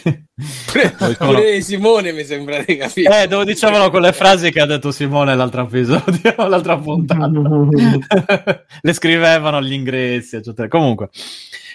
Pure, 0.66 1.16
pure 1.18 1.62
Simone 1.62 2.12
mi 2.12 2.24
sembra 2.24 2.64
di 2.64 2.76
capire. 2.76 3.22
eh, 3.24 3.28
dove 3.28 3.45
dicevano 3.45 3.90
quelle 3.91 4.12
frasi 4.14 4.52
che 4.52 4.60
ha 4.62 4.66
detto 4.66 4.91
Simone 4.91 5.36
l'altro 5.36 5.64
episodio, 5.64 6.34
l'altra 6.48 6.78
puntata. 6.78 7.30
Le 8.82 8.94
scrivevano 8.94 9.58
agli 9.58 9.74
ingressi, 9.74 10.38
eccetera. 10.38 10.68
Comunque, 10.68 11.10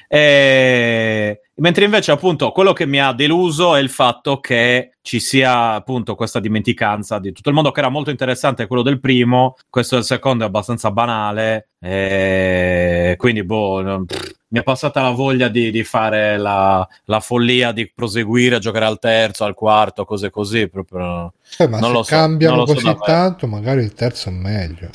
eh, 0.09 1.41
mentre 1.57 1.85
invece, 1.85 2.11
appunto, 2.11 2.51
quello 2.51 2.73
che 2.73 2.87
mi 2.87 2.99
ha 2.99 3.13
deluso 3.13 3.77
è 3.77 3.81
il 3.81 3.91
fatto 3.91 4.41
che 4.41 4.93
ci 5.03 5.21
sia 5.21 5.75
appunto 5.75 6.15
questa 6.15 6.41
dimenticanza 6.41 7.19
di 7.19 7.33
tutto 7.33 7.51
il 7.51 7.55
mondo, 7.55 7.71
che 7.71 7.81
era 7.81 7.91
molto 7.91 8.11
interessante 8.11 8.67
quello 8.67 8.83
del 8.83 9.01
primo. 9.01 9.57
Questo 9.69 9.97
del 9.97 10.05
secondo 10.05 10.45
è 10.45 10.47
abbastanza 10.47 10.91
banale. 10.91 11.69
eh, 11.81 13.15
quindi, 13.19 13.45
boh, 13.45 14.05
pff, 14.07 14.37
mi 14.49 14.61
è 14.61 14.63
passata 14.63 15.03
la 15.03 15.11
voglia 15.11 15.49
di, 15.49 15.71
di 15.71 15.85
fare 15.85 16.39
la, 16.39 16.87
la 17.05 17.21
follia 17.21 17.73
di 17.73 17.91
proseguire 17.95 18.57
a 18.57 18.61
giocare 18.61 18.87
al 18.87 18.99
terzo, 18.99 19.45
al 19.45 19.55
quarto, 19.55 20.07
cose 20.07 20.31
così. 20.31 20.69
Proprio. 20.69 21.35
Eh, 21.59 21.69
ma 21.69 21.81
Non 21.81 21.91
se 21.91 21.97
lo 21.97 22.03
so, 22.03 22.15
cambiano 22.15 22.57
lo 22.57 22.65
così 22.65 22.97
tanto, 23.05 23.47
magari 23.47 23.83
il 23.83 23.93
terzo 23.93 24.31
è 24.31 24.33
meglio. 24.33 24.89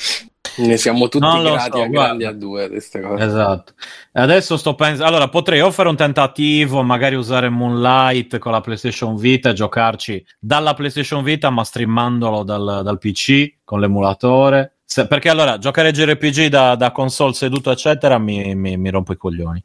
Ne 0.56 0.76
siamo 0.76 1.08
tutti 1.08 1.24
Non 1.24 1.42
grati 1.42 1.78
so, 1.78 1.82
a 1.82 1.86
grandi 1.88 2.24
a 2.24 2.32
due 2.32 2.68
queste 2.68 3.00
cose. 3.00 3.24
Esatto. 3.24 3.72
Adesso 4.12 4.56
sto 4.56 4.74
pensando. 4.74 5.04
Allora, 5.04 5.28
potrei 5.28 5.60
o 5.60 5.70
fare 5.70 5.88
un 5.88 5.96
tentativo, 5.96 6.82
magari 6.82 7.14
usare 7.14 7.48
Moonlight 7.48 8.38
con 8.38 8.52
la 8.52 8.60
PlayStation 8.60 9.16
Vita 9.16 9.50
e 9.50 9.54
giocarci 9.54 10.24
dalla 10.38 10.74
PlayStation 10.74 11.22
Vita, 11.24 11.50
ma 11.50 11.64
streamandolo 11.64 12.42
dal, 12.42 12.80
dal 12.84 12.98
PC 12.98 13.56
con 13.64 13.80
l'emulatore. 13.80 14.76
Se- 14.84 15.06
perché 15.06 15.28
allora 15.28 15.58
giocare 15.58 15.90
JRPG 15.90 16.46
da, 16.46 16.76
da 16.76 16.92
console 16.92 17.32
seduto, 17.32 17.70
eccetera, 17.70 18.18
mi, 18.18 18.54
mi, 18.54 18.76
mi 18.76 18.90
rompe 18.90 19.14
i 19.14 19.16
coglioni. 19.16 19.64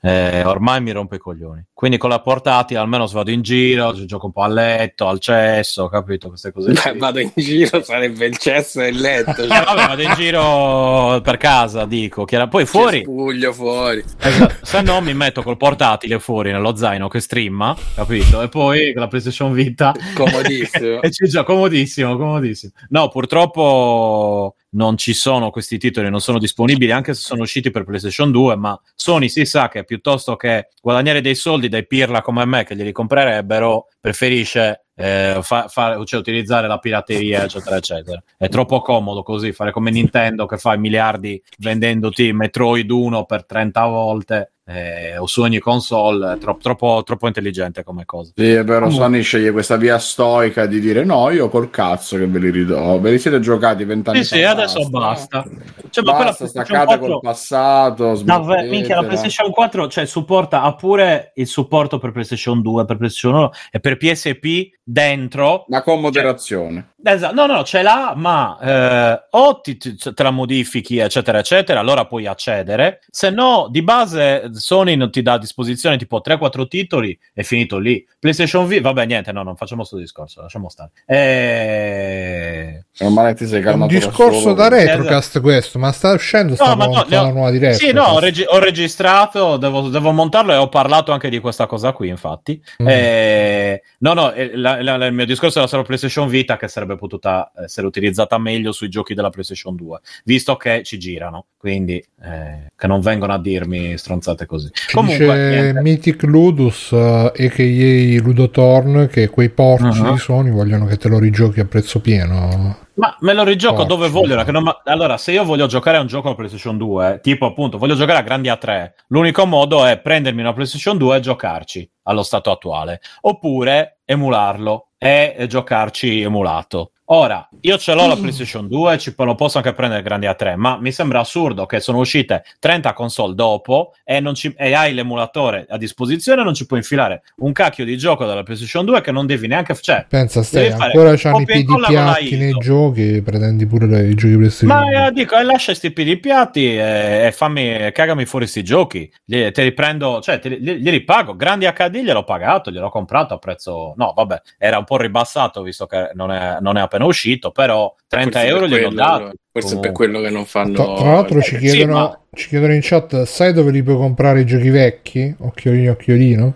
Eh, 0.00 0.44
ormai 0.44 0.80
mi 0.80 0.92
rompe 0.92 1.16
i 1.16 1.18
coglioni. 1.18 1.64
Quindi 1.78 1.96
con 1.96 2.10
la 2.10 2.18
portatile 2.18 2.80
almeno 2.80 3.06
se 3.06 3.14
vado 3.14 3.30
in 3.30 3.40
giro, 3.40 3.92
gi- 3.92 4.04
gioco 4.04 4.26
un 4.26 4.32
po' 4.32 4.42
a 4.42 4.48
letto, 4.48 5.06
al 5.06 5.20
cesso, 5.20 5.86
capito? 5.86 6.26
Queste 6.26 6.50
cose. 6.50 6.72
Beh, 6.72 6.94
vado 6.98 7.20
in 7.20 7.30
giro, 7.36 7.84
sarebbe 7.84 8.26
il 8.26 8.36
cesso 8.36 8.80
e 8.80 8.88
il 8.88 8.98
letto. 8.98 9.44
Eh, 9.44 9.46
vabbè, 9.46 9.86
vado 9.86 10.02
in 10.02 10.12
giro 10.16 11.20
per 11.22 11.36
casa, 11.36 11.84
dico. 11.84 12.24
chiara- 12.24 12.48
Poi 12.48 12.66
fuori, 12.66 12.96
Cespuglio 12.96 13.52
fuori. 13.52 14.02
Esatto. 14.18 14.54
Se 14.66 14.80
no, 14.82 15.00
mi 15.00 15.14
metto 15.14 15.44
col 15.44 15.56
portatile 15.56 16.18
fuori 16.18 16.50
nello 16.50 16.74
zaino 16.74 17.06
che 17.06 17.20
streama, 17.20 17.76
capito? 17.94 18.42
E 18.42 18.48
poi 18.48 18.92
con 18.92 19.02
la 19.02 19.06
PlayStation 19.06 19.52
Vita. 19.52 19.94
Comodissimo. 20.14 20.98
e 21.00 21.12
ci 21.12 21.28
gioco 21.28 21.52
comodissimo, 21.52 22.16
comodissimo. 22.16 22.72
No, 22.88 23.08
purtroppo 23.08 24.56
non 24.70 24.96
ci 24.96 25.14
sono 25.14 25.50
questi 25.50 25.78
titoli, 25.78 26.10
non 26.10 26.20
sono 26.20 26.38
disponibili, 26.38 26.90
anche 26.90 27.14
se 27.14 27.20
sono 27.22 27.42
usciti 27.42 27.70
per 27.70 27.84
PlayStation 27.84 28.30
2. 28.30 28.56
Ma 28.56 28.78
Sony 28.94 29.28
si 29.28 29.44
sa 29.44 29.68
che 29.68 29.84
piuttosto 29.84 30.36
che 30.36 30.68
guadagnare 30.82 31.20
dei 31.20 31.34
soldi 31.34 31.68
dai 31.68 31.86
pirla 31.86 32.20
come 32.20 32.44
me 32.44 32.64
che 32.64 32.76
glieli 32.76 32.92
comprerebbero, 32.92 33.88
preferisce. 34.00 34.82
eh, 35.00 35.38
fa- 35.42 35.68
fa- 35.68 36.02
cioè, 36.04 36.18
utilizzare 36.18 36.66
la 36.66 36.78
pirateria 36.78 37.44
eccetera 37.44 37.76
eccetera 37.76 38.20
è 38.36 38.48
troppo 38.48 38.80
comodo 38.80 39.22
così 39.22 39.52
fare 39.52 39.70
come 39.70 39.92
Nintendo 39.92 40.44
che 40.44 40.56
fa 40.56 40.74
i 40.74 40.78
miliardi 40.78 41.40
vendendoti 41.58 42.32
Metroid 42.32 42.90
1 42.90 43.24
per 43.24 43.46
30 43.46 43.86
volte 43.86 44.54
eh, 44.68 45.16
o 45.16 45.26
su 45.26 45.40
ogni 45.40 45.58
console 45.60 46.34
è 46.34 46.38
tro- 46.38 46.58
troppo, 46.60 47.02
troppo 47.04 47.26
intelligente 47.26 47.82
come 47.84 48.04
cosa 48.04 48.32
Sì, 48.34 48.50
è 48.52 48.62
vero, 48.64 48.84
Comunque- 48.86 49.04
Sony 49.06 49.22
sceglie 49.22 49.50
questa 49.50 49.76
via 49.76 49.98
stoica 49.98 50.66
di 50.66 50.78
dire 50.78 51.04
no, 51.04 51.30
io 51.30 51.48
col 51.48 51.70
cazzo 51.70 52.16
che 52.18 52.26
ve 52.26 52.38
li 52.38 52.50
ridò, 52.50 52.98
ve 53.00 53.12
li 53.12 53.18
siete 53.18 53.40
giocati 53.40 53.84
vent'anni 53.84 54.18
sì 54.24 54.36
sì 54.36 54.42
fa. 54.42 54.50
adesso 54.50 54.88
basta 54.88 55.44
cioè, 55.90 56.04
ma 56.04 56.12
Basta, 56.12 56.44
PlayStation 56.44 56.48
staccate 56.48 56.84
4 56.98 57.06
col 57.06 57.20
passato. 57.20 58.20
Davvero, 58.22 58.68
minchia, 58.68 58.96
la. 59.00 59.06
PlayStation 59.06 59.50
4 59.50 59.88
cioè, 59.88 60.04
supporta 60.04 60.60
ha 60.62 60.74
pure 60.74 61.32
il 61.36 61.46
supporto 61.46 61.98
per 61.98 62.12
PlayStation 62.12 62.60
2, 62.60 62.84
per 62.84 62.96
PlayStation 62.98 63.34
1 63.38 63.50
e 63.70 63.80
per 63.80 63.96
PSP 63.96 64.68
dentro. 64.84 65.64
Ma 65.68 65.82
con 65.82 66.00
moderazione. 66.00 66.90
Esatto, 67.02 67.34
no, 67.34 67.46
no, 67.46 67.62
ce 67.64 67.80
l'ha, 67.82 68.12
ma 68.16 68.58
eh, 68.60 69.26
o 69.30 69.60
ti, 69.60 69.76
ti- 69.78 69.96
te 69.96 70.22
la 70.22 70.30
modifichi, 70.30 70.98
eccetera, 70.98 71.38
eccetera, 71.38 71.80
allora 71.80 72.04
puoi 72.06 72.26
accedere. 72.26 73.00
Se 73.10 73.30
no, 73.30 73.68
di 73.70 73.82
base 73.82 74.50
Sony 74.58 74.96
non 74.96 75.10
ti 75.10 75.22
dà 75.22 75.34
a 75.34 75.38
disposizione 75.38 75.96
tipo 75.96 76.20
3-4 76.24 76.68
titoli, 76.68 77.18
è 77.32 77.42
finito 77.42 77.78
lì. 77.78 78.06
PlayStation 78.18 78.66
V, 78.66 78.80
vabbè, 78.80 79.06
niente, 79.06 79.32
no, 79.32 79.42
non 79.42 79.56
facciamo 79.56 79.80
questo 79.80 79.98
discorso, 79.98 80.42
lasciamo 80.42 80.68
stare. 80.68 80.90
Eh... 81.06 82.84
Meno 83.00 83.12
male 83.14 83.28
che 83.30 83.34
ti 83.36 83.46
sei 83.46 83.56
È 83.56 83.64
un 83.64 83.64
calmato 83.64 83.92
da 83.92 83.98
discorso 83.98 84.40
solo. 84.40 84.54
da 84.54 84.68
retrocast 84.68 85.40
questo, 85.40 85.78
ma 85.78 85.92
sta 85.92 86.12
uscendo 86.12 86.54
sta 86.54 86.68
No, 86.70 86.74
ma 86.76 86.84
no, 86.86 86.90
ho- 86.98 87.06
la 87.08 87.30
nuova 87.30 87.50
diretta. 87.50 87.76
Sì, 87.76 87.92
no, 87.92 88.02
ho, 88.04 88.18
regi- 88.18 88.44
ho 88.46 88.58
registrato, 88.58 89.56
devo, 89.56 89.88
devo 89.88 90.10
montarlo 90.12 90.52
e 90.52 90.56
ho 90.56 90.68
parlato 90.68 91.12
anche 91.12 91.28
di 91.30 91.38
questa 91.38 91.66
cosa 91.66 91.92
qui, 91.92 92.08
infatti. 92.08 92.60
Mm. 92.82 92.86
Eh, 92.88 93.82
no, 93.98 94.12
no, 94.14 94.32
eh, 94.32 94.50
la- 94.56 94.82
la- 94.82 94.96
la- 94.96 95.06
il 95.06 95.12
mio 95.12 95.26
discorso 95.26 95.58
era 95.58 95.68
solo 95.68 95.82
PlayStation 95.82 96.28
Vita 96.28 96.56
che 96.56 96.66
sarebbe 96.68 96.96
potuta 96.96 97.52
essere 97.64 97.86
utilizzata 97.86 98.36
meglio 98.38 98.72
sui 98.72 98.88
giochi 98.88 99.14
della 99.14 99.30
PlayStation 99.30 99.76
2, 99.76 100.00
visto 100.24 100.56
che 100.56 100.82
ci 100.82 100.98
girano, 100.98 101.46
quindi 101.56 101.96
eh, 102.24 102.66
che 102.76 102.86
non 102.88 103.00
vengono 103.00 103.32
a 103.32 103.38
dirmi 103.38 103.96
stronzate 103.96 104.44
così. 104.46 104.70
Ci 104.72 104.92
Comunque. 104.94 105.72
Mythic 105.80 106.22
Ludus, 106.24 106.90
uh, 106.90 106.96
a.k.a. 107.32 108.20
Ludotorn, 108.22 109.06
che 109.08 109.28
quei 109.28 109.50
porci 109.50 110.00
Uh-huh. 110.00 110.12
di 110.12 110.18
Sony 110.18 110.50
vogliono 110.50 110.86
che 110.86 110.96
te 110.96 111.08
lo 111.08 111.18
rigiochi 111.18 111.60
a 111.60 111.64
prezzo 111.64 112.00
pieno. 112.00 112.86
Ma 112.98 113.16
me 113.20 113.32
lo 113.32 113.44
rigioco 113.44 113.76
Porci, 113.76 113.88
dove 113.88 114.08
non 114.50 114.64
ma- 114.64 114.82
Allora, 114.84 115.16
se 115.16 115.30
io 115.30 115.44
voglio 115.44 115.66
giocare 115.66 115.96
a 115.96 116.00
un 116.00 116.08
gioco 116.08 116.26
alla 116.26 116.36
PlayStation 116.36 116.76
2, 116.76 117.20
tipo 117.22 117.46
appunto, 117.46 117.78
voglio 117.78 117.94
giocare 117.94 118.18
a 118.18 118.22
Grandi 118.22 118.48
A3, 118.48 118.92
l'unico 119.08 119.46
modo 119.46 119.84
è 119.84 120.00
prendermi 120.00 120.40
una 120.40 120.52
PlayStation 120.52 120.98
2 120.98 121.16
e 121.16 121.20
giocarci 121.20 121.88
allo 122.02 122.24
stato 122.24 122.50
attuale, 122.50 123.00
oppure 123.20 124.00
emularlo 124.04 124.88
e 124.98 125.46
giocarci 125.48 126.22
emulato. 126.22 126.90
Ora, 127.10 127.48
io 127.62 127.78
ce 127.78 127.94
l'ho 127.94 128.06
la 128.06 128.16
PlayStation 128.16 128.68
2, 128.68 128.98
ci, 128.98 129.14
lo 129.16 129.34
posso 129.34 129.56
anche 129.56 129.72
prendere 129.72 130.02
grandi 130.02 130.26
a 130.26 130.34
3, 130.34 130.56
ma 130.56 130.76
mi 130.78 130.92
sembra 130.92 131.20
assurdo 131.20 131.64
che 131.64 131.80
sono 131.80 131.98
uscite 131.98 132.44
30 132.58 132.92
console 132.92 133.34
dopo 133.34 133.94
e, 134.04 134.20
non 134.20 134.34
ci, 134.34 134.52
e 134.54 134.74
hai 134.74 134.92
l'emulatore 134.92 135.64
a 135.70 135.78
disposizione, 135.78 136.42
non 136.42 136.52
ci 136.52 136.66
puoi 136.66 136.80
infilare 136.80 137.22
un 137.36 137.52
cacchio 137.52 137.86
di 137.86 137.96
gioco 137.96 138.26
dalla 138.26 138.42
PlayStation 138.42 138.84
2 138.84 139.00
che 139.00 139.10
non 139.10 139.24
devi 139.24 139.46
neanche... 139.46 139.74
Cioè, 139.74 140.04
Pensa, 140.06 140.42
stai 140.42 140.70
ancora 140.70 141.14
c'hanno 141.16 141.38
i 141.38 141.42
e 141.42 141.46
piedi 141.46 141.74
piatti 141.86 142.36
nei 142.36 142.52
giochi, 142.58 143.22
pretendi 143.22 143.66
pure 143.66 143.86
le- 143.86 144.08
i 144.08 144.14
giochi 144.14 144.36
PlayStation. 144.36 144.78
Ma 144.78 145.06
eh, 145.06 145.12
dico, 145.12 145.34
eh, 145.34 145.44
lascia 145.44 145.72
sti 145.72 145.90
piedi 145.92 146.18
piatti 146.18 146.76
e, 146.76 147.26
e 147.26 147.32
fammi, 147.32 147.90
cagami 147.92 148.26
fuori 148.26 148.46
sti 148.46 148.62
giochi. 148.62 149.10
Li- 149.24 149.50
te 149.50 149.62
li 149.62 149.72
prendo, 149.72 150.20
cioè, 150.20 150.40
te 150.40 150.50
li, 150.50 150.60
li- 150.60 150.80
glieli 150.82 151.02
pago. 151.04 151.36
Grandi 151.36 151.64
HD 151.64 152.02
gliel'ho 152.02 152.24
pagato, 152.24 152.70
gliel'ho 152.70 152.90
comprato 152.90 153.32
a 153.32 153.38
prezzo. 153.38 153.94
No, 153.96 154.12
vabbè, 154.14 154.42
era 154.58 154.76
un 154.76 154.84
po' 154.84 154.98
ribassato 154.98 155.62
visto 155.62 155.86
che 155.86 156.10
non 156.12 156.30
è, 156.30 156.58
non 156.60 156.76
è 156.76 156.80
appena 156.98 157.06
uscito, 157.06 157.50
però 157.50 157.94
30 158.06 158.30
Forse 158.30 158.46
euro 158.46 158.60
per 158.60 158.68
gliel'ho 158.68 158.86
quello, 158.88 159.02
dato. 159.02 159.32
Forse 159.52 159.76
è 159.76 159.80
per 159.80 159.92
quello 159.92 160.20
che 160.20 160.30
non 160.30 160.44
fanno. 160.44 160.74
Tra, 160.74 160.94
tra 160.94 161.12
l'altro 161.12 161.40
ci 161.40 161.54
sì, 161.54 161.58
chiedono, 161.58 161.92
ma- 161.94 162.20
ci 162.34 162.48
chiedono 162.48 162.74
in 162.74 162.80
chat, 162.82 163.22
sai 163.22 163.52
dove 163.52 163.70
li 163.70 163.82
puoi 163.82 163.96
comprare 163.96 164.40
i 164.40 164.46
giochi 164.46 164.70
vecchi? 164.70 165.34
Occhiolino, 165.38 165.92
occhiolino. 165.92 166.54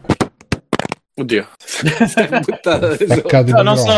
Oddio, 1.14 1.46
No, 3.46 3.62
non 3.62 3.76
so, 3.76 3.92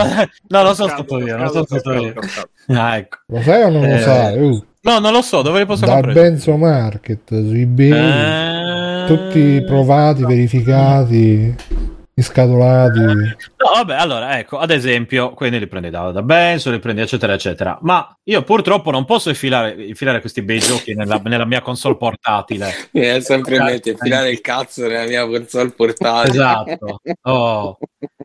no, 0.48 0.62
non 0.62 0.74
sono 0.74 0.88
stato 0.88 1.18
io, 1.20 1.36
non 1.36 1.48
sono 1.48 1.64
stato 1.64 1.92
io. 1.92 2.12
Ah, 2.66 2.96
ecco. 2.96 3.18
Lo 3.26 3.42
sai 3.42 3.62
o 3.62 3.68
non 3.68 3.82
lo 3.82 3.94
Eh, 3.94 4.00
sai? 4.00 4.38
Uh, 4.38 4.64
No, 4.82 4.98
non 4.98 5.12
lo 5.12 5.22
so, 5.22 5.42
dove 5.42 5.60
li 5.60 5.66
posso 5.66 5.84
dal 5.84 6.02
comprare? 6.02 6.20
Benzo 6.20 6.56
Market 6.56 7.28
su 7.28 7.54
eBay, 7.54 7.92
Eh, 7.94 9.04
tutti 9.06 9.62
provati, 9.64 10.24
verificati, 10.24 11.54
inscatolati. 12.14 13.00
No, 13.00 13.70
vabbè, 13.74 13.94
allora, 13.94 14.38
ecco, 14.38 14.58
ad 14.58 14.70
esempio, 14.70 15.32
quindi 15.34 15.58
li 15.58 15.66
prendi 15.66 15.90
da, 15.90 16.10
da 16.10 16.22
Benzo, 16.22 16.70
li 16.70 16.78
prendi 16.78 17.00
eccetera, 17.00 17.32
eccetera. 17.34 17.78
Ma 17.82 18.16
io 18.24 18.42
purtroppo 18.42 18.90
non 18.90 19.04
posso 19.04 19.28
infilare, 19.30 19.74
infilare 19.84 20.20
questi 20.20 20.42
bei 20.42 20.58
giochi 20.58 20.94
nella, 20.94 21.20
nella 21.24 21.44
mia 21.44 21.60
console 21.60 21.96
portatile. 21.96 22.72
Mi 22.92 23.02
è 23.02 23.20
sempre 23.20 23.56
in 23.56 23.64
mente 23.64 23.90
infilare 23.90 24.30
il 24.30 24.40
cazzo 24.40 24.86
nella 24.86 25.04
mia 25.04 25.26
console 25.26 25.70
portatile. 25.70 26.32
Esatto. 26.32 27.00
Oh, 27.22 27.78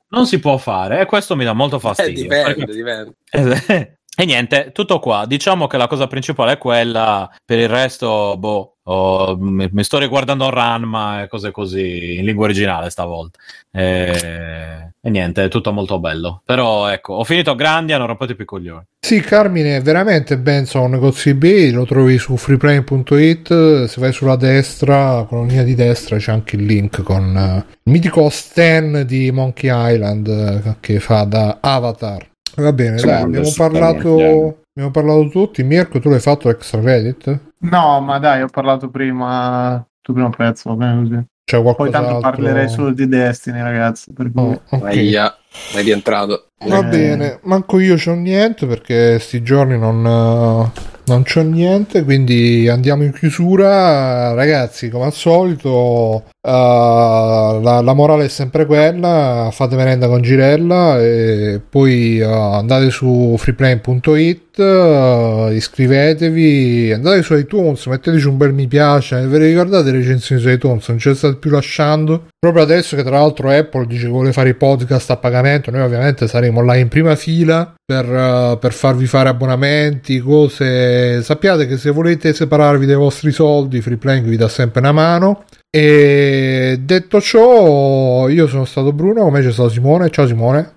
non 0.10 0.26
si 0.26 0.40
può 0.40 0.58
fare 0.58 1.02
e 1.02 1.06
questo 1.06 1.36
mi 1.36 1.44
dà 1.46 1.54
molto 1.54 1.78
Eh, 1.78 1.80
fastidio. 1.80 2.22
dipende, 2.24 2.56
perché- 2.56 2.74
dipende. 2.74 3.14
E 4.20 4.26
niente, 4.26 4.72
tutto 4.74 5.00
qua. 5.00 5.26
Diciamo 5.26 5.66
che 5.68 5.78
la 5.78 5.88
cosa 5.88 6.08
principale 6.08 6.52
è 6.52 6.58
quella, 6.58 7.30
per 7.46 7.58
il 7.58 7.70
resto, 7.70 8.36
boh, 8.38 8.79
oh, 8.90 9.38
mi, 9.38 9.70
mi 9.72 9.84
sto 9.84 10.00
riguardando 10.00 10.50
Ranma 10.50 11.24
e 11.24 11.28
cose 11.28 11.52
così 11.52 12.18
in 12.18 12.26
lingua 12.26 12.46
originale 12.46 12.90
stavolta. 12.90 13.40
E, 13.72 14.92
e 15.00 15.10
niente, 15.10 15.46
è 15.46 15.48
tutto 15.48 15.72
molto 15.72 16.00
bello. 16.00 16.42
Però 16.44 16.88
ecco, 16.88 17.14
ho 17.14 17.24
finito 17.24 17.56
Grandia, 17.56 17.98
non 17.98 18.08
rompete 18.08 18.36
più 18.36 18.44
i 18.44 18.48
coglioni. 18.48 18.84
Sì, 19.00 19.22
Carmine, 19.22 19.80
veramente 19.80 20.34
un 20.34 20.90
negozio 20.90 21.32
eBay, 21.32 21.72
lo 21.72 21.86
trovi 21.86 22.18
su 22.18 22.36
freeplane.it, 22.36 23.86
se 23.86 24.02
vai 24.02 24.12
sulla 24.12 24.36
destra, 24.36 25.26
con 25.28 25.40
la 25.40 25.46
linea 25.46 25.64
di 25.64 25.76
destra 25.76 26.18
c'è 26.18 26.32
anche 26.32 26.56
il 26.56 26.66
link 26.66 27.02
con 27.04 27.36
eh, 27.36 27.66
il 27.84 27.92
mitico 27.92 28.30
Stan 28.30 29.04
di 29.06 29.32
Monkey 29.32 29.70
Island 29.72 30.28
eh, 30.28 30.76
che 30.80 31.00
fa 31.00 31.24
da 31.24 31.58
Avatar. 31.62 32.28
Va 32.56 32.74
bene, 32.74 32.98
Sì, 32.98 33.06
dai, 33.06 33.22
abbiamo 33.22 33.52
parlato, 33.56 34.64
abbiamo 34.80 34.92
parlato 34.92 35.28
tutti. 35.30 35.64
Mirko, 35.64 36.00
tu 36.00 36.10
l'hai 36.10 36.20
fatto 36.20 36.50
extra 36.50 36.80
credit? 36.80 37.40
No, 37.60 38.00
ma 38.00 38.18
dai, 38.20 38.42
ho 38.42 38.48
parlato 38.48 38.90
prima. 38.90 39.86
Tu 40.02 40.14
prima 40.14 40.30
pezzo, 40.30 40.70
va 40.70 40.76
bene 40.76 41.02
così. 41.02 41.24
C'è 41.44 41.62
Poi 41.62 41.64
qualcos'altro? 41.76 42.20
tanto 42.20 42.20
parlerei 42.20 42.70
solo 42.70 42.92
di 42.92 43.08
Destiny, 43.08 43.60
ragazzi. 43.62 44.14
Per 44.14 44.32
cui... 44.32 44.42
Oh, 44.42 44.62
ok. 44.70 44.84
Aia, 44.84 45.36
è 45.76 45.82
rientrato. 45.82 46.46
Va 46.66 46.80
Eh. 46.80 46.84
bene, 46.86 47.40
manco 47.44 47.80
io 47.80 47.96
c'ho 47.96 48.14
niente 48.14 48.66
perché 48.68 49.18
sti 49.20 49.42
giorni 49.42 49.78
non, 49.78 50.06
eh, 50.06 50.72
non 51.06 51.24
c'ho 51.24 51.42
niente, 51.42 52.04
quindi 52.04 52.68
andiamo 52.70 53.04
in 53.04 53.12
chiusura. 53.14 54.34
Ragazzi, 54.34 54.90
come 54.90 55.06
al 55.06 55.14
solito, 55.14 56.26
eh, 56.50 57.62
la, 57.62 57.82
la 57.82 57.94
morale 57.94 58.26
è 58.26 58.28
sempre 58.28 58.66
quella, 58.66 59.50
fate 59.52 59.76
merenda 59.76 60.08
con 60.08 60.22
Girella 60.22 61.00
e 61.00 61.62
poi 61.68 62.20
eh, 62.20 62.24
andate 62.24 62.90
su 62.90 63.36
freeplane.it, 63.38 64.60
eh, 64.60 65.50
iscrivetevi, 65.54 66.92
andate 66.94 67.22
su 67.22 67.36
iTunes, 67.36 67.86
metteteci 67.86 68.28
un 68.28 68.38
bel 68.38 68.54
mi 68.54 68.68
piace, 68.68 69.28
ve 69.28 69.38
le 69.38 69.48
ricordate 69.48 69.92
le 69.92 69.98
recensioni 70.00 70.42
su 70.42 70.50
iTunes? 70.50 70.88
Non 70.88 70.98
ce 70.98 71.10
le 71.10 71.16
state 71.16 71.36
più 71.36 71.52
lasciando? 71.52 72.28
Proprio 72.40 72.64
adesso 72.64 72.96
che 72.96 73.04
tra 73.04 73.20
l'altro 73.20 73.50
Apple 73.50 73.86
dice 73.86 74.06
che 74.06 74.12
vuole 74.12 74.34
fare 74.34 74.50
i 74.50 74.56
podcast 74.56 75.12
a 75.12 75.18
pagamento, 75.18 75.70
noi 75.70 75.82
ovviamente 75.82 76.28
saremo 76.28 76.64
là 76.64 76.76
in 76.78 76.88
prima 76.88 77.16
fila 77.16 77.74
per, 77.86 78.58
per 78.60 78.74
farvi 78.74 79.06
fare 79.06 79.30
abbonamenti, 79.30 80.20
cose. 80.20 81.22
Sappiate 81.22 81.68
che 81.68 81.78
se 81.78 81.92
volete 81.92 82.34
separarvi 82.34 82.86
dai 82.86 82.96
vostri 82.96 83.32
soldi, 83.32 83.82
Freeplank 83.82 84.26
vi 84.26 84.38
dà 84.38 84.48
sempre 84.48 84.80
una 84.80 84.92
mano. 84.92 85.44
E 85.72 86.78
detto 86.82 87.22
ciò, 87.22 88.28
io 88.28 88.48
sono 88.48 88.66
stato 88.66 88.92
Bruno, 88.92 89.24
come 89.24 89.42
c'è 89.42 89.52
stato 89.52 89.70
Simone. 89.70 90.10
Ciao 90.10 90.26
Simone, 90.26 90.74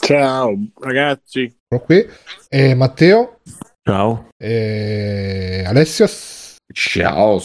Ciao 0.00 0.56
ragazzi. 0.80 1.54
sono 1.68 1.82
qui. 1.84 2.06
E 2.48 2.74
Matteo, 2.74 3.40
Ciao. 3.82 4.28
e 4.38 5.62
Alessio, 5.66 6.06
Ciao. 6.72 7.38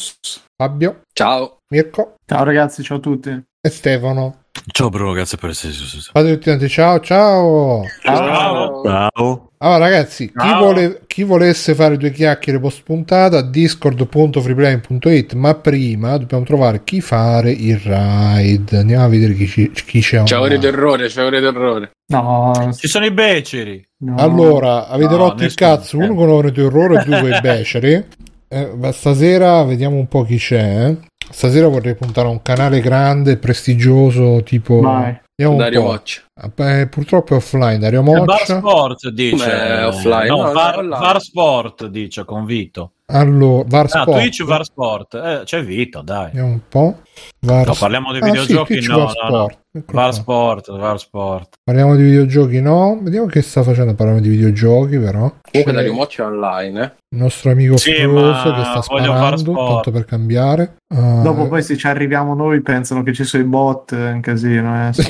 Fabio, 0.56 1.02
Ciao. 1.14 1.58
Mirko 1.70 2.16
Ciao 2.26 2.44
ragazzi, 2.44 2.82
ciao 2.84 2.98
a 2.98 3.02
tutti. 3.02 3.30
e 3.30 3.70
Stefano. 3.70 4.44
Ciao 4.72 4.90
Bruno, 4.90 5.12
grazie 5.14 5.38
per 5.38 5.50
essere 5.50 5.74
Fate 5.74 6.34
tutti 6.34 6.44
quanti 6.46 6.70
ciao 6.70 7.00
ciao. 7.02 7.84
Ciao. 8.02 8.84
Ciao. 8.84 9.51
Allora 9.64 9.78
ragazzi, 9.78 10.26
chi, 10.36 10.54
vuole- 10.58 11.02
chi 11.06 11.22
volesse 11.24 11.76
fare 11.76 11.96
due 11.96 12.12
chiacchiere 12.12 12.60
post 12.60 12.82
puntata, 12.84 13.42
discord.freeplane.it, 13.42 15.34
ma 15.34 15.54
prima 15.56 16.18
dobbiamo 16.18 16.44
trovare 16.44 16.84
chi 16.84 17.00
fare 17.00 17.52
il 17.52 17.78
raid. 17.78 18.74
Andiamo 18.74 19.04
a 19.06 19.08
vedere 19.08 19.34
chi, 19.36 19.48
ci- 19.48 19.72
chi 19.72 20.00
c'è. 20.02 20.24
C'è 20.24 20.38
ore 20.40 20.58
d'errore, 20.58 21.08
c'è 21.08 21.24
ore 21.24 21.40
d'errore. 21.40 21.92
No, 22.12 22.72
Ci 22.76 22.88
sono 22.88 23.06
i 23.06 23.12
beceri. 23.12 23.84
no. 24.00 24.16
Allora, 24.18 24.88
avete 24.88 25.12
No, 25.12 25.18
rotto 25.18 25.44
il 25.44 25.54
cazzo, 25.54 25.98
uno 25.98 26.16
con 26.16 26.30
ore 26.30 26.52
di 26.52 26.62
orrore 26.62 27.02
e 27.02 27.06
due 27.06 27.20
con 27.22 27.30
i 27.32 27.40
beceri. 27.42 28.04
Eh, 28.54 28.70
stasera 28.92 29.64
vediamo 29.64 29.96
un 29.96 30.10
po' 30.10 30.24
chi 30.26 30.36
c'è. 30.36 30.88
eh. 30.90 30.98
Stasera 31.30 31.70
vorrei 31.70 31.96
puntare 31.96 32.28
a 32.28 32.32
un 32.32 32.42
canale 32.42 32.82
grande, 32.82 33.38
prestigioso, 33.38 34.42
tipo... 34.44 34.82
Vai. 34.82 35.18
Vediamo 35.42 35.52
un 35.52 35.58
Dario 35.58 35.82
po'. 35.82 35.88
Watch. 35.88 36.24
Eh, 36.56 36.88
purtroppo 36.88 37.34
è 37.34 37.38
offline, 37.38 37.78
Dario 37.80 38.04
Bar 38.04 38.18
Moccia. 38.26 38.58
Sport 38.58 39.10
dice. 39.10 39.46
Beh, 39.46 39.84
offline. 39.84 40.28
No, 40.28 40.44
No, 40.44 40.52
Var. 40.52 40.88
Var 40.88 41.22
Sport 41.22 41.86
dice 41.88 42.26
con 42.26 42.46
Vito. 42.46 42.92
Allora, 43.08 43.64
Var 43.68 43.86
Ah, 43.86 44.02
Sport. 44.02 44.18
Twitch 44.20 44.44
Var 44.44 44.64
Sport. 44.66 45.14
Eh, 45.16 45.42
c'è 45.44 45.64
Vito, 45.64 46.02
dai. 46.02 46.26
Vediamo 46.26 46.48
un 46.48 46.62
po'. 46.70 46.98
Var 47.44 47.66
No, 47.66 47.74
parliamo 47.74 48.12
di 48.14 48.20
Ah, 48.20 48.26
videogiochi, 48.26 48.82
sì, 48.84 48.88
no, 48.88 48.98
Var 49.00 49.14
no, 49.32 49.38
no. 49.38 49.84
Var. 49.92 50.14
Sport, 50.14 50.78
Var 50.78 51.00
Sport. 51.00 51.56
Parliamo 51.64 51.96
di 51.96 52.04
videogiochi, 52.04 52.62
no? 52.62 53.00
Vediamo 53.02 53.26
che 53.26 53.42
sta 53.42 53.64
facendo. 53.64 53.96
Parliamo 53.96 54.22
di 54.22 54.30
videogiochi, 54.30 55.00
però. 55.00 55.34
Comunque 55.50 55.74
Dario 55.74 55.94
Moccia 55.94 56.24
è 56.24 56.26
online, 56.28 56.82
eh. 56.84 56.92
il 57.16 57.22
nostro 57.22 57.50
amico 57.50 57.78
Sì, 57.78 57.94
Froso 57.94 58.54
che 58.54 58.62
sta 58.64 58.82
sparando, 58.84 59.54
tanto 59.56 59.90
per 59.92 60.06
cambiare. 60.06 60.76
Ah, 60.94 61.22
Dopo 61.24 61.48
poi 61.48 61.64
se 61.64 61.78
ci 61.78 61.88
arriviamo 61.88 62.36
noi 62.36 62.62
pensano 62.62 63.02
che 63.02 63.12
ci 63.14 63.24
sono 63.24 63.42
i 63.42 63.46
bot, 63.48 63.96
è 63.96 64.12
un 64.12 64.22
casino. 64.22 64.90
Eh. 64.90 64.94
Su, 64.94 65.02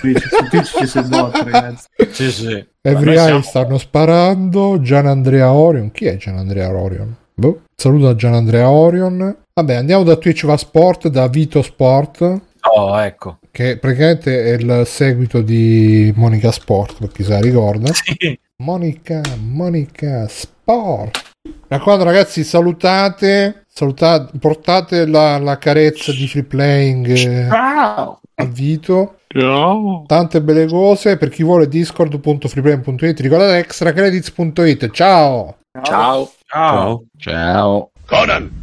Twitch, 0.00 0.76
ci 0.80 0.86
sono 0.86 1.06
i 1.06 1.08
bot, 1.08 1.36
ragazzi. 1.42 1.86
Sì, 2.10 2.30
sì. 2.30 2.66
Every 2.82 3.12
Eye 3.12 3.24
siamo- 3.24 3.40
stanno 3.42 3.78
sparando. 3.78 4.80
Gian 4.82 5.06
Andrea 5.06 5.50
Orion. 5.52 5.90
Chi 5.92 6.04
è 6.06 6.16
Gian 6.18 6.36
Andrea 6.36 6.68
Orion? 6.68 7.16
Boh. 7.32 7.62
Saluto 7.74 8.08
a 8.08 8.14
Gian 8.14 8.34
Andrea 8.34 8.68
Orion. 8.68 9.34
Vabbè, 9.60 9.74
andiamo 9.74 10.04
da 10.04 10.16
Twitch 10.16 10.46
Va 10.46 10.56
Sport, 10.56 11.08
da 11.08 11.28
Vito 11.28 11.60
Sport, 11.60 12.40
Oh, 12.72 12.98
ecco. 12.98 13.38
che 13.50 13.76
praticamente 13.76 14.44
è 14.44 14.54
il 14.54 14.82
seguito 14.86 15.42
di 15.42 16.10
Monica 16.16 16.50
Sport, 16.50 16.96
per 16.98 17.12
chi 17.12 17.22
se 17.24 17.30
la 17.30 17.40
ricorda. 17.40 17.90
Sì. 17.92 18.38
Monica, 18.62 19.20
Monica 19.38 20.26
Sport. 20.28 21.34
Mi 21.44 21.52
raccomando, 21.68 22.04
ragazzi, 22.04 22.42
salutate, 22.42 23.64
salutate 23.68 24.38
portate 24.38 25.06
la, 25.06 25.38
la 25.38 25.58
carezza 25.58 26.10
di 26.12 26.26
free 26.26 26.44
playing 26.44 27.06
eh, 27.08 27.46
Ciao! 27.50 28.20
a 28.34 28.44
Vito. 28.44 29.16
Ciao. 29.28 30.04
Tante 30.06 30.40
belle 30.40 30.66
cose 30.66 31.16
per 31.18 31.28
chi 31.28 31.42
vuole 31.42 31.68
discord.freeplane.it. 31.68 33.20
Ricordate 33.20 33.58
extracredits.it. 33.58 34.90
Ciao! 34.90 35.56
Ciao. 35.82 36.30
Ciao. 36.46 37.04
Ciao. 37.18 37.90
Conan, 38.06 38.59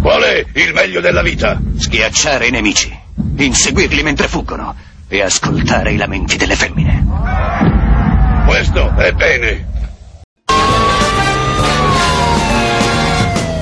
qual 0.00 0.22
è 0.22 0.44
il 0.54 0.72
meglio 0.72 1.00
della 1.00 1.22
vita? 1.22 1.60
Schiacciare 1.76 2.46
i 2.46 2.50
nemici, 2.50 2.92
inseguirli 3.36 4.02
mentre 4.02 4.28
fuggono 4.28 4.74
e 5.08 5.22
ascoltare 5.22 5.92
i 5.92 5.96
lamenti 5.96 6.36
delle 6.36 6.56
femmine. 6.56 7.06
Questo 8.46 8.94
è 8.96 9.12
bene. 9.12 9.68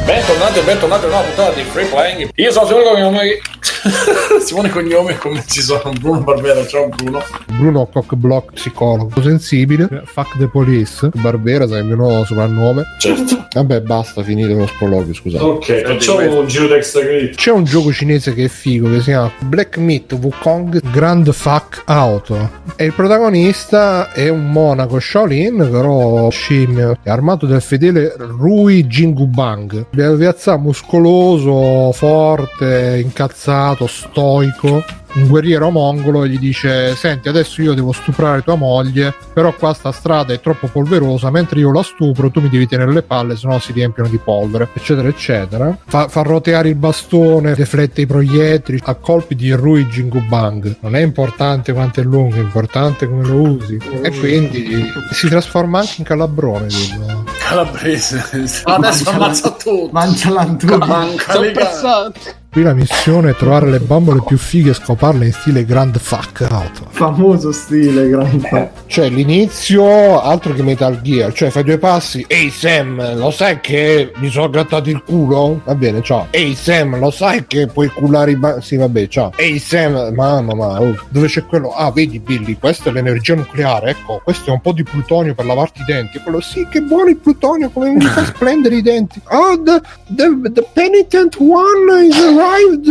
Bentornati 0.05 0.59
e 0.59 0.63
bentornati 0.63 1.05
a 1.05 1.09
una 1.09 1.21
puntata 1.21 1.53
di 1.53 1.63
Free 1.65 1.87
Playing. 1.87 2.31
Io 2.37 2.51
sono 2.51 2.67
sicuro 2.67 2.95
che 2.95 3.39
Simone 4.41 4.71
Cognome 4.71 5.19
come 5.19 5.45
ci 5.47 5.61
sono 5.61 5.93
Bruno 6.01 6.21
Barbera, 6.21 6.67
ciao 6.67 6.89
Bruno. 6.89 7.21
Bruno 7.47 7.87
Cockblock 7.87 8.53
psicologo 8.53 9.21
sensibile. 9.23 10.03
Fuck 10.05 10.39
the 10.39 10.49
police. 10.49 11.11
Barbera 11.15 11.67
sarebbe 11.67 11.91
il 11.91 11.97
mio 11.97 12.07
nuovo 12.07 12.25
soprannome. 12.25 12.85
Certo. 12.99 13.47
Vabbè, 13.53 13.81
basta, 13.81 14.23
finite 14.23 14.53
lo 14.55 14.67
sproloquio, 14.67 15.15
scusate. 15.15 15.45
Ok, 15.45 15.83
facciamo 15.83 16.41
un 16.41 16.47
giro 16.47 16.67
d'extra 16.67 17.01
credit. 17.01 17.35
C'è 17.37 17.51
un 17.51 17.65
gioco 17.65 17.93
cinese 17.93 18.35
che 18.35 18.45
è 18.45 18.49
figo 18.49 18.89
che 18.91 18.99
si 18.99 19.05
chiama 19.05 19.31
Black 19.41 19.77
Myth 19.79 20.13
Wukong 20.13 20.81
Grand 20.91 21.31
Fuck 21.33 21.83
Auto 21.87 22.51
e 22.77 22.85
il 22.85 22.93
protagonista 22.93 24.13
è 24.13 24.29
un 24.29 24.51
monaco 24.51 25.01
Shaolin 25.01 25.69
però 25.71 26.31
scimmio 26.31 26.99
è 27.03 27.11
armato 27.11 27.47
del 27.47 27.61
fedele 27.61 28.15
Rui 28.17 28.85
Jingubang 28.85 29.87
piazza 29.91 30.57
muscoloso 30.57 31.91
forte 31.93 33.01
incazzato 33.03 33.48
stoico 33.87 34.85
un 35.15 35.27
guerriero 35.27 35.71
mongolo 35.71 36.25
e 36.25 36.29
gli 36.29 36.39
dice 36.39 36.95
senti 36.95 37.29
adesso 37.29 37.63
io 37.63 37.73
devo 37.73 37.93
stuprare 37.93 38.43
tua 38.43 38.57
moglie 38.57 39.15
però 39.33 39.55
qua 39.55 39.73
sta 39.73 39.91
strada 39.91 40.35
è 40.35 40.41
troppo 40.41 40.67
polverosa 40.67 41.31
mentre 41.31 41.61
io 41.61 41.73
la 41.73 41.83
stupro 41.83 42.31
tu 42.31 42.41
mi 42.41 42.51
devi 42.51 42.67
tenere 42.67 42.93
le 42.93 43.03
palle 43.03 43.37
sennò 43.37 43.59
si 43.59 43.73
riempiono 43.73 44.09
di 44.09 44.19
polvere 44.19 44.69
eccetera 44.75 45.09
eccetera 45.09 45.77
fa, 45.87 46.09
fa 46.09 46.23
roteare 46.23 46.69
il 46.69 46.75
bastone 46.75 47.55
deflette 47.55 48.03
i 48.03 48.07
proiettili 48.07 48.81
a 48.85 48.95
colpi 48.95 49.35
di 49.35 49.51
Rui 49.53 49.87
Jingubang 49.87 50.77
non 50.81 50.95
è 50.95 51.01
importante 51.01 51.73
quanto 51.73 52.01
è 52.01 52.03
lungo 52.03 52.37
è 52.37 52.41
importante 52.41 53.09
come 53.09 53.25
lo 53.25 53.41
usi 53.41 53.79
e 54.03 54.11
quindi 54.11 54.93
si 55.13 55.29
trasforma 55.29 55.81
anche 55.81 55.95
in 55.99 56.05
calabrone 56.05 56.67
quello. 56.69 57.25
Calabrese. 57.49 58.63
Adesso 58.65 59.11
ammazza 59.11 59.51
tutto. 59.53 59.89
Mangia. 59.91 60.31
Manca 60.31 61.41
le 61.41 61.53
gambe. 61.53 62.13
Qui 62.59 62.67
la 62.67 62.75
missione 62.75 63.31
è 63.31 63.37
trovare 63.37 63.71
le 63.71 63.79
bambole 63.79 64.21
più 64.27 64.37
fighe 64.37 64.71
e 64.71 64.75
scoparle 64.75 65.27
in 65.27 65.33
stile 65.33 65.65
Grand 65.65 65.97
Fuck 65.97 66.41
Auto 66.51 66.89
Famoso 66.91 67.53
stile, 67.53 68.09
grande. 68.09 68.73
Cioè, 68.87 69.09
l'inizio 69.09 70.21
altro 70.21 70.53
che 70.55 70.63
Metal 70.65 71.01
Gear, 71.01 71.33
cioè 71.33 71.51
fai 71.51 71.63
due 71.63 71.79
passi. 71.79 72.25
Ehi 72.27 72.51
Sam, 72.51 73.17
lo 73.17 73.31
sai 73.31 73.61
che 73.61 74.11
mi 74.17 74.31
sono 74.31 74.51
grattato 74.51 74.91
il 74.91 75.03
culo? 75.05 75.61
Va 75.65 75.77
bene, 75.77 76.03
ciao. 76.03 76.27
Ehi 76.31 76.57
Sam, 76.57 76.99
lo 76.99 77.13
sai 77.13 77.47
che 77.47 77.69
puoi 77.69 77.89
culare 77.89 78.33
i 78.33 78.37
ba- 78.37 78.61
Sì, 78.61 78.77
vabbè, 78.77 79.07
ciao. 79.07 79.31
Ehi 79.37 79.61
Sam, 79.61 80.13
mamma, 80.13 80.55
ma 80.55 80.81
oh, 80.81 80.97
dove 81.11 81.29
c'è 81.29 81.45
quello? 81.45 81.71
Ah, 81.71 81.93
vedi 81.93 82.19
Billy, 82.19 82.57
questa 82.59 82.91
è 82.91 82.93
l'energia 82.93 83.37
nucleare, 83.37 83.91
ecco, 83.91 84.21
questo 84.25 84.51
è 84.51 84.53
un 84.53 84.61
po' 84.61 84.73
di 84.73 84.83
plutonio 84.83 85.35
per 85.35 85.45
lavarti 85.45 85.83
i 85.83 85.85
denti. 85.85 86.19
Quello 86.19 86.41
sì, 86.41 86.67
che 86.69 86.81
buono 86.81 87.11
il 87.11 87.19
plutonio, 87.19 87.71
come 87.71 87.91
mi 87.91 88.01
fa 88.01 88.25
splendere 88.27 88.75
i 88.77 88.83
denti. 88.83 89.21
Oh, 89.31 89.63
the, 89.63 89.81
the, 90.09 90.51
the 90.53 90.67
penitent 90.73 91.37
one 91.39 92.05
is 92.05 92.17
arrived. 92.49 92.89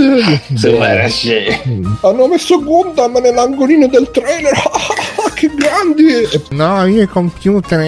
Mm. 1.67 1.85
Hanno 2.01 2.27
messo 2.27 2.61
Gundam 2.61 3.17
nell'angolino 3.17 3.87
del 3.87 4.09
trailer. 4.11 4.53
che 5.37 5.51
grandi! 5.53 6.27
No, 6.49 6.83
io 6.85 7.03
i 7.03 7.07
computer. 7.07 7.79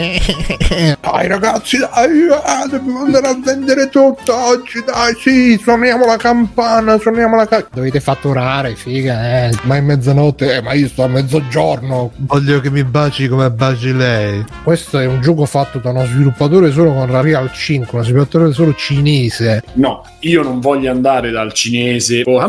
dai 1.02 1.28
ragazzi, 1.28 1.78
dai, 1.80 2.28
eh, 2.28 2.70
dobbiamo 2.70 3.02
andare 3.02 3.28
a 3.28 3.40
vendere 3.44 3.90
tutto 3.90 4.36
oggi, 4.36 4.84
dai, 4.86 5.16
sì, 5.20 5.60
suoniamo 5.60 6.06
la 6.06 6.18
campana, 6.18 7.00
suoniamo 7.00 7.36
la 7.36 7.48
campana. 7.48 7.74
Dovete 7.74 8.00
fatturare, 8.00 8.76
figa, 8.76 9.48
eh. 9.48 9.52
Ma 9.64 9.78
è 9.78 9.82
mezzanotte, 9.82 10.58
eh, 10.58 10.62
ma 10.62 10.74
io 10.74 10.88
sto 10.88 11.04
a 11.04 11.08
mezzogiorno. 11.08 12.12
Voglio 12.18 12.60
che 12.60 12.70
mi 12.70 12.84
baci 12.84 13.28
come 13.28 13.50
baci 13.50 13.94
lei. 13.94 14.46
Questo 14.64 15.00
è 15.00 15.08
un 15.08 15.20
gioco 15.20 15.46
fatto 15.46 15.80
da 15.80 15.90
uno 15.90 16.06
sviluppatore 16.06 16.72
solo 16.72 16.94
con 16.94 17.10
la 17.10 17.22
Real 17.22 17.52
5, 17.52 17.98
uno 17.98 18.04
sviluppatore 18.04 18.54
solo 18.54 18.76
cinese. 18.76 19.64
No, 19.74 20.06
io 20.20 20.44
non 20.44 20.60
voglio 20.60 20.92
andare 20.92 21.32
dal 21.32 21.49
cinese. 21.54 22.24
Oh, 22.26 22.42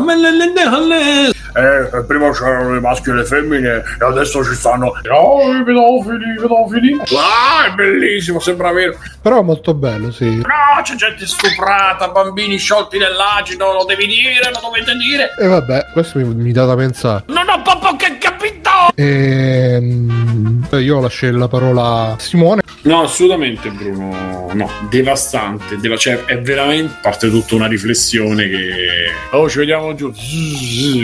eh, 1.53 2.03
prima 2.07 2.31
c'erano 2.31 2.75
i 2.75 2.79
maschi 2.79 3.09
e 3.09 3.13
le 3.13 3.25
femmine 3.25 3.83
e 3.99 4.05
adesso 4.05 4.43
ci 4.43 4.53
stanno 4.53 4.93
oh, 5.11 5.53
i 5.53 5.63
pedofili, 5.63 6.31
i 6.31 6.39
pedofili. 6.39 7.01
Ah, 7.17 7.67
è 7.67 7.73
bellissimo, 7.73 8.39
sembra 8.39 8.71
vero. 8.71 8.97
Però 9.21 9.39
è 9.39 9.43
molto 9.43 9.73
bello, 9.73 10.11
sì. 10.11 10.37
No, 10.37 10.81
c'è 10.81 10.95
gente 10.95 11.25
stuprata, 11.25 12.07
bambini 12.09 12.57
sciolti 12.57 12.97
nell'acido, 12.97 13.73
lo 13.73 13.83
devi 13.83 14.07
dire, 14.07 14.49
lo 14.51 14.59
dovete 14.61 14.95
dire. 14.95 15.35
E 15.37 15.47
vabbè, 15.47 15.87
questo 15.91 16.19
mi, 16.19 16.33
mi 16.33 16.51
dà 16.53 16.65
da 16.65 16.75
pensare. 16.75 17.23
Non 17.27 17.49
ho 17.49 17.61
proprio 17.61 17.95
che 17.97 18.17
capito! 18.17 18.69
Ehm, 18.95 20.67
io 20.71 21.01
lascio 21.01 21.29
la 21.31 21.47
parola 21.47 21.83
a 21.83 22.15
Simone. 22.17 22.61
No, 22.83 23.03
assolutamente 23.03 23.69
Bruno, 23.69 24.49
no, 24.53 24.69
devastante, 24.89 25.77
deva- 25.77 25.97
cioè 25.97 26.25
è 26.25 26.39
veramente 26.39 26.97
parte 26.99 27.29
tutta 27.29 27.53
una 27.53 27.67
riflessione 27.67 28.47
che 28.49 28.90
oh 29.31 29.49
ci 29.49 29.59
vediamo 29.59 29.93
giù, 29.93 30.11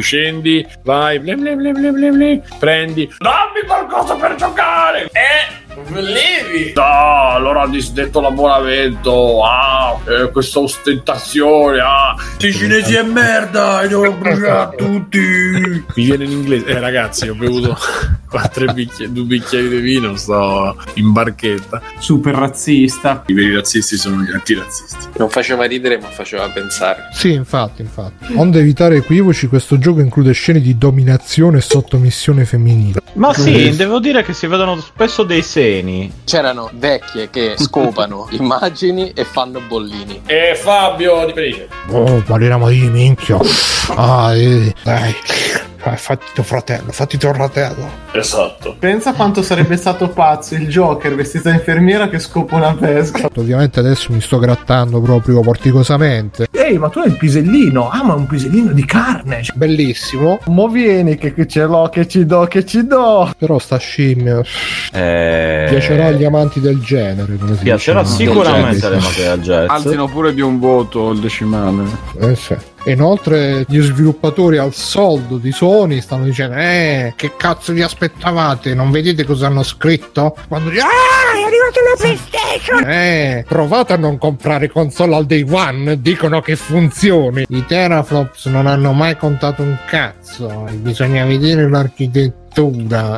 scendi, 0.01 0.65
vai, 0.83 1.19
prendi, 2.59 3.13
dammi 3.19 3.61
qualcosa 3.65 4.15
per 4.15 4.35
giocare. 4.35 5.09
E 5.11 5.66
Volevi? 5.85 6.73
No, 6.75 7.29
allora 7.29 7.61
ha 7.61 7.67
disdetto 7.67 8.19
l'abbonamento. 8.19 9.43
Ah, 9.43 9.99
eh, 10.05 10.31
questa 10.31 10.59
ostentazione. 10.59 11.79
Ah, 11.79 12.15
i 12.39 12.51
cinesi 12.51 12.95
è 12.95 13.03
merda. 13.03 13.81
E 13.83 13.87
devo 13.87 14.11
bruciare 14.13 14.75
tutti. 14.75 15.19
Mi 15.19 16.03
viene 16.03 16.25
in 16.25 16.31
inglese. 16.31 16.65
Eh, 16.65 16.79
ragazzi, 16.79 17.29
ho 17.29 17.35
bevuto 17.35 17.77
quattro 18.27 18.73
bicchieri, 18.73 19.13
due 19.13 19.23
bicchieri 19.23 19.69
di 19.69 19.79
vino. 19.79 20.15
Sto 20.15 20.75
in 20.95 21.11
barchetta. 21.11 21.81
Super 21.99 22.33
razzista. 22.33 23.23
I 23.27 23.33
veri 23.33 23.53
razzisti 23.53 23.97
sono 23.97 24.21
gli 24.21 24.31
antirazzisti. 24.31 25.07
Non 25.17 25.29
faceva 25.29 25.65
ridere, 25.65 25.99
ma 25.99 26.07
faceva 26.07 26.49
pensare. 26.49 27.09
Sì, 27.13 27.33
infatti, 27.33 27.81
infatti. 27.81 28.33
Onde 28.35 28.59
evitare 28.59 28.97
equivoci, 28.97 29.47
questo 29.47 29.77
gioco 29.77 29.99
include 29.99 30.31
scene 30.31 30.59
di 30.59 30.77
dominazione 30.77 31.59
e 31.59 31.61
sottomissione 31.61 32.45
femminile. 32.45 33.01
Ma 33.13 33.33
sì, 33.33 33.75
devo 33.75 33.99
dire 33.99 34.23
che 34.23 34.33
si 34.33 34.45
vedono 34.45 34.79
spesso 34.79 35.23
dei 35.23 35.41
seni. 35.67 36.11
C'erano 36.23 36.69
vecchie 36.73 37.29
che 37.29 37.55
scopano 37.59 38.27
immagini 38.31 39.11
e 39.13 39.25
fanno 39.25 39.59
bollini. 39.67 40.21
E 40.25 40.55
Fabio 40.55 41.25
di 41.25 41.33
Felice. 41.33 41.67
Oh, 41.89 42.21
parliamo 42.25 42.69
di 42.69 42.89
minchia. 42.89 43.37
Ah, 43.95 44.33
eh, 44.35 44.73
dai. 44.83 45.13
Eh, 45.93 45.97
Fatti 45.97 46.25
tuo 46.33 46.43
fratello, 46.43 46.91
fatti 46.91 47.17
tuo 47.17 47.33
fratello. 47.33 47.89
Esatto. 48.11 48.75
Pensa 48.79 49.13
quanto 49.13 49.41
sarebbe 49.41 49.77
stato 49.77 50.09
pazzo 50.09 50.55
il 50.55 50.67
Joker 50.67 51.15
vestito 51.15 51.49
da 51.49 51.55
infermiera 51.55 52.09
che 52.09 52.19
scopa 52.19 52.55
una 52.55 52.73
pesca. 52.73 53.29
Ovviamente 53.35 53.79
adesso 53.79 54.11
mi 54.11 54.21
sto 54.21 54.39
grattando 54.39 54.99
proprio 55.01 55.39
porticosamente. 55.41 56.47
Ehi, 56.51 56.77
ma 56.77 56.89
tu 56.89 56.99
hai 56.99 57.07
il 57.07 57.17
pisellino. 57.17 57.89
Ah, 57.89 58.03
ma 58.03 58.13
un 58.15 58.25
pisellino 58.27 58.71
di 58.71 58.85
carne. 58.85 59.41
Bellissimo. 59.53 60.39
Mo 60.47 60.67
vieni 60.67 61.15
che, 61.17 61.33
che 61.33 61.47
ce 61.47 61.63
l'ho, 61.65 61.89
che 61.89 62.07
ci 62.07 62.25
do, 62.25 62.45
che 62.45 62.65
ci 62.65 62.85
do. 62.85 63.31
Però 63.37 63.59
sta 63.59 63.77
scimmia 63.77 64.41
Eh... 64.91 65.65
piacerà 65.69 66.07
agli 66.07 66.23
amanti 66.23 66.59
del 66.59 66.79
genere. 66.81 67.35
Come 67.37 67.55
si 67.55 67.63
Piacerà 67.63 68.01
dice. 68.01 68.15
sicuramente 68.15 68.85
alle 68.85 68.97
Matera 68.99 69.37
Jazz. 69.37 69.69
Alzino 69.69 70.07
pure 70.07 70.33
di 70.33 70.41
un 70.41 70.59
voto 70.59 71.11
il 71.11 71.19
decimale. 71.19 71.83
Eh, 72.19 72.35
sì. 72.35 72.55
E 72.87 72.93
inoltre 72.93 73.65
gli 73.67 73.81
sviluppatori 73.81 74.57
al 74.57 74.73
soldo 74.73 75.35
di 75.35 75.51
Sony 75.51 75.99
stanno 75.99 76.23
dicendo 76.23 76.55
Eh, 76.55 77.11
che 77.17 77.33
cazzo 77.35 77.73
vi 77.73 77.81
aspettavate? 77.81 78.73
Non 78.73 78.91
vedete 78.91 79.25
cosa 79.25 79.47
hanno 79.47 79.63
scritto? 79.63 80.37
Quando 80.47 80.69
dicono 80.69 80.87
Ah, 80.89 81.37
è 81.37 81.43
arrivata 81.43 81.81
la 81.81 81.97
PlayStation! 81.97 82.89
Eh, 82.89 83.43
provate 83.45 83.91
a 83.91 83.97
non 83.97 84.17
comprare 84.17 84.69
console 84.71 85.15
al 85.15 85.25
day 85.25 85.45
one 85.45 85.99
Dicono 85.99 86.39
che 86.39 86.55
funzioni 86.55 87.43
I 87.49 87.65
teraflops 87.65 88.45
non 88.45 88.67
hanno 88.67 88.93
mai 88.93 89.17
contato 89.17 89.63
un 89.63 89.75
cazzo 89.85 90.69
Bisogna 90.75 91.25
vedere 91.25 91.67
l'architettura 91.67 92.46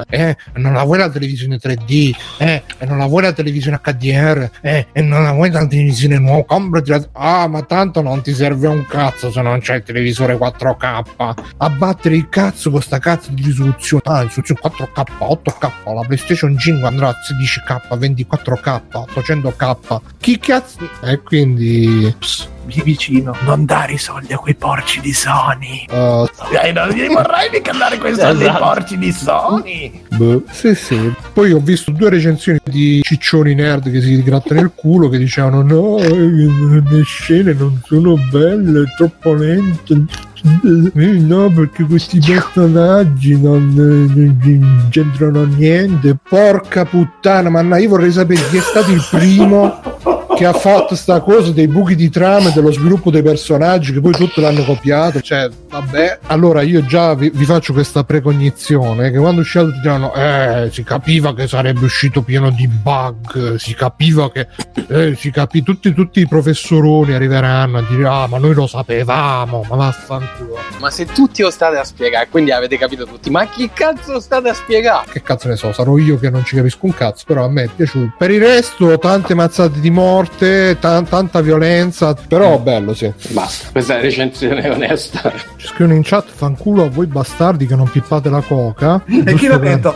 eh, 0.10 0.38
non 0.56 0.74
la 0.74 0.84
vuoi 0.84 0.98
la 0.98 1.10
televisione 1.10 1.58
3D, 1.58 2.16
eh, 2.38 2.64
non 2.86 2.98
la 2.98 3.06
vuoi 3.06 3.24
la 3.24 3.32
televisione 3.32 3.80
HDR, 3.82 4.50
eh, 4.62 4.88
e 4.92 5.02
non 5.02 5.24
la 5.24 5.32
vuoi 5.32 5.50
la 5.52 5.66
televisione 5.66 6.20
nuova, 6.20 6.44
comprati 6.44 6.90
la... 6.90 7.08
Ah, 7.14 7.48
ma 7.48 7.62
tanto 7.64 8.02
non 8.02 8.22
ti 8.22 8.34
serve 8.34 8.68
un 8.68 8.86
cazzo 8.86 9.32
se 9.32 9.42
non 9.42 9.60
c'è 9.60 9.76
il 9.76 9.84
televisore 9.84 10.36
4K. 10.36 11.34
Abbattere 11.58 12.16
il 12.16 12.28
cazzo 12.30 12.70
con 12.72 12.82
sta 12.82 13.00
cazzo 13.00 13.32
di 13.32 13.44
risoluzione. 13.44 14.04
Ah, 14.06 14.22
risoluzione 14.22 14.62
4K, 14.62 15.04
8K, 15.20 15.94
la 15.94 16.02
PlayStation 16.02 16.58
5 16.58 16.88
andrà 16.88 17.10
a 17.10 17.16
16K, 17.16 17.98
24K, 17.98 18.82
800K. 18.92 20.00
Chi 20.20 20.38
cazzo... 20.38 20.78
E 21.04 21.22
quindi... 21.22 22.14
Pss, 22.18 22.58
Vieni 22.70 22.84
vicino, 22.84 23.36
non 23.46 23.66
dare 23.66 23.94
i 23.94 23.98
soldi 23.98 24.32
a 24.32 24.38
quei 24.38 24.54
porci 24.54 25.02
di 25.02 25.12
Sony. 25.12 25.86
uh, 25.90 26.28
Eh, 26.64 26.72
non 26.72 26.90
mi 26.90 27.08
vorrei 27.08 27.50
mica 27.52 27.72
dare 27.74 27.98
quei 27.98 28.14
soldi 28.14 28.44
ai 28.44 28.50
Esatto. 28.50 28.64
porci 28.64 28.98
di 29.00 29.12
Sony. 29.12 30.04
Boh, 30.16 30.44
sì, 30.52 30.76
sì. 30.76 31.12
Poi 31.34 31.52
ho 31.52 31.60
visto 31.60 31.90
due 31.92 32.10
recensioni 32.12 32.60
di 32.64 33.00
ciccioni 33.02 33.56
nerd 33.56 33.92
che 33.92 34.02
si 34.02 34.22
grattano 34.22 34.60
il 34.62 34.72
culo 34.76 35.10
che 35.10 35.18
dicevano 35.18 35.64
no, 35.64 35.98
eh, 35.98 36.10
le 36.14 37.04
scene 37.04 37.54
non 37.54 37.82
sono 37.86 38.16
belle, 38.32 38.84
è 38.84 38.96
troppo 38.96 39.34
lente. 39.34 40.04
Eh, 40.44 40.92
no, 40.94 41.52
perché 41.52 41.84
questi 41.86 42.20
personaggi 42.20 43.38
non, 43.42 43.74
eh, 43.76 44.14
non 44.58 44.88
c'entrano 44.90 45.44
niente. 45.46 46.16
Porca 46.30 46.86
puttana, 46.86 47.50
ma 47.50 47.62
no, 47.62 47.76
io 47.78 47.90
vorrei 47.90 48.12
sapere 48.12 48.42
chi 48.50 48.58
è 48.58 48.62
stato 48.62 48.92
il 48.92 49.04
primo 49.10 49.82
che 50.40 50.46
ha 50.46 50.54
fatto 50.54 50.96
sta 50.96 51.20
cosa 51.20 51.52
dei 51.52 51.68
buchi 51.68 51.96
di 51.96 52.10
trama 52.10 52.48
e 52.48 52.54
dello 52.54 52.72
sviluppo 52.72 53.12
dei 53.12 53.22
personaggi 53.22 53.92
che 53.92 54.00
poi 54.00 54.14
tutti 54.14 54.40
l'hanno 54.40 54.64
copiato. 54.64 55.20
Cioè, 55.20 55.50
Vabbè, 55.70 56.20
allora 56.28 56.64
io 56.64 56.84
già 56.84 57.14
vi, 57.14 57.30
vi 57.30 57.46
faccio 57.46 57.74
questa 57.74 58.04
precognizione 58.04 59.12
che 59.12 59.20
quando 59.20 59.42
uscirà 59.42 59.66
tutti 59.66 59.82
diranno 59.82 60.12
eh, 60.16 60.70
si 60.72 60.84
capiva 60.84 61.36
che 61.36 61.48
sarebbe 61.48 61.86
uscito 61.86 62.24
pieno 62.24 62.50
di 62.50 62.68
bug, 62.68 63.56
si 63.58 63.76
capiva 63.76 64.32
che 64.32 64.48
eh, 64.88 65.16
si 65.16 65.30
capì 65.30 65.62
tutti, 65.62 65.94
tutti 65.94 66.22
i 66.22 66.28
professoroni 66.28 67.14
arriveranno 67.14 67.78
a 67.78 67.86
dire 67.88 68.08
ah 68.08 68.26
ma 68.26 68.40
noi 68.40 68.56
lo 68.56 68.66
sapevamo, 68.66 69.64
ma 69.70 69.76
vaffanculo. 69.76 70.58
Ma 70.80 70.90
se 70.90 71.06
tutti 71.06 71.44
lo 71.44 71.52
state 71.52 71.78
a 71.78 71.84
spiegare, 71.84 72.30
quindi 72.30 72.52
avete 72.52 72.76
capito 72.80 73.06
tutti, 73.06 73.30
ma 73.30 73.48
chi 73.48 73.70
cazzo 73.72 74.14
lo 74.14 74.20
state 74.20 74.50
a 74.50 74.56
spiegare? 74.56 75.06
Che 75.12 75.22
cazzo 75.22 75.50
ne 75.50 75.56
so, 75.56 75.72
sarò 75.72 76.00
io 76.00 76.18
che 76.18 76.32
non 76.32 76.44
ci 76.44 76.56
capisco 76.56 76.88
un 76.88 76.96
cazzo, 76.96 77.26
però 77.28 77.44
a 77.44 77.50
me 77.50 77.66
è 77.66 77.68
piaciuto. 77.68 78.16
Per 78.18 78.32
il 78.32 78.40
resto 78.40 78.98
tante 78.98 79.36
mazzate 79.36 79.80
di 79.80 79.92
morte, 79.92 80.29
tan- 80.80 81.08
tanta 81.08 81.42
violenza, 81.42 82.16
però 82.28 82.60
bello 82.60 82.94
sì. 82.94 83.12
Basta, 83.30 83.70
questa 83.72 83.94
è 83.94 83.96
la 83.98 84.02
recensione 84.04 84.70
onesta. 84.70 85.32
Ci 85.58 85.68
scrivono 85.68 85.96
in 85.96 86.04
chat 86.04 86.26
fanculo 86.34 86.84
a 86.84 86.90
voi 86.90 87.08
bastardi 87.08 87.66
che 87.66 87.76
non 87.76 87.90
pippate 87.90 88.30
la 88.30 88.42
coca. 88.42 89.04
E 89.06 89.34
chi 89.36 89.48
l'ha 89.48 89.58
detto? 89.58 89.96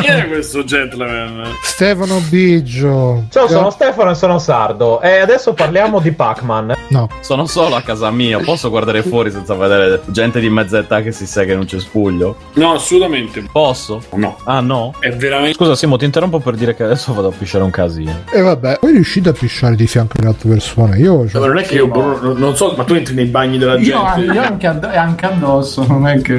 Chi 0.00 0.06
è 0.06 0.26
questo 0.28 0.64
gentleman? 0.64 1.42
Stefano 1.62 2.20
Biggio. 2.28 3.24
Ciao, 3.30 3.48
sono 3.48 3.70
Stefano 3.70 4.10
e 4.10 4.14
sono 4.14 4.38
sardo. 4.38 5.00
E 5.00 5.18
adesso 5.18 5.52
parliamo 5.52 5.98
di 6.00 6.12
Pac-Man. 6.12 6.74
No. 6.88 7.08
Sono 7.20 7.46
solo 7.46 7.74
a 7.76 7.82
casa 7.82 8.10
mia, 8.10 8.38
posso 8.38 8.70
guardare 8.70 9.02
fuori 9.02 9.30
senza 9.30 9.54
vedere 9.54 10.00
gente 10.06 10.40
di 10.40 10.48
mezza 10.50 10.78
età 10.78 11.02
che 11.02 11.12
si 11.12 11.26
sega 11.26 11.52
in 11.52 11.60
un 11.60 11.66
cespuglio? 11.66 12.36
No, 12.54 12.72
assolutamente. 12.74 13.44
Posso? 13.50 14.02
No. 14.14 14.38
Ah 14.44 14.60
no? 14.60 14.94
È 14.98 15.10
veramente. 15.10 15.54
Scusa 15.54 15.74
Simo, 15.74 15.96
ti 15.96 16.04
interrompo 16.04 16.38
per 16.40 16.54
dire 16.54 16.74
che 16.74 16.84
adesso 16.84 17.12
vado 17.12 17.28
a 17.28 17.32
pisciare 17.36 17.64
un 17.64 17.70
casino. 17.70 18.24
E 18.32 18.40
vabbè, 18.40 18.78
poi 18.80 18.92
riuscite 18.92 19.28
a 19.30 19.32
pisciare 19.32 19.74
di 19.74 19.86
fianco 19.86 20.16
alle 20.18 20.28
altre 20.28 20.48
persone. 20.48 20.98
Io 20.98 21.24
Ma 21.32 21.38
non 21.46 21.58
è 21.58 21.62
che 21.62 21.74
io 21.74 21.86
non- 21.86 22.34
non 22.36 22.56
so, 22.56 22.74
ma 22.76 22.84
tu 22.84 22.94
entri 22.94 23.14
nei 23.14 23.26
bagni 23.26 23.58
della 23.58 23.76
Io, 23.78 24.02
gente. 24.14 24.32
io 24.32 24.42
anche, 24.42 24.66
anche 24.66 25.26
addosso, 25.26 25.84
non 25.86 26.06
è 26.06 26.20
che... 26.20 26.38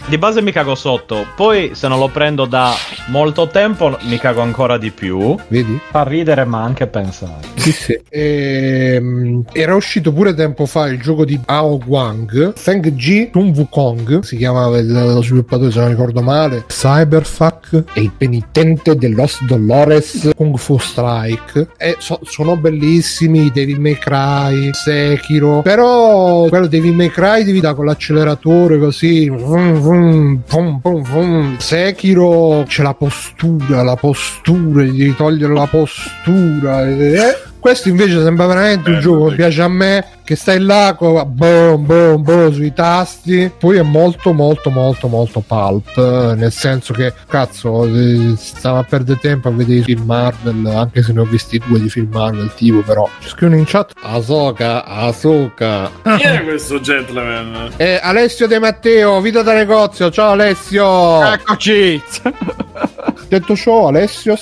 Di 0.07 0.17
base 0.17 0.41
mi 0.41 0.51
cago 0.51 0.75
sotto, 0.75 1.25
poi 1.37 1.71
se 1.73 1.87
non 1.87 1.97
lo 1.97 2.09
prendo 2.09 2.45
da 2.45 2.73
molto 3.07 3.47
tempo 3.47 3.97
mi 4.01 4.17
cago 4.17 4.41
ancora 4.41 4.77
di 4.77 4.91
più. 4.91 5.37
Vedi? 5.47 5.79
Fa 5.89 6.03
ridere 6.03 6.43
ma 6.43 6.61
anche 6.63 6.85
pensare. 6.87 7.39
Sì, 7.55 7.71
sì. 7.71 7.99
Ehm, 8.09 9.43
era 9.53 9.73
uscito 9.73 10.11
pure 10.11 10.33
tempo 10.33 10.65
fa 10.65 10.87
il 10.87 10.99
gioco 10.99 11.23
di 11.23 11.39
Ao 11.45 11.77
Guang, 11.77 12.53
Feng 12.55 12.85
Ji 12.93 13.29
Sun 13.31 13.53
Wukong, 13.55 14.19
si 14.23 14.35
chiamava 14.35 14.79
il- 14.79 14.91
lo 14.91 15.21
sviluppatore 15.21 15.71
se 15.71 15.79
non 15.79 15.89
ricordo 15.89 16.21
male, 16.21 16.65
Cyberfuck 16.67 17.83
e 17.93 18.01
il 18.01 18.11
penitente 18.17 18.95
de 18.97 19.07
Los 19.09 19.41
Dolores 19.45 20.31
Kung 20.35 20.57
Fu 20.57 20.77
Strike. 20.77 21.69
E 21.77 21.95
so- 21.99 22.19
sono 22.23 22.57
bellissimi, 22.57 23.49
Devil 23.53 23.79
May 23.79 23.97
Cry, 23.97 24.71
Sekiro, 24.73 25.61
però 25.61 26.47
quello 26.49 26.67
Devil 26.67 26.93
May 26.93 27.09
Cry 27.09 27.43
devi 27.45 27.61
dare 27.61 27.75
con 27.75 27.85
l'acceleratore 27.85 28.77
così, 28.77 29.29
vum, 29.29 29.73
vum, 30.01 30.41
pum, 30.47 30.79
pum, 30.81 31.01
pum. 31.03 31.57
Sekiro 31.57 32.63
c'è 32.67 32.81
la 32.83 32.93
postura, 32.93 33.83
la 33.83 33.95
postura, 33.95 34.83
devi 34.83 35.15
togliere 35.15 35.53
la 35.53 35.67
postura. 35.67 36.87
eh. 36.87 37.50
Questo 37.61 37.89
invece 37.89 38.23
sembra 38.23 38.47
veramente 38.47 38.89
un 38.89 38.99
gioco 38.99 39.27
che 39.27 39.35
piace 39.35 39.61
a 39.61 39.67
me, 39.67 40.03
che 40.23 40.35
stai 40.35 40.59
là, 40.59 40.95
co- 40.97 41.23
boom, 41.25 41.85
boom, 41.85 42.23
boom, 42.23 42.51
sui 42.51 42.73
tasti. 42.73 43.51
Poi 43.55 43.77
è 43.77 43.83
molto, 43.83 44.33
molto, 44.33 44.71
molto, 44.71 45.07
molto 45.07 45.41
pulp. 45.45 45.95
eh, 45.95 46.33
Nel 46.35 46.51
senso 46.51 46.91
che, 46.91 47.13
cazzo, 47.27 47.85
eh, 47.85 48.33
stava 48.35 48.79
a 48.79 48.83
perdere 48.83 49.19
tempo 49.19 49.49
a 49.49 49.51
vedere 49.51 49.79
i 49.79 49.83
film 49.83 50.05
Marvel, 50.05 50.65
anche 50.65 51.03
se 51.03 51.13
ne 51.13 51.19
ho 51.19 51.23
visti 51.25 51.61
due 51.63 51.79
di 51.79 51.87
film 51.87 52.09
Marvel, 52.11 52.51
tipo, 52.55 52.79
però. 52.81 53.07
Ci 53.19 53.29
scrivono 53.29 53.59
in 53.59 53.65
chat, 53.67 53.93
Asoka, 54.01 54.83
Asoka. 54.83 55.91
Chi 56.17 56.23
è 56.23 56.41
questo 56.43 56.79
gentleman? 56.81 57.73
Eh, 57.77 57.99
Alessio 58.01 58.47
De 58.47 58.57
Matteo, 58.57 59.21
vita 59.21 59.43
da 59.43 59.53
negozio, 59.53 60.09
ciao 60.09 60.31
Alessio! 60.31 61.23
Eccoci! 61.31 62.01
Detto 63.31 63.55
ciò, 63.55 63.87
Alessio... 63.87 64.37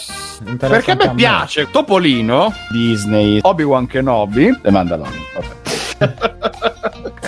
Perché 0.58 0.94
a 0.94 0.96
me 0.96 1.14
piace 1.14 1.70
Topolino, 1.70 2.52
Disney, 2.72 3.38
Obi-Wan 3.40 3.86
Kenobi 3.86 4.48
e 4.64 4.72
Mandalorian. 4.72 5.24
Vabbè. 6.00 6.69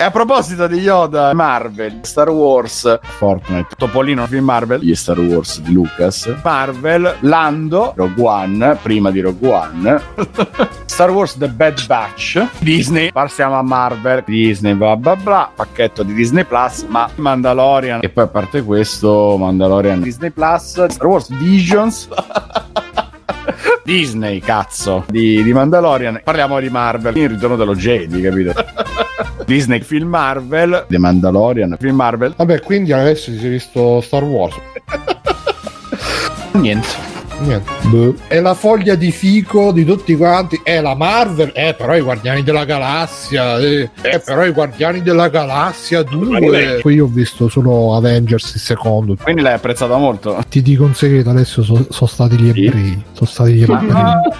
e 0.02 0.04
a 0.04 0.10
proposito 0.10 0.66
di 0.66 0.80
Yoda, 0.80 1.32
Marvel, 1.32 2.00
Star 2.02 2.28
Wars, 2.28 2.98
Fortnite, 3.18 3.76
Topolino, 3.76 4.26
film 4.26 4.46
Marvel, 4.46 4.80
gli 4.80 4.96
Star 4.96 5.20
Wars 5.20 5.60
di 5.60 5.72
Lucas, 5.72 6.34
Marvel, 6.42 7.18
Lando, 7.20 7.92
Rogue 7.94 8.20
One, 8.20 8.78
prima 8.82 9.12
di 9.12 9.20
Rogue 9.20 9.48
One, 9.48 10.02
Star 10.86 11.12
Wars 11.12 11.38
The 11.38 11.46
Bad 11.46 11.86
Batch, 11.86 12.44
Disney, 12.58 13.12
passiamo 13.12 13.56
a 13.56 13.62
Marvel, 13.62 14.24
Disney, 14.26 14.74
bla 14.74 14.96
bla 14.96 15.14
bla, 15.14 15.48
pacchetto 15.54 16.02
di 16.02 16.14
Disney 16.14 16.42
Plus, 16.42 16.82
ma 16.88 17.08
Mandalorian, 17.14 18.00
e 18.02 18.08
poi 18.08 18.24
a 18.24 18.28
parte 18.28 18.60
questo, 18.64 19.36
Mandalorian, 19.38 20.00
Disney 20.00 20.30
Plus, 20.30 20.84
Star 20.86 21.06
Wars 21.06 21.32
Visions. 21.32 22.08
Disney, 23.84 24.40
cazzo, 24.40 25.04
di, 25.08 25.42
di 25.42 25.52
Mandalorian. 25.52 26.20
Parliamo 26.22 26.60
di 26.60 26.68
Marvel. 26.68 27.16
Il 27.16 27.28
ritorno 27.28 27.56
dello 27.56 27.74
Jedi, 27.74 28.20
capito? 28.20 28.54
Disney, 29.46 29.80
film 29.80 30.08
Marvel, 30.08 30.86
The 30.88 30.98
Mandalorian, 30.98 31.76
film 31.78 31.96
Marvel. 31.96 32.34
Vabbè, 32.36 32.60
quindi 32.60 32.92
adesso 32.92 33.30
si 33.32 33.46
è 33.46 33.50
visto 33.50 34.00
Star 34.00 34.22
Wars. 34.22 34.56
Niente. 36.52 37.11
Niente. 37.42 37.70
Boh. 37.88 38.14
È 38.26 38.40
la 38.40 38.54
foglia 38.54 38.94
di 38.94 39.10
fico 39.10 39.72
di 39.72 39.84
tutti 39.84 40.16
quanti. 40.16 40.60
È 40.62 40.80
la 40.80 40.94
Marvel. 40.94 41.52
Eh, 41.54 41.74
però 41.74 41.96
i 41.96 42.00
Guardiani 42.00 42.42
della 42.42 42.64
Galassia. 42.64 43.58
Eh, 43.58 43.90
eh, 44.02 44.18
però 44.24 44.44
i 44.44 44.50
Guardiani 44.52 45.02
della 45.02 45.28
Galassia 45.28 46.02
2. 46.02 46.80
Poi 46.82 46.94
io 46.94 47.04
ho 47.04 47.08
visto 47.08 47.48
solo 47.48 47.94
Avengers 47.94 48.54
il 48.54 48.60
secondo. 48.60 49.16
Quindi 49.22 49.42
l'hai 49.42 49.54
apprezzata 49.54 49.96
molto. 49.96 50.38
Ti 50.48 50.62
dico 50.62 50.84
un 50.84 50.94
segreto, 50.94 51.30
adesso 51.30 51.62
sono 51.62 52.08
stati 52.08 52.36
gli 52.36 52.48
ebrei. 52.48 53.02
Sono 53.12 53.28
stati 53.28 53.52
gli 53.52 53.62
ebrei. 53.62 53.90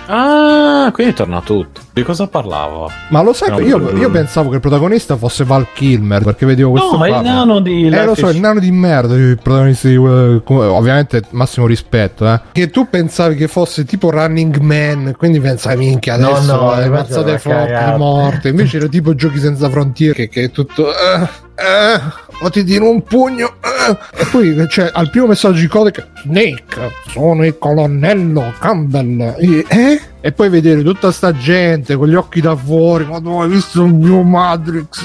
Ah, 0.07 0.91
quindi 0.93 1.15
torna 1.15 1.41
tutto. 1.41 1.81
Di 1.93 2.03
cosa 2.03 2.27
parlava? 2.27 2.87
Ma 3.11 3.23
lo 3.23 3.35
sai, 3.35 3.51
No, 3.51 3.61
io, 3.61 3.91
io 3.97 4.11
pensavo 4.11 4.49
che 4.49 4.55
il 4.55 4.61
protagonista 4.63 5.17
fosse 5.17 5.45
Val 5.45 5.67
Kilmer 5.75 6.23
perché 6.23 6.47
vedevo 6.47 6.71
questo. 6.71 6.93
No, 6.93 6.97
ma 6.97 7.09
il 7.09 7.21
nano 7.23 7.61
di 7.61 7.87
Eh, 7.87 8.05
lo 8.05 8.15
so, 8.15 8.31
il 8.31 8.41
nano 8.41 8.61
di 8.61 8.71
merda, 8.71 9.15
il 9.15 9.39
protagonista 9.43 9.89
di 9.89 9.97
ovviamente 9.97 11.23
massimo 11.31 11.67
rispetto, 11.67 12.27
eh. 12.27 12.41
Che 12.53 12.71
tu 12.71 12.89
pensavi 12.93 13.37
che 13.37 13.49
fosse 13.49 13.87
tipo 13.87 14.11
Running 14.11 14.59
Man, 14.59 15.15
quindi 15.17 15.41
pensavi 15.41 15.87
minchia 15.87 16.19
No, 16.19 16.35
adesso 16.35 16.55
no, 16.55 16.75
le 16.77 16.85
invece 16.85 16.91
mazzate 16.91 17.39
forti 17.39 17.97
morte. 17.97 18.49
Invece 18.51 18.77
era 18.77 18.87
tipo 18.87 19.15
giochi 19.15 19.39
senza 19.39 19.71
frontiere 19.71 20.15
che, 20.15 20.29
che 20.29 20.43
è 20.45 20.51
tutto 20.51 20.91
eh, 20.91 21.27
eh, 21.55 22.01
o 22.41 22.51
ti 22.51 22.65
tiro 22.65 22.91
un 22.91 23.03
pugno 23.03 23.55
eh. 23.61 23.97
e 24.21 24.27
poi 24.31 24.67
c'è 24.67 24.91
al 24.93 25.11
primo 25.11 25.29
messaggio 25.29 25.61
di 25.61 25.67
codice 25.67 26.09
Snake, 26.23 26.93
sono 27.09 27.45
il 27.45 27.59
colonnello 27.59 28.53
Campbell. 28.59 29.35
E, 29.39 29.65
eh? 29.69 30.01
E 30.25 30.31
poi 30.31 30.49
vedere 30.49 30.85
tutta 30.85 31.11
sta 31.11 31.37
gente 31.37 31.97
con 31.97 32.07
gli 32.07 32.15
occhi 32.15 32.41
da 32.41 32.55
fuori, 32.55 33.05
ma 33.05 33.21
tu 33.21 33.41
hai 33.41 33.49
visto 33.49 33.83
un 33.83 33.99
New 33.99 34.23
Matrix? 34.23 35.03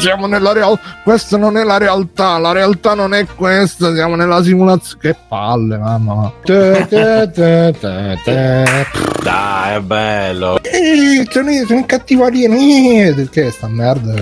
Siamo 0.00 0.26
nella 0.26 0.52
realtà, 0.52 0.80
questa 1.04 1.36
non 1.36 1.56
è 1.56 1.62
la 1.62 1.78
realtà, 1.78 2.36
la 2.38 2.50
realtà 2.50 2.94
non 2.94 3.14
è 3.14 3.24
questa, 3.26 3.94
siamo 3.94 4.16
nella 4.16 4.42
simulazione. 4.42 5.00
Che 5.00 5.16
palle, 5.28 5.78
mamma. 5.78 6.32
Te, 6.42 6.84
te, 6.88 7.30
te, 7.32 7.74
te, 7.78 8.18
te. 8.24 8.64
Dai, 9.22 9.76
è 9.76 9.80
bello. 9.80 10.58
Eh, 10.60 11.24
sono, 11.30 11.50
sono 11.64 11.84
cattivo 11.86 12.24
alieno. 12.24 12.56
Eh, 12.56 13.28
è 13.32 13.50
sta 13.50 13.68
merda? 13.68 14.14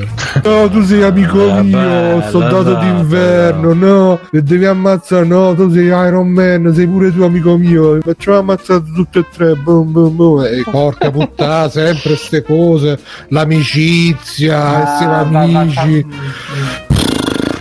No, 0.42 0.68
tu 0.68 0.84
sei 0.84 1.04
amico 1.04 1.40
Eh, 1.40 1.62
mio, 1.62 1.62
bella, 1.70 2.28
soldato 2.28 2.74
dai, 2.74 2.84
d'inverno. 2.84 3.72
No, 3.72 4.20
devi 4.30 4.64
ammazzare. 4.64 5.24
No, 5.24 5.54
tu 5.54 5.70
sei 5.70 5.86
Iron 5.86 6.28
Man, 6.28 6.72
sei 6.74 6.86
pure 6.86 7.12
tu 7.12 7.22
amico 7.22 7.56
mio. 7.56 7.98
Facciamo 8.00 8.38
ammazzare 8.38 8.82
tutti 8.94 9.18
e 9.18 9.26
tre. 9.34 9.54
Boom, 9.54 9.92
boom, 9.92 10.16
boom. 10.16 10.44
E 10.44 10.62
porca 10.70 11.10
puttana, 11.10 11.68
sempre 11.68 12.16
ste 12.16 12.42
cose. 12.42 12.98
L'amicizia, 13.28 14.94
essere 14.94 15.14
amici. 15.14 16.06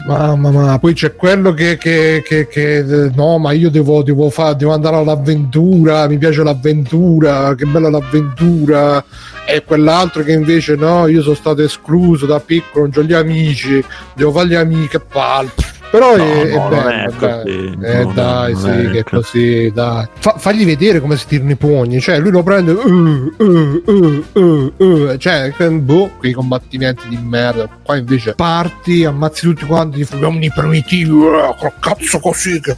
Mamma 0.05 0.51
mia, 0.51 0.79
poi 0.79 0.93
c'è 0.93 1.15
quello 1.15 1.53
che, 1.53 1.77
che, 1.77 2.21
che, 2.25 2.47
che- 2.47 3.11
no, 3.15 3.37
ma 3.37 3.53
io 3.53 3.69
devo, 3.69 4.03
devo, 4.03 4.29
fa- 4.29 4.53
devo 4.53 4.73
andare 4.73 4.97
all'avventura, 4.97 6.07
mi 6.09 6.17
piace 6.17 6.43
l'avventura, 6.43 7.55
che 7.55 7.65
bella 7.65 7.89
l'avventura. 7.89 9.03
E 9.45 9.63
quell'altro 9.63 10.23
che 10.23 10.33
invece 10.33 10.75
no, 10.75 11.07
io 11.07 11.21
sono 11.21 11.35
stato 11.35 11.61
escluso 11.61 12.25
da 12.25 12.39
piccolo, 12.39 12.89
non 12.91 13.03
ho 13.03 13.07
gli 13.07 13.13
amici, 13.13 13.83
devo 14.13 14.31
fare 14.31 14.47
gli 14.47 14.55
amici, 14.55 14.89
che 14.89 14.99
palle. 14.99 15.51
Però 15.93 16.17
No, 16.17 16.23
è, 16.23 16.41
è 16.47 16.55
no, 16.55 16.69
non 16.69 16.83
bello, 16.83 17.11
è 17.11 17.17
dai. 17.19 17.77
Eh, 17.83 18.03
No, 18.03 18.11
dai, 18.13 18.55
sì, 18.55 18.67
è 18.67 18.89
che 18.89 18.99
è 18.99 19.03
così. 19.03 19.71
dai. 19.71 20.07
Fa- 20.17 20.35
fagli 20.39 20.65
vedere 20.65 20.99
come 20.99 21.15
si 21.17 21.27
tirano 21.27 21.51
i 21.51 21.55
pugni, 21.55 22.01
cioè 22.01 22.17
lui 22.17 22.31
lo 22.31 22.41
prende, 22.41 22.71
uh, 22.71 23.31
uh, 23.37 23.83
uh, 23.85 24.23
uh, 24.33 24.73
uh, 24.75 25.17
cioè, 25.17 25.53
boh, 25.69 26.09
quei 26.17 26.31
combattimenti 26.31 27.07
di 27.09 27.19
merda. 27.21 27.69
Qua 27.83 27.95
invece 27.97 28.33
parti, 28.33 29.05
ammazzi 29.05 29.45
tutti 29.45 29.65
quanti, 29.67 30.03
uomini 30.19 30.51
primitivi, 30.51 31.11
uh, 31.11 31.53
col 31.59 31.73
cazzo 31.79 32.17
così, 32.17 32.59
che 32.59 32.73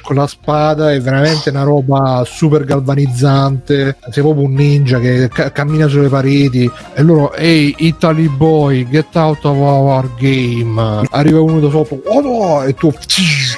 con 0.00 0.16
la 0.16 0.26
spada 0.26 0.92
è 0.92 1.00
veramente 1.00 1.50
una 1.50 1.62
roba 1.62 2.22
super 2.26 2.64
galvanizzante. 2.64 3.96
Sei 4.10 4.22
proprio 4.22 4.44
un 4.44 4.54
ninja 4.54 4.98
che 4.98 5.28
ca- 5.28 5.52
cammina 5.52 5.86
sulle 5.88 6.08
pareti 6.08 6.70
e 6.94 7.02
loro, 7.02 7.32
ehi, 7.34 7.74
Italy 7.78 8.28
boy, 8.28 8.88
get 8.88 9.14
out 9.16 9.44
of 9.44 9.56
our 9.56 10.08
game. 10.18 11.04
Arriva 11.10 11.40
uno 11.40 11.60
da 11.60 11.70
sopra, 11.70 11.96
oh 12.04 12.20
no, 12.20 12.62
e 12.62 12.74
tu 12.74 12.92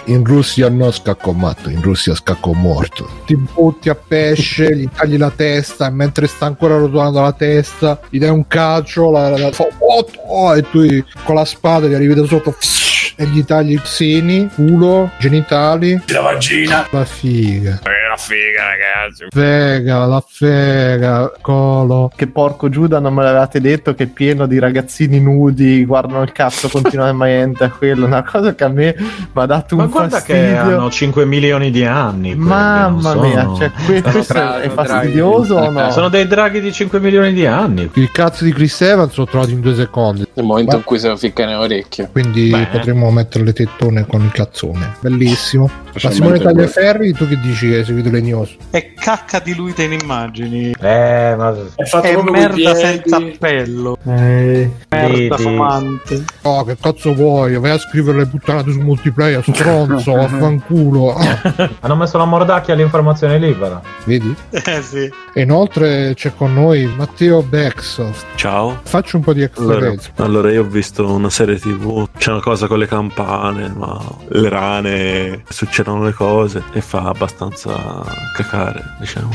in 0.07 0.25
Russia 0.25 0.69
no 0.69 0.91
scacco 0.91 1.33
matto, 1.33 1.71
in 1.71 1.83
Russia 1.83 2.15
scacco 2.15 2.53
morto. 2.53 3.09
Ti 3.27 3.37
butti 3.37 3.89
a 3.89 3.95
pesce, 3.95 4.75
gli 4.77 4.89
tagli 4.95 5.17
la 5.17 5.31
testa 5.31 5.87
e 5.87 5.91
mentre 5.91 6.27
sta 6.27 6.47
ancora 6.47 6.77
rotolando 6.77 7.21
la 7.21 7.33
testa, 7.33 8.01
gli 8.09 8.19
dai 8.19 8.31
un 8.31 8.47
calcio, 8.47 9.11
la, 9.11 9.31
la, 9.31 9.39
la 9.39 9.51
oh, 9.57 10.07
oh, 10.27 10.57
e 10.57 10.63
tu 10.71 10.87
con 11.25 11.35
la 11.35 11.45
spada 11.45 11.87
gli 11.87 11.95
arrivi 11.95 12.15
da 12.15 12.25
sotto 12.27 12.55
e 13.21 13.27
gli 13.27 13.45
tagli 13.45 13.73
i 13.73 13.81
seni, 13.83 14.49
culo, 14.55 15.11
genitali. 15.19 16.01
La 16.07 16.21
vagina. 16.21 16.87
La 16.93 17.05
figa. 17.05 17.81
Eh, 17.85 18.08
figa, 18.19 18.65
ragazzi. 18.65 19.27
Fega, 19.31 20.05
la 20.07 20.23
fega, 20.27 21.33
colo. 21.41 22.11
Che 22.15 22.27
porco 22.27 22.69
Giuda 22.69 22.99
non 22.99 23.15
me 23.15 23.23
l'avevate 23.23 23.61
detto 23.61 23.95
che 23.95 24.05
è 24.05 24.07
pieno 24.07 24.47
di 24.47 24.59
ragazzini 24.59 25.21
nudi, 25.21 25.85
guardano 25.85 26.23
il 26.23 26.33
cazzo 26.33 26.69
continuamente 26.71 27.65
a 27.65 27.71
quello. 27.71 28.05
Una 28.07 28.23
cosa 28.25 28.55
che 28.55 28.65
a 28.65 28.69
me 28.69 28.95
mi 28.99 29.07
ha 29.33 29.47
dato 29.47 29.77
Ma 29.77 29.85
un 29.85 29.91
guarda 29.91 30.17
fastidio. 30.17 30.41
che 30.43 30.57
hanno 30.57 30.91
5 30.91 31.25
milioni 31.25 31.71
di 31.71 31.85
anni. 31.85 32.35
quelli, 32.35 32.49
Mamma 32.49 33.15
non 33.15 33.29
mia, 33.29 33.43
sono- 33.43 33.57
cioè, 33.57 33.71
que- 33.87 34.03
questo 34.03 34.33
Tra- 34.35 34.61
è 34.61 34.69
fastidioso 34.69 35.55
o 35.57 35.71
no? 35.71 35.91
Sono 35.91 36.09
dei 36.09 36.27
draghi 36.27 36.61
di 36.61 36.73
5 36.73 37.01
milioni 37.01 37.33
di 37.33 37.47
anni. 37.47 37.89
Il 37.95 38.11
cazzo 38.11 38.45
di 38.45 38.53
Chris 38.53 38.81
Evans 38.81 39.15
l'ho 39.17 39.27
trovato 39.27 39.51
in 39.51 39.61
due 39.61 39.75
secondi. 39.75 40.27
Nel 40.35 40.45
momento 40.45 40.73
Ma- 40.73 40.77
in 40.79 40.85
cui 40.85 40.99
se 40.99 41.09
lo 41.09 41.17
ficca 41.17 41.45
nell'orecchio. 41.47 42.09
Quindi 42.13 42.51
Beh. 42.51 42.67
potremmo 42.71 43.11
mettere 43.11 43.45
le 43.45 43.53
tettone 43.53 44.07
con 44.07 44.23
il 44.23 44.33
cazzone. 44.33 44.97
Bellissimo. 45.01 45.71
Ma 46.03 46.11
Simone. 46.11 46.39
Tagliaferri, 46.39 47.13
tu 47.13 47.27
che 47.27 47.39
dici 47.41 47.69
che 47.69 47.77
hai 47.79 47.85
seguito 47.85 48.08
le 48.11 48.21
news? 48.21 48.57
È 48.71 48.93
cacca 48.95 49.39
diluita 49.41 49.83
in 49.83 49.93
immagini. 49.93 50.75
Eh, 50.81 51.35
ma 51.37 51.55
È 51.75 51.85
fatto 51.85 52.07
È 52.07 52.23
merda 52.31 52.75
senza 52.75 53.17
appello. 53.17 53.99
Eh, 54.07 54.71
Merda 54.89 55.37
Vedi. 55.37 55.43
fumante. 55.43 56.25
Oh, 56.43 56.65
che 56.65 56.77
cazzo 56.81 57.15
vuoi? 57.15 57.59
Vai 57.59 57.71
a 57.73 57.79
scrivere 57.79 58.19
le 58.19 58.27
puttanate 58.27 58.73
su 58.73 58.81
multiplayer, 58.81 59.43
stronzo, 59.43 60.13
vaffanculo. 60.17 61.15
Ah, 61.15 61.71
hanno 61.81 61.97
messo 61.97 62.19
la 62.19 62.25
mordacchia 62.25 62.75
all'informazione 62.75 63.39
libera. 63.39 63.81
vedi? 64.05 64.35
Eh 64.51 64.83
sì. 64.83 65.11
E 65.35 65.43
inoltre 65.43 66.13
c'è 66.15 66.33
con 66.37 66.55
noi 66.55 66.87
Matteo 66.97 67.43
Bexoft. 67.43 68.25
Ciao. 68.35 68.81
Faccio 68.83 69.17
un 69.19 69.23
po' 69.23 69.33
di 69.33 69.49
Allora, 69.57 69.89
extra 69.93 70.25
allora, 70.25 70.51
io 70.51 70.63
ho 70.63 70.67
visto 70.67 71.07
una 71.13 71.31
serie 71.31 71.59
tv, 71.59 72.09
c'è 72.17 72.31
una 72.31 72.41
cosa 72.41 72.67
con 72.67 72.79
le 72.79 72.87
campane, 72.87 73.73
ma 73.75 74.01
le 74.29 74.49
rane, 74.49 75.43
succedono 75.49 76.05
le 76.05 76.13
cose 76.13 76.63
e 76.73 76.81
fa 76.81 77.03
abbastanza 77.03 77.98
cacare, 78.35 78.83
diciamo. 78.99 79.31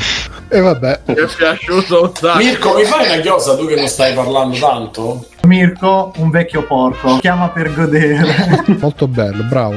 E 0.50 0.60
vabbè, 0.60 1.00
Mi 1.06 1.16
è 1.16 1.26
piaciuto 1.26 2.04
un 2.04 2.12
sacco. 2.14 2.38
Mirko, 2.38 2.76
mi 2.76 2.84
fai 2.84 3.08
una 3.08 3.22
chiosa 3.22 3.56
tu 3.56 3.66
che 3.66 3.76
non 3.76 3.88
stai 3.88 4.14
parlando 4.14 4.58
tanto? 4.58 5.28
Mirko, 5.44 6.14
un 6.18 6.30
vecchio 6.30 6.64
porco, 6.64 7.18
chiama 7.18 7.50
per 7.50 7.74
godere. 7.74 8.64
molto 8.80 9.08
bello, 9.08 9.44
bravo. 9.44 9.76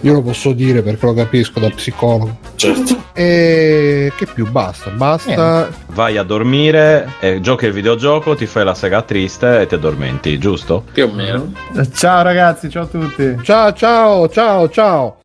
Io 0.00 0.12
lo 0.12 0.22
posso 0.22 0.52
dire 0.52 0.82
perché 0.82 1.06
lo 1.06 1.14
capisco 1.14 1.60
da 1.60 1.68
psicologo. 1.70 2.38
Certo. 2.54 3.02
E 3.12 4.12
che 4.16 4.26
più? 4.26 4.48
Basta, 4.50 4.90
basta. 4.90 5.68
Vai 5.88 6.16
a 6.16 6.22
dormire, 6.22 7.14
e 7.20 7.40
giochi 7.40 7.66
il 7.66 7.72
videogioco, 7.72 8.34
ti 8.34 8.46
fai 8.46 8.64
la 8.64 8.74
sega 8.74 9.02
triste 9.02 9.60
e 9.60 9.66
ti 9.66 9.74
addormenti, 9.74 10.38
giusto? 10.38 10.84
Più 10.92 11.04
o 11.04 11.12
meno. 11.12 11.52
Ciao 11.92 12.22
ragazzi, 12.22 12.70
ciao 12.70 12.84
a 12.84 12.86
tutti. 12.86 13.38
Ciao, 13.42 13.72
ciao, 13.72 14.28
ciao, 14.28 14.68
ciao. 14.70 15.22